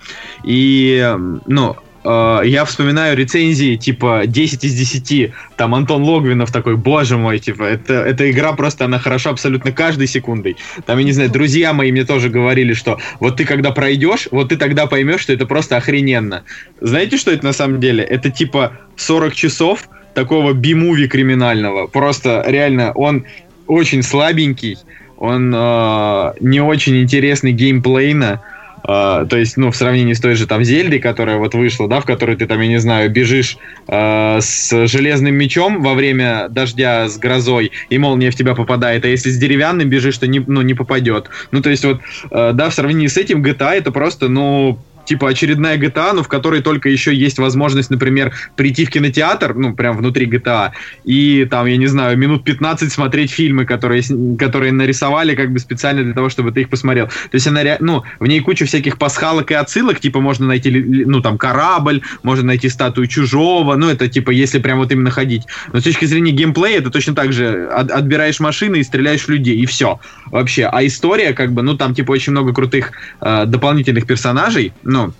и, 0.43 1.16
ну, 1.47 1.78
э, 2.04 2.41
я 2.45 2.66
вспоминаю 2.66 3.16
рецензии 3.18 3.76
типа 3.76 4.24
10 4.26 4.64
из 4.64 4.74
10, 4.74 5.32
там 5.58 5.76
Антон 5.76 6.04
Логвинов 6.04 6.51
такой, 6.51 6.76
боже 6.76 7.18
мой, 7.18 7.39
типа, 7.39 7.64
это, 7.64 7.93
эта 7.93 8.30
игра 8.30 8.54
просто, 8.54 8.86
она 8.86 8.99
хороша 8.99 9.30
абсолютно 9.30 9.72
каждой 9.72 10.08
секундой. 10.08 10.58
Там, 10.86 10.97
я 10.99 11.04
не 11.04 11.12
знаю, 11.12 11.30
друзья 11.30 11.74
мои 11.74 11.91
мне 11.91 12.06
тоже 12.06 12.30
говорили, 12.30 12.74
что 12.74 12.99
вот 13.20 13.38
ты 13.38 13.45
когда 13.45 13.72
пройдешь, 13.72 14.28
вот 14.32 14.49
ты 14.49 14.58
тогда 14.58 14.88
поймешь, 14.88 15.22
что 15.22 15.34
это 15.34 15.45
просто 15.45 15.78
охрененно. 15.78 16.43
Знаете, 16.82 17.18
что 17.18 17.32
это 17.32 17.45
на 17.45 17.54
самом 17.54 17.80
деле? 17.80 18.04
Это 18.04 18.30
типа 18.30 18.74
40 18.97 19.34
часов 19.34 19.89
такого 20.14 20.54
би-муви 20.54 21.08
криминального. 21.08 21.88
Просто 21.88 22.43
реально 22.45 22.91
он 22.93 23.26
очень 23.68 24.04
слабенький, 24.04 24.78
он 25.18 25.54
э, 25.56 26.34
не 26.41 26.60
очень 26.60 27.01
интересный 27.01 27.54
геймплейно, 27.54 28.41
Uh, 28.86 29.26
то 29.28 29.38
есть, 29.38 29.56
ну, 29.56 29.72
в 29.72 29.76
сравнении 29.78 30.14
с 30.14 30.20
той 30.20 30.36
же 30.36 30.46
там 30.46 30.64
Зельдой, 30.64 31.00
которая 31.00 31.38
вот 31.38 31.54
вышла, 31.54 31.88
да, 31.88 32.02
в 32.02 32.06
которой 32.06 32.36
ты 32.36 32.48
там, 32.48 32.60
я 32.60 32.68
не 32.68 32.80
знаю, 32.80 33.10
бежишь 33.10 33.58
uh, 33.88 34.42
с 34.42 34.88
железным 34.88 35.36
мечом 35.36 35.82
во 35.82 35.94
время 35.94 36.48
дождя 36.50 37.08
с 37.08 37.18
грозой, 37.18 37.72
и 37.90 37.98
молния 37.98 38.30
в 38.30 38.36
тебя 38.36 38.56
попадает, 38.56 39.06
а 39.06 39.08
если 39.08 39.30
с 39.30 39.38
деревянным 39.38 39.90
бежишь, 39.90 40.18
то 40.18 40.28
не, 40.28 40.40
ну, 40.40 40.62
не 40.62 40.74
попадет. 40.74 41.30
Ну, 41.52 41.62
то 41.62 41.70
есть, 41.70 41.86
вот, 41.86 42.02
uh, 42.30 42.52
да, 42.52 42.70
в 42.70 42.74
сравнении 42.74 43.08
с 43.08 43.16
этим 43.16 43.42
GTA 43.42 43.76
это 43.76 43.92
просто, 43.92 44.28
ну, 44.28 44.78
типа 45.06 45.30
очередная 45.30 45.78
GTA, 45.78 46.14
но 46.14 46.24
в 46.24 46.28
которой 46.28 46.62
только 46.62 46.89
еще 46.89 47.14
есть 47.14 47.39
возможность, 47.39 47.89
например, 47.89 48.34
прийти 48.56 48.86
в 48.86 48.89
кинотеатр, 48.89 49.54
ну, 49.56 49.74
прям 49.74 49.97
внутри 49.97 50.28
GTA, 50.28 50.72
и 51.04 51.45
там, 51.49 51.66
я 51.68 51.78
не 51.78 51.88
знаю, 51.88 52.18
минут 52.18 52.43
15 52.43 52.91
смотреть 52.91 53.32
фильмы, 53.32 53.66
которые, 53.66 54.04
которые 54.38 54.72
нарисовали 54.72 55.36
как 55.36 55.51
бы 55.51 55.60
специально 55.60 56.04
для 56.04 56.14
того, 56.14 56.30
чтобы 56.30 56.51
ты 56.51 56.62
их 56.62 56.70
посмотрел. 56.70 57.08
То 57.08 57.36
есть 57.36 57.47
она, 57.47 57.62
ну, 57.80 58.04
в 58.20 58.28
ней 58.28 58.39
куча 58.39 58.66
всяких 58.66 58.97
пасхалок 58.97 59.51
и 59.51 59.54
отсылок, 59.54 59.99
типа 59.99 60.20
можно 60.20 60.45
найти, 60.45 60.72
ну, 60.72 61.22
там, 61.22 61.38
корабль, 61.38 62.01
можно 62.24 62.45
найти 62.45 62.70
статую 62.70 63.08
чужого, 63.08 63.76
ну, 63.76 63.89
это 63.89 64.08
типа, 64.08 64.32
если 64.32 64.60
прям 64.60 64.80
вот 64.80 64.91
именно 64.91 65.12
ходить. 65.12 65.43
Но 65.72 65.80
с 65.80 65.84
точки 65.84 66.06
зрения 66.06 66.32
геймплея, 66.32 66.80
это 66.80 66.89
точно 66.89 67.16
так 67.16 67.34
же 67.34 67.68
от, 67.68 67.91
отбираешь 67.91 68.39
машины 68.39 68.78
и 68.78 68.84
стреляешь 68.84 69.22
в 69.22 69.30
людей, 69.30 69.58
и 69.58 69.66
все. 69.66 69.99
Вообще. 70.28 70.66
А 70.66 70.86
история, 70.86 71.34
как 71.34 71.54
бы, 71.54 71.62
ну, 71.62 71.76
там, 71.76 71.93
типа, 71.93 72.12
очень 72.12 72.32
много 72.32 72.54
крутых 72.54 72.91
э, 73.22 73.45
дополнительных 73.45 74.06
персонажей, 74.06 74.74
ну, 74.94 75.14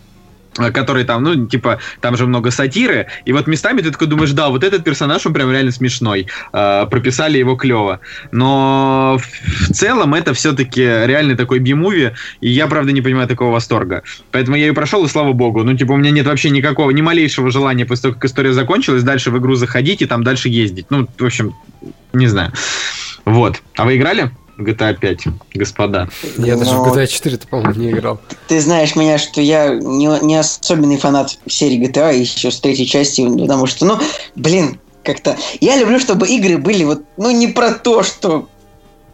который 0.55 1.03
там, 1.03 1.24
ну, 1.24 1.47
типа, 1.47 1.80
там 2.01 2.15
же 2.15 2.28
много 2.28 2.51
сатиры, 2.51 3.07
и 3.26 3.34
вот 3.34 3.47
местами 3.47 3.82
ты 3.82 3.91
такой 3.91 4.07
думаешь, 4.07 4.32
да, 4.32 4.49
вот 4.49 4.63
этот 4.63 4.84
персонаж, 4.84 5.26
он 5.26 5.34
прям 5.34 5.51
реально 5.51 5.71
смешной, 5.71 6.28
э, 6.51 6.86
прописали 6.89 7.38
его 7.38 7.55
клево, 7.55 7.99
но 8.32 9.17
в 9.19 9.74
целом 9.74 10.13
это 10.13 10.34
все-таки 10.34 10.82
реальный 10.82 11.36
такой 11.36 11.59
би-муви, 11.59 12.13
и 12.41 12.49
я, 12.49 12.67
правда, 12.67 12.91
не 12.91 13.01
понимаю 13.01 13.28
такого 13.28 13.51
восторга, 13.51 14.03
поэтому 14.32 14.55
я 14.55 14.67
ее 14.67 14.74
прошел, 14.74 15.03
и 15.05 15.09
слава 15.09 15.34
богу, 15.34 15.63
ну, 15.63 15.76
типа, 15.76 15.93
у 15.93 15.97
меня 15.97 16.11
нет 16.11 16.28
вообще 16.28 16.49
никакого, 16.49 16.91
ни 16.91 17.01
малейшего 17.01 17.51
желания 17.51 17.86
после 17.86 18.03
того, 18.03 18.13
как 18.15 18.26
история 18.26 18.53
закончилась, 18.53 19.03
дальше 19.03 19.32
в 19.32 19.38
игру 19.39 19.55
заходить 19.55 20.01
и 20.01 20.05
там 20.05 20.24
дальше 20.24 20.49
ездить, 20.49 20.88
ну, 20.89 21.07
в 21.17 21.26
общем, 21.26 21.53
не 22.13 22.28
знаю, 22.28 22.51
вот, 23.26 23.61
а 23.76 23.86
вы 23.86 23.97
играли? 23.97 24.32
GTA 24.64 24.97
5, 24.99 25.24
господа. 25.53 26.09
Я 26.38 26.57
даже 26.57 26.72
в 26.72 26.88
GTA 26.88 27.07
4, 27.07 27.38
ты, 27.38 27.47
по-моему, 27.47 27.74
не 27.80 27.91
играл. 27.91 28.20
Ты 28.47 28.59
знаешь 28.59 28.95
меня, 28.95 29.18
что 29.18 29.41
я 29.41 29.70
не, 29.76 30.26
не 30.26 30.36
особенный 30.36 30.97
фанат 30.97 31.38
серии 31.47 31.80
GTA, 31.80 32.18
еще 32.18 32.51
с 32.51 32.59
третьей 32.59 32.88
части, 32.88 33.28
потому 33.28 33.66
что, 33.66 33.86
ну, 33.86 33.99
блин, 34.36 34.80
как-то... 35.03 35.38
Я 35.59 35.76
люблю, 35.78 35.99
чтобы 35.99 36.28
игры 36.28 36.57
были 36.57 36.84
вот, 36.84 37.03
ну, 37.18 37.32
не 37.32 37.47
про 37.47 37.72
то, 37.74 38.03
что 38.03 38.47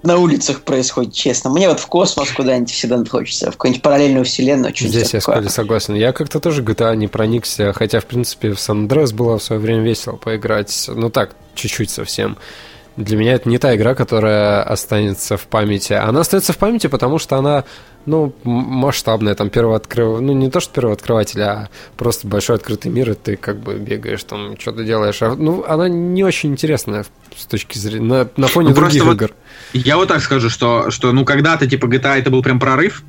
на 0.04 0.18
улицах 0.18 0.62
происходит, 0.62 1.14
честно. 1.14 1.50
Мне 1.50 1.68
вот 1.68 1.80
в 1.80 1.88
космос 1.88 2.32
куда-нибудь 2.32 2.72
всегда 2.72 3.04
хочется, 3.04 3.48
в 3.48 3.54
какую-нибудь 3.54 3.82
параллельную 3.82 4.24
вселенную. 4.24 4.74
Здесь 4.76 5.14
я 5.14 5.20
с 5.20 5.26
Колей 5.26 5.50
согласен. 5.50 5.96
Я 5.96 6.14
как-то 6.14 6.40
тоже 6.40 6.64
GTA 6.64 6.96
не 6.96 7.08
проникся, 7.08 7.74
хотя, 7.74 8.00
в 8.00 8.06
принципе, 8.06 8.54
в 8.54 8.60
Сан-Андреас 8.60 9.12
было 9.12 9.38
в 9.38 9.44
свое 9.44 9.62
время 9.62 9.84
весело 9.84 10.16
поиграть. 10.16 10.86
Ну 10.88 11.10
так, 11.10 11.36
чуть-чуть 11.56 11.90
совсем 11.90 12.38
для 13.00 13.18
меня 13.18 13.34
это 13.34 13.48
не 13.48 13.58
та 13.58 13.76
игра, 13.76 13.96
которая 13.96 14.62
останется 14.62 15.38
в 15.38 15.48
памяти. 15.48 15.94
Она 15.94 16.20
остается 16.20 16.52
в 16.52 16.58
памяти, 16.58 16.88
потому 16.88 17.18
что 17.18 17.38
она, 17.38 17.64
ну, 18.06 18.36
масштабная, 18.44 19.36
там, 19.36 19.50
первооткрыв... 19.50 20.20
ну, 20.20 20.34
не 20.34 20.50
то, 20.50 20.60
что 20.60 20.74
первооткрыватель, 20.74 21.42
а 21.42 21.70
просто 21.96 22.28
большой 22.28 22.58
открытый 22.58 22.92
мир, 22.92 23.12
и 23.12 23.14
ты 23.14 23.38
как 23.38 23.60
бы 23.60 23.76
бегаешь, 23.76 24.24
там, 24.24 24.60
что-то 24.60 24.84
делаешь. 24.84 25.22
А, 25.22 25.34
ну, 25.36 25.64
она 25.66 25.88
не 25.88 26.26
очень 26.26 26.52
интересная 26.52 27.06
с 27.36 27.46
точки 27.46 27.78
зрения, 27.78 28.06
на, 28.06 28.30
на 28.36 28.48
фоне 28.48 28.70
ну, 28.70 28.76
других 28.76 29.06
вот 29.06 29.14
игр. 29.14 29.32
Я 29.72 29.96
вот 29.96 30.10
так 30.10 30.20
скажу, 30.20 30.50
что, 30.50 30.92
что 30.92 31.14
ну, 31.14 31.24
когда-то, 31.24 31.68
типа, 31.68 31.86
GTA 31.86 32.20
это 32.20 32.30
был 32.30 32.44
прям 32.44 32.60
прорыв, 32.60 33.04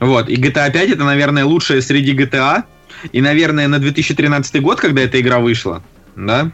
вот, 0.00 0.30
и 0.30 0.36
GTA 0.36 0.72
5 0.72 0.90
это, 0.90 1.04
наверное, 1.04 1.44
лучшая 1.44 1.82
среди 1.82 2.16
GTA, 2.16 2.64
и, 3.12 3.20
наверное, 3.20 3.68
на 3.68 3.78
2013 3.78 4.62
год, 4.62 4.80
когда 4.80 5.02
эта 5.02 5.20
игра 5.20 5.40
вышла, 5.40 5.82
да, 6.16 6.50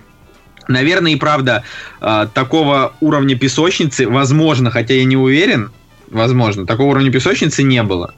Наверное, 0.70 1.12
и 1.12 1.16
правда, 1.16 1.64
а, 2.00 2.26
такого 2.26 2.94
уровня 3.00 3.36
песочницы, 3.36 4.08
возможно, 4.08 4.70
хотя 4.70 4.94
я 4.94 5.04
не 5.04 5.16
уверен, 5.16 5.72
возможно, 6.08 6.64
такого 6.64 6.90
уровня 6.90 7.10
песочницы 7.10 7.64
не 7.64 7.82
было. 7.82 8.14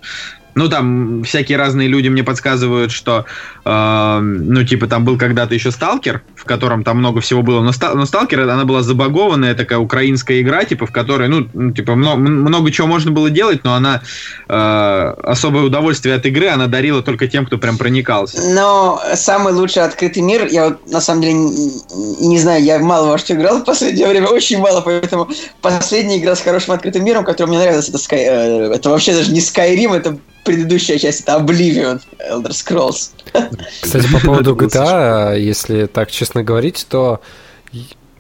Ну, 0.54 0.68
там 0.68 1.24
всякие 1.24 1.58
разные 1.58 1.88
люди 1.88 2.08
мне 2.08 2.22
подсказывают, 2.22 2.92
что, 2.92 3.24
э, 3.64 4.18
ну, 4.20 4.64
типа, 4.64 4.86
там 4.86 5.04
был 5.04 5.18
когда-то 5.18 5.54
еще 5.54 5.70
Сталкер, 5.70 6.22
в 6.36 6.44
котором 6.44 6.84
там 6.84 6.98
много 6.98 7.20
всего 7.20 7.42
было. 7.42 7.60
Но, 7.60 7.72
но 7.94 8.06
Сталкер, 8.06 8.40
она 8.40 8.64
была 8.64 8.82
забагованная 8.82 9.54
такая 9.54 9.78
украинская 9.78 10.40
игра, 10.40 10.64
типа, 10.64 10.86
в 10.86 10.92
которой, 10.92 11.28
ну, 11.28 11.72
типа, 11.72 11.94
много, 11.94 12.18
много 12.18 12.70
чего 12.70 12.86
можно 12.86 13.10
было 13.10 13.30
делать, 13.30 13.64
но 13.64 13.74
она 13.74 14.02
э, 14.48 15.14
особое 15.22 15.64
удовольствие 15.64 16.14
от 16.14 16.26
игры 16.26 16.48
она 16.48 16.66
дарила 16.66 17.02
только 17.02 17.28
тем, 17.28 17.46
кто 17.46 17.58
прям 17.58 17.78
проникался. 17.78 18.42
Но 18.54 19.00
самый 19.14 19.52
лучший 19.52 19.82
открытый 19.82 20.22
мир, 20.22 20.46
я 20.50 20.68
вот, 20.68 20.90
на 20.90 21.00
самом 21.00 21.22
деле, 21.22 21.34
не, 21.34 22.28
не 22.28 22.38
знаю, 22.38 22.62
я 22.62 22.78
мало 22.78 23.08
во 23.08 23.18
что 23.18 23.34
играл 23.34 23.60
в 23.60 23.64
последнее 23.64 24.08
время, 24.08 24.28
очень 24.28 24.58
мало, 24.58 24.80
поэтому 24.80 25.28
последняя 25.60 26.18
игра 26.18 26.36
с 26.36 26.42
хорошим 26.42 26.74
открытым 26.74 27.04
миром, 27.04 27.24
которая 27.24 27.48
мне 27.48 27.58
нравилась, 27.58 27.88
это, 27.88 27.98
Sky, 27.98 28.18
э, 28.18 28.72
это 28.74 28.90
вообще 28.90 29.14
даже 29.14 29.32
не 29.32 29.40
Skyrim, 29.40 29.94
это 29.94 30.18
предыдущая 30.44 30.98
часть 30.98 31.22
это 31.22 31.32
Oblivion, 31.38 32.00
Elder 32.30 32.50
Scrolls. 32.50 33.10
Кстати, 33.80 34.12
по 34.12 34.20
поводу 34.20 34.54
GTA, 34.54 35.38
если 35.38 35.86
так 35.86 36.10
честно 36.10 36.42
говорить, 36.42 36.86
то 36.88 37.20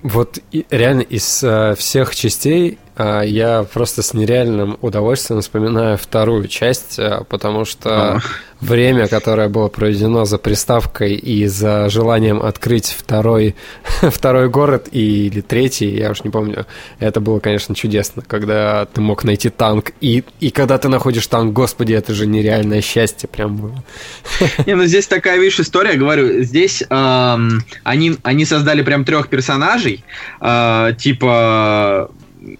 Вот 0.02 0.40
реально 0.70 1.02
из 1.02 1.44
э, 1.44 1.76
всех 1.78 2.16
частей 2.16 2.78
я 2.98 3.64
просто 3.72 4.02
с 4.02 4.14
нереальным 4.14 4.78
удовольствием 4.80 5.40
вспоминаю 5.40 5.96
вторую 5.96 6.48
часть, 6.48 6.98
э, 6.98 7.22
потому 7.28 7.64
что 7.64 8.16
а. 8.16 8.20
время, 8.60 9.08
которое 9.08 9.48
было 9.48 9.68
проведено 9.68 10.24
за 10.24 10.38
приставкой 10.38 11.14
и 11.14 11.46
за 11.46 11.88
желанием 11.88 12.42
открыть 12.42 12.94
второй, 12.98 13.54
второй 14.02 14.48
город 14.48 14.88
и, 14.92 15.26
или 15.26 15.40
третий, 15.40 15.90
я 15.96 16.10
уж 16.10 16.24
не 16.24 16.30
помню, 16.30 16.66
это 16.98 17.20
было, 17.20 17.38
конечно, 17.38 17.74
чудесно, 17.74 18.22
когда 18.26 18.86
ты 18.86 19.00
мог 19.00 19.24
найти 19.24 19.48
танк, 19.50 19.92
и, 20.00 20.24
и 20.40 20.50
когда 20.50 20.78
ты 20.78 20.88
находишь 20.88 21.26
танк, 21.26 21.52
господи, 21.52 21.92
это 21.92 22.14
же 22.14 22.26
нереальное 22.26 22.82
счастье 22.82 23.28
прям 23.28 23.56
было. 23.56 23.84
Не, 24.66 24.74
ну 24.74 24.84
здесь 24.84 25.06
такая, 25.06 25.38
видишь, 25.38 25.60
история, 25.60 25.94
говорю, 25.94 26.42
здесь 26.42 26.82
эм, 26.88 27.64
они, 27.84 28.16
они 28.22 28.44
создали 28.44 28.82
прям 28.82 29.04
трех 29.04 29.28
персонажей, 29.28 29.42
персонажей, 29.42 30.04
э, 30.40 30.92
типа 30.98 32.10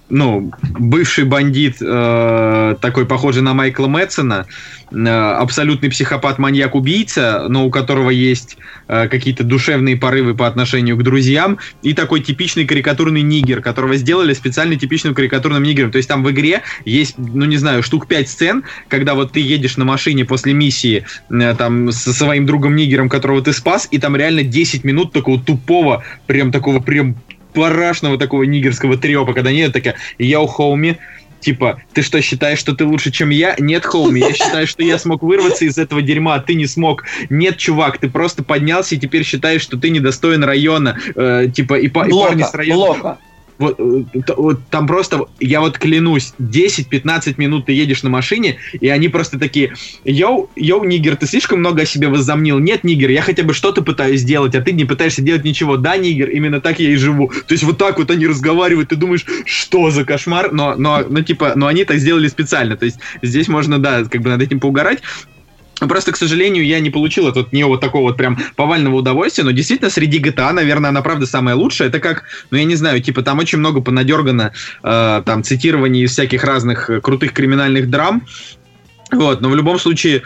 ну, 0.08 0.52
бывший 0.62 1.24
бандит, 1.24 1.76
э, 1.80 2.76
такой 2.80 3.06
похожий 3.06 3.42
на 3.42 3.54
Майкла 3.54 3.88
Мэтсона, 3.88 4.46
э, 4.90 5.08
абсолютный 5.08 5.90
психопат, 5.90 6.38
маньяк, 6.38 6.74
убийца, 6.74 7.46
но 7.48 7.66
у 7.66 7.70
которого 7.70 8.10
есть 8.10 8.58
э, 8.88 9.08
какие-то 9.08 9.44
душевные 9.44 9.96
порывы 9.96 10.34
по 10.34 10.46
отношению 10.46 10.96
к 10.96 11.02
друзьям, 11.02 11.58
и 11.82 11.94
такой 11.94 12.20
типичный 12.20 12.66
карикатурный 12.66 13.22
нигер, 13.22 13.60
которого 13.60 13.96
сделали 13.96 14.34
специально 14.34 14.76
типичным 14.76 15.14
карикатурным 15.14 15.62
нигером. 15.62 15.90
То 15.90 15.96
есть 15.96 16.08
там 16.08 16.22
в 16.22 16.30
игре 16.30 16.62
есть, 16.84 17.14
ну 17.18 17.44
не 17.44 17.56
знаю, 17.56 17.82
штук 17.82 18.06
пять 18.06 18.28
сцен, 18.28 18.64
когда 18.88 19.14
вот 19.14 19.32
ты 19.32 19.40
едешь 19.40 19.76
на 19.76 19.84
машине 19.84 20.24
после 20.24 20.52
миссии 20.52 21.04
э, 21.30 21.54
там 21.56 21.90
со 21.92 22.12
своим 22.12 22.46
другом 22.46 22.76
нигером, 22.76 23.08
которого 23.08 23.42
ты 23.42 23.52
спас, 23.52 23.88
и 23.90 23.98
там 23.98 24.16
реально 24.16 24.42
10 24.42 24.84
минут 24.84 25.12
такого 25.12 25.40
тупого, 25.40 26.04
прям 26.26 26.52
такого 26.52 26.80
прям 26.80 27.16
парашного 27.52 28.18
такого 28.18 28.44
нигерского 28.44 28.96
трепа, 28.96 29.32
когда 29.32 29.52
нет 29.52 29.72
такая 29.72 29.96
«Я 30.18 30.40
у 30.40 30.46
Хоуми», 30.46 30.98
типа, 31.40 31.82
ты 31.92 32.02
что, 32.02 32.22
считаешь, 32.22 32.58
что 32.58 32.74
ты 32.74 32.84
лучше, 32.84 33.10
чем 33.10 33.30
я? 33.30 33.54
Нет, 33.58 33.84
Хоуми, 33.84 34.20
я 34.20 34.32
считаю, 34.32 34.66
что 34.66 34.82
я 34.82 34.98
смог 34.98 35.22
вырваться 35.22 35.64
из 35.64 35.76
этого 35.76 36.00
дерьма, 36.00 36.36
а 36.36 36.40
ты 36.40 36.54
не 36.54 36.66
смог. 36.66 37.04
Нет, 37.30 37.58
чувак, 37.58 37.98
ты 37.98 38.08
просто 38.08 38.42
поднялся 38.42 38.94
и 38.94 38.98
теперь 38.98 39.24
считаешь, 39.24 39.62
что 39.62 39.76
ты 39.76 39.90
недостоин 39.90 40.44
района. 40.44 40.98
Э, 41.14 41.48
типа, 41.52 41.74
и, 41.74 41.88
па- 41.88 42.06
и 42.06 42.10
парни 42.10 42.42
с 42.42 42.54
района... 42.54 42.76
Блока 42.76 43.18
вот, 43.62 43.80
э, 43.80 44.32
вот 44.36 44.60
там 44.70 44.86
просто, 44.86 45.26
я 45.40 45.60
вот 45.60 45.78
клянусь, 45.78 46.34
10-15 46.38 47.34
минут 47.38 47.66
ты 47.66 47.72
едешь 47.72 48.02
на 48.02 48.10
машине, 48.10 48.58
и 48.80 48.88
они 48.88 49.08
просто 49.08 49.38
такие, 49.38 49.74
йоу, 50.04 50.50
йоу, 50.56 50.84
Нигер, 50.84 51.16
ты 51.16 51.26
слишком 51.26 51.60
много 51.60 51.82
о 51.82 51.86
себе 51.86 52.08
возомнил. 52.08 52.58
Нет, 52.58 52.84
Нигер, 52.84 53.10
я 53.10 53.22
хотя 53.22 53.42
бы 53.42 53.54
что-то 53.54 53.82
пытаюсь 53.82 54.20
сделать, 54.20 54.54
а 54.54 54.60
ты 54.60 54.72
не 54.72 54.84
пытаешься 54.84 55.22
делать 55.22 55.44
ничего. 55.44 55.76
Да, 55.76 55.96
Нигер, 55.96 56.30
именно 56.30 56.60
так 56.60 56.80
я 56.80 56.90
и 56.90 56.96
живу. 56.96 57.28
То 57.46 57.52
есть 57.52 57.64
вот 57.64 57.78
так 57.78 57.98
вот 57.98 58.10
они 58.10 58.26
разговаривают, 58.26 58.90
ты 58.90 58.96
думаешь, 58.96 59.24
что 59.46 59.90
за 59.90 60.04
кошмар, 60.04 60.52
но, 60.52 60.74
но, 60.76 61.04
ну, 61.08 61.22
типа, 61.22 61.52
но 61.56 61.66
они 61.66 61.84
так 61.84 61.98
сделали 61.98 62.28
специально. 62.28 62.76
То 62.76 62.84
есть 62.84 62.98
здесь 63.22 63.48
можно, 63.48 63.78
да, 63.78 64.04
как 64.04 64.20
бы 64.22 64.30
над 64.30 64.42
этим 64.42 64.60
поугарать. 64.60 65.02
Просто, 65.88 66.12
к 66.12 66.16
сожалению, 66.16 66.64
я 66.64 66.80
не 66.80 66.90
получил 66.90 67.26
от 67.26 67.52
нее 67.52 67.66
вот 67.66 67.80
такого 67.80 68.02
вот 68.02 68.16
прям 68.16 68.38
повального 68.56 68.96
удовольствия, 68.96 69.44
но 69.44 69.50
действительно 69.50 69.90
среди 69.90 70.20
GTA, 70.20 70.52
наверное, 70.52 70.90
она 70.90 71.02
правда 71.02 71.26
самая 71.26 71.54
лучшая. 71.54 71.88
Это 71.88 72.00
как, 72.00 72.24
ну 72.50 72.58
я 72.58 72.64
не 72.64 72.76
знаю, 72.76 73.00
типа 73.00 73.22
там 73.22 73.38
очень 73.38 73.58
много 73.58 73.80
понадергано 73.80 74.52
э, 74.82 75.22
там 75.24 75.42
цитирований 75.42 76.02
из 76.04 76.12
всяких 76.12 76.44
разных 76.44 76.90
э, 76.90 77.00
крутых 77.00 77.32
криминальных 77.32 77.90
драм. 77.90 78.26
Вот, 79.10 79.40
но 79.40 79.48
в 79.48 79.56
любом 79.56 79.78
случае, 79.78 80.22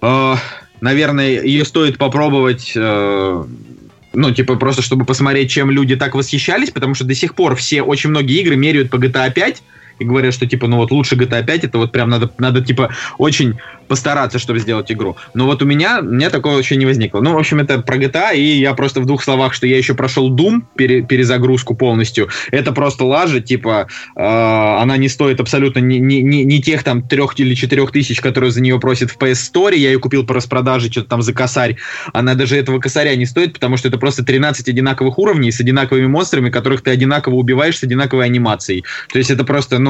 э, 0.00 0.34
наверное, 0.80 1.42
ее 1.42 1.64
стоит 1.64 1.98
попробовать. 1.98 2.72
Э, 2.74 3.44
ну, 4.14 4.30
типа, 4.32 4.56
просто 4.56 4.82
чтобы 4.82 5.04
посмотреть, 5.04 5.50
чем 5.50 5.70
люди 5.70 5.94
так 5.94 6.14
восхищались, 6.14 6.70
потому 6.70 6.94
что 6.94 7.04
до 7.04 7.14
сих 7.14 7.34
пор 7.34 7.54
все, 7.56 7.82
очень 7.82 8.10
многие 8.10 8.40
игры 8.40 8.56
меряют 8.56 8.90
по 8.90 8.96
GTA 8.96 9.32
5, 9.32 9.62
и 9.98 10.04
говорят, 10.04 10.34
что 10.34 10.46
типа, 10.46 10.66
ну 10.66 10.76
вот 10.76 10.90
лучше 10.90 11.16
GTA 11.16 11.44
5, 11.44 11.64
это 11.64 11.78
вот 11.78 11.92
прям 11.92 12.10
надо, 12.10 12.30
надо 12.38 12.60
типа 12.60 12.90
очень 13.18 13.58
постараться, 13.88 14.38
чтобы 14.38 14.60
сделать 14.60 14.92
игру. 14.92 15.16
Но 15.34 15.46
вот 15.46 15.62
у 15.62 15.64
меня, 15.64 16.00
у 16.00 16.04
меня 16.04 16.30
такого 16.30 16.54
вообще 16.54 16.76
не 16.76 16.86
возникло. 16.86 17.20
Ну, 17.20 17.32
в 17.32 17.38
общем, 17.38 17.58
это 17.58 17.80
про 17.80 17.96
GTA, 17.96 18.36
и 18.36 18.60
я 18.60 18.74
просто 18.74 19.00
в 19.00 19.06
двух 19.06 19.24
словах, 19.24 19.54
что 19.54 19.66
я 19.66 19.78
еще 19.78 19.94
прошел 19.94 20.34
Doom, 20.34 20.62
пере, 20.76 21.02
перезагрузку 21.02 21.74
полностью. 21.74 22.28
Это 22.50 22.72
просто 22.72 23.04
лажа, 23.04 23.40
типа, 23.40 23.88
э, 24.14 24.20
она 24.22 24.96
не 24.98 25.08
стоит 25.08 25.40
абсолютно 25.40 25.80
ни, 25.80 25.96
ни, 25.96 26.16
ни, 26.16 26.42
ни 26.42 26.58
тех 26.58 26.84
там 26.84 27.02
трех 27.02 27.38
или 27.40 27.54
четырех 27.54 27.90
тысяч, 27.90 28.20
которые 28.20 28.50
за 28.50 28.60
нее 28.60 28.78
просят 28.78 29.10
в 29.10 29.16
PS 29.16 29.52
Store. 29.52 29.74
Я 29.74 29.90
ее 29.90 29.98
купил 29.98 30.24
по 30.24 30.34
распродаже, 30.34 30.90
что-то 30.90 31.08
там 31.08 31.22
за 31.22 31.32
косарь. 31.32 31.76
Она 32.12 32.34
даже 32.34 32.56
этого 32.56 32.78
косаря 32.78 33.16
не 33.16 33.26
стоит, 33.26 33.54
потому 33.54 33.76
что 33.76 33.88
это 33.88 33.98
просто 33.98 34.22
13 34.22 34.68
одинаковых 34.68 35.18
уровней 35.18 35.50
с 35.50 35.60
одинаковыми 35.60 36.06
монстрами, 36.06 36.50
которых 36.50 36.82
ты 36.82 36.90
одинаково 36.90 37.34
убиваешь 37.34 37.78
с 37.78 37.82
одинаковой 37.82 38.26
анимацией. 38.26 38.84
То 39.10 39.18
есть 39.18 39.30
это 39.30 39.44
просто, 39.44 39.78
ну, 39.78 39.87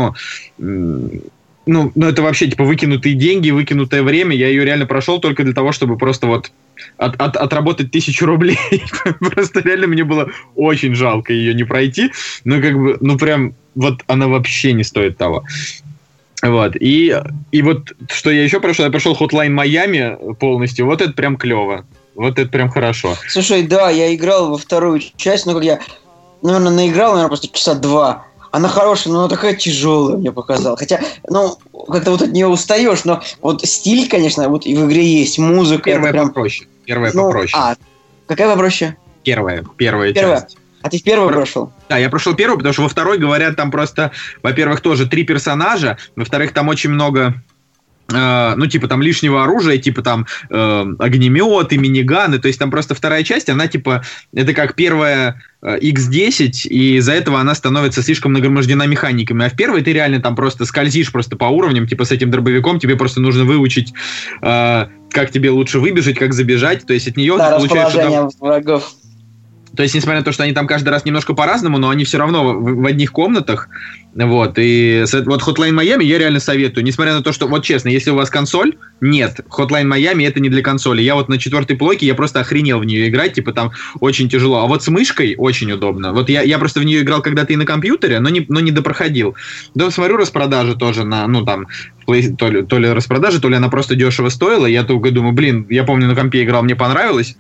ну, 0.59 1.93
ну, 1.95 2.09
это 2.09 2.23
вообще, 2.23 2.49
типа, 2.49 2.65
выкинутые 2.65 3.15
деньги, 3.15 3.51
выкинутое 3.51 4.03
время. 4.03 4.35
Я 4.35 4.49
ее 4.49 4.65
реально 4.65 4.87
прошел 4.87 5.21
только 5.21 5.45
для 5.45 5.53
того, 5.53 5.73
чтобы 5.73 5.99
просто 5.99 6.27
вот 6.27 6.51
от, 6.97 7.21
от, 7.21 7.37
отработать 7.37 7.91
тысячу 7.91 8.25
рублей. 8.25 8.59
просто 9.21 9.61
реально 9.61 9.87
мне 9.87 10.05
было 10.05 10.31
очень 10.55 10.95
жалко 10.95 11.33
ее 11.33 11.53
не 11.53 11.65
пройти. 11.65 12.11
Ну, 12.45 12.63
как 12.63 12.75
бы, 12.75 12.97
ну, 13.01 13.19
прям, 13.19 13.55
вот 13.75 14.01
она 14.07 14.29
вообще 14.29 14.73
не 14.73 14.83
стоит 14.83 15.19
того. 15.19 15.45
Вот, 16.41 16.77
и, 16.77 17.21
и 17.51 17.63
вот, 17.63 17.93
что 18.11 18.31
я 18.31 18.45
еще 18.45 18.61
прошел, 18.61 18.85
я 18.85 18.91
прошел 18.91 19.17
Hotline 19.19 19.55
Miami 19.55 20.37
полностью, 20.37 20.87
вот 20.87 21.03
это 21.03 21.13
прям 21.13 21.37
клево. 21.37 21.85
Вот 22.15 22.39
это 22.39 22.49
прям 22.49 22.71
хорошо. 22.71 23.17
Слушай, 23.29 23.63
да, 23.63 23.91
я 23.91 24.15
играл 24.15 24.51
во 24.51 24.59
вторую 24.59 25.01
часть, 25.17 25.47
но 25.47 25.55
как 25.55 25.65
я, 25.65 25.81
наверное, 26.43 26.73
наиграл, 26.73 27.13
наверное, 27.13 27.29
просто 27.29 27.49
часа 27.49 27.75
два. 27.75 28.28
Она 28.51 28.69
хорошая, 28.69 29.13
но 29.13 29.21
она 29.21 29.29
такая 29.29 29.55
тяжелая, 29.55 30.17
мне 30.17 30.33
показал. 30.33 30.77
Хотя, 30.77 31.01
ну, 31.29 31.59
как-то 31.89 32.13
вот 32.13 32.23
от 32.23 32.33
нее 32.33 32.47
устаешь, 32.47 33.05
но 33.05 33.23
вот 33.41 33.65
стиль, 33.65 34.09
конечно, 34.09 34.49
вот 34.49 34.67
и 34.67 34.75
в 34.75 34.87
игре 34.87 35.05
есть, 35.05 35.39
музыка. 35.39 35.85
Первая 35.85 36.13
прям... 36.13 36.29
попроще. 36.29 36.69
Первая 36.85 37.13
ну, 37.13 37.27
попроще. 37.27 37.63
А, 37.63 37.77
какая 38.27 38.49
попроще? 38.49 38.97
Первая, 39.23 39.65
первая, 39.77 40.13
первая. 40.13 40.41
часть. 40.41 40.57
А 40.81 40.89
ты 40.89 40.99
в 40.99 41.03
первую 41.03 41.29
Про... 41.29 41.37
прошел? 41.39 41.73
Да, 41.89 41.99
я 41.99 42.09
прошел 42.09 42.35
первую, 42.35 42.59
потому 42.59 42.73
что 42.73 42.83
во 42.83 42.89
второй 42.89 43.19
говорят 43.19 43.57
там 43.57 43.71
просто, 43.71 44.13
во-первых, 44.43 44.81
тоже 44.81 45.07
три 45.07 45.25
персонажа, 45.25 45.99
во-вторых, 46.15 46.53
там 46.53 46.69
очень 46.69 46.91
много 46.91 47.35
ну, 48.11 48.67
типа, 48.67 48.89
там 48.89 49.03
лишнего 49.03 49.45
оружия, 49.45 49.77
типа, 49.77 50.03
там, 50.03 50.27
uh, 50.51 50.97
огнеметы, 50.99 51.77
миниганы, 51.77 52.39
то 52.39 52.49
есть 52.49 52.59
там 52.59 52.71
просто 52.71 52.95
вторая 52.95 53.23
часть, 53.23 53.51
она, 53.51 53.67
типа, 53.67 54.03
это 54.33 54.55
как 54.55 54.75
первая 54.75 55.43
X10, 55.63 56.49
э, 56.49 56.69
и 56.69 56.97
из-за 56.97 57.13
этого 57.13 57.39
она 57.39 57.55
становится 57.55 58.03
слишком 58.03 58.33
нагромождена 58.33 58.87
механиками. 58.87 59.45
А 59.45 59.51
в 59.51 59.57
первой 59.57 59.83
ты 59.83 59.93
реально 59.93 60.21
там 60.21 60.37
просто 60.37 60.65
скользишь 60.65 61.13
просто 61.13 61.37
по 61.37 61.47
уровням, 61.47 61.87
типа, 61.87 62.07
с 62.07 62.11
этим 62.11 62.31
дробовиком, 62.31 62.79
тебе 62.79 62.97
просто 62.97 63.21
нужно 63.21 63.45
выучить, 63.45 63.93
uh, 64.41 64.89
как 65.11 65.31
тебе 65.31 65.51
лучше 65.51 65.79
выбежать, 65.79 66.19
как 66.19 66.33
забежать, 66.33 66.87
то 66.87 66.95
есть 66.95 67.09
от 67.09 67.17
нее 67.17 67.37
да, 67.37 67.59
получается... 67.59 67.99
Там... 67.99 68.31
врагов. 68.41 68.91
То 69.79 69.85
есть, 69.85 69.95
несмотря 69.95 70.19
на 70.19 70.25
то, 70.25 70.33
что 70.33 70.43
они 70.43 70.53
там 70.53 70.67
каждый 70.67 70.89
раз 70.89 71.05
немножко 71.05 71.35
по-разному, 71.35 71.79
но 71.79 71.89
они 71.89 72.03
все 72.03 72.19
равно 72.19 72.53
в, 72.53 72.83
в 72.83 72.85
одних 72.85 73.13
комнатах. 73.13 73.69
Вот, 74.13 74.55
и 74.57 75.05
вот 75.25 75.43
Hotline 75.43 75.71
Miami 75.71 76.03
я 76.03 76.19
реально 76.19 76.41
советую. 76.41 76.83
Несмотря 76.83 77.15
на 77.15 77.23
то, 77.23 77.31
что, 77.31 77.47
вот 77.47 77.63
честно, 77.63 77.89
если 77.89 78.11
у 78.11 78.17
вас 78.17 78.29
консоль, 78.29 78.75
нет, 79.01 79.39
Hotline 79.49 79.87
Miami 79.87 80.27
это 80.27 80.41
не 80.41 80.49
для 80.49 80.63
консоли. 80.63 81.01
Я 81.01 81.15
вот 81.15 81.29
на 81.29 81.39
четвертой 81.39 81.77
плойке, 81.77 82.07
я 82.07 82.17
просто 82.17 82.41
охренел 82.41 82.81
в 82.81 82.85
нее 82.85 83.09
играть, 83.09 83.35
типа 83.35 83.53
там 83.53 83.71
очень 84.01 84.29
тяжело. 84.29 84.65
А 84.65 84.67
вот 84.67 84.83
с 84.83 84.89
мышкой 84.89 85.37
очень 85.39 85.71
удобно. 85.71 86.13
Вот 86.13 86.29
я, 86.29 86.43
я 86.43 86.59
просто 86.59 86.81
в 86.81 86.85
нее 86.85 87.03
играл 87.03 87.23
когда-то 87.23 87.53
и 87.53 87.57
на 87.57 87.65
компьютере, 87.65 88.19
но 88.19 88.31
не, 88.31 88.45
но 88.49 88.59
не 88.59 88.73
допроходил. 88.73 89.37
Да, 89.77 89.93
смотрю 89.93 90.17
распродажи 90.17 90.75
тоже 90.75 91.05
на, 91.05 91.25
ну 91.29 91.45
там, 91.45 91.69
то 92.05 92.15
ли, 92.49 92.63
то 92.65 92.79
ли 92.79 92.93
распродажи, 92.93 93.41
то 93.41 93.49
ли 93.49 93.55
она 93.55 93.69
просто 93.69 93.95
дешево 93.95 94.29
стоила. 94.29 94.67
Я 94.67 94.83
только 94.83 95.13
думаю, 95.13 95.35
блин, 95.35 95.69
я 95.71 95.85
помню, 95.85 96.09
на 96.09 96.17
компе 96.17 96.43
играл, 96.43 96.65
мне 96.65 96.75
понравилось 96.75 97.37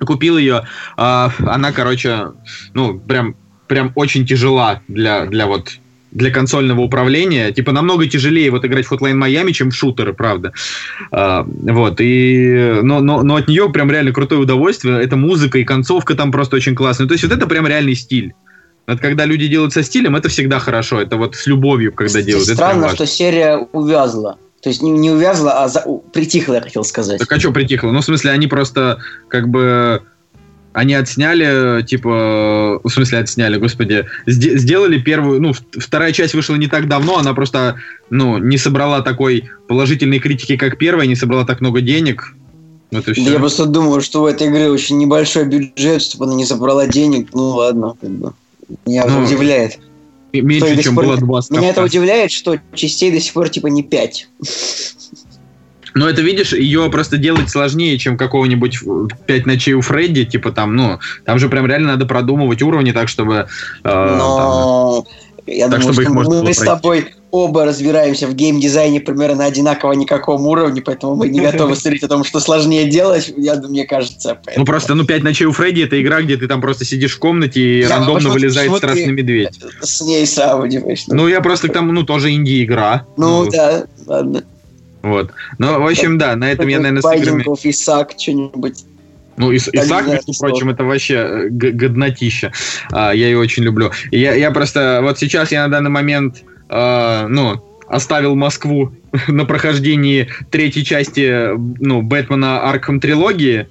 купил 0.00 0.38
ее, 0.38 0.64
э, 0.96 1.28
она, 1.38 1.72
короче, 1.72 2.32
ну, 2.74 2.98
прям, 2.98 3.36
прям 3.66 3.92
очень 3.94 4.26
тяжела 4.26 4.82
для, 4.88 5.26
для 5.26 5.46
вот 5.46 5.78
для 6.12 6.30
консольного 6.30 6.80
управления. 6.80 7.52
Типа 7.52 7.72
намного 7.72 8.06
тяжелее 8.06 8.50
вот 8.50 8.64
играть 8.64 8.86
в 8.86 8.92
Hotline 8.92 9.18
Miami, 9.18 9.52
чем 9.52 9.70
в 9.70 9.74
шутеры, 9.74 10.12
правда. 10.12 10.52
А, 11.10 11.46
вот, 11.48 12.00
и... 12.00 12.80
Но, 12.82 13.00
но, 13.00 13.22
но 13.22 13.36
от 13.36 13.48
нее 13.48 13.70
прям 13.70 13.90
реально 13.90 14.12
крутое 14.12 14.40
удовольствие. 14.40 15.02
Это 15.02 15.16
музыка 15.16 15.58
и 15.58 15.64
концовка 15.64 16.14
там 16.14 16.30
просто 16.30 16.56
очень 16.56 16.74
классная. 16.74 17.06
То 17.06 17.14
есть 17.14 17.24
вот 17.24 17.32
это 17.32 17.46
прям 17.46 17.66
реальный 17.66 17.94
стиль. 17.94 18.34
Вот 18.86 19.00
когда 19.00 19.24
люди 19.24 19.46
делают 19.46 19.72
со 19.72 19.82
стилем, 19.82 20.16
это 20.16 20.28
всегда 20.28 20.58
хорошо. 20.58 21.00
Это 21.00 21.16
вот 21.16 21.34
с 21.36 21.46
любовью, 21.46 21.92
когда 21.92 22.20
делают. 22.20 22.48
Странно, 22.48 22.90
что 22.90 23.06
серия 23.06 23.56
увязла. 23.72 24.38
То 24.62 24.68
есть 24.68 24.80
не, 24.80 24.90
не 24.92 25.10
увязла, 25.10 25.64
а 25.64 25.68
за, 25.68 25.84
притихла, 26.12 26.54
я 26.54 26.60
хотел 26.60 26.84
сказать. 26.84 27.18
Так 27.18 27.32
а 27.32 27.40
что 27.40 27.52
притихло? 27.52 27.90
Ну, 27.90 28.00
в 28.00 28.04
смысле, 28.04 28.30
они 28.30 28.46
просто 28.46 28.98
как 29.28 29.48
бы... 29.48 30.02
Они 30.72 30.94
отсняли, 30.94 31.82
типа, 31.82 32.80
в 32.82 32.88
смысле 32.88 33.18
отсняли, 33.18 33.58
господи, 33.58 34.06
сделали 34.26 34.96
первую, 34.98 35.38
ну, 35.42 35.52
вторая 35.52 36.12
часть 36.12 36.32
вышла 36.32 36.54
не 36.54 36.66
так 36.66 36.88
давно, 36.88 37.18
она 37.18 37.34
просто, 37.34 37.76
ну, 38.08 38.38
не 38.38 38.56
собрала 38.56 39.02
такой 39.02 39.50
положительной 39.68 40.18
критики, 40.18 40.56
как 40.56 40.78
первая, 40.78 41.06
не 41.06 41.14
собрала 41.14 41.44
так 41.44 41.60
много 41.60 41.82
денег, 41.82 42.34
Вот 42.90 43.04
Да 43.04 43.12
я 43.16 43.38
просто 43.38 43.66
думаю, 43.66 44.00
что 44.00 44.22
у 44.22 44.26
этой 44.26 44.46
игры 44.46 44.70
очень 44.70 44.96
небольшой 44.96 45.44
бюджет, 45.44 46.00
чтобы 46.00 46.24
она 46.24 46.36
не 46.36 46.46
забрала 46.46 46.86
денег. 46.86 47.28
Ну 47.34 47.48
ладно, 47.50 47.94
как 48.00 48.10
бы. 48.10 48.32
Меня 48.86 49.04
Ну, 49.06 49.24
удивляет. 49.24 49.78
Меньше, 50.32 50.82
чем 50.82 50.94
пор- 50.94 51.04
было 51.04 51.16
два 51.16 51.40
Меня 51.50 51.70
это 51.70 51.82
удивляет, 51.82 52.32
что 52.32 52.58
частей 52.74 53.10
до 53.10 53.20
сих 53.20 53.32
пор 53.32 53.48
типа 53.48 53.66
не 53.66 53.82
5. 53.82 54.28
Но 55.94 56.08
это, 56.08 56.22
видишь, 56.22 56.52
ее 56.52 56.90
просто 56.90 57.18
делать 57.18 57.50
сложнее, 57.50 57.98
чем 57.98 58.16
какого-нибудь 58.16 58.78
э, 58.82 59.06
«Пять 59.26 59.44
ночей 59.44 59.74
у 59.74 59.82
Фредди», 59.82 60.24
типа 60.24 60.50
там, 60.50 60.74
ну, 60.74 61.00
там 61.26 61.38
же 61.38 61.50
прям 61.50 61.66
реально 61.66 61.88
надо 61.88 62.06
продумывать 62.06 62.62
уровни 62.62 62.92
так, 62.92 63.08
чтобы... 63.08 63.34
э, 63.34 63.88
там, 63.88 64.18
Но 64.18 65.04
я 65.46 65.68
Так, 65.68 65.80
думаю, 65.80 65.94
чтобы 65.94 66.02
их 66.02 66.08
что 66.24 66.42
мы 66.42 66.52
с 66.54 66.56
пройти. 66.58 66.64
тобой 66.64 67.06
оба 67.30 67.64
разбираемся 67.64 68.26
в 68.26 68.34
геймдизайне 68.34 69.00
примерно 69.00 69.36
на 69.36 69.44
одинаково 69.46 69.92
никаком 69.94 70.46
уровне, 70.46 70.82
поэтому 70.82 71.16
мы 71.16 71.28
не 71.28 71.40
готовы 71.52 71.74
смотреть 71.76 72.02
о 72.04 72.08
том, 72.08 72.24
что 72.24 72.40
сложнее 72.40 72.88
делать, 72.90 73.32
я, 73.36 73.54
думаю, 73.56 73.70
мне 73.70 73.84
кажется. 73.86 74.34
Ну 74.34 74.40
поэтому- 74.44 74.66
просто, 74.66 74.94
ну, 74.94 75.04
«Пять 75.04 75.22
ночей 75.22 75.46
у 75.46 75.52
Фредди»— 75.52 75.80
это 75.82 76.00
игра, 76.00 76.22
где 76.22 76.36
ты 76.36 76.46
там 76.46 76.60
просто 76.60 76.84
сидишь 76.84 77.14
в 77.14 77.18
комнате 77.18 77.60
и 77.60 77.80
Я 77.80 77.88
рандомно 77.88 78.14
почему- 78.20 78.32
вылезает 78.34 78.66
почему 78.70 78.76
страшный 78.78 79.04
ты 79.06 79.12
медведь. 79.12 79.60
С 79.80 80.00
ней 80.02 80.26
сравниваешь. 80.26 81.04
Ну, 81.08 81.26
я 81.28 81.40
просто 81.40 81.68
там, 81.68 81.92
ну, 81.92 82.02
тоже 82.04 82.32
инди-игра. 82.32 83.06
Ну 83.16 83.48
да, 83.50 83.86
ладно. 84.06 84.44
Вот. 85.02 85.30
Ну, 85.58 85.80
в 85.82 85.86
общем, 85.86 86.18
да, 86.18 86.36
на 86.36 86.52
этом 86.52 86.68
я, 86.68 86.78
наверное, 86.78 87.02
с 87.02 87.16
играми... 87.16 87.44
Исаак, 87.64 88.12
что-нибудь. 88.16 88.84
Ну, 89.36 89.52
Ис- 89.52 89.70
Так, 89.72 89.84
Исаак, 89.84 90.06
да, 90.06 90.12
между 90.14 90.32
что? 90.32 90.46
прочим, 90.46 90.68
это 90.70 90.84
вообще 90.84 91.14
э, 91.14 91.48
годнотища. 91.48 92.52
А, 92.90 93.12
я 93.12 93.26
ее 93.28 93.38
очень 93.38 93.62
люблю. 93.62 93.90
И 94.10 94.18
Я, 94.18 94.34
я 94.34 94.50
просто... 94.50 95.00
Вот 95.02 95.18
сейчас 95.18 95.52
я 95.52 95.62
на 95.64 95.68
данный 95.68 95.90
момент, 95.90 96.42
э, 96.68 97.26
ну, 97.28 97.64
оставил 97.88 98.34
Москву 98.34 98.92
на 99.28 99.44
прохождении 99.44 100.28
третьей 100.50 100.84
части, 100.84 101.48
ну, 101.80 102.02
Бэтмена 102.02 102.60
Арkham 102.72 103.00
трилогии. 103.00 103.66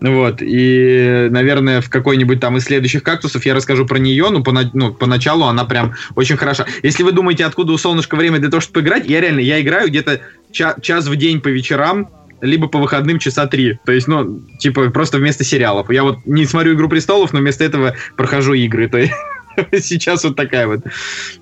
Вот, 0.00 0.36
и, 0.42 1.26
наверное, 1.28 1.80
в 1.80 1.90
какой-нибудь 1.90 2.38
там 2.38 2.56
из 2.56 2.64
следующих 2.66 3.02
кактусов 3.02 3.44
я 3.46 3.52
расскажу 3.54 3.84
про 3.84 3.98
нее, 3.98 4.28
ну, 4.30 4.42
пона- 4.44 4.70
ну, 4.72 4.92
поначалу 4.94 5.46
она 5.46 5.64
прям 5.64 5.94
очень 6.14 6.36
хороша. 6.36 6.66
Если 6.84 7.02
вы 7.02 7.10
думаете, 7.10 7.44
откуда 7.44 7.72
у 7.72 7.78
солнышка 7.78 8.14
время 8.14 8.38
для 8.38 8.48
того, 8.48 8.60
чтобы 8.60 8.74
поиграть, 8.74 9.06
я 9.08 9.20
реально, 9.20 9.40
я 9.40 9.60
играю 9.60 9.88
где-то 9.88 10.20
ча- 10.52 10.76
час 10.80 11.08
в 11.08 11.16
день 11.16 11.40
по 11.40 11.48
вечерам, 11.48 12.10
либо 12.40 12.68
по 12.68 12.78
выходным 12.78 13.18
часа 13.18 13.46
три. 13.46 13.78
То 13.84 13.92
есть, 13.92 14.08
ну, 14.08 14.40
типа, 14.58 14.90
просто 14.90 15.18
вместо 15.18 15.44
сериалов. 15.44 15.90
Я 15.90 16.02
вот 16.02 16.18
не 16.24 16.46
смотрю 16.46 16.74
«Игру 16.74 16.88
престолов», 16.88 17.32
но 17.32 17.40
вместо 17.40 17.64
этого 17.64 17.94
прохожу 18.16 18.54
игры. 18.54 18.88
То 18.88 18.98
есть, 18.98 19.12
сейчас 19.86 20.24
вот 20.24 20.36
такая 20.36 20.66
вот, 20.66 20.80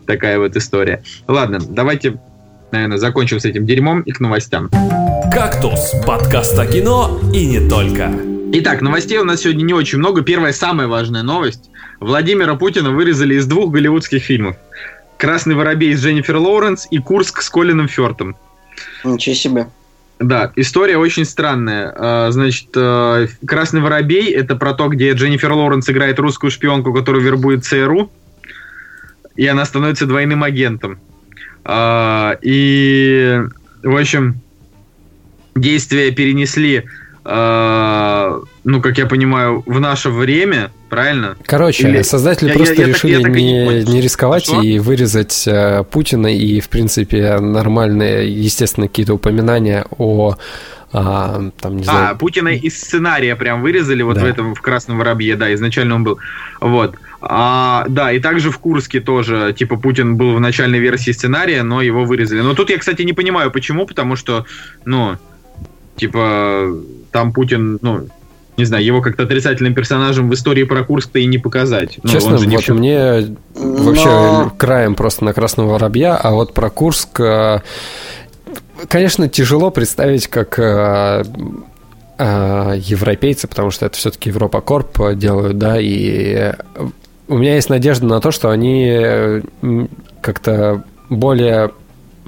такая 0.07 0.39
вот 0.39 0.57
история. 0.57 1.03
Ладно, 1.29 1.59
давайте, 1.61 2.21
наверное, 2.73 2.99
закончим 2.99 3.41
с 3.41 3.45
этим 3.45 3.67
дерьмом 3.67 4.03
и 4.03 4.13
к 4.13 4.21
новостям. 4.21 4.71
«Кактус»– 5.33 5.93
подкаст 6.07 6.59
о 6.59 6.67
кино 6.67 7.21
и 7.35 7.47
не 7.47 7.69
только. 7.69 8.11
Итак, 8.53 8.81
новостей 8.81 9.19
у 9.19 9.25
нас 9.25 9.41
сегодня 9.41 9.65
не 9.65 9.75
очень 9.75 9.99
много. 9.99 10.23
Первая, 10.23 10.53
самая 10.53 10.87
важная 10.87 11.23
новость. 11.23 11.71
Владимира 12.01 12.55
Путина 12.55 12.91
вырезали 12.91 13.35
из 13.35 13.47
двух 13.47 13.73
голливудских 13.73 14.23
фильмов. 14.23 14.57
«Красный 15.19 15.55
воробей» 15.55 15.95
с 15.95 16.03
Дженнифер 16.03 16.37
Лоуренс 16.37 16.87
и 16.91 16.99
«Курск» 16.99 17.43
с 17.43 17.51
Колином 17.51 17.89
Фёртом. 17.89 18.37
Ничего 19.05 19.35
себе. 19.35 19.67
Да, 20.19 20.51
история 20.57 20.97
очень 20.97 21.25
странная. 21.25 21.93
А, 21.95 22.31
Значит, 22.31 22.69
э, 22.75 23.27
«Красный 23.47 23.81
воробей»— 23.83 24.31
это 24.33 24.57
про 24.57 24.73
то, 24.73 24.89
где 24.89 25.13
Дженнифер 25.13 25.53
Лоуренс 25.53 25.89
играет 25.91 26.19
русскую 26.19 26.51
шпионку, 26.51 26.95
которую 26.95 27.23
вербует 27.23 27.65
ЦРУ, 27.65 28.11
и 29.37 29.47
она 29.47 29.65
становится 29.67 30.07
двойным 30.07 30.43
агентом. 30.43 30.99
А, 31.65 32.39
И, 32.41 33.43
в 33.83 33.97
общем, 33.97 34.41
действия 35.55 36.11
перенесли, 36.13 36.85
а, 37.29 38.41
ну, 38.65 38.81
как 38.81 38.99
я 38.99 39.07
понимаю, 39.07 39.63
в 39.67 39.81
наше 39.81 40.11
время, 40.11 40.71
правильно? 40.89 41.37
Короче, 41.45 41.89
Или- 41.89 42.03
создатели 42.03 42.49
Я- 42.49 42.55
просто 42.55 42.75
я- 42.75 42.81
я 42.81 42.87
так- 42.87 42.95
решили 42.95 43.13
я 43.13 43.21
так 43.21 43.33
не 43.35 43.43
не, 43.65 43.85
не 43.85 44.01
рисковать 44.01 44.45
Что? 44.45 44.63
и 44.63 44.79
вырезать 44.79 45.45
э, 45.49 45.85
Путина 45.91 46.29
и, 46.29 46.61
в 46.61 46.69
принципе, 46.69 47.39
нормальные, 47.41 48.31
естественно, 48.45 48.87
какие-то 48.89 49.15
упоминания 49.15 49.85
о, 49.99 50.37
а, 50.93 51.51
там, 51.61 51.77
не 51.77 51.83
А, 51.83 51.85
знаю, 51.85 52.17
Путина 52.17 52.49
из 52.49 52.81
сценария 52.81 53.35
прям 53.37 53.61
вырезали 53.61 54.03
вот 54.03 54.15
Да. 54.15 54.23
в 54.23 54.25
этом, 54.25 54.55
в 54.55 54.61
«Красном 54.63 54.99
воробье», 54.99 55.37
да, 55.37 55.53
изначально 55.55 55.97
он 55.97 56.05
был. 56.05 56.19
Вот. 56.61 56.95
А, 57.21 57.87
да, 57.89 58.13
и 58.13 58.21
также 58.21 58.51
в 58.51 58.59
Курске 58.59 59.01
тоже, 59.01 59.53
типа, 59.59 59.77
Путин 59.77 60.17
был 60.17 60.35
в 60.37 60.41
начальной 60.41 60.79
версии 60.79 61.11
сценария, 61.11 61.63
но 61.65 61.83
его 61.83 62.05
вырезали. 62.05 62.41
Но 62.41 62.55
тут 62.55 62.71
я, 62.71 62.79
кстати, 62.79 63.03
не 63.03 63.15
понимаю, 63.15 63.51
почему, 63.51 63.85
потому 63.87 64.15
что, 64.17 64.47
ну, 64.85 65.17
типа, 65.97 66.69
там 67.13 67.33
Путин, 67.33 67.79
ну, 67.83 68.09
не 68.57 68.65
знаю, 68.65 68.85
его 68.85 69.03
как-то 69.03 69.25
отрицательным 69.25 69.75
персонажем 69.75 70.31
в 70.31 70.35
истории 70.35 70.65
про 70.65 70.83
Курск-то 70.83 71.19
и 71.19 71.27
не 71.27 71.39
показать. 71.39 71.99
Ну, 72.03 72.11
Честно, 72.11 72.33
он 72.33 72.39
же 72.39 72.47
не 72.47 72.57
вот 72.57 72.63
всё- 72.65 72.75
мне 72.75 73.37
вообще 73.55 74.05
Но- 74.07 74.53
краем 74.57 74.95
просто 74.95 75.25
на 75.25 75.33
Красного 75.35 75.73
Воробья, 75.73 76.17
а 76.17 76.31
вот 76.33 76.55
про 76.55 76.71
Курск, 76.71 77.21
э, 77.21 77.61
конечно, 78.89 79.29
тяжело 79.29 79.71
представить, 79.71 80.29
как 80.29 80.59
э, 80.59 81.23
э, 82.19 82.75
европейцы, 82.79 83.47
потому 83.47 83.71
что 83.71 83.85
это 83.87 83.97
все-таки 83.97 84.31
Европа 84.31 84.63
Корп 84.63 85.15
делают, 85.17 85.59
да, 85.59 85.77
и 85.79 86.53
у 87.29 87.37
меня 87.37 87.57
есть 87.57 87.69
надежда 87.69 88.07
на 88.07 88.21
то, 88.21 88.31
что 88.31 88.49
они 88.51 89.43
как-то 90.23 90.83
более 91.11 91.73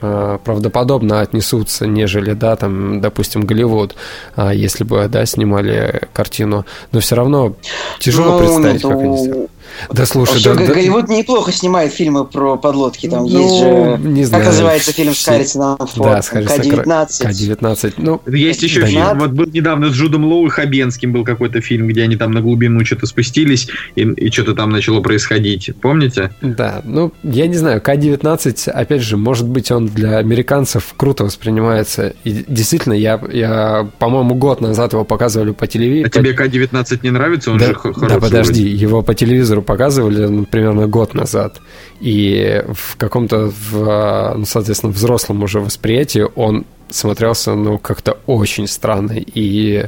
правдоподобно 0.01 1.21
отнесутся, 1.21 1.87
нежели, 1.87 2.33
да, 2.33 2.57
там, 2.57 3.01
допустим, 3.01 3.43
Голливуд, 3.43 3.95
а, 4.37 4.53
если 4.55 4.85
бы, 4.85 5.09
да, 5.09 5.27
снимали 5.27 6.03
картину. 6.13 6.65
Но 6.93 7.01
все 7.01 7.17
равно 7.17 7.55
тяжело 7.99 8.33
Ну, 8.33 8.39
представить, 8.39 8.83
ну, 8.83 8.91
как 8.91 8.99
они 9.01 9.19
сделают. 9.19 9.51
Да 9.93 10.07
слушай, 10.07 10.33
Вообще, 10.33 10.55
да, 10.55 10.67
да- 10.67 10.75
Голливуд 10.75 11.09
неплохо 11.09 11.53
снимает 11.53 11.93
фильмы 11.93 12.25
про 12.25 12.57
подлодки. 12.57 13.09
Там 13.09 13.25
Ну, 13.25 13.29
есть 13.29 13.59
же... 13.59 14.09
не 14.09 14.25
знаю. 14.25 14.45
Как 14.45 14.53
называется 14.53 14.93
фильм 14.93 15.15
с 15.15 15.25
Харрисоном 15.25 15.77
Да, 15.79 15.87
Фордом? 15.87 16.23
с 16.23 16.29
Харрисоном 16.29 16.63
К-19. 16.85 17.07
К-19. 17.23 17.95
Ну, 17.99 18.21
Есть 18.27 18.63
еще 18.63 18.81
Да 18.81 18.87
фильм, 18.87 19.01
нет. 19.03 19.17
вот 19.17 19.31
был 19.31 19.47
недавно 19.47 19.91
с 19.91 19.93
Джудом 19.93 20.25
Лоу 20.25 20.47
и 20.47 20.51
Хабенским 20.51 21.13
был 21.13 21.25
какой-то 21.25 21.61
фильм, 21.61 21.87
где 21.89 22.03
они 22.03 22.17
там 22.17 22.33
на 22.33 22.41
глубину 22.41 22.85
что-то 22.85 23.07
спустились, 23.07 23.69
и, 23.97 24.03
и 24.03 24.31
что-то 24.31 24.55
там 24.55 24.71
начало 24.71 25.01
происходить. 25.01 25.71
Помните? 25.81 26.31
да, 26.43 26.83
ну, 26.85 27.13
я 27.23 27.47
не 27.47 27.57
знаю, 27.57 27.81
К-19, 27.81 28.71
опять 28.71 29.03
же, 29.03 29.17
может 29.17 29.47
быть, 29.47 29.71
он 29.71 29.87
для 29.87 30.19
американцев 30.19 30.95
круто 30.97 31.25
воспринимается. 31.25 32.15
И 32.25 32.45
действительно, 32.49 32.93
я, 32.95 33.21
я 33.33 33.89
по-моему, 33.99 34.35
год 34.35 34.61
назад 34.61 34.93
его 34.93 35.05
показывали 35.05 35.53
по 35.53 35.67
телевизору. 35.67 36.09
А 36.09 36.11
тебе 36.11 36.33
К-19 36.33 37.01
не 37.03 37.11
нравится? 37.11 37.51
Он 37.53 37.59
да, 37.59 37.67
же 37.67 37.75
х- 37.75 37.89
да, 37.91 37.95
хороший 37.95 38.21
подожди, 38.21 38.63
вроде. 38.65 38.77
его 38.77 39.03
по 39.03 39.15
телевизору 39.15 39.58
показывали 39.63 40.27
ну, 40.27 40.45
примерно 40.45 40.87
год 40.87 41.15
назад. 41.15 41.61
И 42.01 42.65
в 42.73 42.97
каком-то, 42.97 43.53
в, 43.71 44.35
ну, 44.37 44.45
соответственно, 44.45 44.93
взрослом 44.93 45.43
уже 45.43 45.61
восприятии 45.61 46.27
он 46.37 46.65
смотрелся, 46.91 47.55
ну, 47.55 47.79
как-то 47.79 48.19
очень 48.27 48.67
странно 48.67 49.13
и 49.17 49.87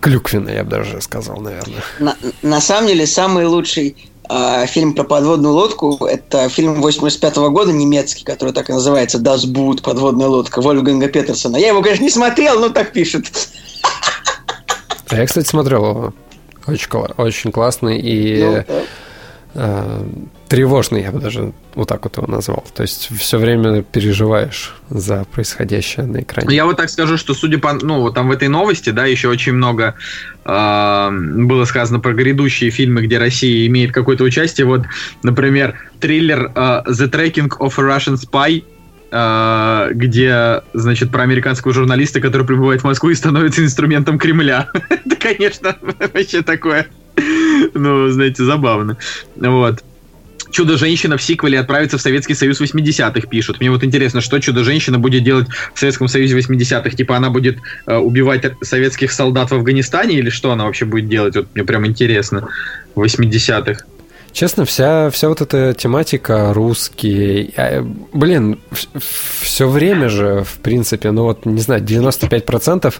клюквенно, 0.00 0.50
я 0.50 0.64
бы 0.64 0.70
даже 0.70 1.00
сказал, 1.00 1.38
наверное. 1.38 1.82
На, 1.98 2.16
на 2.42 2.60
самом 2.60 2.88
деле, 2.88 3.06
самый 3.06 3.46
лучший 3.46 3.96
а, 4.28 4.66
фильм 4.66 4.94
про 4.94 5.04
подводную 5.04 5.54
лодку 5.54 6.06
это 6.06 6.48
фильм 6.48 6.80
85 6.80 7.36
года 7.36 7.72
немецкий, 7.72 8.24
который 8.24 8.54
так 8.54 8.70
и 8.70 8.72
называется 8.72 9.18
Das 9.18 9.46
Boot, 9.46 9.82
подводная 9.82 10.28
лодка, 10.28 10.62
Вольфганга 10.62 11.08
Петерсона. 11.08 11.56
Я 11.56 11.68
его, 11.68 11.82
конечно, 11.82 12.04
не 12.04 12.10
смотрел, 12.10 12.58
но 12.58 12.70
так 12.70 12.92
пишет. 12.92 13.26
А 15.08 15.16
я, 15.16 15.26
кстати, 15.26 15.46
смотрел 15.46 15.84
его. 15.90 16.14
Очень, 16.66 16.88
очень 17.16 17.52
классный 17.52 17.98
и 17.98 18.42
Ну, 18.42 18.64
да. 18.66 18.82
э, 19.54 20.06
тревожный, 20.48 21.02
я 21.02 21.12
бы 21.12 21.20
даже 21.20 21.52
вот 21.74 21.88
так 21.88 22.04
вот 22.04 22.16
его 22.16 22.26
назвал. 22.26 22.64
То 22.74 22.82
есть 22.82 23.10
все 23.18 23.38
время 23.38 23.82
переживаешь 23.82 24.74
за 24.90 25.24
происходящее 25.24 26.06
на 26.06 26.20
экране. 26.20 26.54
Я 26.54 26.64
вот 26.64 26.76
так 26.76 26.90
скажу, 26.90 27.16
что 27.16 27.34
судя 27.34 27.58
по, 27.58 27.72
ну, 27.74 28.00
вот 28.00 28.14
там 28.14 28.28
в 28.28 28.32
этой 28.32 28.48
новости, 28.48 28.90
да, 28.90 29.06
еще 29.06 29.28
очень 29.28 29.52
много 29.52 29.94
э, 30.44 31.10
было 31.10 31.64
сказано 31.64 32.00
про 32.00 32.12
грядущие 32.12 32.70
фильмы, 32.70 33.02
где 33.02 33.18
Россия 33.18 33.66
имеет 33.66 33.92
какое-то 33.92 34.24
участие. 34.24 34.66
Вот, 34.66 34.82
например, 35.22 35.78
триллер 36.00 36.52
э, 36.54 36.82
The 36.88 37.10
Tracking 37.10 37.50
of 37.58 37.72
a 37.78 37.96
Russian 37.96 38.16
Spy, 38.16 38.64
где, 39.14 40.62
значит, 40.72 41.10
про 41.12 41.22
американского 41.22 41.72
журналиста, 41.72 42.20
который 42.20 42.46
прибывает 42.46 42.80
в 42.80 42.84
Москву 42.84 43.10
и 43.10 43.14
становится 43.14 43.62
инструментом 43.62 44.18
Кремля. 44.18 44.68
Это, 44.90 45.16
конечно, 45.16 45.76
вообще 45.82 46.42
такое, 46.42 46.88
ну, 47.74 48.08
знаете, 48.08 48.44
забавно. 48.44 48.96
Вот. 49.36 49.84
Чудо-женщина 50.50 51.16
в 51.16 51.22
сиквеле 51.22 51.58
отправится 51.58 51.98
в 51.98 52.00
Советский 52.00 52.34
Союз 52.34 52.60
80-х, 52.60 53.26
пишут. 53.26 53.58
Мне 53.58 53.70
вот 53.72 53.82
интересно, 53.82 54.20
что 54.20 54.38
Чудо-женщина 54.38 55.00
будет 55.00 55.24
делать 55.24 55.48
в 55.74 55.78
Советском 55.78 56.06
Союзе 56.06 56.38
80-х? 56.38 56.90
Типа 56.90 57.16
она 57.16 57.30
будет 57.30 57.58
э, 57.86 57.96
убивать 57.96 58.44
советских 58.62 59.10
солдат 59.10 59.50
в 59.50 59.54
Афганистане 59.54 60.16
или 60.16 60.30
что 60.30 60.52
она 60.52 60.64
вообще 60.64 60.84
будет 60.84 61.08
делать? 61.08 61.34
Вот 61.34 61.48
мне 61.54 61.64
прям 61.64 61.84
интересно. 61.86 62.48
В 62.94 63.02
80-х. 63.02 63.84
Честно, 64.34 64.64
вся, 64.64 65.10
вся 65.10 65.28
вот 65.28 65.40
эта 65.40 65.74
тематика 65.74 66.52
русский, 66.52 67.54
а, 67.56 67.86
блин, 68.12 68.58
все 69.40 69.68
время 69.68 70.08
же, 70.08 70.42
в 70.42 70.58
принципе, 70.58 71.12
ну 71.12 71.22
вот, 71.22 71.46
не 71.46 71.60
знаю, 71.60 71.84
95% 71.84 72.92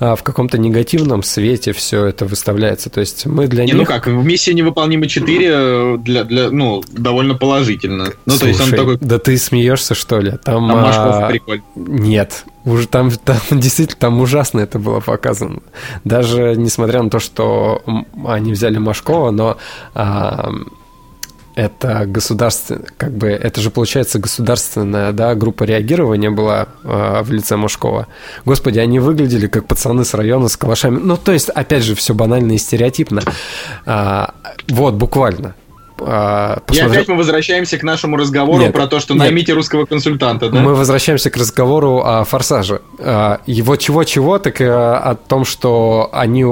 а, 0.00 0.16
в 0.16 0.22
каком-то 0.22 0.58
негативном 0.58 1.22
свете 1.22 1.72
все 1.72 2.04
это 2.04 2.26
выставляется. 2.26 2.90
То 2.90 3.00
есть 3.00 3.24
мы 3.24 3.46
для 3.46 3.64
не, 3.64 3.72
них... 3.72 3.80
Ну 3.80 3.84
как, 3.86 4.06
в 4.06 4.22
миссии 4.22 4.50
невыполнима 4.50 5.08
4 5.08 5.48
э, 5.50 5.96
для, 5.98 6.24
для, 6.24 6.50
ну, 6.50 6.82
довольно 6.92 7.36
положительно. 7.36 8.12
Ну, 8.26 8.34
Слушай, 8.34 8.40
то 8.40 8.46
есть 8.48 8.60
он 8.60 8.70
такой... 8.70 8.98
да 9.00 9.18
ты 9.18 9.38
смеешься, 9.38 9.94
что 9.94 10.20
ли? 10.20 10.32
Там, 10.44 10.68
там 10.68 10.78
Машков 10.78 11.14
а... 11.14 11.28
прикольно. 11.28 11.64
Нет, 11.74 12.44
уже 12.66 12.86
там, 12.86 13.10
там 13.10 13.38
действительно 13.50 13.98
там 13.98 14.20
ужасно 14.20 14.60
это 14.60 14.78
было 14.78 15.00
показано. 15.00 15.60
Даже 16.04 16.54
несмотря 16.54 17.02
на 17.02 17.08
то, 17.08 17.18
что 17.18 17.82
они 18.26 18.52
взяли 18.52 18.76
Машкова, 18.76 19.30
но 19.30 19.56
а, 19.94 20.50
это 21.54 22.04
государственная, 22.06 22.84
как 22.96 23.12
бы, 23.12 23.28
это 23.28 23.60
же 23.60 23.70
получается 23.70 24.18
государственная, 24.18 25.12
да, 25.12 25.34
группа 25.34 25.64
реагирования 25.64 26.30
была 26.30 26.68
э, 26.82 27.22
в 27.22 27.30
лице 27.30 27.56
Машкова. 27.56 28.06
Господи, 28.44 28.78
они 28.78 28.98
выглядели 28.98 29.46
как 29.46 29.66
пацаны 29.66 30.04
с 30.04 30.14
района 30.14 30.48
с 30.48 30.56
калашами. 30.56 30.98
Ну, 30.98 31.16
то 31.16 31.32
есть, 31.32 31.50
опять 31.50 31.82
же, 31.82 31.94
все 31.94 32.14
банально 32.14 32.52
и 32.52 32.58
стереотипно. 32.58 33.22
А, 33.84 34.34
вот, 34.68 34.94
буквально. 34.94 35.54
А, 36.00 36.60
посмотрел... 36.66 36.92
И 36.92 36.96
опять 36.96 37.08
мы 37.08 37.16
возвращаемся 37.16 37.78
к 37.78 37.82
нашему 37.82 38.16
разговору 38.16 38.58
нет, 38.58 38.72
про 38.72 38.86
то, 38.86 38.98
что 38.98 39.14
нет. 39.14 39.24
наймите 39.24 39.52
русского 39.52 39.84
консультанта, 39.84 40.48
да? 40.48 40.60
Мы 40.60 40.74
возвращаемся 40.74 41.30
к 41.30 41.36
разговору 41.36 42.02
о 42.04 42.24
«Форсаже». 42.24 42.80
А, 42.98 43.40
его 43.46 43.76
чего-чего, 43.76 44.38
так 44.38 44.60
и 44.60 44.64
о 44.64 45.16
том, 45.28 45.44
что 45.44 46.08
они 46.12 46.44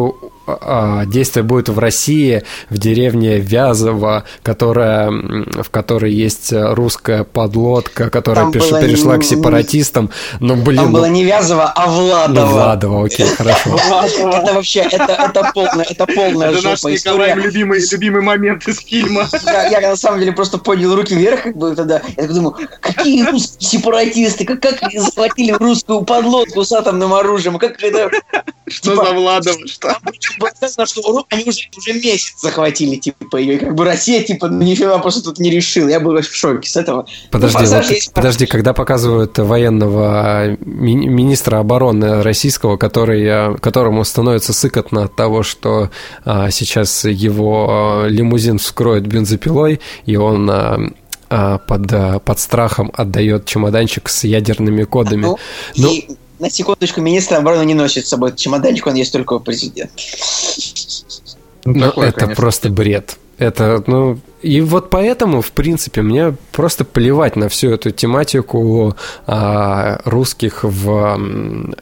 действие 1.07 1.43
будет 1.43 1.69
в 1.69 1.79
России, 1.79 2.43
в 2.69 2.79
деревне 2.79 3.39
Вязово, 3.39 4.25
которая, 4.43 5.11
в 5.11 5.71
которой 5.71 6.13
есть 6.13 6.53
русская 6.53 7.25
подлодка, 7.25 8.11
которая 8.11 8.51
пеш, 8.51 8.69
перешла 8.69 9.17
не, 9.17 9.23
к 9.23 9.25
сепаратистам. 9.25 10.11
Но, 10.41 10.57
блин, 10.57 10.83
там 10.83 10.93
ну... 10.93 10.99
было 10.99 11.07
не 11.07 11.25
Вязово, 11.25 11.73
а 11.75 11.87
Владово. 11.87 12.47
Ну, 12.47 12.53
Владово, 12.53 13.07
окей, 13.07 13.27
хорошо. 13.37 13.77
Это 13.77 14.55
вообще, 14.55 14.81
это, 14.81 15.51
полная, 15.55 15.85
это 15.89 16.07
полная 16.07 16.51
Это 16.51 16.63
наш 16.63 16.83
Николай 16.85 17.35
любимый, 17.35 17.81
любимый 17.91 18.23
момент 18.23 18.67
из 18.69 18.79
фильма. 18.81 19.29
Я, 19.71 19.81
на 19.81 19.97
самом 19.97 20.21
деле 20.21 20.33
просто 20.33 20.59
поднял 20.59 20.95
руки 20.95 21.15
вверх, 21.15 21.43
как 21.43 21.57
бы 21.57 21.75
тогда. 21.75 22.03
Я 22.17 22.23
так 22.23 22.35
думаю, 22.35 22.57
какие 22.81 23.25
русские 23.25 23.69
сепаратисты, 23.69 24.45
как, 24.45 24.61
как 24.61 24.79
захватили 24.93 25.53
русскую 25.53 26.03
подлодку 26.03 26.65
с 26.65 26.73
атомным 26.73 27.15
оружием, 27.15 27.59
как 27.59 27.83
это... 27.83 28.11
Что 28.67 28.93
типа, 28.93 29.05
за 29.05 29.13
Владово, 29.13 29.67
что? 29.67 29.97
Показано, 30.41 30.87
что 30.87 31.25
они 31.29 31.45
уже, 31.45 31.61
уже 31.77 31.93
месяц 31.93 32.41
захватили, 32.41 32.97
типа, 32.97 33.37
ее. 33.37 33.55
И 33.55 33.59
как 33.59 33.75
бы 33.75 33.85
Россия, 33.85 34.23
типа, 34.23 34.49
ну, 34.49 34.63
нифига 34.63 34.99
просто 34.99 35.23
тут 35.23 35.39
не 35.39 35.51
решила. 35.51 35.89
Я 35.89 36.01
был 36.01 36.21
в 36.21 36.35
шоке 36.35 36.69
с 36.69 36.77
этого. 36.77 37.07
Подожди, 37.31 37.59
ну, 37.63 37.77
вот, 37.77 37.91
есть... 37.91 38.13
подожди, 38.15 38.47
когда 38.47 38.73
показывают 38.73 39.39
военного 39.39 40.57
ми- 40.61 41.07
министра 41.07 41.59
обороны 41.59 42.23
российского, 42.23 42.77
который, 42.77 43.25
э, 43.25 43.57
которому 43.59 44.05
становится 44.05 44.53
сыкотно 44.53 45.05
от 45.05 45.17
того, 45.17 45.43
что 45.43 45.91
а, 46.25 46.51
сейчас 46.51 47.05
его 47.05 48.05
э, 48.05 48.09
лимузин 48.09 48.59
вскроет 48.59 49.07
бензопилой, 49.07 49.81
и 50.07 50.17
он 50.17 50.51
а, 50.51 50.79
а, 51.29 51.59
под, 51.59 52.25
под 52.25 52.39
страхом 52.41 52.91
отдает 52.95 53.45
чемоданчик 53.47 54.09
с 54.09 54.25
ядерными 54.25 54.85
кодами. 54.85 55.23
Ну, 55.23 55.39
ну, 55.77 55.93
и 55.93 56.09
на 56.41 56.51
секундочку, 56.51 57.01
министр 57.01 57.37
обороны 57.37 57.65
не 57.65 57.75
носит 57.75 58.07
с 58.07 58.09
собой 58.09 58.35
чемоданчик, 58.35 58.87
он 58.87 58.95
есть 58.95 59.13
только 59.13 59.35
у 59.35 59.41
президента. 59.41 59.95
Ну, 61.65 61.81
такое, 61.81 62.09
это 62.09 62.21
конечно. 62.21 62.37
просто 62.37 62.71
бред. 62.71 63.19
Это, 63.39 63.83
ну, 63.87 64.19
и 64.43 64.61
вот 64.61 64.91
поэтому, 64.91 65.41
в 65.41 65.53
принципе, 65.53 66.03
мне 66.03 66.35
просто 66.53 66.85
плевать 66.85 67.37
на 67.37 67.49
всю 67.49 67.71
эту 67.71 67.91
тематику 67.91 68.97
а, 69.27 70.01
русских 70.05 70.63
в 70.63 70.91
а, 70.91 71.15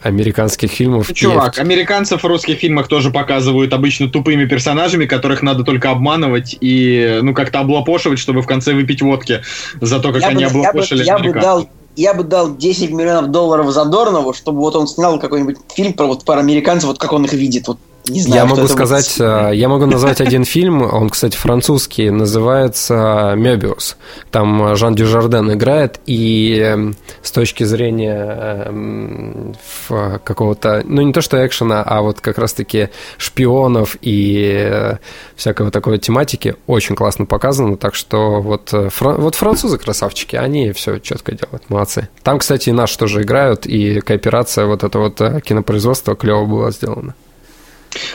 американских 0.02 0.70
фильмах. 0.70 1.06
Ну, 1.08 1.14
чувак, 1.14 1.58
американцев 1.58 2.22
в 2.22 2.26
русских 2.26 2.58
фильмах 2.58 2.86
тоже 2.86 3.10
показывают 3.10 3.72
обычно 3.72 4.08
тупыми 4.08 4.44
персонажами, 4.44 5.06
которых 5.06 5.42
надо 5.42 5.64
только 5.64 5.90
обманывать 5.90 6.56
и, 6.60 7.18
ну, 7.22 7.34
как-то 7.34 7.58
облапошивать, 7.58 8.20
чтобы 8.20 8.42
в 8.42 8.46
конце 8.46 8.72
выпить 8.72 9.02
водки 9.02 9.42
за 9.80 9.98
то, 9.98 10.12
как 10.12 10.22
я 10.22 10.28
они 10.28 10.44
бы, 10.44 10.50
облапошили 10.50 11.02
я 11.02 11.18
бы, 11.18 11.26
я 11.26 11.32
бы 11.32 11.40
дал 11.40 11.68
я 11.98 12.14
бы 12.14 12.22
дал 12.22 12.56
10 12.56 12.92
миллионов 12.92 13.32
долларов 13.32 13.72
Задорнову, 13.72 14.32
чтобы 14.32 14.60
вот 14.60 14.76
он 14.76 14.86
снял 14.86 15.18
какой-нибудь 15.18 15.56
фильм 15.74 15.94
про 15.94 16.06
вот 16.06 16.24
про 16.24 16.38
американцев, 16.38 16.88
вот 16.88 16.98
как 16.98 17.12
он 17.12 17.24
их 17.24 17.32
видит. 17.32 17.66
Вот 17.66 17.78
не 18.08 18.20
знаю, 18.22 18.42
я 18.42 18.46
могу 18.46 18.66
сказать, 18.68 19.16
будет. 19.18 19.20
Э, 19.20 19.50
я 19.54 19.68
могу 19.68 19.86
назвать 19.86 20.20
один 20.20 20.44
фильм, 20.44 20.82
он, 20.82 21.10
кстати, 21.10 21.36
французский, 21.36 22.10
называется 22.10 23.34
«Мебиус». 23.36 23.96
Там 24.30 24.76
Жан 24.76 24.94
Дюжарден 24.94 25.52
играет, 25.52 26.00
и 26.06 26.58
эм, 26.58 26.96
с 27.22 27.30
точки 27.30 27.64
зрения 27.64 28.64
эм, 28.66 29.54
какого-то, 29.88 30.82
ну 30.84 31.02
не 31.02 31.12
то 31.12 31.20
что 31.20 31.44
экшена, 31.46 31.82
а 31.82 32.02
вот 32.02 32.20
как 32.20 32.38
раз-таки 32.38 32.88
шпионов 33.16 33.96
и 34.00 34.68
э, 34.70 34.96
всякого 35.36 35.70
такой 35.70 35.98
тематики 35.98 36.56
очень 36.66 36.96
классно 36.96 37.26
показано, 37.26 37.76
так 37.76 37.94
что 37.94 38.40
вот, 38.40 38.72
э, 38.72 38.90
вот 39.00 39.34
французы 39.34 39.78
красавчики, 39.78 40.36
они 40.36 40.72
все 40.72 40.98
четко 40.98 41.32
делают, 41.32 41.68
молодцы. 41.68 42.08
Там, 42.22 42.38
кстати, 42.38 42.70
и 42.70 42.72
наши 42.72 42.98
тоже 42.98 43.22
играют, 43.22 43.66
и 43.66 44.00
кооперация 44.00 44.66
вот 44.66 44.84
это 44.84 44.98
вот 44.98 45.20
кинопроизводство 45.42 46.14
клево 46.16 46.44
было 46.44 46.70
сделано. 46.70 47.14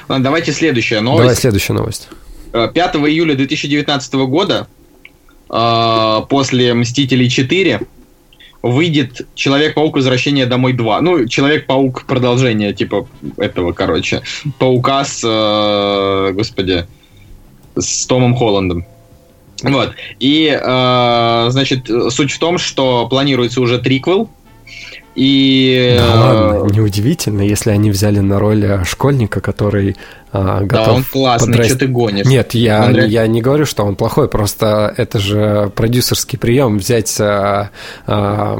Ладно, 0.08 0.24
давайте 0.24 0.52
следующая 0.52 1.02
новость. 1.02 1.22
Давай 1.22 1.36
следующая 1.36 1.74
новость. 1.74 2.10
5 2.52 2.76
э, 2.76 2.98
июля 3.00 3.36
2019 3.36 4.14
года 4.14 4.68
э, 5.50 6.22
после 6.30 6.74
«Мстителей 6.74 7.28
4» 7.28 7.86
выйдет 8.62 9.28
Человек-паук 9.36 9.96
Возвращение 9.96 10.46
домой 10.46 10.74
2. 10.74 11.02
Ну, 11.02 11.28
Человек-паук 11.28 12.06
продолжение, 12.06 12.74
типа, 12.74 13.08
этого, 13.38 13.74
короче. 13.74 14.22
Паука 14.58 15.04
с, 15.04 15.22
э, 15.24 16.32
господи, 16.34 16.86
с 17.76 18.06
Томом 18.06 18.36
Холландом. 18.36 18.86
Вот. 19.64 19.94
И, 20.20 20.48
э, 20.50 21.46
значит, 21.50 21.90
суть 22.10 22.32
в 22.32 22.40
том, 22.40 22.58
что 22.58 23.08
планируется 23.08 23.62
уже 23.62 23.80
триквел, 23.80 24.30
и... 25.16 25.96
Да 26.00 26.16
ладно, 26.16 26.74
неудивительно, 26.74 27.42
если 27.42 27.72
они 27.72 27.92
взяли 27.92 28.20
на 28.20 28.40
роль 28.40 28.66
э, 28.66 28.84
школьника, 28.84 29.42
который 29.42 29.96
а, 30.32 30.62
готов... 30.62 30.88
Да, 30.88 30.94
он 30.94 31.04
классный, 31.04 31.54
подраст... 31.54 31.70
что 31.70 31.80
ты 31.80 31.88
гонишь. 31.88 32.26
Нет, 32.26 32.54
я, 32.56 32.90
я 32.90 33.28
не 33.28 33.42
говорю, 33.42 33.66
что 33.66 33.84
он 33.84 33.96
плохой, 33.96 34.28
просто 34.28 34.94
это 34.98 35.20
же 35.20 35.72
продюсерский 35.76 36.40
прием 36.40 36.78
взять 36.80 37.16
а, 37.20 37.70
а, 38.08 38.58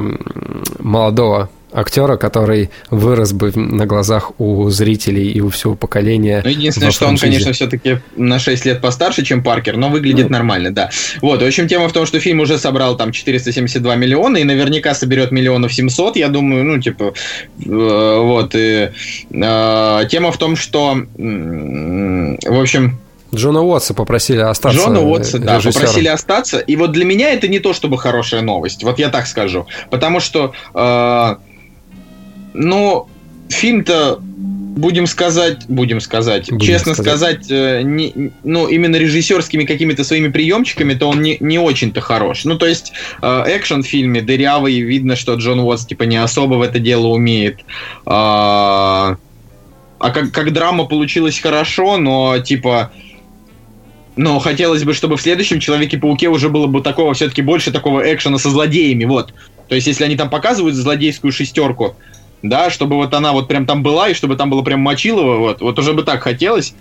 молодого 0.80 1.50
актера, 1.74 2.18
который 2.18 2.70
вырос 2.90 3.34
бы 3.34 3.52
на 3.56 3.86
глазах 3.86 4.32
у 4.40 4.70
зрителей 4.70 5.32
и 5.32 5.42
у 5.42 5.50
всего 5.50 5.76
поколения. 5.76 6.42
Ну, 6.44 6.50
единственное, 6.50 6.92
что 6.92 7.08
он, 7.08 7.18
конечно, 7.18 7.52
все-таки 7.52 8.00
на 8.16 8.40
6 8.40 8.66
лет 8.66 8.82
постарше, 8.82 9.24
чем 9.24 9.44
Паркер, 9.44 9.78
но 9.78 9.90
выглядит 9.90 10.30
ну. 10.30 10.34
нормально, 10.34 10.72
да. 10.72 10.90
Вот, 11.22 11.42
в 11.42 11.46
общем, 11.46 11.68
тема 11.68 11.88
в 11.90 11.94
том, 11.94 12.06
что 12.06 12.20
фильм 12.20 12.40
уже 12.40 12.58
собрал 12.58 12.96
там 12.96 13.12
472 13.12 13.96
миллиона 13.96 14.38
и 14.38 14.44
наверняка 14.44 14.94
соберет 14.94 15.32
миллионов 15.32 15.74
700, 15.74 16.16
я 16.18 16.30
думаю, 16.30 16.64
ну, 16.64 16.80
типа, 16.80 17.14
э, 17.66 18.18
вот. 18.22 18.56
И, 18.56 18.90
э, 19.32 20.02
тема 20.10 20.32
в 20.32 20.38
том, 20.38 20.56
что, 20.56 20.98
в 21.18 22.62
общем, 22.62 23.00
Джона 23.34 23.62
Уотса 23.62 23.94
попросили 23.94 24.42
остаться. 24.42 24.80
Джона 24.80 25.02
Уотса, 25.02 25.40
да, 25.40 25.60
попросили 25.60 26.08
остаться. 26.08 26.60
И 26.60 26.76
вот 26.76 26.92
для 26.92 27.06
меня 27.06 27.34
это 27.34 27.48
не 27.48 27.60
то, 27.60 27.74
чтобы 27.74 27.98
хорошая 27.98 28.42
новость. 28.42 28.84
Вот 28.84 29.00
я 29.00 29.10
так 29.10 29.28
скажу. 29.28 29.66
Потому 29.90 30.20
что 30.20 30.54
э, 30.74 31.36
но 32.54 33.08
фильм-то 33.50 34.20
будем 34.76 35.06
сказать, 35.08 35.66
будем 35.68 36.00
сказать, 36.00 36.52
будем 36.52 36.66
честно 36.66 36.94
сказать, 36.94 37.46
сказать 37.46 37.52
э, 37.52 37.82
не, 37.84 38.32
ну, 38.44 38.68
именно 38.68 38.96
режиссерскими 38.96 39.66
какими-то 39.66 40.04
своими 40.04 40.30
приемчиками, 40.30 40.94
то 40.96 41.10
он 41.10 41.22
не, 41.22 41.38
не 41.40 41.60
очень-то 41.60 42.02
хорош. 42.02 42.44
Ну, 42.46 42.58
то 42.58 42.66
есть, 42.66 42.92
э, 43.22 43.44
экшен 43.48 43.84
в 43.84 43.88
фильме 43.88 44.22
дырявый, 44.22 44.80
видно, 44.82 45.16
что 45.16 45.36
Джон 45.36 45.60
Уотс, 45.60 45.86
типа, 45.86 46.04
не 46.04 46.18
особо 46.18 46.56
в 46.56 46.62
это 46.62 46.80
дело 46.80 47.08
умеет. 47.08 47.60
А, 48.06 49.18
а 50.00 50.10
как, 50.10 50.32
как 50.32 50.52
драма 50.54 50.86
получилась 50.86 51.40
хорошо, 51.40 51.98
но, 51.98 52.40
типа, 52.40 52.92
но 54.16 54.40
хотелось 54.40 54.84
бы, 54.84 54.94
чтобы 54.94 55.18
в 55.18 55.22
следующем 55.22 55.60
Человеке-пауке 55.60 56.30
уже 56.30 56.50
было 56.50 56.68
бы 56.68 56.82
такого, 56.82 57.14
все-таки 57.14 57.42
больше 57.42 57.72
такого 57.72 58.02
экшена 58.12 58.40
со 58.40 58.50
злодеями, 58.50 59.06
вот. 59.06 59.34
То 59.68 59.76
есть, 59.76 59.88
если 59.88 60.04
они 60.04 60.16
там 60.16 60.30
показывают 60.30 60.76
злодейскую 60.76 61.32
шестерку, 61.32 61.96
да, 62.44 62.70
чтобы 62.70 62.98
вот 62.98 63.14
она 63.14 63.32
вот 63.32 63.48
прям 63.48 63.66
там 63.66 63.82
была, 63.82 64.10
и 64.10 64.14
чтобы 64.14 64.36
там 64.36 64.50
было 64.50 64.62
прям 64.62 64.82
Мочилова, 64.82 65.38
вот, 65.38 65.62
вот 65.62 65.80
уже 65.80 65.94
бы 65.94 66.04
так 66.04 66.22
хотелось, 66.22 66.76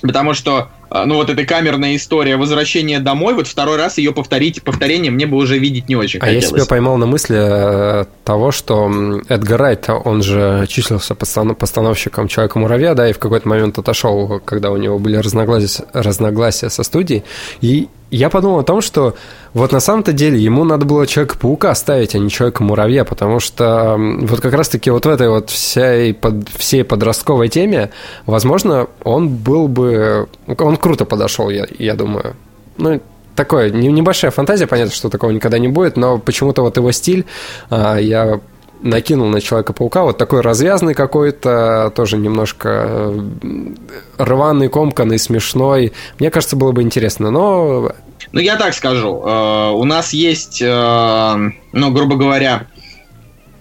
потому 0.00 0.32
что, 0.32 0.70
а, 0.88 1.04
ну, 1.04 1.16
вот 1.16 1.28
эта 1.28 1.44
камерная 1.44 1.94
история 1.96 2.36
возвращения 2.36 2.98
домой, 2.98 3.34
вот 3.34 3.46
второй 3.46 3.76
раз 3.76 3.98
ее 3.98 4.12
повторить, 4.12 4.62
повторение 4.62 5.12
мне 5.12 5.26
бы 5.26 5.36
уже 5.36 5.58
видеть 5.58 5.88
не 5.88 5.96
очень 5.96 6.18
а 6.20 6.24
хотелось. 6.24 6.44
А 6.44 6.48
я 6.48 6.56
себя 6.56 6.66
поймал 6.66 6.96
на 6.96 7.06
мысли 7.06 7.36
э, 7.38 8.04
того, 8.24 8.50
что 8.52 8.90
Эдгар 9.28 9.60
Райт, 9.60 9.88
он 9.88 10.22
же 10.22 10.66
числился 10.68 11.14
постановщиком 11.14 12.28
Человека-муравья, 12.28 12.94
да, 12.94 13.08
и 13.08 13.12
в 13.12 13.18
какой-то 13.18 13.46
момент 13.46 13.78
отошел, 13.78 14.40
когда 14.44 14.70
у 14.70 14.78
него 14.78 14.98
были 14.98 15.16
разногласия, 15.16 15.84
разногласия 15.92 16.70
со 16.70 16.82
студией, 16.82 17.22
и 17.60 17.88
я 18.10 18.28
подумал 18.30 18.60
о 18.60 18.64
том, 18.64 18.80
что 18.80 19.14
вот 19.54 19.72
на 19.72 19.80
самом-то 19.80 20.12
деле 20.12 20.38
ему 20.38 20.64
надо 20.64 20.84
было 20.84 21.06
Человека-паука 21.06 21.74
ставить, 21.74 22.14
а 22.14 22.18
не 22.18 22.30
Человека-муравья, 22.30 23.04
потому 23.04 23.40
что 23.40 23.96
вот 23.98 24.40
как 24.40 24.52
раз-таки 24.54 24.90
вот 24.90 25.06
в 25.06 25.08
этой 25.08 25.28
вот 25.28 25.50
всей, 25.50 26.14
под, 26.14 26.48
всей 26.48 26.84
подростковой 26.84 27.48
теме, 27.48 27.90
возможно, 28.26 28.88
он 29.04 29.28
был 29.28 29.68
бы... 29.68 30.28
Он 30.58 30.76
круто 30.76 31.04
подошел, 31.04 31.50
я, 31.50 31.66
я 31.78 31.94
думаю. 31.94 32.34
Ну, 32.78 33.00
такое, 33.36 33.70
небольшая 33.70 34.30
фантазия, 34.30 34.66
понятно, 34.66 34.92
что 34.92 35.08
такого 35.08 35.30
никогда 35.30 35.58
не 35.58 35.68
будет, 35.68 35.96
но 35.96 36.18
почему-то 36.18 36.62
вот 36.62 36.76
его 36.76 36.92
стиль 36.92 37.26
а, 37.70 37.96
я 37.96 38.40
накинул 38.82 39.28
на 39.28 39.40
Человека-паука, 39.40 40.04
вот 40.04 40.18
такой 40.18 40.40
развязный 40.40 40.94
какой-то, 40.94 41.92
тоже 41.94 42.16
немножко 42.16 43.12
э, 43.12 43.74
рваный, 44.18 44.68
комканный, 44.68 45.18
смешной. 45.18 45.92
Мне 46.18 46.30
кажется, 46.30 46.56
было 46.56 46.72
бы 46.72 46.82
интересно, 46.82 47.30
но... 47.30 47.92
Ну, 48.32 48.40
я 48.40 48.56
так 48.56 48.74
скажу. 48.74 49.22
Э, 49.24 49.70
у 49.70 49.84
нас 49.84 50.12
есть, 50.12 50.60
э, 50.62 51.50
ну, 51.72 51.90
грубо 51.90 52.16
говоря, 52.16 52.66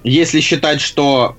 если 0.03 0.39
считать, 0.39 0.79
что 0.79 1.35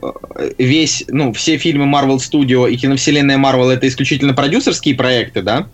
весь, 0.59 1.05
ну, 1.09 1.32
все 1.32 1.57
фильмы 1.57 1.86
Marvel 1.86 2.16
Studio 2.16 2.70
и 2.70 2.77
киновселенная 2.77 3.39
Marvel 3.39 3.70
это 3.70 3.89
исключительно 3.89 4.35
продюсерские 4.35 4.94
проекты, 4.94 5.43
да, 5.43 5.66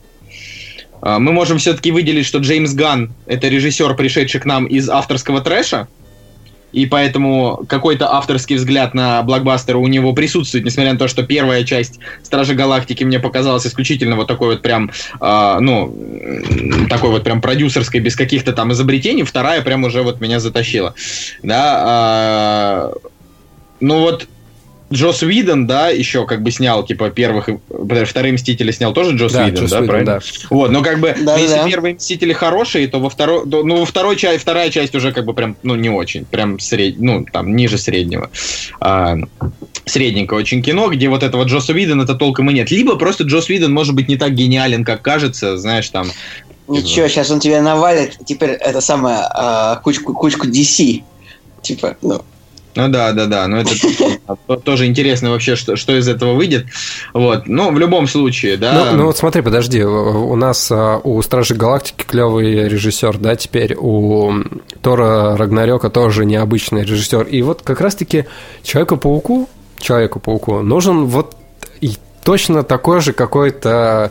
мы 1.03 1.33
можем 1.33 1.59
все-таки 1.59 1.93
выделить, 1.93 2.27
что 2.27 2.39
Джеймс 2.39 2.73
Ганн 2.73 3.13
это 3.27 3.49
режиссер, 3.49 3.95
пришедший 3.97 4.41
к 4.41 4.45
нам 4.45 4.67
из 4.67 4.89
авторского 4.89 5.41
трэша, 5.41 5.89
и 6.73 6.87
поэтому 6.87 7.65
какой-то 7.69 8.13
авторский 8.13 8.57
взгляд 8.57 8.95
на 8.95 9.23
блокбастеры 9.23 9.79
у 9.79 9.87
него 9.87 10.13
присутствует, 10.13 10.65
несмотря 10.65 10.93
на 10.93 10.99
то, 10.99 11.09
что 11.09 11.23
первая 11.23 11.65
часть 11.65 11.99
Стражи 12.23 12.55
Галактики 12.55 13.05
мне 13.05 13.19
показалась 13.19 13.67
исключительно 13.67 14.17
вот 14.17 14.29
такой 14.29 14.49
вот 14.49 14.63
прям, 14.63 14.91
э, 15.21 15.57
ну, 15.61 16.87
такой 16.89 17.11
вот 17.11 17.25
прям 17.25 17.41
продюсерской, 17.41 18.01
без 18.01 18.17
каких-то 18.17 18.53
там 18.53 18.73
изобретений, 18.73 19.23
вторая 19.23 19.63
прям 19.63 19.85
уже 19.85 20.03
вот 20.03 20.21
меня 20.21 20.41
затащила, 20.41 20.95
да, 21.43 22.93
э, 22.93 23.09
ну 23.81 24.01
вот 24.01 24.29
Джос 24.93 25.23
Уидон, 25.23 25.67
да, 25.67 25.89
еще 25.89 26.27
как 26.27 26.43
бы 26.43 26.51
снял, 26.53 26.85
типа, 26.85 27.11
первых... 27.11 27.49
Вторые 28.07 28.33
Мстители 28.33 28.71
снял 28.71 28.93
тоже 28.93 29.17
Джос 29.17 29.33
да, 29.33 29.45
Уидон, 29.45 29.65
Джос 29.65 29.71
да, 29.71 29.77
Уидон, 29.79 29.89
правильно? 29.89 30.13
Да. 30.13 30.47
Вот, 30.51 30.71
но 30.71 30.83
как 30.83 31.01
бы, 31.01 31.17
да, 31.21 31.37
если 31.37 31.57
да. 31.57 31.67
первые 31.67 31.95
Мстители 31.97 32.33
хорошие, 32.33 32.87
то 32.87 33.01
во 33.01 33.11
второй... 33.11 33.45
Ну, 33.47 33.81
во 33.81 33.85
второй 33.85 34.15
части, 34.17 34.39
вторая 34.39 34.71
часть 34.71 34.95
уже 34.95 35.13
как 35.13 35.25
бы 35.25 35.35
прям, 35.35 35.57
ну, 35.65 35.75
не 35.75 35.91
очень. 35.91 36.25
Прям 36.25 36.61
сред... 36.61 37.01
ну, 37.01 37.27
там, 37.33 37.57
ниже 37.57 37.79
среднего. 37.79 38.31
А, 38.81 39.17
средненькое 39.87 40.41
очень 40.41 40.63
кино, 40.63 40.89
где 40.89 41.09
вот 41.09 41.25
этого 41.25 41.43
Джоса 41.45 41.73
Уидона 41.73 42.03
это 42.03 42.15
толком 42.15 42.49
и 42.51 42.55
нет. 42.55 42.71
Либо 42.71 42.97
просто 42.97 43.25
Джос 43.25 43.49
Уидон 43.49 43.73
может 43.73 43.95
быть 43.95 44.09
не 44.09 44.17
так 44.17 44.35
гениален, 44.35 44.85
как 44.85 45.03
кажется, 45.03 45.57
знаешь, 45.57 45.89
там... 45.89 46.07
Ничего, 46.69 47.09
сейчас 47.09 47.31
он 47.31 47.41
тебе 47.41 47.61
навалит, 47.61 48.19
теперь 48.25 48.51
это 48.51 48.81
самое, 48.81 49.19
а, 49.31 49.77
кучку, 49.77 50.15
кучку 50.15 50.47
DC. 50.47 51.03
Типа, 51.63 51.97
ну, 52.03 52.23
ну 52.77 52.89
да, 52.89 53.13
да, 53.13 53.27
да. 53.27 53.49
Но 53.49 53.59
это 53.59 54.57
тоже 54.65 54.87
интересно 54.87 55.31
вообще, 55.31 55.57
что, 55.57 55.77
что 55.77 55.97
из 55.97 56.09
этого 56.09 56.35
выйдет. 56.35 56.67
Вот. 57.13 57.47
Ну, 57.47 57.73
в 57.73 57.79
любом 57.79 58.07
случае, 58.07 58.57
да. 58.57 58.91
Ну, 58.93 58.99
ну 58.99 59.07
вот 59.07 59.17
смотри, 59.17 59.43
подожди, 59.43 59.83
у 59.83 60.37
нас 60.37 60.71
а, 60.71 61.01
у 61.03 61.21
Стражи 61.23 61.55
Галактики 61.55 62.05
клевый 62.07 62.69
режиссер, 62.69 63.19
да, 63.19 63.35
теперь 63.37 63.75
у 63.75 64.33
Тора 64.83 65.37
Рагнарёка 65.37 65.91
тоже 65.91 66.25
необычный 66.25 66.85
режиссер. 66.85 67.23
И 67.23 67.43
вот 67.43 67.63
как 67.63 67.81
раз-таки 67.81 68.27
Человеку-пауку, 68.63 69.49
Человеку-пауку 69.81 70.61
нужен 70.61 71.07
вот 71.07 71.37
точно 72.27 72.65
такой 72.65 73.01
же 73.01 73.13
какой-то 73.13 74.11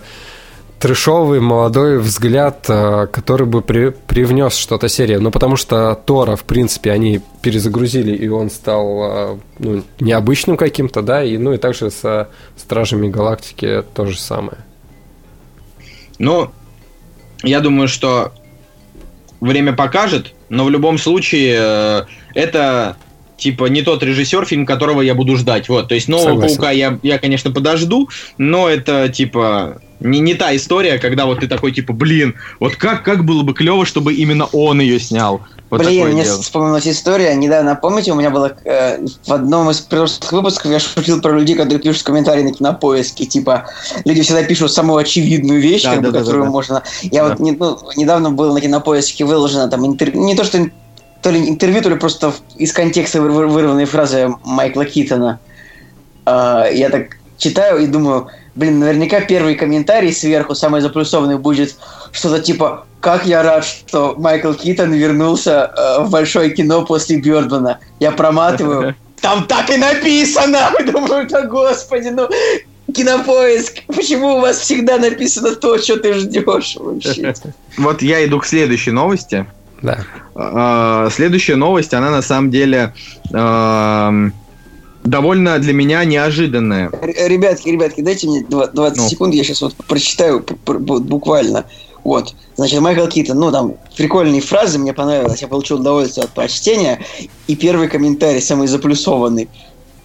трешовый 0.80 1.40
молодой 1.40 2.00
взгляд, 2.00 2.66
э, 2.68 3.08
который 3.12 3.48
бы 3.48 3.62
при, 3.62 3.90
привнес 3.90 4.56
что-то 4.56 4.90
серии. 4.90 5.16
Ну, 5.16 5.32
потому 5.32 5.56
что 5.56 5.96
Тора, 6.06 6.36
в 6.36 6.44
принципе, 6.44 6.92
они 6.92 7.22
перезагрузили, 7.42 8.16
и 8.16 8.28
он 8.28 8.50
стал 8.50 9.04
э, 9.04 9.38
ну, 9.60 9.84
необычным 10.00 10.58
каким-то, 10.58 11.02
да, 11.02 11.24
и, 11.24 11.38
ну 11.38 11.54
и 11.54 11.58
также 11.58 11.92
со 11.92 12.30
Стражами 12.58 13.10
Галактики 13.10 13.84
то 13.94 14.06
же 14.06 14.20
самое. 14.20 14.58
Ну, 16.20 16.52
я 17.44 17.60
думаю, 17.60 17.88
что 17.88 18.34
время 19.42 19.74
покажет, 19.74 20.34
но 20.50 20.66
в 20.66 20.70
любом 20.70 20.98
случае 20.98 21.58
э, 21.58 22.06
это 22.34 22.98
типа 23.38 23.66
не 23.66 23.82
тот 23.82 24.04
режиссер, 24.04 24.46
фильм 24.46 24.66
которого 24.66 25.02
я 25.02 25.14
буду 25.14 25.36
ждать. 25.36 25.70
Вот, 25.70 25.88
то 25.88 25.96
есть 25.96 26.08
нового 26.08 26.30
Согласен. 26.30 26.56
паука 26.56 26.72
я, 26.72 27.00
я, 27.04 27.20
конечно, 27.20 27.52
подожду, 27.52 28.10
но 28.38 28.70
это 28.70 29.10
типа 29.10 29.82
не, 30.00 30.20
не 30.20 30.34
та 30.34 30.56
история, 30.56 31.00
когда 31.00 31.26
вот 31.26 31.40
ты 31.40 31.48
такой, 31.48 31.72
типа, 31.72 31.94
блин, 31.94 32.36
вот 32.60 32.76
как, 32.76 33.04
как 33.04 33.26
было 33.26 33.44
бы 33.44 33.54
клево, 33.54 33.86
чтобы 33.86 34.14
именно 34.14 34.46
он 34.46 34.82
ее 34.82 35.00
снял. 35.00 35.42
Вот 35.70 35.84
Блин, 35.84 36.10
мне 36.10 36.24
дело. 36.24 36.42
вспомнилась 36.42 36.88
история. 36.88 37.34
Недавно, 37.34 37.76
помните, 37.76 38.12
у 38.12 38.16
меня 38.16 38.30
было 38.30 38.56
э, 38.66 39.04
в 39.26 39.34
одном 39.34 39.72
из 39.72 39.80
прошлых 39.82 40.32
выпусков 40.32 40.72
я 40.72 40.80
шутил 40.80 41.22
про 41.22 41.32
людей, 41.32 41.56
которые 41.56 41.80
пишут 41.80 42.04
комментарии 42.04 42.44
на 42.44 42.54
кинопоиске. 42.54 43.26
Типа, 43.26 43.66
люди 44.06 44.22
всегда 44.22 44.44
пишут 44.44 44.72
самую 44.72 44.98
очевидную 45.00 45.60
вещь, 45.60 45.84
да, 45.84 45.94
как 45.94 46.02
да, 46.02 46.08
бы, 46.08 46.14
да, 46.14 46.20
которую 46.20 46.46
да, 46.46 46.52
можно. 46.52 46.84
Я 47.02 47.24
да. 47.24 47.30
вот 47.30 47.40
не, 47.40 47.52
ну, 47.54 47.80
недавно 47.96 48.30
был 48.30 48.54
на 48.54 48.62
кинопоиске 48.62 49.26
выложено 49.26 49.68
там 49.68 49.86
интервью. 49.88 50.24
Не 50.24 50.36
то, 50.36 50.44
что 50.44 50.70
то 51.24 51.32
ли 51.32 51.50
интервью, 51.50 51.82
то 51.82 51.90
ли 51.90 51.96
просто 51.96 52.34
из 52.58 52.72
контекста 52.72 53.20
вырванные 53.22 53.88
фразы 53.88 54.36
Майкла 54.44 54.86
Китона. 54.86 55.40
Э, 56.28 56.66
я 56.72 56.90
так 56.90 57.18
читаю 57.38 57.80
и 57.80 57.88
думаю, 57.88 58.28
блин, 58.56 58.80
наверняка 58.80 59.22
первый 59.22 59.56
комментарий 59.56 60.14
сверху, 60.14 60.56
самый 60.56 60.82
заплюсованный, 60.82 61.38
будет 61.38 61.76
что-то 62.12 62.42
типа 62.42 62.86
«Как 63.02 63.26
я 63.26 63.44
рад, 63.44 63.66
что 63.66 64.16
Майкл 64.18 64.54
Китон 64.54 64.94
вернулся 64.94 65.72
э, 65.76 66.04
в 66.04 66.10
большое 66.10 66.50
кино 66.50 66.86
после 66.86 67.18
Бёрдмана». 67.18 67.80
Я 68.00 68.12
проматываю, 68.12 68.96
там 69.22 69.46
так 69.46 69.70
и 69.70 69.78
написано! 69.78 70.72
Думаю, 70.92 71.28
да 71.30 71.46
господи, 71.46 72.08
ну 72.08 72.30
Кинопоиск, 72.94 73.84
почему 73.88 74.38
у 74.38 74.40
вас 74.40 74.60
всегда 74.60 74.98
написано 74.98 75.56
то, 75.56 75.78
что 75.78 75.98
ты 75.98 76.14
ждешь 76.14 76.78
вообще? 76.78 77.34
Вот 77.78 78.02
я 78.02 78.26
иду 78.26 78.40
к 78.40 78.46
следующей 78.46 78.92
новости. 78.92 79.46
Да. 79.82 80.00
А, 80.36 81.10
следующая 81.12 81.56
новость, 81.56 81.94
она 81.94 82.10
на 82.10 82.22
самом 82.22 82.52
деле 82.52 82.94
довольно 85.06 85.60
для 85.60 85.74
меня 85.74 86.04
неожиданное. 86.04 86.92
Ребятки, 87.02 87.70
ребятки, 87.70 88.02
дайте 88.02 88.28
мне 88.28 88.44
20 88.44 88.98
ну. 88.98 89.10
секунд, 89.10 89.34
я 89.34 89.44
сейчас 89.44 89.62
вот 89.62 89.76
прочитаю 89.76 90.46
буквально. 90.66 91.66
Вот, 92.04 92.36
значит, 92.56 92.80
Майкл 92.82 93.08
Китон, 93.08 93.40
ну, 93.40 93.52
там, 93.52 93.76
прикольные 93.98 94.42
фразы, 94.42 94.78
мне 94.78 94.94
понравилось, 94.94 95.42
я 95.42 95.48
получил 95.48 95.80
удовольствие 95.80 96.26
от 96.26 96.32
прочтения. 96.32 97.00
И 97.48 97.56
первый 97.56 97.88
комментарий, 97.88 98.42
самый 98.42 98.68
заплюсованный, 98.68 99.50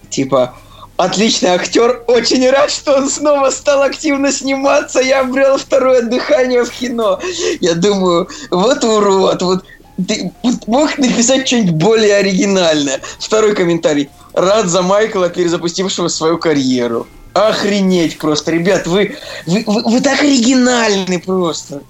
типа, 0.09 0.55
отличный 0.97 1.49
актер, 1.49 2.03
очень 2.07 2.49
рад, 2.49 2.71
что 2.71 2.95
он 2.95 3.07
снова 3.07 3.51
стал 3.51 3.83
активно 3.83 4.31
сниматься, 4.31 4.99
я 4.99 5.21
обрел 5.21 5.57
второе 5.57 6.01
дыхание 6.01 6.63
в 6.63 6.71
кино. 6.71 7.19
Я 7.59 7.75
думаю, 7.75 8.27
вот 8.49 8.83
урод, 8.83 9.41
вот 9.43 9.63
ты 10.07 10.31
мог 10.65 10.97
написать 10.97 11.47
что-нибудь 11.47 11.73
более 11.73 12.15
оригинальное. 12.15 12.99
Второй 13.19 13.53
комментарий. 13.53 14.09
Рад 14.33 14.67
за 14.67 14.81
Майкла, 14.81 15.29
перезапустившего 15.29 16.07
свою 16.07 16.37
карьеру. 16.37 17.07
Охренеть 17.33 18.17
просто, 18.17 18.51
ребят, 18.51 18.87
вы, 18.87 19.15
вы, 19.45 19.63
вы, 19.65 19.83
вы 19.83 20.01
так 20.01 20.19
оригинальны 20.21 21.19
просто. 21.19 21.81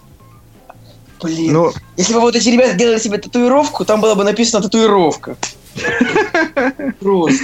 Блин, 1.22 1.54
ну... 1.54 1.74
если 1.98 2.14
бы 2.14 2.20
вот 2.20 2.36
эти 2.36 2.50
ребята 2.50 2.74
делали 2.74 3.00
себе 3.00 3.18
татуировку, 3.18 3.86
там 3.86 4.02
была 4.02 4.16
бы 4.16 4.24
написана 4.24 4.64
татуировка. 4.64 5.38
Просто. 7.00 7.44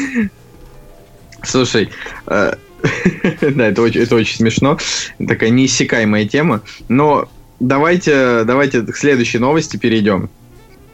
Слушай, 1.43 1.89
э, 2.27 2.53
да, 3.41 3.67
это 3.67 3.81
очень, 3.81 4.01
это 4.01 4.15
очень 4.15 4.37
смешно. 4.37 4.77
Такая 5.25 5.49
неиссякаемая 5.49 6.27
тема. 6.27 6.61
Но 6.89 7.27
давайте, 7.59 8.43
давайте 8.43 8.81
к 8.81 8.95
следующей 8.95 9.39
новости 9.39 9.77
перейдем. 9.77 10.29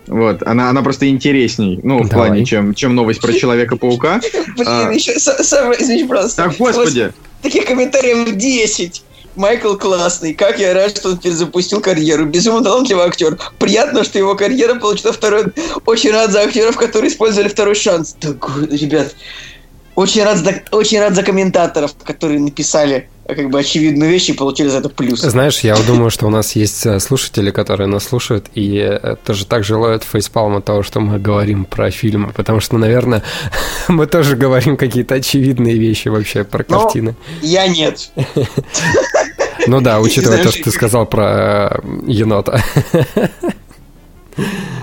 Вот, 0.07 0.43
она, 0.43 0.69
она 0.69 0.81
просто 0.81 1.07
интересней, 1.09 1.79
ну, 1.81 2.03
в 2.03 2.09
Давай. 2.09 2.27
плане, 2.27 2.45
чем, 2.45 2.73
чем 2.73 2.95
новость 2.95 3.21
про 3.21 3.33
Человека-паука. 3.33 4.19
Блин, 4.57 4.67
а... 4.67 4.91
еще 4.91 5.17
самое, 5.19 5.81
извини, 5.81 6.03
пожалуйста. 6.03 6.43
Так, 6.43 6.57
господи. 6.57 7.13
Таких 7.41 7.65
комментариев 7.65 8.35
10. 8.35 9.03
Майкл 9.35 9.75
классный. 9.75 10.33
Как 10.33 10.59
я 10.59 10.73
рад, 10.73 10.95
что 10.95 11.09
он 11.09 11.17
перезапустил 11.17 11.81
карьеру. 11.81 12.25
Безумно 12.25 12.63
талантливый 12.63 13.05
актер. 13.05 13.37
Приятно, 13.57 14.03
что 14.03 14.19
его 14.19 14.35
карьера 14.35 14.75
получила 14.75 15.11
второй... 15.11 15.45
Очень 15.85 16.11
рад 16.11 16.31
за 16.31 16.41
актеров, 16.41 16.77
которые 16.77 17.11
использовали 17.11 17.49
второй 17.49 17.75
шанс. 17.75 18.15
Так, 18.19 18.47
ребят, 18.69 19.15
очень 19.95 20.23
рад, 20.23 20.37
за, 20.37 20.61
очень 20.71 20.99
рад 20.99 21.15
за 21.15 21.23
комментаторов, 21.23 21.93
которые 22.03 22.39
написали 22.39 23.09
как 23.27 23.49
бы 23.49 23.59
очевидную 23.59 24.11
вещь 24.11 24.29
и 24.29 24.33
получили 24.33 24.67
за 24.67 24.79
это 24.79 24.89
плюс. 24.89 25.21
Знаешь, 25.21 25.59
я 25.59 25.75
думаю, 25.75 26.09
что 26.09 26.27
у 26.27 26.29
нас 26.29 26.55
есть 26.55 26.85
э, 26.85 26.99
слушатели, 26.99 27.51
которые 27.51 27.87
нас 27.87 28.03
слушают 28.03 28.47
и 28.53 28.77
э, 28.77 29.15
тоже 29.23 29.45
так 29.45 29.63
желают 29.63 30.03
фейспалма 30.03 30.61
того, 30.61 30.83
что 30.83 30.99
мы 30.99 31.19
говорим 31.19 31.65
про 31.65 31.89
фильмы, 31.89 32.33
потому 32.33 32.59
что, 32.59 32.77
наверное, 32.77 33.23
мы 33.87 34.07
тоже 34.07 34.35
говорим 34.35 34.75
какие-то 34.75 35.15
очевидные 35.15 35.77
вещи 35.77 36.09
вообще 36.09 36.43
про 36.43 36.63
картины. 36.63 37.15
Но 37.41 37.47
я 37.47 37.67
нет. 37.67 38.11
Ну 39.65 39.79
да, 39.79 40.01
учитывая 40.01 40.43
то, 40.43 40.51
что 40.51 40.63
ты 40.63 40.71
сказал 40.71 41.05
про 41.05 41.79
э, 41.81 42.01
енота. 42.05 42.61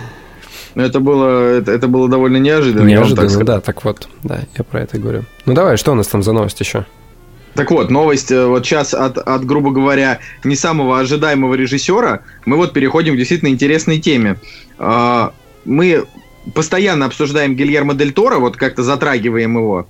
Ну, 0.75 0.83
это 0.83 1.01
было, 1.01 1.59
это, 1.59 1.73
это 1.73 1.89
было 1.89 2.09
довольно 2.09 2.37
неожиданно. 2.37 2.87
Неожиданно, 2.87 3.29
так 3.29 3.45
да, 3.45 3.61
так 3.61 3.85
вот, 3.85 4.09
да, 4.23 4.41
я 4.57 4.65
про 4.65 4.83
это 4.83 4.99
говорю. 4.99 5.25
Ну 5.47 5.55
давай, 5.55 5.77
что 5.77 5.93
у 5.93 5.95
нас 5.95 6.07
там 6.07 6.23
за 6.23 6.33
новость 6.33 6.61
еще? 6.61 6.87
Так 7.55 7.71
вот, 7.73 7.91
новость 7.91 8.31
э, 8.31 8.47
вот 8.47 8.65
сейчас 8.65 8.95
от, 8.95 9.19
от, 9.19 9.45
грубо 9.45 9.71
говоря, 9.73 10.21
не 10.45 10.55
самого 10.55 11.01
ожидаемого 11.01 11.55
режиссера, 11.55 12.21
мы 12.47 12.57
вот 12.57 12.73
переходим 12.73 13.15
к 13.15 13.17
действительно 13.17 13.49
интересной 13.49 13.99
теме. 13.99 14.37
А, 14.79 15.33
мы 15.65 16.05
постоянно 16.55 17.07
обсуждаем 17.07 17.57
Гильермо 17.57 17.95
Дель 17.95 18.13
Торо, 18.13 18.39
вот 18.39 18.57
как-то 18.57 18.83
затрагиваем 18.83 19.57
его, 19.57 19.87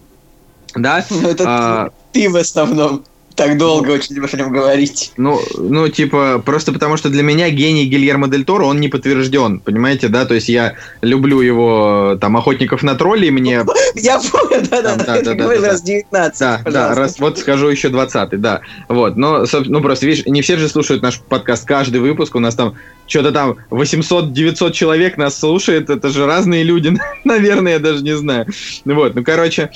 да? 0.74 1.05
Ну, 1.11 1.28
это 1.28 1.44
а, 1.47 1.90
ты 2.12 2.31
в 2.31 2.36
основном 2.36 3.05
так 3.35 3.57
долго 3.57 3.90
очень 3.90 4.16
о 4.19 4.36
нем 4.36 4.52
говорить. 4.52 5.12
Ну, 5.16 5.40
ну, 5.57 5.89
типа, 5.89 6.43
просто 6.44 6.73
потому 6.73 6.97
что 6.97 7.09
для 7.09 7.23
меня 7.23 7.48
гений 7.51 7.86
Гильермо 7.86 8.28
Дель 8.28 8.44
Торо, 8.44 8.66
он 8.66 8.81
не 8.81 8.89
подтвержден, 8.89 9.61
понимаете, 9.61 10.09
да? 10.09 10.27
То 10.27 10.35
есть 10.35 10.48
я 10.48 10.74
люблю 11.01 11.40
его, 11.40 12.19
там, 12.20 12.36
«Охотников 12.36 12.82
на 12.82 12.94
троллей», 12.94 13.31
мне... 13.31 13.65
Я 13.94 14.20
помню, 14.31 14.62
да-да-да, 14.70 15.23
ты 15.23 15.35
говорил 15.35 15.65
раз 15.65 15.82
19, 15.82 16.39
Да, 16.39 16.62
да, 16.65 16.94
раз, 16.94 17.19
вот 17.19 17.39
скажу 17.39 17.69
еще 17.69 17.89
20 17.89 18.40
да. 18.40 18.61
Вот, 18.89 19.16
но, 19.16 19.44
ну, 19.66 19.81
просто, 19.81 20.07
видишь, 20.07 20.27
не 20.27 20.43
все 20.43 20.57
же 20.57 20.69
слушают 20.69 21.02
наш 21.02 21.20
подкаст, 21.20 21.66
каждый 21.66 22.01
выпуск, 22.01 22.35
у 22.35 22.40
нас 22.40 22.55
там 22.55 22.74
что-то 23.07 23.32
там 23.32 23.57
800-900 23.70 24.73
человек 24.73 25.16
нас 25.16 25.39
слушает, 25.39 25.90
это 25.90 26.11
же 26.11 26.27
разные 26.27 26.62
люди, 26.62 26.97
наверное, 27.24 27.73
я 27.74 27.78
даже 27.78 28.02
не 28.02 28.16
знаю. 28.16 28.47
Вот, 28.85 29.15
ну, 29.15 29.24
короче, 29.24 29.70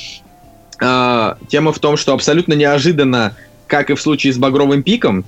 э, 0.80 1.34
тема 1.48 1.72
в 1.72 1.78
том, 1.78 1.96
что 1.96 2.12
абсолютно 2.12 2.54
неожиданно 2.54 3.36
как 3.66 3.90
и 3.90 3.94
в 3.94 4.00
случае 4.00 4.32
с 4.32 4.38
«Багровым 4.38 4.82
пиком», 4.82 5.24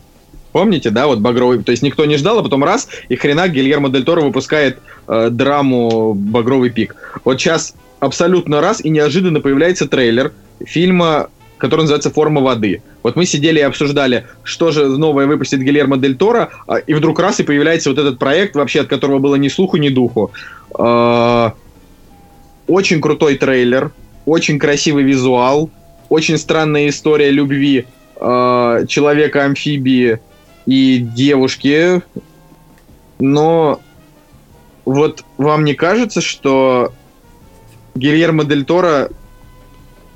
Помните, 0.57 0.89
да, 0.89 1.07
вот 1.07 1.19
багровый, 1.19 1.63
то 1.63 1.71
есть 1.71 1.83
никто 1.83 2.07
не 2.07 2.17
ждал, 2.17 2.39
а 2.39 2.43
потом 2.43 2.65
раз, 2.65 2.89
и 3.11 3.17
хрена 3.17 3.47
Гильермо 3.47 3.91
Дель 3.91 4.05
Торо 4.05 4.23
выпускает 4.23 4.79
э, 5.07 5.29
драму 5.31 6.15
«Багровый 6.15 6.71
пик». 6.71 7.21
Вот 7.27 7.39
сейчас 7.39 7.75
абсолютно 8.01 8.63
раз, 8.63 8.83
и 8.83 8.89
неожиданно 8.89 9.43
появляется 9.43 9.87
трейлер 9.87 10.33
фильма, 10.65 11.29
который 11.59 11.83
называется 11.83 12.11
«Форма 12.11 12.41
воды». 12.41 12.83
Вот 13.03 13.17
мы 13.17 13.27
сидели 13.27 13.59
и 13.59 13.63
обсуждали, 13.63 14.29
что 14.45 14.71
же 14.71 14.89
новое 14.89 15.27
выпустит 15.27 15.61
Гильермо 15.61 15.99
Дель 15.99 16.17
Торо, 16.17 16.49
э, 16.69 16.77
и 16.87 16.95
вдруг 16.95 17.21
раз, 17.21 17.39
и 17.39 17.43
появляется 17.43 17.91
вот 17.91 17.99
этот 17.99 18.19
проект, 18.19 18.57
вообще 18.57 18.81
от 18.81 18.87
которого 18.87 19.19
было 19.19 19.35
ни 19.35 19.49
слуху, 19.49 19.77
ни 19.77 19.91
духу. 19.91 20.33
Э, 20.79 21.51
очень 22.67 23.03
крутой 23.03 23.37
трейлер, 23.37 23.93
очень 24.27 24.59
красивый 24.59 25.05
визуал, 25.05 25.71
очень 26.09 26.37
странная 26.37 26.89
история 26.89 27.31
любви 27.31 27.87
э, 28.17 28.85
человека-амфибии 28.89 30.19
и 30.67 30.99
девушки, 30.99 32.03
но 33.19 33.81
вот 34.85 35.25
вам 35.39 35.65
не 35.65 35.75
кажется, 35.75 36.21
что 36.21 36.93
Гильермо 37.95 38.45
Дель 38.45 38.65
Торо 38.65 39.11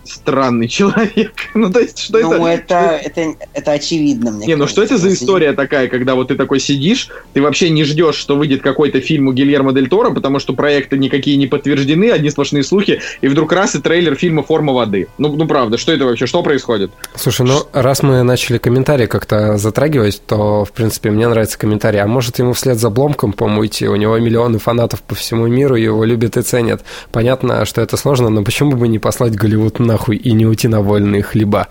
странный 0.04 0.68
человек. 0.68 1.32
ну, 1.54 1.70
то 1.70 1.80
есть, 1.80 1.98
что 1.98 2.18
ну, 2.20 2.46
это? 2.46 2.98
это, 3.02 3.20
это, 3.20 3.36
это 3.52 3.72
очевидно, 3.72 4.30
мне 4.30 4.46
Не, 4.46 4.56
ну 4.56 4.66
что 4.66 4.82
это 4.82 4.98
за 4.98 5.12
история 5.12 5.52
такая, 5.52 5.88
когда 5.88 6.14
вот 6.14 6.28
ты 6.28 6.36
такой 6.36 6.60
сидишь, 6.60 7.08
ты 7.32 7.42
вообще 7.42 7.70
не 7.70 7.84
ждешь, 7.84 8.16
что 8.16 8.36
выйдет 8.36 8.62
какой-то 8.62 9.00
фильм 9.00 9.28
у 9.28 9.32
Гильермо 9.32 9.72
Дель 9.72 9.88
Торо, 9.88 10.10
потому 10.10 10.38
что 10.38 10.52
проекты 10.52 10.98
никакие 10.98 11.36
не 11.36 11.46
подтверждены, 11.46 12.10
одни 12.10 12.30
сплошные 12.30 12.62
слухи, 12.62 13.00
и 13.20 13.28
вдруг 13.28 13.52
раз 13.52 13.74
и 13.74 13.80
трейлер 13.80 14.14
фильма 14.14 14.42
«Форма 14.42 14.72
воды». 14.72 15.08
Ну, 15.18 15.34
ну 15.34 15.46
правда, 15.46 15.78
что 15.78 15.92
это 15.92 16.04
вообще, 16.04 16.26
что 16.26 16.42
происходит? 16.42 16.90
Слушай, 17.14 17.46
ну 17.46 17.66
раз 17.72 18.02
мы 18.02 18.22
начали 18.22 18.58
комментарии 18.58 19.06
как-то 19.06 19.56
затрагивать, 19.56 20.22
то, 20.26 20.64
в 20.64 20.72
принципе, 20.72 21.10
мне 21.10 21.28
нравится 21.28 21.58
комментарий. 21.58 22.00
А 22.00 22.06
может 22.06 22.38
ему 22.38 22.52
вслед 22.52 22.78
за 22.78 22.90
Бломком 22.90 23.32
по-моему 23.32 23.66
идти? 23.66 23.88
У 23.88 23.96
него 23.96 24.18
миллионы 24.18 24.58
фанатов 24.58 25.02
по 25.02 25.14
всему 25.14 25.46
миру, 25.46 25.76
его 25.76 26.04
любят 26.04 26.36
и 26.36 26.42
ценят. 26.42 26.82
Понятно, 27.12 27.64
что 27.64 27.80
это 27.80 27.96
сложно, 27.96 28.28
но 28.28 28.42
почему 28.42 28.72
бы 28.72 28.88
не 28.88 28.98
послать 28.98 29.34
Голливуд 29.34 29.78
нахуй 30.00 30.16
и 30.16 30.32
не 30.32 30.46
уйти 30.46 30.68
на 30.68 30.80
вольные 30.80 31.22
хлеба. 31.22 31.68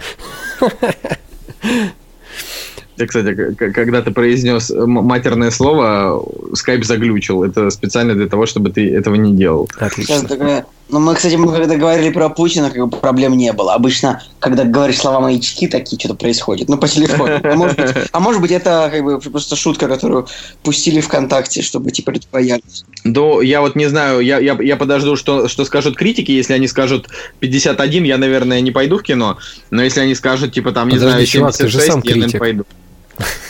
Я, 2.99 3.07
кстати, 3.07 3.53
когда 3.55 4.01
ты 4.01 4.11
произнес 4.11 4.69
матерное 4.75 5.51
слово, 5.51 6.21
скайп 6.53 6.83
заглючил. 6.83 7.43
Это 7.43 7.69
специально 7.69 8.13
для 8.13 8.27
того, 8.27 8.45
чтобы 8.45 8.71
ты 8.71 8.93
этого 8.93 9.15
не 9.15 9.33
делал. 9.33 9.69
Отлично. 9.79 10.65
Ну, 10.89 10.99
мы, 10.99 11.13
кстати, 11.13 11.35
мы 11.35 11.55
когда 11.55 11.77
говорили 11.77 12.09
про 12.09 12.29
Путина, 12.29 12.71
как 12.71 12.87
бы 12.87 12.97
проблем 12.97 13.37
не 13.37 13.53
было. 13.53 13.75
Обычно, 13.75 14.23
когда 14.39 14.63
говоришь 14.63 14.97
слова 14.97 15.19
маячки, 15.19 15.67
такие 15.67 15.99
что-то 15.99 16.15
происходит. 16.15 16.67
Ну, 16.67 16.77
по 16.77 16.87
телефону. 16.87 17.39
А 17.43 17.55
может 17.55 17.77
быть, 17.77 17.95
а 18.11 18.19
может 18.19 18.41
быть 18.41 18.51
это 18.51 18.89
как 18.91 19.03
бы 19.03 19.19
просто 19.19 19.55
шутка, 19.55 19.87
которую 19.87 20.27
пустили 20.63 20.99
ВКонтакте, 20.99 21.61
чтобы 21.61 21.91
типа 21.91 22.13
боялись. 22.31 22.85
Да, 23.03 23.41
я 23.41 23.61
вот 23.61 23.75
не 23.75 23.85
знаю, 23.85 24.19
я, 24.19 24.39
я, 24.39 24.57
я 24.59 24.75
подожду, 24.75 25.15
что, 25.15 25.47
что 25.47 25.63
скажут 25.63 25.95
критики. 25.95 26.31
Если 26.31 26.53
они 26.53 26.67
скажут 26.67 27.07
51, 27.39 28.03
я, 28.03 28.17
наверное, 28.17 28.59
не 28.59 28.71
пойду 28.71 28.97
в 28.97 29.03
кино. 29.03 29.37
Но 29.69 29.83
если 29.83 30.01
они 30.01 30.15
скажут, 30.15 30.53
типа, 30.53 30.71
там, 30.71 30.89
не 30.89 30.95
Подожди, 30.95 31.11
знаю, 31.11 31.53
76, 31.53 31.87
чувак, 31.87 32.05
я, 32.05 32.15
наверное, 32.15 32.39
пойду. 32.39 32.65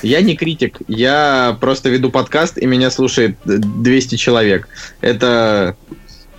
Я 0.02 0.22
не 0.22 0.36
критик, 0.36 0.80
я 0.88 1.58
просто 1.60 1.90
веду 1.90 2.10
подкаст, 2.10 2.58
и 2.58 2.66
меня 2.66 2.90
слушает 2.90 3.38
200 3.46 4.16
человек. 4.16 4.68
Это 5.02 5.76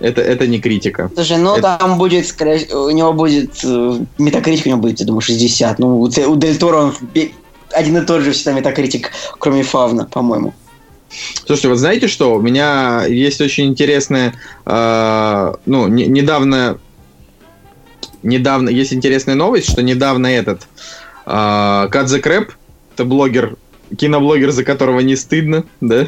это, 0.01 0.23
это 0.23 0.47
не 0.47 0.59
критика. 0.61 1.11
Слушай, 1.15 1.37
ну 1.37 1.57
это... 1.57 1.77
там 1.79 1.99
будет, 1.99 2.27
скорее 2.27 2.67
у 2.75 2.91
него 2.91 3.13
будет, 3.13 3.61
э, 3.63 4.01
метакритик 4.17 4.67
у 4.67 4.69
него 4.71 4.81
будет, 4.81 5.01
я 5.01 5.07
думаю, 5.07 5.21
60. 5.21 5.79
Ну, 5.79 6.01
у, 6.01 6.05
у 6.05 6.37
Дель 6.37 6.57
Торо 6.57 6.77
он 6.79 6.95
один 7.73 7.99
и 7.99 8.07
тот 8.07 8.23
же 8.23 8.33
всегда 8.33 8.53
метакритик, 8.53 9.13
кроме 9.39 9.63
Фавна, 9.63 10.07
по-моему. 10.07 10.55
Слушайте, 11.45 11.69
вот 11.69 11.79
знаете 11.79 12.09
что? 12.09 12.35
У 12.35 12.41
меня 12.41 13.05
есть 13.07 13.41
очень 13.41 13.67
интересная, 13.67 14.35
э, 14.65 15.55
ну, 15.67 15.89
не, 15.89 16.07
недавно, 16.07 16.79
недавно, 18.23 18.71
есть 18.71 18.95
интересная 18.95 19.35
новость, 19.35 19.71
что 19.71 19.83
недавно 19.83 20.29
этот 20.29 20.63
э, 21.27 21.89
Кадзе 21.91 22.21
Крэп, 22.21 22.53
это 22.95 23.05
блогер, 23.05 23.57
киноблогер, 23.97 24.51
за 24.51 24.65
которого 24.65 25.01
не 25.01 25.17
стыдно, 25.17 25.65
да? 25.81 26.07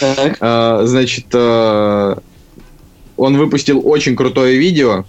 Так. 0.00 0.36
э, 0.40 0.80
значит, 0.84 1.26
э, 1.32 2.16
он 3.16 3.36
выпустил 3.36 3.80
очень 3.86 4.16
крутое 4.16 4.58
видео, 4.58 5.04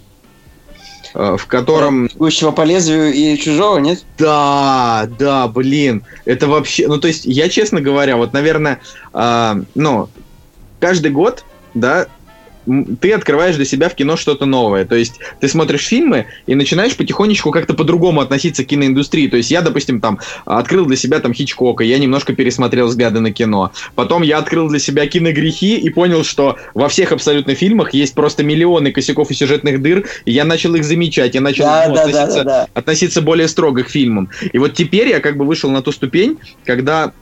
э, 1.14 1.36
в 1.38 1.46
котором... 1.46 2.06
Бегущего 2.06 2.50
по 2.52 2.62
лезвию 2.62 3.12
и 3.12 3.36
чужого, 3.36 3.78
нет? 3.78 4.04
Да, 4.18 5.08
да, 5.18 5.48
блин. 5.48 6.04
Это 6.24 6.46
вообще... 6.46 6.88
Ну, 6.88 6.98
то 6.98 7.08
есть, 7.08 7.24
я, 7.24 7.48
честно 7.48 7.80
говоря, 7.80 8.16
вот, 8.16 8.32
наверное, 8.32 8.80
э, 9.12 9.62
ну, 9.74 10.08
каждый 10.80 11.10
год, 11.10 11.44
да, 11.74 12.06
ты 13.00 13.12
открываешь 13.12 13.56
для 13.56 13.64
себя 13.64 13.88
в 13.88 13.94
кино 13.94 14.16
что-то 14.16 14.46
новое. 14.46 14.84
То 14.84 14.96
есть 14.96 15.20
ты 15.40 15.48
смотришь 15.48 15.86
фильмы 15.86 16.26
и 16.46 16.54
начинаешь 16.54 16.96
потихонечку 16.96 17.50
как-то 17.50 17.74
по-другому 17.74 18.20
относиться 18.20 18.64
к 18.64 18.68
киноиндустрии. 18.68 19.28
То 19.28 19.36
есть 19.36 19.50
я, 19.50 19.62
допустим, 19.62 20.00
там 20.00 20.18
открыл 20.44 20.86
для 20.86 20.96
себя 20.96 21.20
там 21.20 21.32
Хичкока, 21.32 21.84
я 21.84 21.98
немножко 21.98 22.34
пересмотрел 22.34 22.86
взгляды 22.86 23.20
на 23.20 23.32
кино. 23.32 23.72
Потом 23.94 24.22
я 24.22 24.38
открыл 24.38 24.68
для 24.68 24.78
себя 24.78 25.06
киногрехи 25.06 25.76
и 25.78 25.88
понял, 25.90 26.24
что 26.24 26.56
во 26.74 26.88
всех 26.88 27.12
абсолютно 27.12 27.54
фильмах 27.54 27.94
есть 27.94 28.14
просто 28.14 28.42
миллионы 28.42 28.92
косяков 28.92 29.30
и 29.30 29.34
сюжетных 29.34 29.80
дыр, 29.82 30.06
и 30.24 30.32
я 30.32 30.44
начал 30.44 30.74
их 30.74 30.84
замечать, 30.84 31.34
я 31.34 31.40
начал 31.40 31.64
да, 31.64 31.84
ну, 31.88 31.94
да, 31.94 32.00
относиться, 32.02 32.38
да, 32.38 32.44
да, 32.44 32.44
да. 32.44 32.68
относиться 32.74 33.22
более 33.22 33.48
строго 33.48 33.84
к 33.84 33.90
фильмам. 33.90 34.28
И 34.52 34.58
вот 34.58 34.74
теперь 34.74 35.08
я 35.08 35.20
как 35.20 35.36
бы 35.36 35.44
вышел 35.44 35.70
на 35.70 35.82
ту 35.82 35.92
ступень, 35.92 36.38
когда 36.64 37.12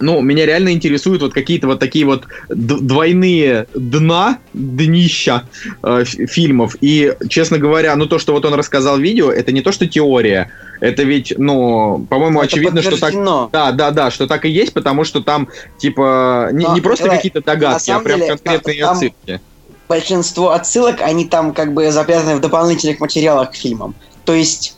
ну, 0.00 0.20
меня 0.20 0.46
реально 0.46 0.72
интересуют 0.72 1.22
вот 1.22 1.34
какие-то 1.34 1.66
вот 1.66 1.78
такие 1.78 2.04
вот 2.04 2.24
двойные 2.48 3.66
дна, 3.74 4.38
днища 4.52 5.44
э, 5.82 6.04
фильмов. 6.04 6.76
И, 6.80 7.14
честно 7.28 7.58
говоря, 7.58 7.94
ну, 7.96 8.06
то, 8.06 8.18
что 8.18 8.32
вот 8.32 8.44
он 8.44 8.54
рассказал 8.54 8.96
в 8.96 9.00
видео, 9.00 9.30
это 9.30 9.52
не 9.52 9.62
то, 9.62 9.72
что 9.72 9.86
теория. 9.86 10.50
Это 10.80 11.02
ведь, 11.02 11.34
ну, 11.36 12.06
по-моему, 12.08 12.40
очевидно, 12.40 12.82
что 12.82 12.98
так... 12.98 13.14
Да, 13.52 13.72
да, 13.72 13.90
да, 13.90 14.10
что 14.10 14.26
так 14.26 14.46
и 14.46 14.50
есть, 14.50 14.72
потому 14.72 15.04
что 15.04 15.20
там, 15.20 15.48
типа, 15.76 16.48
не, 16.52 16.66
Но, 16.66 16.74
не 16.74 16.80
просто 16.80 17.08
какие-то 17.08 17.42
догадки, 17.42 17.90
а 17.90 18.00
прям 18.00 18.20
деле, 18.20 18.30
конкретные 18.30 18.80
там, 18.80 18.92
отсылки. 18.92 19.40
Большинство 19.88 20.52
отсылок, 20.52 21.02
они 21.02 21.26
там 21.26 21.52
как 21.52 21.74
бы 21.74 21.90
запрятаны 21.92 22.36
в 22.36 22.40
дополнительных 22.40 23.00
материалах 23.00 23.50
к 23.50 23.54
фильмам. 23.54 23.94
То 24.24 24.32
есть, 24.32 24.76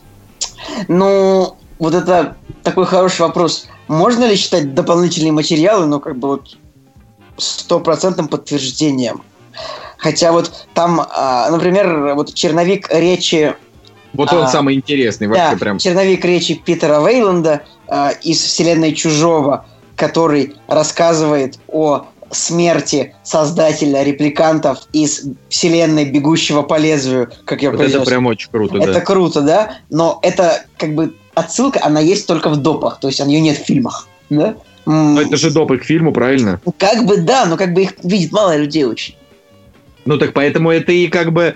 ну, 0.89 1.55
вот 1.79 1.93
это 1.93 2.35
такой 2.63 2.85
хороший 2.85 3.21
вопрос 3.21 3.67
можно 3.87 4.25
ли 4.25 4.35
считать 4.35 4.73
дополнительные 4.73 5.31
материалы, 5.31 5.85
ну, 5.85 5.99
как 5.99 6.17
бы 6.17 6.27
вот 6.29 6.57
стопроцентным 7.37 8.27
подтверждением? 8.27 9.23
Хотя 9.97 10.31
вот 10.31 10.67
там, 10.73 11.01
а, 11.15 11.49
например, 11.49 12.13
вот 12.15 12.33
черновик 12.33 12.89
речи... 12.91 13.55
Вот 14.13 14.31
он 14.33 14.43
а, 14.43 14.47
самый 14.47 14.75
интересный 14.75 15.27
вообще 15.27 15.51
да, 15.51 15.57
прям. 15.57 15.77
черновик 15.79 16.23
речи 16.25 16.55
Питера 16.55 16.99
Вейланда 16.99 17.63
а, 17.87 18.09
из 18.09 18.41
«Вселенной 18.41 18.93
чужого», 18.93 19.65
который 19.95 20.55
рассказывает 20.67 21.59
о 21.67 22.05
смерти 22.31 23.15
создателя 23.23 24.03
репликантов 24.03 24.79
из 24.91 25.25
вселенной 25.49 26.05
бегущего 26.05 26.63
по 26.63 26.77
лезвию, 26.77 27.31
как 27.45 27.61
я 27.61 27.71
вот 27.71 27.79
Это 27.79 28.01
прям 28.01 28.25
очень 28.25 28.49
круто, 28.51 28.77
Это 28.77 28.93
да. 28.93 29.01
круто, 29.01 29.41
да, 29.41 29.77
но 29.89 30.19
это 30.21 30.65
как 30.77 30.95
бы 30.95 31.15
отсылка, 31.35 31.79
она 31.83 31.99
есть 31.99 32.27
только 32.27 32.49
в 32.49 32.57
допах, 32.57 32.99
то 32.99 33.07
есть 33.07 33.19
ее 33.19 33.41
нет 33.41 33.57
в 33.57 33.65
фильмах. 33.65 34.07
Да? 34.29 34.55
Но 34.85 35.21
это 35.21 35.37
же 35.37 35.51
допы 35.51 35.77
к 35.77 35.83
фильму, 35.83 36.11
правильно? 36.11 36.59
Ну, 36.65 36.73
как 36.77 37.05
бы 37.05 37.17
да, 37.17 37.45
но 37.45 37.57
как 37.57 37.73
бы 37.73 37.83
их 37.83 37.93
видит 38.03 38.31
мало 38.31 38.57
людей 38.57 38.83
очень. 38.83 39.15
Ну 40.05 40.17
так 40.17 40.33
поэтому 40.33 40.69
это 40.69 40.91
и 40.91 41.07
как 41.07 41.31
бы 41.31 41.55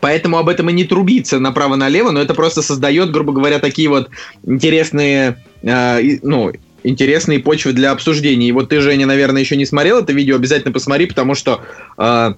Поэтому 0.00 0.38
об 0.38 0.48
этом 0.48 0.70
и 0.70 0.72
не 0.72 0.84
трубится 0.84 1.40
направо-налево, 1.40 2.10
но 2.10 2.20
это 2.20 2.34
просто 2.34 2.62
создает, 2.62 3.10
грубо 3.10 3.32
говоря, 3.32 3.58
такие 3.58 3.88
вот 3.88 4.10
интересные, 4.44 5.42
э, 5.62 6.18
ну, 6.22 6.52
интересные 6.84 7.40
почвы 7.40 7.72
для 7.72 7.90
обсуждений. 7.90 8.48
И 8.48 8.52
вот 8.52 8.68
ты, 8.68 8.80
Женя, 8.80 9.06
наверное, 9.06 9.42
еще 9.42 9.56
не 9.56 9.66
смотрел 9.66 9.98
это 9.98 10.12
видео, 10.12 10.36
обязательно 10.36 10.72
посмотри, 10.72 11.06
потому 11.06 11.34
что 11.34 11.62
э, 11.96 12.34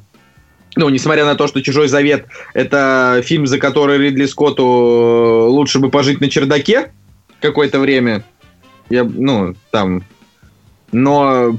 ну, 0.76 0.88
несмотря 0.88 1.24
на 1.24 1.34
то, 1.34 1.46
что 1.46 1.62
«Чужой 1.62 1.88
завет»— 1.88 2.26
это 2.54 3.22
фильм, 3.24 3.46
за 3.46 3.58
который 3.58 3.98
Ридли 3.98 4.26
Скотту 4.26 5.48
лучше 5.48 5.78
бы 5.78 5.90
пожить 5.90 6.20
на 6.20 6.28
чердаке 6.28 6.92
какое-то 7.40 7.78
время. 7.78 8.24
Я, 8.88 9.04
ну, 9.04 9.54
там... 9.70 10.04
Но 10.92 11.56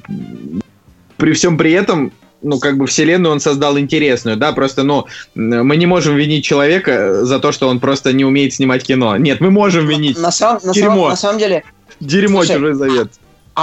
при 1.18 1.32
всем 1.34 1.58
при 1.58 1.72
этом 1.72 2.12
ну, 2.42 2.60
как 2.60 2.78
бы 2.78 2.88
вселенную 2.88 3.32
он 3.32 3.40
создал 3.40 3.78
интересную, 3.78 4.38
да, 4.38 4.52
просто, 4.52 4.84
ну, 4.84 5.06
мы 5.36 5.78
не 5.78 5.86
можем 5.86 6.16
винить 6.16 6.44
человека 6.44 7.24
за 7.24 7.40
то, 7.40 7.52
что 7.52 7.68
он 7.68 7.80
просто 7.80 8.14
не 8.14 8.26
умеет 8.26 8.54
снимать 8.54 8.84
кино. 8.84 9.16
Нет, 9.18 9.42
мы 9.42 9.52
можем 9.52 9.88
винить. 9.88 10.18
На, 10.20 10.32
сам, 10.32 10.60
на, 10.64 10.74
Дерьмо. 10.74 11.10
на 11.10 11.16
самом 11.16 11.40
деле... 11.40 11.64
Дерьмо, 12.00 12.40
Слушай, 12.40 12.56
чужой 12.56 12.74
завет. 12.74 13.12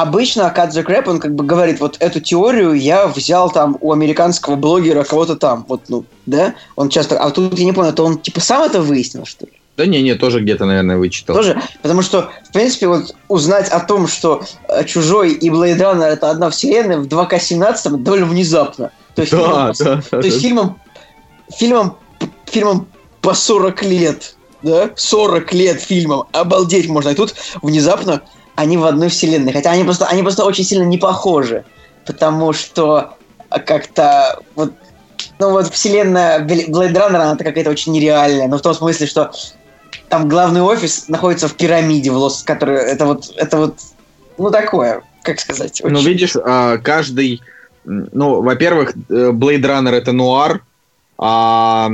Обычно 0.01 0.49
Кадзе 0.51 0.85
Крэп, 0.85 1.09
он 1.09 1.19
как 1.19 1.35
бы 1.35 1.43
говорит, 1.43 1.81
вот 1.81 1.97
эту 1.99 2.21
теорию 2.21 2.73
я 2.75 3.09
взял 3.09 3.51
там 3.51 3.77
у 3.81 3.91
американского 3.91 4.55
блогера 4.55 5.03
кого-то 5.03 5.35
там, 5.35 5.67
вот, 5.69 5.89
ну, 5.89 6.05
да, 6.25 6.55
он 6.77 6.89
часто, 6.89 7.19
а 7.19 7.31
тут 7.33 7.59
я 7.59 7.65
не 7.65 7.73
понял, 7.73 7.91
это 7.91 8.05
он 8.05 8.19
типа 8.19 8.39
сам 8.39 8.63
это 8.63 8.81
выяснил, 8.81 9.27
что 9.27 9.47
ли? 9.47 9.53
Да 9.77 9.87
не, 9.87 10.01
не, 10.03 10.15
тоже 10.15 10.41
где-то, 10.41 10.67
наверное, 10.67 10.99
вычитал. 10.99 11.35
Тоже, 11.35 11.61
потому 11.83 12.03
что, 12.03 12.31
в 12.49 12.53
принципе, 12.53 12.87
вот 12.87 13.17
узнать 13.27 13.71
о 13.71 13.81
том, 13.81 14.07
что 14.07 14.45
э, 14.69 14.85
«Чужой» 14.85 15.33
и 15.33 15.51
«Blade 15.51 15.79
Runner»— 15.79 16.05
это 16.07 16.31
одна 16.31 16.51
вселенная, 16.51 16.99
в 16.99 17.09
2К17 17.09 17.97
довольно 17.97 18.27
внезапно. 18.27 18.93
То 19.17 19.23
есть, 19.23 19.33
да, 19.33 19.39
фильмом, 19.39 19.73
да, 19.79 20.03
то 20.11 20.21
да, 20.21 20.27
есть 20.27 20.37
да. 20.37 20.49
фильмом, 20.49 20.81
фильмом, 21.57 21.97
фильмом 22.47 22.87
по 23.21 23.35
40 23.35 23.83
лет, 23.83 24.37
да, 24.63 24.91
40 24.95 25.53
лет 25.55 25.81
фильмом, 25.81 26.29
обалдеть 26.31 26.89
можно. 26.89 27.09
И 27.09 27.15
тут 27.15 27.35
внезапно 27.63 28.23
они 28.59 28.77
в 28.77 28.85
одной 28.85 29.09
вселенной. 29.09 29.53
Хотя 29.53 29.71
они 29.71 29.85
просто, 29.85 30.07
они 30.07 30.23
просто 30.23 30.45
очень 30.45 30.65
сильно 30.65 30.83
не 30.83 30.99
похожи. 30.99 31.65
Потому 32.05 32.53
что 32.53 33.15
как-то 33.65 34.41
вот 34.57 34.73
ну 35.39 35.51
вот 35.51 35.73
вселенная 35.73 36.41
Blade 36.41 36.93
Runner, 36.93 37.17
она 37.17 37.37
какая-то 37.37 37.71
очень 37.71 37.93
нереальная, 37.93 38.49
но 38.49 38.59
в 38.59 38.63
том 38.63 38.75
смысле, 38.75 39.07
что 39.07 39.31
там 40.09 40.29
главный 40.29 40.61
офис 40.61 41.09
находится 41.09 41.47
в 41.47 41.55
пирамиде, 41.55 42.11
в 42.11 42.17
Лос, 42.17 42.43
который 42.43 42.79
это 42.79 43.07
вот, 43.07 43.33
это 43.37 43.59
вот, 43.59 43.79
ну 44.39 44.51
такое, 44.51 45.03
как 45.23 45.39
сказать. 45.39 45.81
Ну, 45.81 45.91
очень... 45.91 45.97
Ну 45.97 46.03
видишь, 46.03 46.37
а, 46.37 46.79
каждый, 46.79 47.41
ну, 47.85 48.43
во-первых, 48.43 48.95
э, 49.09 49.31
Blade 49.31 49.63
Runner 49.63 49.95
это 49.95 50.11
нуар, 50.11 50.63
а 51.17 51.91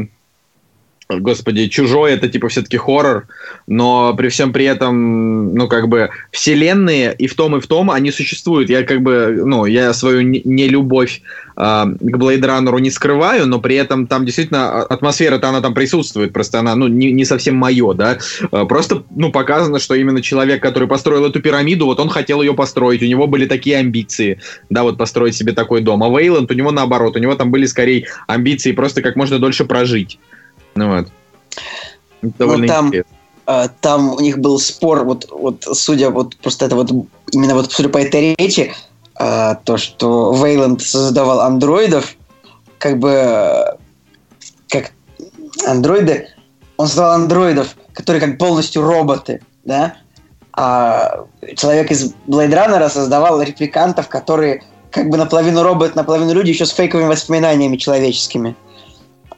господи, 1.09 1.68
чужой 1.68 2.12
это 2.12 2.28
типа 2.28 2.48
все-таки 2.48 2.76
хоррор, 2.76 3.26
но 3.66 4.14
при 4.14 4.28
всем 4.28 4.52
при 4.52 4.64
этом, 4.64 5.55
ну, 5.55 5.68
как 5.68 5.89
бы, 5.89 6.10
вселенные 6.31 7.14
и 7.16 7.26
в 7.26 7.35
том, 7.35 7.56
и 7.56 7.60
в 7.60 7.66
том, 7.66 7.90
они 7.90 8.10
существуют. 8.10 8.70
Я 8.70 8.82
как 8.85 9.02
бы, 9.02 9.43
ну, 9.44 9.66
я 9.66 9.93
свою 9.93 10.22
нелюбовь 10.22 11.22
э, 11.56 11.60
к 11.60 12.16
Blade 12.16 12.40
Runner 12.40 12.81
не 12.81 12.90
скрываю, 12.90 13.47
но 13.47 13.60
при 13.60 13.76
этом 13.76 14.06
там 14.06 14.24
действительно 14.24 14.82
атмосфера-то 14.82 15.48
она 15.48 15.60
там 15.60 15.74
присутствует, 15.74 16.32
просто 16.32 16.60
она, 16.60 16.74
ну, 16.74 16.89
не, 16.89 17.12
не 17.12 17.24
совсем 17.24 17.56
мое, 17.56 17.93
да. 17.94 18.18
А, 18.51 18.64
просто, 18.64 19.05
ну, 19.14 19.31
показано, 19.31 19.78
что 19.78 19.94
именно 19.94 20.22
человек, 20.22 20.62
который 20.62 20.89
построил 20.89 21.26
эту 21.26 21.40
пирамиду, 21.40 21.86
вот 21.86 22.01
он 22.01 22.09
хотел 22.09 22.40
ее 22.40 22.55
построить, 22.55 23.02
у 23.02 23.06
него 23.06 23.26
были 23.26 23.47
такие 23.47 23.76
амбиции, 23.76 24.40
да, 24.70 24.82
вот 24.82 24.97
построить 24.97 25.36
себе 25.36 25.52
такой 25.52 25.82
дом. 25.82 26.02
А 26.02 26.09
Вейланд, 26.09 26.51
у 26.51 26.55
него 26.55 26.70
наоборот, 26.70 27.16
у 27.16 27.18
него 27.18 27.35
там 27.35 27.51
были 27.51 27.66
скорее 27.66 28.06
амбиции 28.26 28.72
просто 28.72 29.02
как 29.02 29.16
можно 29.16 29.39
дольше 29.39 29.64
прожить. 29.64 30.18
Ну 30.74 30.96
вот. 30.96 31.09
Довольно 32.22 32.62
ну, 32.62 32.68
там, 32.68 32.92
э, 33.46 33.68
там 33.80 34.14
у 34.14 34.20
них 34.20 34.38
был 34.38 34.59
спор, 34.59 35.05
вот, 35.05 35.28
вот 35.30 35.66
судя 35.72 36.10
вот 36.10 36.36
просто 36.36 36.66
это 36.66 36.76
вот 36.76 36.90
именно 37.32 37.55
вот 37.55 37.70
судя 37.72 37.88
по 37.88 37.98
этой 37.98 38.34
речи, 38.34 38.72
э, 39.18 39.55
то, 39.64 39.76
что 39.76 40.32
Вейланд 40.32 40.82
создавал 40.82 41.40
андроидов, 41.40 42.16
как 42.78 42.98
бы 42.98 43.76
как 44.68 44.92
андроиды, 45.66 46.28
он 46.76 46.86
создавал 46.86 47.12
андроидов, 47.14 47.76
которые 47.92 48.20
как 48.20 48.38
полностью 48.38 48.82
роботы, 48.82 49.40
да, 49.64 49.96
а 50.56 51.26
человек 51.56 51.90
из 51.90 52.14
Blade 52.26 52.52
Runner 52.52 52.88
создавал 52.88 53.42
репликантов, 53.42 54.09
которые 54.09 54.62
как 54.90 55.09
бы 55.09 55.16
наполовину 55.16 55.62
робот, 55.62 55.96
наполовину 55.96 56.32
люди, 56.32 56.51
еще 56.51 56.66
с 56.66 56.70
фейковыми 56.70 57.09
воспоминаниями 57.09 57.76
человеческими. 57.76 58.55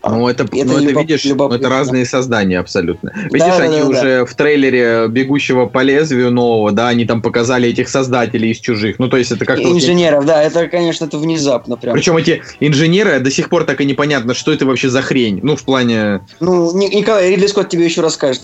Ну, 0.02 0.28
это, 0.28 0.44
это, 0.44 0.64
ну, 0.64 0.77
это 0.77 0.81
любоп... 0.82 1.02
видишь, 1.02 1.24
ну, 1.24 1.48
это 1.48 1.68
разные 1.68 2.05
создания 2.05 2.59
абсолютно. 2.59 3.12
Видишь, 3.32 3.56
да, 3.56 3.56
они 3.56 3.78
да, 3.78 3.86
уже 3.86 4.18
да. 4.20 4.24
в 4.27 4.35
трейлере 4.35 5.09
«Бегущего 5.09 5.66
по 5.66 5.82
лезвию» 5.82 6.31
нового, 6.31 6.70
да, 6.73 6.89
они 6.89 7.05
там 7.06 7.23
показали 7.23 7.68
этих 7.68 7.89
создателей 7.89 8.51
из 8.51 8.59
«Чужих». 8.59 8.98
Ну, 8.98 9.09
то 9.09 9.16
есть 9.16 9.32
это 9.32 9.44
как-то... 9.44 9.70
Инженеров, 9.70 10.20
вот... 10.20 10.27
да, 10.27 10.43
это, 10.43 10.68
конечно, 10.68 11.06
это 11.06 11.18
внезапно 11.18 11.77
прям. 11.77 11.94
Причем 11.94 12.16
эти 12.16 12.43
инженеры, 12.60 13.18
до 13.20 13.31
сих 13.31 13.48
пор 13.48 13.64
так 13.64 13.81
и 13.81 13.85
непонятно, 13.85 14.35
что 14.35 14.52
это 14.52 14.64
вообще 14.66 14.89
за 14.89 15.02
хрень. 15.02 15.40
Ну, 15.43 15.56
в 15.56 15.64
плане... 15.64 16.20
Ну, 16.40 16.77
Николай, 16.77 17.31
Ридли 17.31 17.47
Скотт 17.47 17.68
тебе 17.68 17.85
еще 17.85 18.01
расскажет. 18.01 18.43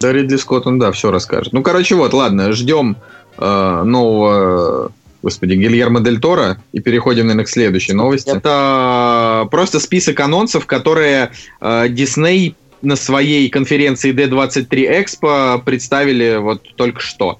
Да, 0.00 0.12
Ридли 0.12 0.36
Скотт, 0.36 0.66
он, 0.66 0.78
да, 0.78 0.92
все 0.92 1.10
расскажет. 1.10 1.52
Ну, 1.52 1.62
короче, 1.62 1.94
вот, 1.94 2.14
ладно, 2.14 2.52
ждем 2.52 2.96
э, 3.38 3.82
нового 3.84 4.92
господи, 5.22 5.54
Гильермо 5.54 6.00
Дель 6.00 6.20
Торо, 6.20 6.62
и 6.72 6.80
переходим, 6.80 7.24
наверное, 7.24 7.44
к 7.44 7.48
следующей 7.48 7.92
новости. 7.92 8.30
Yep. 8.30 8.38
Это 8.38 9.48
просто 9.50 9.80
список 9.80 10.20
анонсов, 10.20 10.66
которые 10.66 11.32
э, 11.60 11.88
Disney 11.88 12.54
на 12.82 12.96
своей 12.96 13.48
конференции 13.50 14.12
D23 14.12 15.04
Expo 15.04 15.62
представили 15.62 16.36
вот 16.36 16.62
только 16.76 17.00
что. 17.00 17.38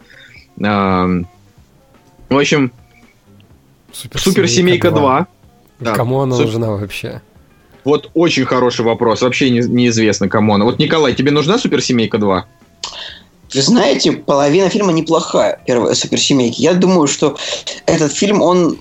Э, 0.58 1.22
в 2.28 2.38
общем, 2.38 2.72
Суперсемейка 3.92 4.90
2. 4.90 5.00
2. 5.00 5.26
Да. 5.80 5.94
Кому 5.94 6.20
она 6.20 6.36
Суп... 6.36 6.46
нужна 6.46 6.70
вообще? 6.70 7.22
Вот 7.84 8.10
очень 8.14 8.44
хороший 8.44 8.84
вопрос. 8.84 9.22
Вообще 9.22 9.50
не, 9.50 9.60
неизвестно, 9.60 10.28
кому 10.28 10.54
она. 10.54 10.64
Вот, 10.64 10.78
Николай, 10.78 11.14
тебе 11.14 11.30
нужна 11.30 11.58
Суперсемейка 11.58 12.18
2? 12.18 12.46
Вы 13.52 13.62
знаете, 13.62 14.12
половина 14.12 14.68
фильма 14.68 14.92
неплохая, 14.92 15.60
первая 15.66 15.94
суперсемейки. 15.94 16.60
Я 16.60 16.74
думаю, 16.74 17.06
что 17.08 17.36
этот 17.86 18.12
фильм, 18.12 18.42
он, 18.42 18.78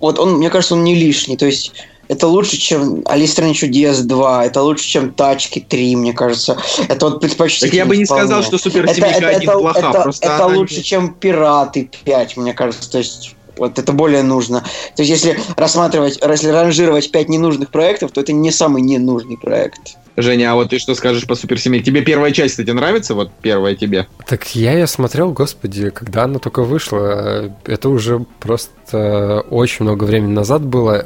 вот 0.00 0.18
он, 0.18 0.34
мне 0.34 0.50
кажется, 0.50 0.74
он 0.74 0.84
не 0.84 0.94
лишний. 0.94 1.36
То 1.36 1.46
есть 1.46 1.72
это 2.08 2.26
лучше, 2.26 2.56
чем 2.56 3.02
«Алиса 3.06 3.32
стране 3.32 3.54
чудес 3.54 4.04
2», 4.04 4.44
это 4.44 4.62
лучше, 4.62 4.86
чем 4.86 5.12
«Тачки 5.12 5.64
3», 5.66 5.96
мне 5.96 6.12
кажется. 6.12 6.58
Это 6.88 7.06
вот 7.06 7.20
предпочтительно. 7.20 7.70
Так 7.70 7.76
я 7.76 7.86
бы 7.86 7.96
не 7.96 8.04
вполне. 8.04 8.24
сказал, 8.24 8.42
что 8.42 8.58
«Суперсемейка 8.58 9.18
это, 9.18 9.26
1» 9.26 9.42
это, 9.42 9.52
плоха. 9.52 9.78
Это, 9.78 10.02
просто 10.02 10.26
это 10.26 10.46
лучше, 10.46 10.82
чем 10.82 11.14
«Пираты 11.14 11.88
5», 12.04 12.32
мне 12.36 12.52
кажется. 12.52 12.90
То 12.90 12.98
есть 12.98 13.34
вот 13.56 13.78
это 13.78 13.92
более 13.92 14.22
нужно. 14.22 14.60
То 14.96 15.02
есть 15.02 15.10
если 15.10 15.38
рассматривать, 15.56 16.18
если 16.22 16.48
ранжировать 16.48 17.10
5 17.10 17.28
ненужных 17.28 17.70
проектов, 17.70 18.12
то 18.12 18.20
это 18.20 18.32
не 18.32 18.50
самый 18.50 18.82
ненужный 18.82 19.36
проект. 19.36 19.96
Женя, 20.16 20.52
а 20.52 20.54
вот 20.54 20.70
ты 20.70 20.78
что 20.78 20.94
скажешь 20.94 21.26
по 21.26 21.34
суперсемейке? 21.34 21.86
Тебе 21.86 22.02
первая 22.02 22.30
часть, 22.30 22.52
кстати, 22.52 22.70
нравится? 22.70 23.14
Вот 23.16 23.32
первая 23.42 23.74
тебе? 23.74 24.06
Так 24.26 24.54
я 24.54 24.72
ее 24.72 24.86
смотрел, 24.86 25.32
господи, 25.32 25.90
когда 25.90 26.24
она 26.24 26.38
только 26.38 26.62
вышла. 26.62 27.52
Это 27.64 27.88
уже 27.88 28.24
просто 28.38 29.44
очень 29.50 29.84
много 29.84 30.04
времени 30.04 30.32
назад 30.32 30.62
было. 30.64 31.04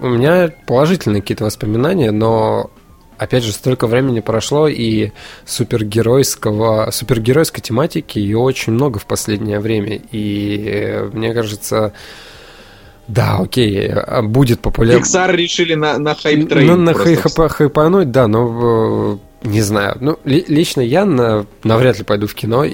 У 0.00 0.06
меня 0.06 0.52
положительные 0.68 1.20
какие-то 1.20 1.44
воспоминания, 1.44 2.12
но 2.12 2.70
опять 3.18 3.44
же, 3.44 3.52
столько 3.52 3.86
времени 3.86 4.20
прошло, 4.20 4.68
и 4.68 5.10
супергеройского, 5.44 6.90
супергеройской 6.90 7.62
тематики 7.62 8.18
ее 8.18 8.38
очень 8.38 8.72
много 8.72 8.98
в 8.98 9.06
последнее 9.06 9.60
время. 9.60 10.00
И 10.10 11.08
мне 11.12 11.32
кажется, 11.34 11.92
да, 13.08 13.38
окей, 13.38 13.88
а 13.88 14.22
будет 14.22 14.60
популярно. 14.60 15.02
Pixar 15.02 15.34
решили 15.36 15.74
на, 15.74 15.98
на 15.98 16.14
хайп 16.14 16.48
трейн. 16.48 16.66
Ну, 16.66 16.76
на 16.76 16.94
хай 16.94 17.16
хайпануть, 17.16 18.10
да, 18.10 18.28
но 18.28 19.18
э, 19.44 19.48
не 19.48 19.60
знаю. 19.60 19.96
Ну, 20.00 20.18
ли, 20.24 20.44
лично 20.48 20.80
я 20.80 21.04
на, 21.04 21.46
навряд 21.62 21.98
ли 21.98 22.04
пойду 22.04 22.26
в 22.26 22.34
кино. 22.34 22.64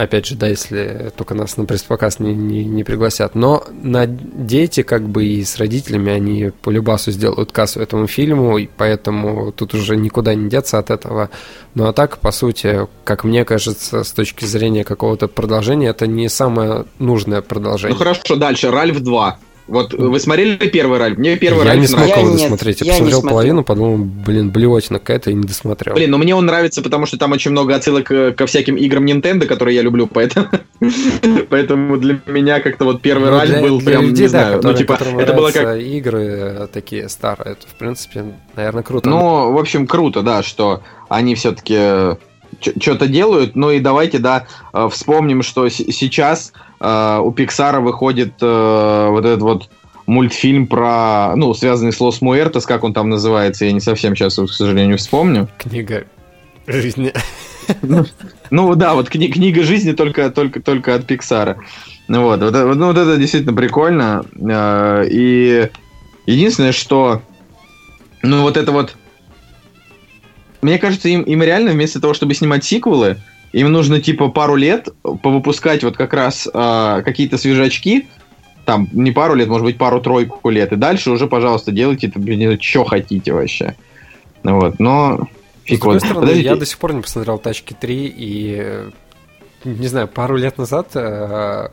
Опять 0.00 0.24
же, 0.24 0.34
да, 0.34 0.46
если 0.46 1.12
только 1.14 1.34
нас 1.34 1.58
на 1.58 1.66
пресс-показ 1.66 2.20
не, 2.20 2.32
не, 2.34 2.64
не 2.64 2.84
пригласят. 2.84 3.34
Но 3.34 3.64
на 3.82 4.06
дети, 4.06 4.82
как 4.82 5.06
бы 5.06 5.26
и 5.26 5.44
с 5.44 5.58
родителями, 5.58 6.10
они 6.10 6.52
по 6.62 6.70
любасу 6.70 7.10
сделают 7.10 7.52
кассу 7.52 7.80
этому 7.80 8.06
фильму, 8.06 8.56
и 8.56 8.66
поэтому 8.66 9.52
тут 9.52 9.74
уже 9.74 9.98
никуда 9.98 10.34
не 10.34 10.48
деться 10.48 10.78
от 10.78 10.88
этого. 10.88 11.28
Ну 11.74 11.86
а 11.86 11.92
так, 11.92 12.16
по 12.16 12.30
сути, 12.30 12.88
как 13.04 13.24
мне 13.24 13.44
кажется, 13.44 14.02
с 14.02 14.12
точки 14.12 14.46
зрения 14.46 14.84
какого-то 14.84 15.28
продолжения, 15.28 15.88
это 15.88 16.06
не 16.06 16.30
самое 16.30 16.86
нужное 16.98 17.42
продолжение. 17.42 17.92
Ну 17.92 17.98
хорошо, 17.98 18.36
дальше. 18.36 18.70
Ральф 18.70 19.00
2. 19.00 19.38
Вот 19.70 19.94
вы 19.94 20.18
смотрели 20.18 20.56
первый 20.68 20.98
Ральф? 20.98 21.16
Мне 21.16 21.36
первый 21.36 21.64
я 21.64 21.76
не 21.76 21.86
смог 21.86 22.06
Я 22.08 22.16
его 22.16 22.30
нет, 22.30 22.38
досмотреть. 22.40 22.80
Я, 22.80 22.86
я 22.86 22.92
посмотрел 22.92 23.20
смотрел. 23.20 23.30
половину, 23.36 23.64
подумал, 23.64 23.98
блин, 23.98 24.50
блевотина 24.50 24.98
какая-то, 24.98 25.30
и 25.30 25.34
не 25.34 25.44
досмотрел. 25.44 25.94
Блин, 25.94 26.10
ну 26.10 26.18
мне 26.18 26.34
он 26.34 26.44
нравится, 26.46 26.82
потому 26.82 27.06
что 27.06 27.16
там 27.18 27.32
очень 27.32 27.52
много 27.52 27.74
отсылок 27.76 28.10
э, 28.10 28.32
ко 28.32 28.46
всяким 28.46 28.76
играм 28.76 29.04
Nintendo, 29.06 29.46
которые 29.46 29.76
я 29.76 29.82
люблю, 29.82 30.06
поэтому, 30.08 30.48
поэтому 31.48 31.96
для 31.98 32.18
меня 32.26 32.60
как-то 32.60 32.84
вот 32.84 33.00
первый 33.00 33.30
Ну, 33.30 33.36
Ральф 33.38 33.50
для- 33.50 33.62
был 33.62 33.78
для 33.78 33.90
прям, 33.90 34.02
людей, 34.06 34.26
не 34.26 34.32
да, 34.32 34.40
знаю, 34.40 34.50
ну 34.56 34.56
которые- 34.58 34.78
типа, 34.78 34.96
которым 34.96 35.18
это 35.20 35.32
было 35.34 35.50
как 35.50 35.76
игры 35.78 36.22
э, 36.24 36.66
такие 36.72 37.08
старые. 37.08 37.52
Это, 37.52 37.66
в 37.66 37.74
принципе, 37.78 38.24
наверное, 38.56 38.82
круто. 38.82 39.08
Ну, 39.08 39.52
в 39.52 39.58
общем, 39.58 39.86
круто, 39.86 40.22
да, 40.22 40.42
что 40.42 40.82
они 41.08 41.34
все-таки 41.34 42.16
что-то 42.60 43.06
делают. 43.06 43.56
Ну 43.56 43.70
и 43.70 43.80
давайте, 43.80 44.18
да, 44.18 44.46
э, 44.72 44.88
вспомним, 44.90 45.42
что 45.42 45.68
сейчас 45.68 46.52
э, 46.80 47.18
у 47.22 47.32
Пиксара 47.32 47.80
выходит 47.80 48.34
э, 48.40 49.06
вот 49.10 49.24
этот 49.24 49.42
вот 49.42 49.70
мультфильм 50.06 50.66
про, 50.66 51.34
ну, 51.36 51.54
связанный 51.54 51.92
с 51.92 52.00
Лос 52.00 52.20
Муэртос, 52.20 52.66
как 52.66 52.84
он 52.84 52.92
там 52.92 53.08
называется, 53.08 53.64
я 53.64 53.72
не 53.72 53.80
совсем 53.80 54.16
сейчас, 54.16 54.36
к 54.36 54.48
сожалению, 54.48 54.98
вспомню. 54.98 55.48
Книга 55.58 56.06
жизни. 56.66 57.12
Ну 58.50 58.74
да, 58.74 58.94
вот 58.94 59.08
кни- 59.08 59.30
книга 59.30 59.62
жизни 59.62 59.92
только, 59.92 60.30
только, 60.30 60.60
только 60.60 60.94
от 60.94 61.06
Пиксара. 61.06 61.58
Ну 62.08 62.22
вот, 62.22 62.40
вот, 62.40 62.52
ну, 62.52 62.86
вот 62.86 62.96
это 62.96 63.16
действительно 63.16 63.54
прикольно. 63.54 64.24
Э, 64.40 65.06
И 65.08 65.68
единственное, 66.26 66.72
что 66.72 67.22
ну 68.22 68.42
вот 68.42 68.56
это 68.56 68.72
вот 68.72 68.96
мне 70.62 70.78
кажется, 70.78 71.08
им, 71.08 71.22
им 71.22 71.42
реально 71.42 71.72
вместо 71.72 72.00
того, 72.00 72.14
чтобы 72.14 72.34
снимать 72.34 72.64
сиквелы, 72.64 73.16
им 73.52 73.72
нужно 73.72 74.00
типа 74.00 74.28
пару 74.28 74.54
лет 74.54 74.88
повыпускать 75.02 75.82
вот 75.82 75.96
как 75.96 76.12
раз 76.12 76.48
э, 76.52 77.02
какие-то 77.04 77.38
свежачки, 77.38 78.08
там 78.64 78.88
не 78.92 79.10
пару 79.10 79.34
лет, 79.34 79.48
может 79.48 79.64
быть 79.64 79.78
пару-тройку 79.78 80.50
лет, 80.50 80.72
и 80.72 80.76
дальше 80.76 81.10
уже, 81.10 81.26
пожалуйста, 81.26 81.72
делайте 81.72 82.12
блин, 82.14 82.58
что 82.60 82.84
хотите 82.84 83.32
вообще. 83.32 83.74
Ну 84.42 84.60
Вот, 84.60 84.78
но 84.78 85.28
С 85.64 85.68
фиг 85.68 85.84
вот. 85.84 85.98
стороны, 86.00 86.20
Подождите. 86.20 86.48
я 86.48 86.56
до 86.56 86.66
сих 86.66 86.78
пор 86.78 86.94
не 86.94 87.00
посмотрел 87.00 87.38
«Тачки 87.38 87.74
3», 87.74 88.14
и, 88.16 88.56
э, 88.60 88.90
не 89.64 89.88
знаю, 89.88 90.08
пару 90.08 90.36
лет 90.36 90.56
назад 90.58 90.90
э, 90.94 91.68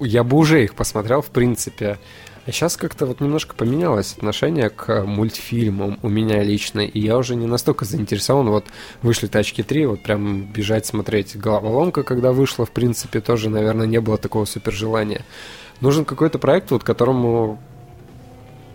я 0.00 0.24
бы 0.24 0.36
уже 0.36 0.64
их 0.64 0.74
посмотрел, 0.74 1.22
в 1.22 1.30
принципе. 1.30 1.98
А 2.44 2.50
сейчас 2.50 2.76
как-то 2.76 3.06
вот 3.06 3.20
немножко 3.20 3.54
поменялось 3.54 4.14
отношение 4.14 4.68
к 4.68 5.04
мультфильмам 5.04 6.00
у 6.02 6.08
меня 6.08 6.42
лично, 6.42 6.80
и 6.80 6.98
я 6.98 7.16
уже 7.16 7.36
не 7.36 7.46
настолько 7.46 7.84
заинтересован. 7.84 8.48
Вот 8.48 8.64
вышли 9.00 9.28
«Тачки 9.28 9.60
3», 9.60 9.86
вот 9.86 10.02
прям 10.02 10.42
бежать 10.42 10.84
смотреть. 10.84 11.36
«Головоломка», 11.36 12.02
когда 12.02 12.32
вышла, 12.32 12.66
в 12.66 12.72
принципе, 12.72 13.20
тоже, 13.20 13.48
наверное, 13.48 13.86
не 13.86 14.00
было 14.00 14.18
такого 14.18 14.44
супер 14.44 14.72
желания. 14.72 15.24
Нужен 15.80 16.04
какой-то 16.04 16.40
проект, 16.40 16.72
вот 16.72 16.82
которому 16.82 17.60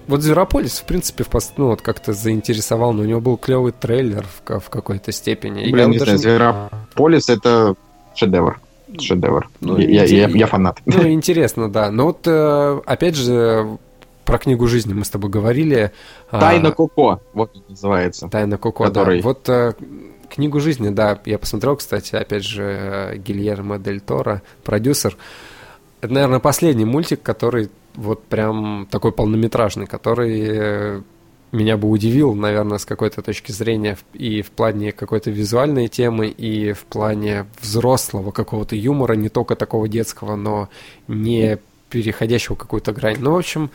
вот 0.08 0.22
Зверополис, 0.22 0.80
в 0.80 0.86
принципе, 0.86 1.26
в 1.26 1.30
пос- 1.30 1.52
ну, 1.58 1.68
вот 1.68 1.82
как-то 1.82 2.14
заинтересовал, 2.14 2.94
но 2.94 3.02
у 3.02 3.06
него 3.06 3.20
был 3.20 3.36
клевый 3.36 3.74
трейлер 3.74 4.26
в, 4.26 4.60
в 4.62 4.70
какой-то 4.70 5.12
степени. 5.12 5.66
Я 5.66 5.72
Блин, 5.72 5.88
вот 5.88 5.94
не 5.94 6.00
даже 6.00 6.18
знаю, 6.18 6.38
Зверополис 6.38 7.28
это 7.28 7.76
шедевр. 8.16 8.62
Шедевр. 9.00 9.50
Ну, 9.60 9.78
я, 9.78 10.04
я- 10.06 10.28
я 10.28 10.48
фанат. 10.48 10.80
Ну, 10.86 11.08
интересно, 11.10 11.70
да. 11.70 11.92
Но 11.92 12.06
вот, 12.06 12.22
э, 12.26 12.82
опять 12.86 13.16
же, 13.16 13.78
про 14.26 14.38
книгу 14.38 14.68
жизни 14.68 14.94
мы 14.94 15.04
с 15.06 15.10
тобой 15.10 15.30
говорили. 15.30 15.92
А, 16.32 16.40
Тайна 16.40 16.72
Коко, 16.72 17.22
вот 17.34 17.52
называется. 17.70 18.28
Тайна 18.30 18.58
Коко, 18.58 18.86
который- 18.86 19.22
да. 19.22 19.28
Вот 19.28 19.50
э, 19.50 19.74
книгу 20.30 20.60
жизни, 20.60 20.90
да, 20.90 21.20
я 21.26 21.38
посмотрел, 21.38 21.76
кстати, 21.78 22.16
опять 22.16 22.44
же, 22.44 22.64
э, 22.64 23.18
Гильермо 23.18 23.78
Дель 23.80 24.02
Торо, 24.02 24.42
продюсер. 24.64 25.16
Это, 26.02 26.14
наверное, 26.14 26.40
последний 26.40 26.86
мультик, 26.86 27.22
который 27.24 27.70
вот 27.96 28.24
прям 28.26 28.88
такой 28.92 29.12
полнометражный, 29.12 29.88
который 29.88 31.02
меня 31.52 31.78
бы 31.78 31.90
удивил, 31.90 32.34
наверное, 32.34 32.78
с 32.78 32.86
какой-то 32.86 33.22
точки 33.22 33.52
зрения 33.52 33.98
и 34.14 34.42
в 34.42 34.52
плане 34.52 34.92
какой-то 34.92 35.32
визуальной 35.32 35.88
темы, 35.88 36.28
и 36.28 36.74
в 36.74 36.84
плане 36.86 37.46
взрослого 37.62 38.32
какого-то 38.32 38.76
юмора, 38.76 39.14
не 39.14 39.30
только 39.30 39.56
такого 39.56 39.88
детского, 39.88 40.36
но 40.36 40.70
не 41.08 41.58
переходящего 41.90 42.56
какую-то 42.56 42.92
грань. 42.92 43.18
Ну, 43.20 43.32
в 43.32 43.38
общем, 43.38 43.70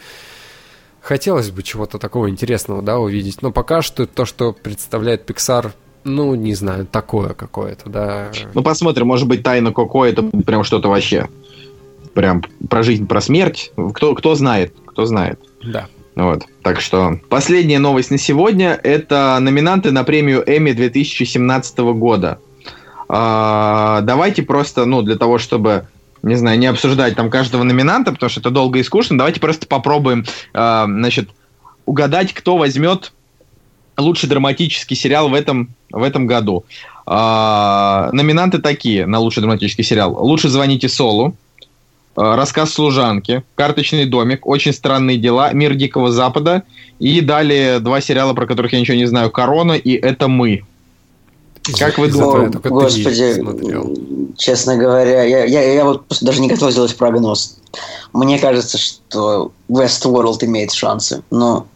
хотелось 1.01 1.51
бы 1.51 1.62
чего-то 1.62 1.99
такого 1.99 2.28
интересного, 2.28 2.82
да, 2.82 2.99
увидеть. 2.99 3.43
Но 3.43 3.53
пока 3.53 3.82
что 3.82 4.07
то, 4.07 4.24
что 4.24 4.53
представляет 4.53 5.28
Pixar, 5.28 5.73
ну, 6.05 6.35
не 6.35 6.55
знаю, 6.55 6.86
такое 6.86 7.31
какое-то, 7.31 7.89
да. 7.89 8.32
Ну, 8.55 8.62
посмотрим, 8.62 9.07
может 9.07 9.28
быть, 9.28 9.43
Тайна 9.43 9.73
Коко 9.73 10.05
это 10.05 10.23
прям 10.23 10.65
что-то 10.65 10.89
вообще. 10.89 11.28
Прям 12.12 12.43
про 12.69 12.82
жизнь, 12.82 13.07
про 13.07 13.20
смерть. 13.20 13.73
Кто, 13.94 14.15
кто 14.15 14.35
знает, 14.35 14.74
кто 14.86 15.07
знает. 15.07 15.40
Да. 15.62 15.89
Вот. 16.14 16.44
Так 16.62 16.80
что 16.80 17.18
последняя 17.28 17.78
новость 17.78 18.10
на 18.10 18.18
сегодня– 18.18 18.78
это 18.82 19.39
номинанты 19.40 19.93
на 19.93 20.05
премию 20.05 20.43
Эмми 20.47 20.72
2017 20.72 21.78
года. 21.78 22.39
А, 23.09 24.01
давайте 24.02 24.43
просто, 24.43 24.84
ну, 24.84 25.02
для 25.02 25.16
того, 25.16 25.39
чтобы, 25.39 25.86
не 26.22 26.34
знаю, 26.34 26.59
не 26.59 26.66
обсуждать 26.66 27.16
там 27.16 27.30
каждого 27.30 27.62
номинанта, 27.62 28.12
потому 28.12 28.30
что 28.30 28.40
это 28.40 28.51
долго 28.51 28.78
и 28.78 28.82
скучно, 28.82 29.18
давайте 29.18 29.40
просто 29.40 29.66
попробуем, 29.66 30.24
а, 30.52 30.84
значит, 30.86 31.30
угадать, 31.86 32.32
кто 32.32 32.56
возьмет 32.56 33.12
лучший 33.97 34.28
драматический 34.28 34.97
сериал 34.97 35.28
в 35.28 35.34
этом, 35.34 35.70
в 35.90 36.02
этом 36.02 36.26
году. 36.26 36.64
А, 37.06 38.10
номинанты 38.12 38.59
такие 38.59 39.06
на 39.06 39.18
лучший 39.18 39.40
драматический 39.40 39.84
сериал. 39.84 40.16
«Лучше 40.24 40.48
звоните 40.48 40.89
Солу», 40.89 41.36
«Рассказ 42.14 42.72
служанки», 42.72 43.43
«Карточный 43.55 44.05
домик», 44.05 44.47
«Очень 44.47 44.72
странные 44.72 45.16
дела», 45.16 45.52
«Мир 45.52 45.74
Дикого 45.74 46.12
Запада» 46.12 46.62
и 46.98 47.20
далее 47.20 47.80
два 47.80 48.01
сериала, 48.01 48.34
про 48.34 48.47
которых 48.47 48.72
я 48.72 48.80
ничего 48.80 48.97
не 48.97 49.06
знаю, 49.06 49.30
«Корона» 49.30 49.72
и 49.72 49.94
«Это 49.94 50.28
мы». 50.28 50.64
Как 51.78 51.97
вы 51.98 52.09
думаете? 52.09 52.59
Господи, 52.59 54.36
честно 54.36 54.76
говоря, 54.76 55.22
я, 55.22 55.44
я, 55.44 55.72
я 55.72 55.84
вот 55.84 56.06
просто 56.06 56.26
даже 56.26 56.40
не 56.40 56.48
готов 56.48 56.72
сделать 56.72 56.97
прогноз. 56.97 57.56
Мне 58.12 58.39
кажется, 58.39 58.78
что 58.78 59.52
Westworld 59.68 60.44
имеет 60.44 60.72
шансы, 60.72 61.22
но... 61.30 61.66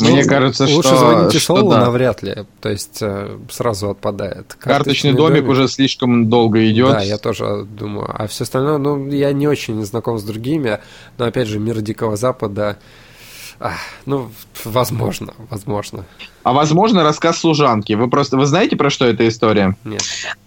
Мне 0.00 0.24
кажется, 0.24 0.66
что... 0.66 0.76
Лучше 0.76 0.96
звоните 0.96 1.38
что 1.38 1.56
Солу 1.56 1.70
да. 1.70 1.80
навряд 1.80 2.22
ли. 2.22 2.44
То 2.60 2.70
есть 2.70 2.98
э, 3.00 3.38
сразу 3.50 3.90
отпадает. 3.90 4.54
Карточный 4.58 5.12
домик 5.12 5.46
уже 5.48 5.68
слишком 5.68 6.28
долго 6.28 6.68
идет. 6.70 6.92
Да, 6.92 7.02
я 7.02 7.18
тоже 7.18 7.64
думаю. 7.64 8.10
А 8.16 8.26
все 8.26 8.44
остальное, 8.44 8.78
ну, 8.78 9.08
я 9.10 9.32
не 9.32 9.46
очень 9.46 9.84
знаком 9.84 10.18
с 10.18 10.22
другими, 10.22 10.80
но 11.18 11.26
опять 11.26 11.48
же, 11.48 11.58
мир 11.58 11.80
Дикого 11.80 12.16
Запада. 12.16 12.78
ах, 13.60 13.74
ну, 14.06 14.30
возможно, 14.64 15.34
возможно. 15.50 16.04
А 16.42 16.52
возможно, 16.52 17.02
рассказ 17.02 17.38
служанки. 17.38 17.92
Вы 17.92 18.08
просто 18.08 18.36
вы 18.36 18.46
знаете, 18.46 18.76
про 18.76 18.90
что 18.90 19.06
эта 19.06 19.28
история? 19.28 19.76
Нет. 19.84 20.02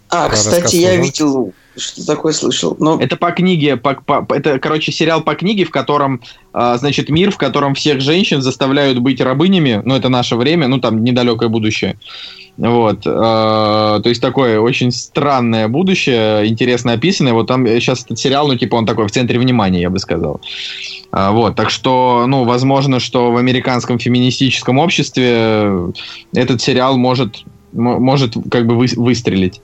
А, 0.08 0.26
Про 0.28 0.36
кстати, 0.36 0.76
я 0.76 0.88
служанки? 0.88 1.06
видел, 1.06 1.54
что 1.76 2.06
такое 2.06 2.32
слышал. 2.32 2.76
Ну, 2.78 2.98
Это 2.98 3.16
по 3.16 3.30
книге, 3.30 3.76
по- 3.76 3.94
по- 3.94 4.34
это, 4.34 4.58
короче, 4.58 4.92
сериал 4.92 5.22
по 5.22 5.34
книге, 5.34 5.64
в 5.64 5.70
котором, 5.70 6.20
а, 6.52 6.76
значит, 6.78 7.10
мир, 7.10 7.30
в 7.30 7.36
котором 7.36 7.74
всех 7.74 8.00
женщин 8.00 8.42
заставляют 8.42 8.98
быть 8.98 9.20
рабынями, 9.20 9.82
ну, 9.84 9.94
это 9.94 10.08
наше 10.08 10.36
время, 10.36 10.68
ну, 10.68 10.78
там, 10.78 11.04
недалекое 11.04 11.48
будущее. 11.48 11.98
Вот. 12.58 13.02
а, 13.04 14.00
то 14.00 14.08
есть 14.08 14.22
такое 14.22 14.58
очень 14.58 14.90
странное 14.90 15.68
будущее, 15.68 16.46
интересно 16.46 16.92
описанное. 16.92 17.34
Вот 17.34 17.48
там 17.48 17.66
сейчас 17.66 18.04
этот 18.04 18.18
сериал, 18.18 18.48
ну, 18.48 18.56
типа, 18.56 18.76
он 18.76 18.86
такой 18.86 19.06
в 19.06 19.10
центре 19.10 19.38
внимания, 19.38 19.82
я 19.82 19.90
бы 19.90 19.98
сказал. 19.98 20.40
А, 21.12 21.32
вот. 21.32 21.54
Так 21.54 21.68
что, 21.70 22.24
ну, 22.26 22.44
возможно, 22.44 22.98
что 22.98 23.30
в 23.30 23.36
американском 23.36 23.98
феминистическом 23.98 24.78
обществе 24.78 25.92
этот 26.32 26.62
сериал 26.62 26.96
может, 26.96 27.44
может 27.72 28.34
как 28.50 28.66
бы 28.66 28.76
вы- 28.76 28.88
выстрелить. 28.96 29.60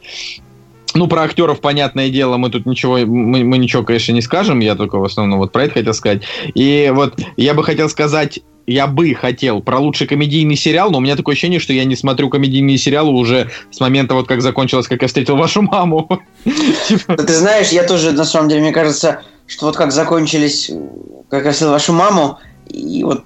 Ну, 0.94 1.06
про 1.06 1.23
актеров, 1.23 1.60
понятное 1.60 2.10
дело, 2.10 2.36
мы 2.36 2.51
тут 2.51 2.66
ничего, 2.66 2.98
мы, 2.98 3.44
мы 3.44 3.59
ничего, 3.59 3.82
конечно, 3.82 4.12
не 4.12 4.23
скажем, 4.23 4.60
я 4.60 4.74
только 4.74 4.98
в 4.98 5.05
основном 5.05 5.39
вот 5.39 5.52
про 5.52 5.64
это 5.64 5.74
хотел 5.74 5.94
сказать. 5.94 6.23
И 6.55 6.90
вот 6.94 7.19
я 7.36 7.55
бы 7.55 7.64
хотел 7.64 7.89
сказать, 7.89 8.40
я 8.66 8.86
бы 8.86 9.14
хотел 9.14 9.60
про 9.60 9.78
лучший 9.78 10.06
комедийный 10.06 10.56
сериал, 10.56 10.90
но 10.90 10.98
у 10.98 11.01
меня 11.01 11.16
такое 11.16 11.35
ощущение, 11.35 11.60
что 11.60 11.73
я 11.73 11.85
не 11.85 11.97
смотрю 11.97 12.28
комедийные 12.28 12.78
сериалы 12.78 13.10
уже 13.10 13.51
с 13.70 13.81
момента 13.81 14.14
вот 14.14 14.28
как 14.28 14.43
закончилось, 14.43 14.86
как 14.86 15.02
я 15.02 15.09
встретил 15.09 15.36
вашу 15.36 15.62
маму. 15.62 16.09
Типа, 16.89 17.16
ты 17.16 17.35
знаешь, 17.35 17.70
я 17.70 17.85
тоже, 17.85 18.12
на 18.12 18.24
самом 18.24 18.48
деле, 18.48 18.62
мне 18.62 18.73
кажется, 18.73 19.23
что 19.47 19.66
вот 19.66 19.77
как 19.77 19.93
закончились, 19.93 20.70
как 21.28 21.44
я 21.44 21.52
сказал, 21.52 21.74
вашу 21.74 21.93
маму, 21.93 22.39
и 22.69 23.02
вот, 23.05 23.24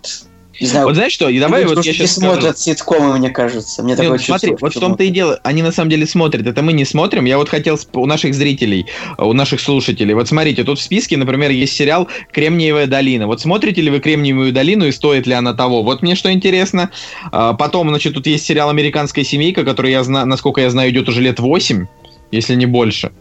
не 0.61 0.67
знаю, 0.67 0.87
Вот 0.87 0.95
знаешь 0.95 1.13
что, 1.13 1.29
и 1.29 1.39
давай 1.39 1.65
вот 1.65 1.85
я 1.85 1.93
сейчас 1.93 2.13
скажу. 2.13 2.33
смотрят 2.33 2.59
ситкомы, 2.59 3.19
мне 3.19 3.31
кажется. 3.31 3.83
Мне 3.83 3.93
Нет, 3.93 4.01
такое 4.03 4.19
смотри, 4.19 4.51
чувство. 4.51 4.67
вот 4.67 4.75
в 4.75 4.81
том-то 4.81 5.05
и 5.05 5.09
дело, 5.09 5.39
они 5.43 5.63
на 5.63 5.73
самом 5.73 5.91
деле 5.91 6.07
смотрят, 6.07 6.47
это 6.47 6.63
мы 6.63 6.73
не 6.73 6.85
смотрим. 6.85 7.25
Я 7.25 7.39
вот 7.39 7.49
хотел 7.49 7.79
у 7.93 8.07
наших 8.07 8.35
зрителей, 8.35 8.87
у 9.19 9.33
наших 9.33 9.61
слушателей, 9.61 10.15
вот 10.15 10.29
смотрите, 10.29 10.65
тут 10.65 10.79
в 10.79 10.83
списке, 10.83 11.17
например, 11.17 11.51
есть 11.51 11.75
сериал 11.75 12.09
«Кремниевая 12.33 12.87
долина». 12.87 13.27
Вот 13.27 13.41
смотрите 13.41 13.81
ли 13.83 13.91
вы 13.91 14.01
«Кремниевую 14.01 14.53
долину» 14.53 14.87
и 14.87 14.93
стоит 14.93 15.27
ли 15.27 15.35
она 15.35 15.53
того? 15.55 15.83
Вот 15.83 16.03
мне 16.03 16.15
что 16.15 16.33
интересно. 16.33 16.91
А, 17.33 17.53
Потом, 17.55 17.89
значит, 17.89 18.15
тут 18.15 18.27
есть 18.27 18.45
сериал 18.47 18.71
«Американская 18.71 19.25
семейка», 19.25 19.65
который, 19.65 19.91
я 19.91 20.03
знаю, 20.05 20.27
насколько 20.27 20.61
я 20.61 20.71
знаю, 20.71 20.91
идет 20.91 21.09
уже 21.09 21.21
лет 21.21 21.39
8, 21.41 21.87
если 22.31 22.55
не 22.55 22.67
больше. 22.67 23.13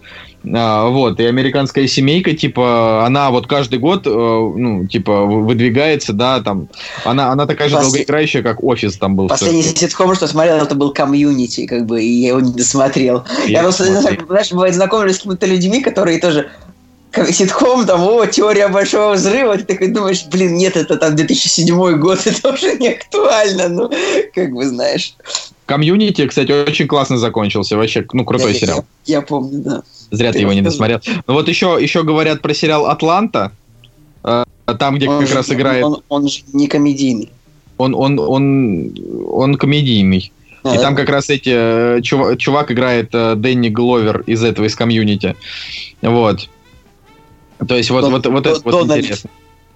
А, 0.53 0.87
вот, 0.89 1.19
и 1.19 1.25
американская 1.25 1.87
семейка, 1.87 2.33
типа, 2.35 3.05
она 3.05 3.31
вот 3.31 3.47
каждый 3.47 3.79
год, 3.79 4.05
э, 4.05 4.09
ну, 4.09 4.85
типа, 4.87 5.23
выдвигается, 5.25 6.13
да, 6.13 6.41
там, 6.41 6.67
она, 7.03 7.31
она 7.31 7.45
такая 7.45 7.69
же 7.69 7.75
Послед- 7.75 7.81
долгоиграющая, 7.83 8.43
как 8.43 8.63
офис 8.63 8.97
там 8.97 9.15
был. 9.15 9.27
Последний 9.27 9.63
ситком, 9.63 10.13
что 10.15 10.27
смотрел, 10.27 10.57
это 10.57 10.75
был 10.75 10.91
комьюнити, 10.93 11.65
как 11.65 11.85
бы, 11.85 12.03
и 12.03 12.07
я 12.07 12.29
его 12.29 12.39
не 12.41 12.51
досмотрел. 12.53 13.23
Я, 13.45 13.51
Я 13.59 13.61
просто, 13.63 13.85
смотрел. 13.85 14.27
знаешь, 14.27 14.51
бывает 14.51 14.75
знакомлюсь 14.75 15.15
с 15.15 15.19
какими-то 15.19 15.45
людьми, 15.45 15.81
которые 15.81 16.19
тоже 16.19 16.49
как 17.11 17.31
ситком, 17.31 17.85
там, 17.85 18.03
о, 18.03 18.25
теория 18.25 18.67
большого 18.67 19.13
взрыва, 19.13 19.57
ты 19.57 19.63
такой 19.63 19.87
думаешь, 19.87 20.25
блин, 20.25 20.55
нет, 20.55 20.75
это 20.75 20.97
там 20.97 21.15
2007 21.15 21.97
год, 21.97 22.19
это 22.25 22.51
уже 22.53 22.75
не 22.77 22.89
актуально, 22.89 23.69
ну, 23.69 23.89
как 24.33 24.51
бы, 24.51 24.65
знаешь. 24.65 25.15
Community, 25.65 26.27
кстати, 26.27 26.51
очень 26.51 26.87
классно 26.87 27.17
закончился, 27.17 27.77
вообще, 27.77 28.05
ну, 28.11 28.25
крутой 28.25 28.53
Я- 28.53 28.59
сериал. 28.59 28.85
Я, 29.05 29.15
я 29.15 29.21
помню, 29.21 29.59
да. 29.63 29.83
Зря 30.11 30.31
ты 30.31 30.39
его 30.39 30.53
не 30.53 30.61
досмотрел. 30.61 30.99
Ну 31.27 31.33
вот 31.33 31.47
еще, 31.49 31.77
еще 31.79 32.03
говорят 32.03 32.41
про 32.41 32.53
сериал 32.53 32.87
«Атланта», 32.87 33.51
э, 34.23 34.43
там, 34.79 34.95
где 34.95 35.07
Он 35.09 35.19
как 35.19 35.27
же- 35.27 35.35
раз 35.35 35.49
играет... 35.51 35.83
Он, 35.83 36.01
он 36.09 36.27
же 36.27 36.41
не 36.53 36.67
комедийный. 36.67 37.29
Он, 37.77 37.93
он, 37.93 38.19
он, 38.19 38.93
он 39.29 39.55
комедийный. 39.55 40.31
А, 40.63 40.73
И 40.73 40.77
да? 40.77 40.83
там 40.83 40.95
как 40.95 41.09
раз 41.09 41.29
эти 41.29 41.49
э, 41.53 41.99
чува- 42.01 42.37
чувак 42.37 42.71
играет 42.71 43.09
э, 43.13 43.35
Дэнни 43.35 43.69
Гловер 43.69 44.21
из 44.25 44.43
этого, 44.43 44.65
из 44.65 44.75
Community. 44.75 45.35
Вот. 46.01 46.49
То 47.67 47.75
есть 47.75 47.89
вот, 47.91 48.01
Дон- 48.01 48.11
вот, 48.13 48.25
вот 48.25 48.43
Дон- 48.43 48.53
это 48.53 48.61
вот 48.63 48.71
Дональд. 48.71 49.03
интересно. 49.03 49.29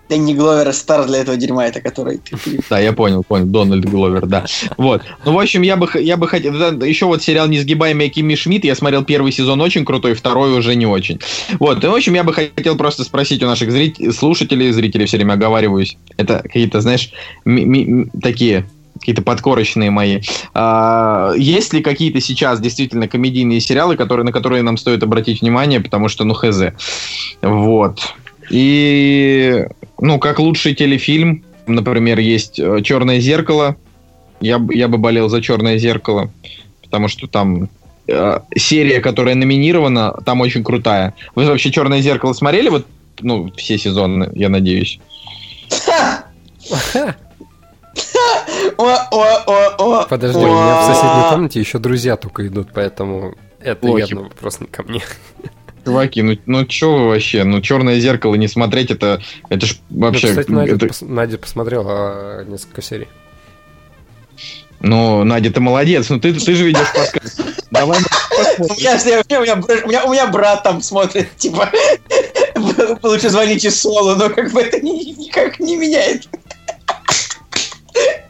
Дэнни 0.10 0.34
Гловер 0.34 0.73
стар 0.73 1.06
для 1.06 1.19
этого 1.19 1.38
дерьма, 1.38 1.68
это 1.68 1.81
который... 1.81 2.19
Да, 2.69 2.80
я 2.80 2.94
понял, 2.94 3.23
понял. 3.23 3.45
Дональд 3.45 3.86
Гловер, 3.86 4.26
да. 4.26 4.45
Вот. 4.77 5.03
Ну, 5.23 5.34
в 5.34 5.40
общем, 5.40 5.61
я 5.61 5.76
бы, 5.76 5.88
я 6.02 6.18
бы 6.18 6.27
хотел... 6.27 6.53
Еще 6.81 7.06
вот 7.06 7.22
сериал 7.22 7.48
«Несгибаемая 7.48 8.10
Кимми 8.10 8.36
Шмидт». 8.36 8.65
Я 8.65 8.76
смотрел 8.76 9.03
первый 9.03 9.31
сезон 9.31 9.61
очень 9.61 9.86
крутой, 9.86 10.15
второй 10.15 10.57
уже 10.57 10.76
не 10.76 10.88
очень. 10.88 11.19
Вот. 11.60 11.84
И, 11.84 11.88
в 11.88 11.94
общем, 11.94 12.15
я 12.15 12.23
бы 12.23 12.34
хотел 12.34 12.76
просто 12.76 13.03
спросить 13.03 13.44
у 13.44 13.45
наших 13.45 13.72
зрителей, 13.72 14.11
слушателей, 14.11 14.72
зрителей 14.72 15.06
все 15.06 15.18
время 15.18 15.34
оговариваюсь. 15.34 15.98
Это 16.18 16.41
какие-то, 16.41 16.81
знаешь, 16.81 17.11
такие 18.22 18.65
какие-то 18.99 19.22
подкорочные 19.22 19.91
мои. 19.91 20.22
А, 20.53 21.34
есть 21.38 21.73
ли 21.73 21.81
какие-то 21.81 22.19
сейчас 22.19 22.60
действительно 22.60 23.07
комедийные 23.07 23.61
сериалы, 23.61 23.95
которые, 23.95 24.26
на 24.26 24.31
которые 24.31 24.61
нам 24.61 24.77
стоит 24.77 25.03
обратить 25.03 25.41
внимание, 25.41 25.80
потому 25.80 26.10
что, 26.10 26.26
ну, 26.26 26.34
хз. 26.34 26.61
Вот. 27.41 28.14
И, 28.49 29.65
ну, 30.02 30.20
как 30.20 30.40
лучший 30.40 30.76
телефильм, 30.76 31.44
например, 31.68 32.20
есть 32.20 32.56
Черное 32.56 33.20
зеркало. 33.20 33.76
Я, 34.42 34.62
я 34.70 34.88
бы 34.88 34.98
болел 34.98 35.30
за 35.30 35.42
Черное 35.42 35.78
зеркало, 35.78 36.32
потому 36.82 37.08
что 37.08 37.28
там 37.28 37.70
э, 38.08 38.40
серия, 38.56 39.02
которая 39.02 39.36
номинирована, 39.36 40.14
там 40.26 40.42
очень 40.42 40.64
крутая. 40.64 41.14
Вы 41.36 41.46
вообще 41.46 41.72
Черное 41.72 42.02
зеркало 42.02 42.34
смотрели? 42.34 42.70
Вот, 42.70 42.88
ну, 43.22 43.52
все 43.58 43.78
сезоны, 43.78 44.30
я 44.34 44.50
надеюсь. 44.50 45.00
Подожди, 50.10 50.40
у 50.40 50.48
меня 50.48 50.82
в 50.82 50.86
соседней 50.86 51.30
комнате 51.30 51.60
еще 51.60 51.80
друзья 51.80 52.16
только 52.16 52.48
идут, 52.48 52.70
поэтому 52.74 53.36
это 53.60 53.88
явно 53.88 54.22
вопрос 54.22 54.60
не 54.60 54.68
ко 54.68 54.84
мне. 54.84 55.02
Чуваки, 55.85 56.22
ну, 56.22 56.38
ну 56.45 56.69
что 56.69 56.95
вы 56.95 57.07
вообще? 57.07 57.43
Ну, 57.43 57.61
Черное 57.61 57.99
зеркало 57.99 58.35
не 58.35 58.47
смотреть, 58.47 58.91
это, 58.91 59.22
это 59.49 59.65
ж 59.65 59.77
вообще... 59.89 60.27
Ну, 60.27 60.31
кстати, 60.34 60.51
Надя, 60.51 60.76
это- 60.76 60.85
пос- 60.88 61.06
Надя 61.07 61.38
посмотрела 61.38 62.43
несколько 62.45 62.81
серий. 62.81 63.07
Ну, 64.81 65.23
Надя, 65.23 65.51
ты 65.51 65.60
молодец, 65.60 66.10
ну 66.10 66.19
ты, 66.19 66.34
ты 66.34 66.56
же 66.56 66.65
ведешь 66.65 66.93
подкаст. 66.93 67.41
Давай 67.72 67.99
У 68.60 68.64
меня, 68.64 68.95
у, 69.39 69.41
меня, 69.41 70.06
у, 70.06 70.10
меня, 70.10 70.27
у, 70.27 70.31
брат 70.31 70.64
там 70.64 70.81
смотрит, 70.81 71.35
типа, 71.38 71.69
лучше 73.03 73.30
звоните 73.30 73.72
Солу, 73.72 74.15
но 74.15 74.30
как 74.30 74.51
бы 74.51 74.61
это 74.61 74.80
ни- 74.80 75.14
никак 75.26 75.60
не 75.60 75.76
меняет. 75.76 76.27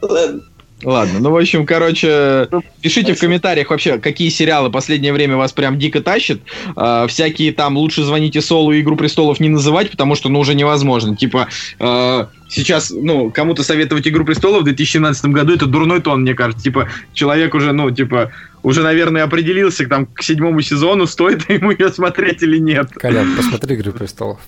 Ладно. 0.02 0.42
Ладно, 0.82 1.20
ну, 1.20 1.30
в 1.30 1.36
общем, 1.36 1.66
короче, 1.66 2.48
пишите 2.80 3.14
в 3.14 3.18
комментариях 3.18 3.70
вообще, 3.70 3.98
какие 3.98 4.30
сериалы 4.30 4.70
последнее 4.70 5.12
время 5.12 5.36
вас 5.36 5.52
прям 5.52 5.78
дико 5.78 6.00
тащат. 6.00 6.40
А, 6.74 7.06
всякие 7.06 7.52
там 7.52 7.76
«Лучше 7.76 8.02
звоните 8.02 8.40
Солу» 8.40 8.72
и 8.72 8.80
«Игру 8.80 8.96
престолов» 8.96 9.40
не 9.40 9.48
называть, 9.48 9.90
потому 9.90 10.14
что, 10.14 10.28
ну, 10.28 10.40
уже 10.40 10.54
невозможно. 10.54 11.16
Типа, 11.16 11.48
э, 11.78 12.26
сейчас, 12.48 12.90
ну, 12.90 13.30
кому-то 13.30 13.62
советовать 13.62 14.08
«Игру 14.08 14.24
престолов» 14.24 14.62
в 14.62 14.64
2017 14.64 15.26
году, 15.26 15.54
это 15.54 15.66
дурной 15.66 16.00
тон, 16.00 16.22
мне 16.22 16.34
кажется. 16.34 16.64
Типа, 16.64 16.88
человек 17.12 17.54
уже, 17.54 17.72
ну, 17.72 17.90
типа, 17.90 18.32
уже, 18.62 18.82
наверное, 18.82 19.24
определился 19.24 19.86
там, 19.86 20.06
к 20.06 20.22
седьмому 20.22 20.62
сезону, 20.62 21.06
стоит 21.06 21.48
ему 21.50 21.72
ее 21.72 21.90
смотреть 21.90 22.42
или 22.42 22.58
нет. 22.58 22.90
Колян, 22.92 23.36
посмотри 23.36 23.76
«Игры 23.76 23.92
престолов». 23.92 24.40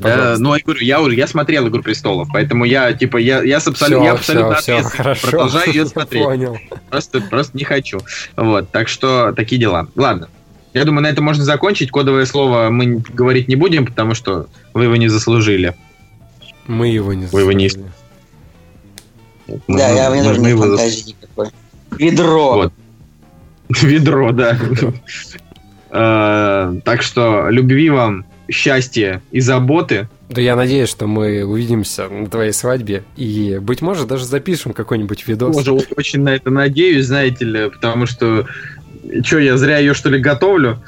Да, 0.00 0.36
ну, 0.38 0.54
я 0.54 0.60
говорю, 0.64 0.80
я 0.80 1.00
уже, 1.00 1.14
я 1.14 1.26
смотрел 1.26 1.66
«Игру 1.68 1.82
престолов», 1.82 2.28
поэтому 2.32 2.64
я, 2.64 2.92
типа, 2.92 3.16
я, 3.16 3.42
я, 3.42 3.58
с 3.60 3.66
абсолю- 3.66 3.98
Всё, 3.98 4.04
я 4.04 4.12
абсолютно 4.12 4.54
всё, 4.56 4.72
ответственно 4.76 5.02
хорошо. 5.04 5.30
продолжаю 5.30 5.68
ее 5.72 5.86
смотреть. 5.86 6.24
Понял. 6.24 6.58
Просто, 6.90 7.20
просто 7.20 7.56
не 7.56 7.64
хочу. 7.64 8.00
Вот, 8.36 8.70
так 8.70 8.88
что 8.88 9.32
такие 9.32 9.60
дела. 9.60 9.88
Ладно. 9.96 10.28
Я 10.74 10.84
думаю, 10.84 11.02
на 11.02 11.06
этом 11.08 11.24
можно 11.24 11.44
закончить. 11.44 11.90
Кодовое 11.90 12.26
слово 12.26 12.68
мы 12.70 13.02
говорить 13.12 13.48
не 13.48 13.56
будем, 13.56 13.86
потому 13.86 14.14
что 14.14 14.46
вы 14.74 14.84
его 14.84 14.96
не 14.96 15.08
заслужили. 15.08 15.74
Мы 16.66 16.88
его 16.88 17.12
не 17.14 17.26
Вы 17.26 17.40
его 17.40 17.52
не 17.52 17.68
заслужили. 17.68 17.92
Мы- 19.66 19.78
Да, 19.78 19.88
я, 19.88 20.10
мы- 20.10 20.22
тоже 20.22 20.40
мы 20.40 20.48
нет 20.48 20.50
его 20.56 20.64
зас- 20.66 20.76
фантазии 20.76 21.08
никакой. 21.08 21.48
Ведро. 21.98 22.52
Вот. 22.54 22.72
Ведро, 23.82 24.30
да. 24.32 24.58
Э, 25.90 26.78
Так 26.84 27.02
что 27.02 27.48
любви 27.50 27.90
вам, 27.90 28.26
счастья 28.50 29.22
и 29.30 29.40
заботы. 29.40 30.08
Да 30.28 30.40
я 30.40 30.56
надеюсь, 30.56 30.88
что 30.88 31.06
мы 31.06 31.44
увидимся 31.44 32.08
на 32.08 32.26
твоей 32.28 32.52
свадьбе 32.52 33.04
и, 33.16 33.58
быть 33.60 33.82
может, 33.82 34.06
даже 34.08 34.24
запишем 34.24 34.72
какой-нибудь 34.72 35.26
видос. 35.26 35.56
Тоже 35.56 35.72
очень 35.96 36.22
на 36.22 36.34
это 36.34 36.50
надеюсь, 36.50 37.06
знаете 37.06 37.44
ли, 37.44 37.70
потому 37.70 38.06
что 38.06 38.46
что, 39.22 39.38
я 39.38 39.56
зря 39.56 39.78
ее 39.78 39.94
что 39.94 40.10
ли 40.10 40.18
готовлю? 40.18 40.82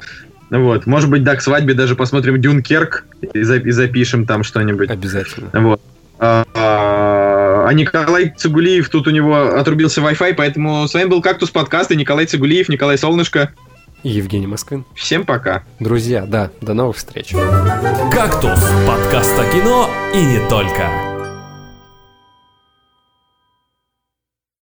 Вот, 0.50 0.86
может 0.86 1.08
быть, 1.08 1.22
да, 1.22 1.36
к 1.36 1.42
свадьбе 1.42 1.74
даже 1.74 1.94
посмотрим 1.94 2.40
Дюнкерк 2.40 3.04
и, 3.32 3.42
за- 3.42 3.58
и 3.58 3.70
запишем 3.70 4.26
там 4.26 4.42
что-нибудь. 4.42 4.90
Обязательно. 4.90 5.48
Вот. 5.54 5.80
А, 6.18 6.44
а 6.54 7.72
Николай 7.72 8.34
Цигулиев, 8.36 8.88
тут 8.88 9.06
у 9.06 9.10
него 9.10 9.54
отрубился 9.56 10.00
Wi-Fi, 10.00 10.34
поэтому 10.34 10.86
с 10.86 10.92
вами 10.92 11.08
был 11.08 11.22
Кактус 11.22 11.50
подкаст 11.50 11.92
и 11.92 11.96
Николай 11.96 12.26
Цигулиев, 12.26 12.68
Николай 12.68 12.98
Солнышко. 12.98 13.52
И 14.02 14.10
Евгений 14.10 14.46
Москвин. 14.46 14.84
Всем 14.94 15.24
пока. 15.24 15.64
Друзья, 15.78 16.24
да, 16.26 16.50
до 16.60 16.74
новых 16.74 16.96
встреч. 16.96 17.34
«Кактус»– 18.10 18.60
подкаст 18.86 19.38
о 19.38 19.44
кино 19.52 19.90
и 20.14 20.24
не 20.24 20.48
только. 20.48 21.09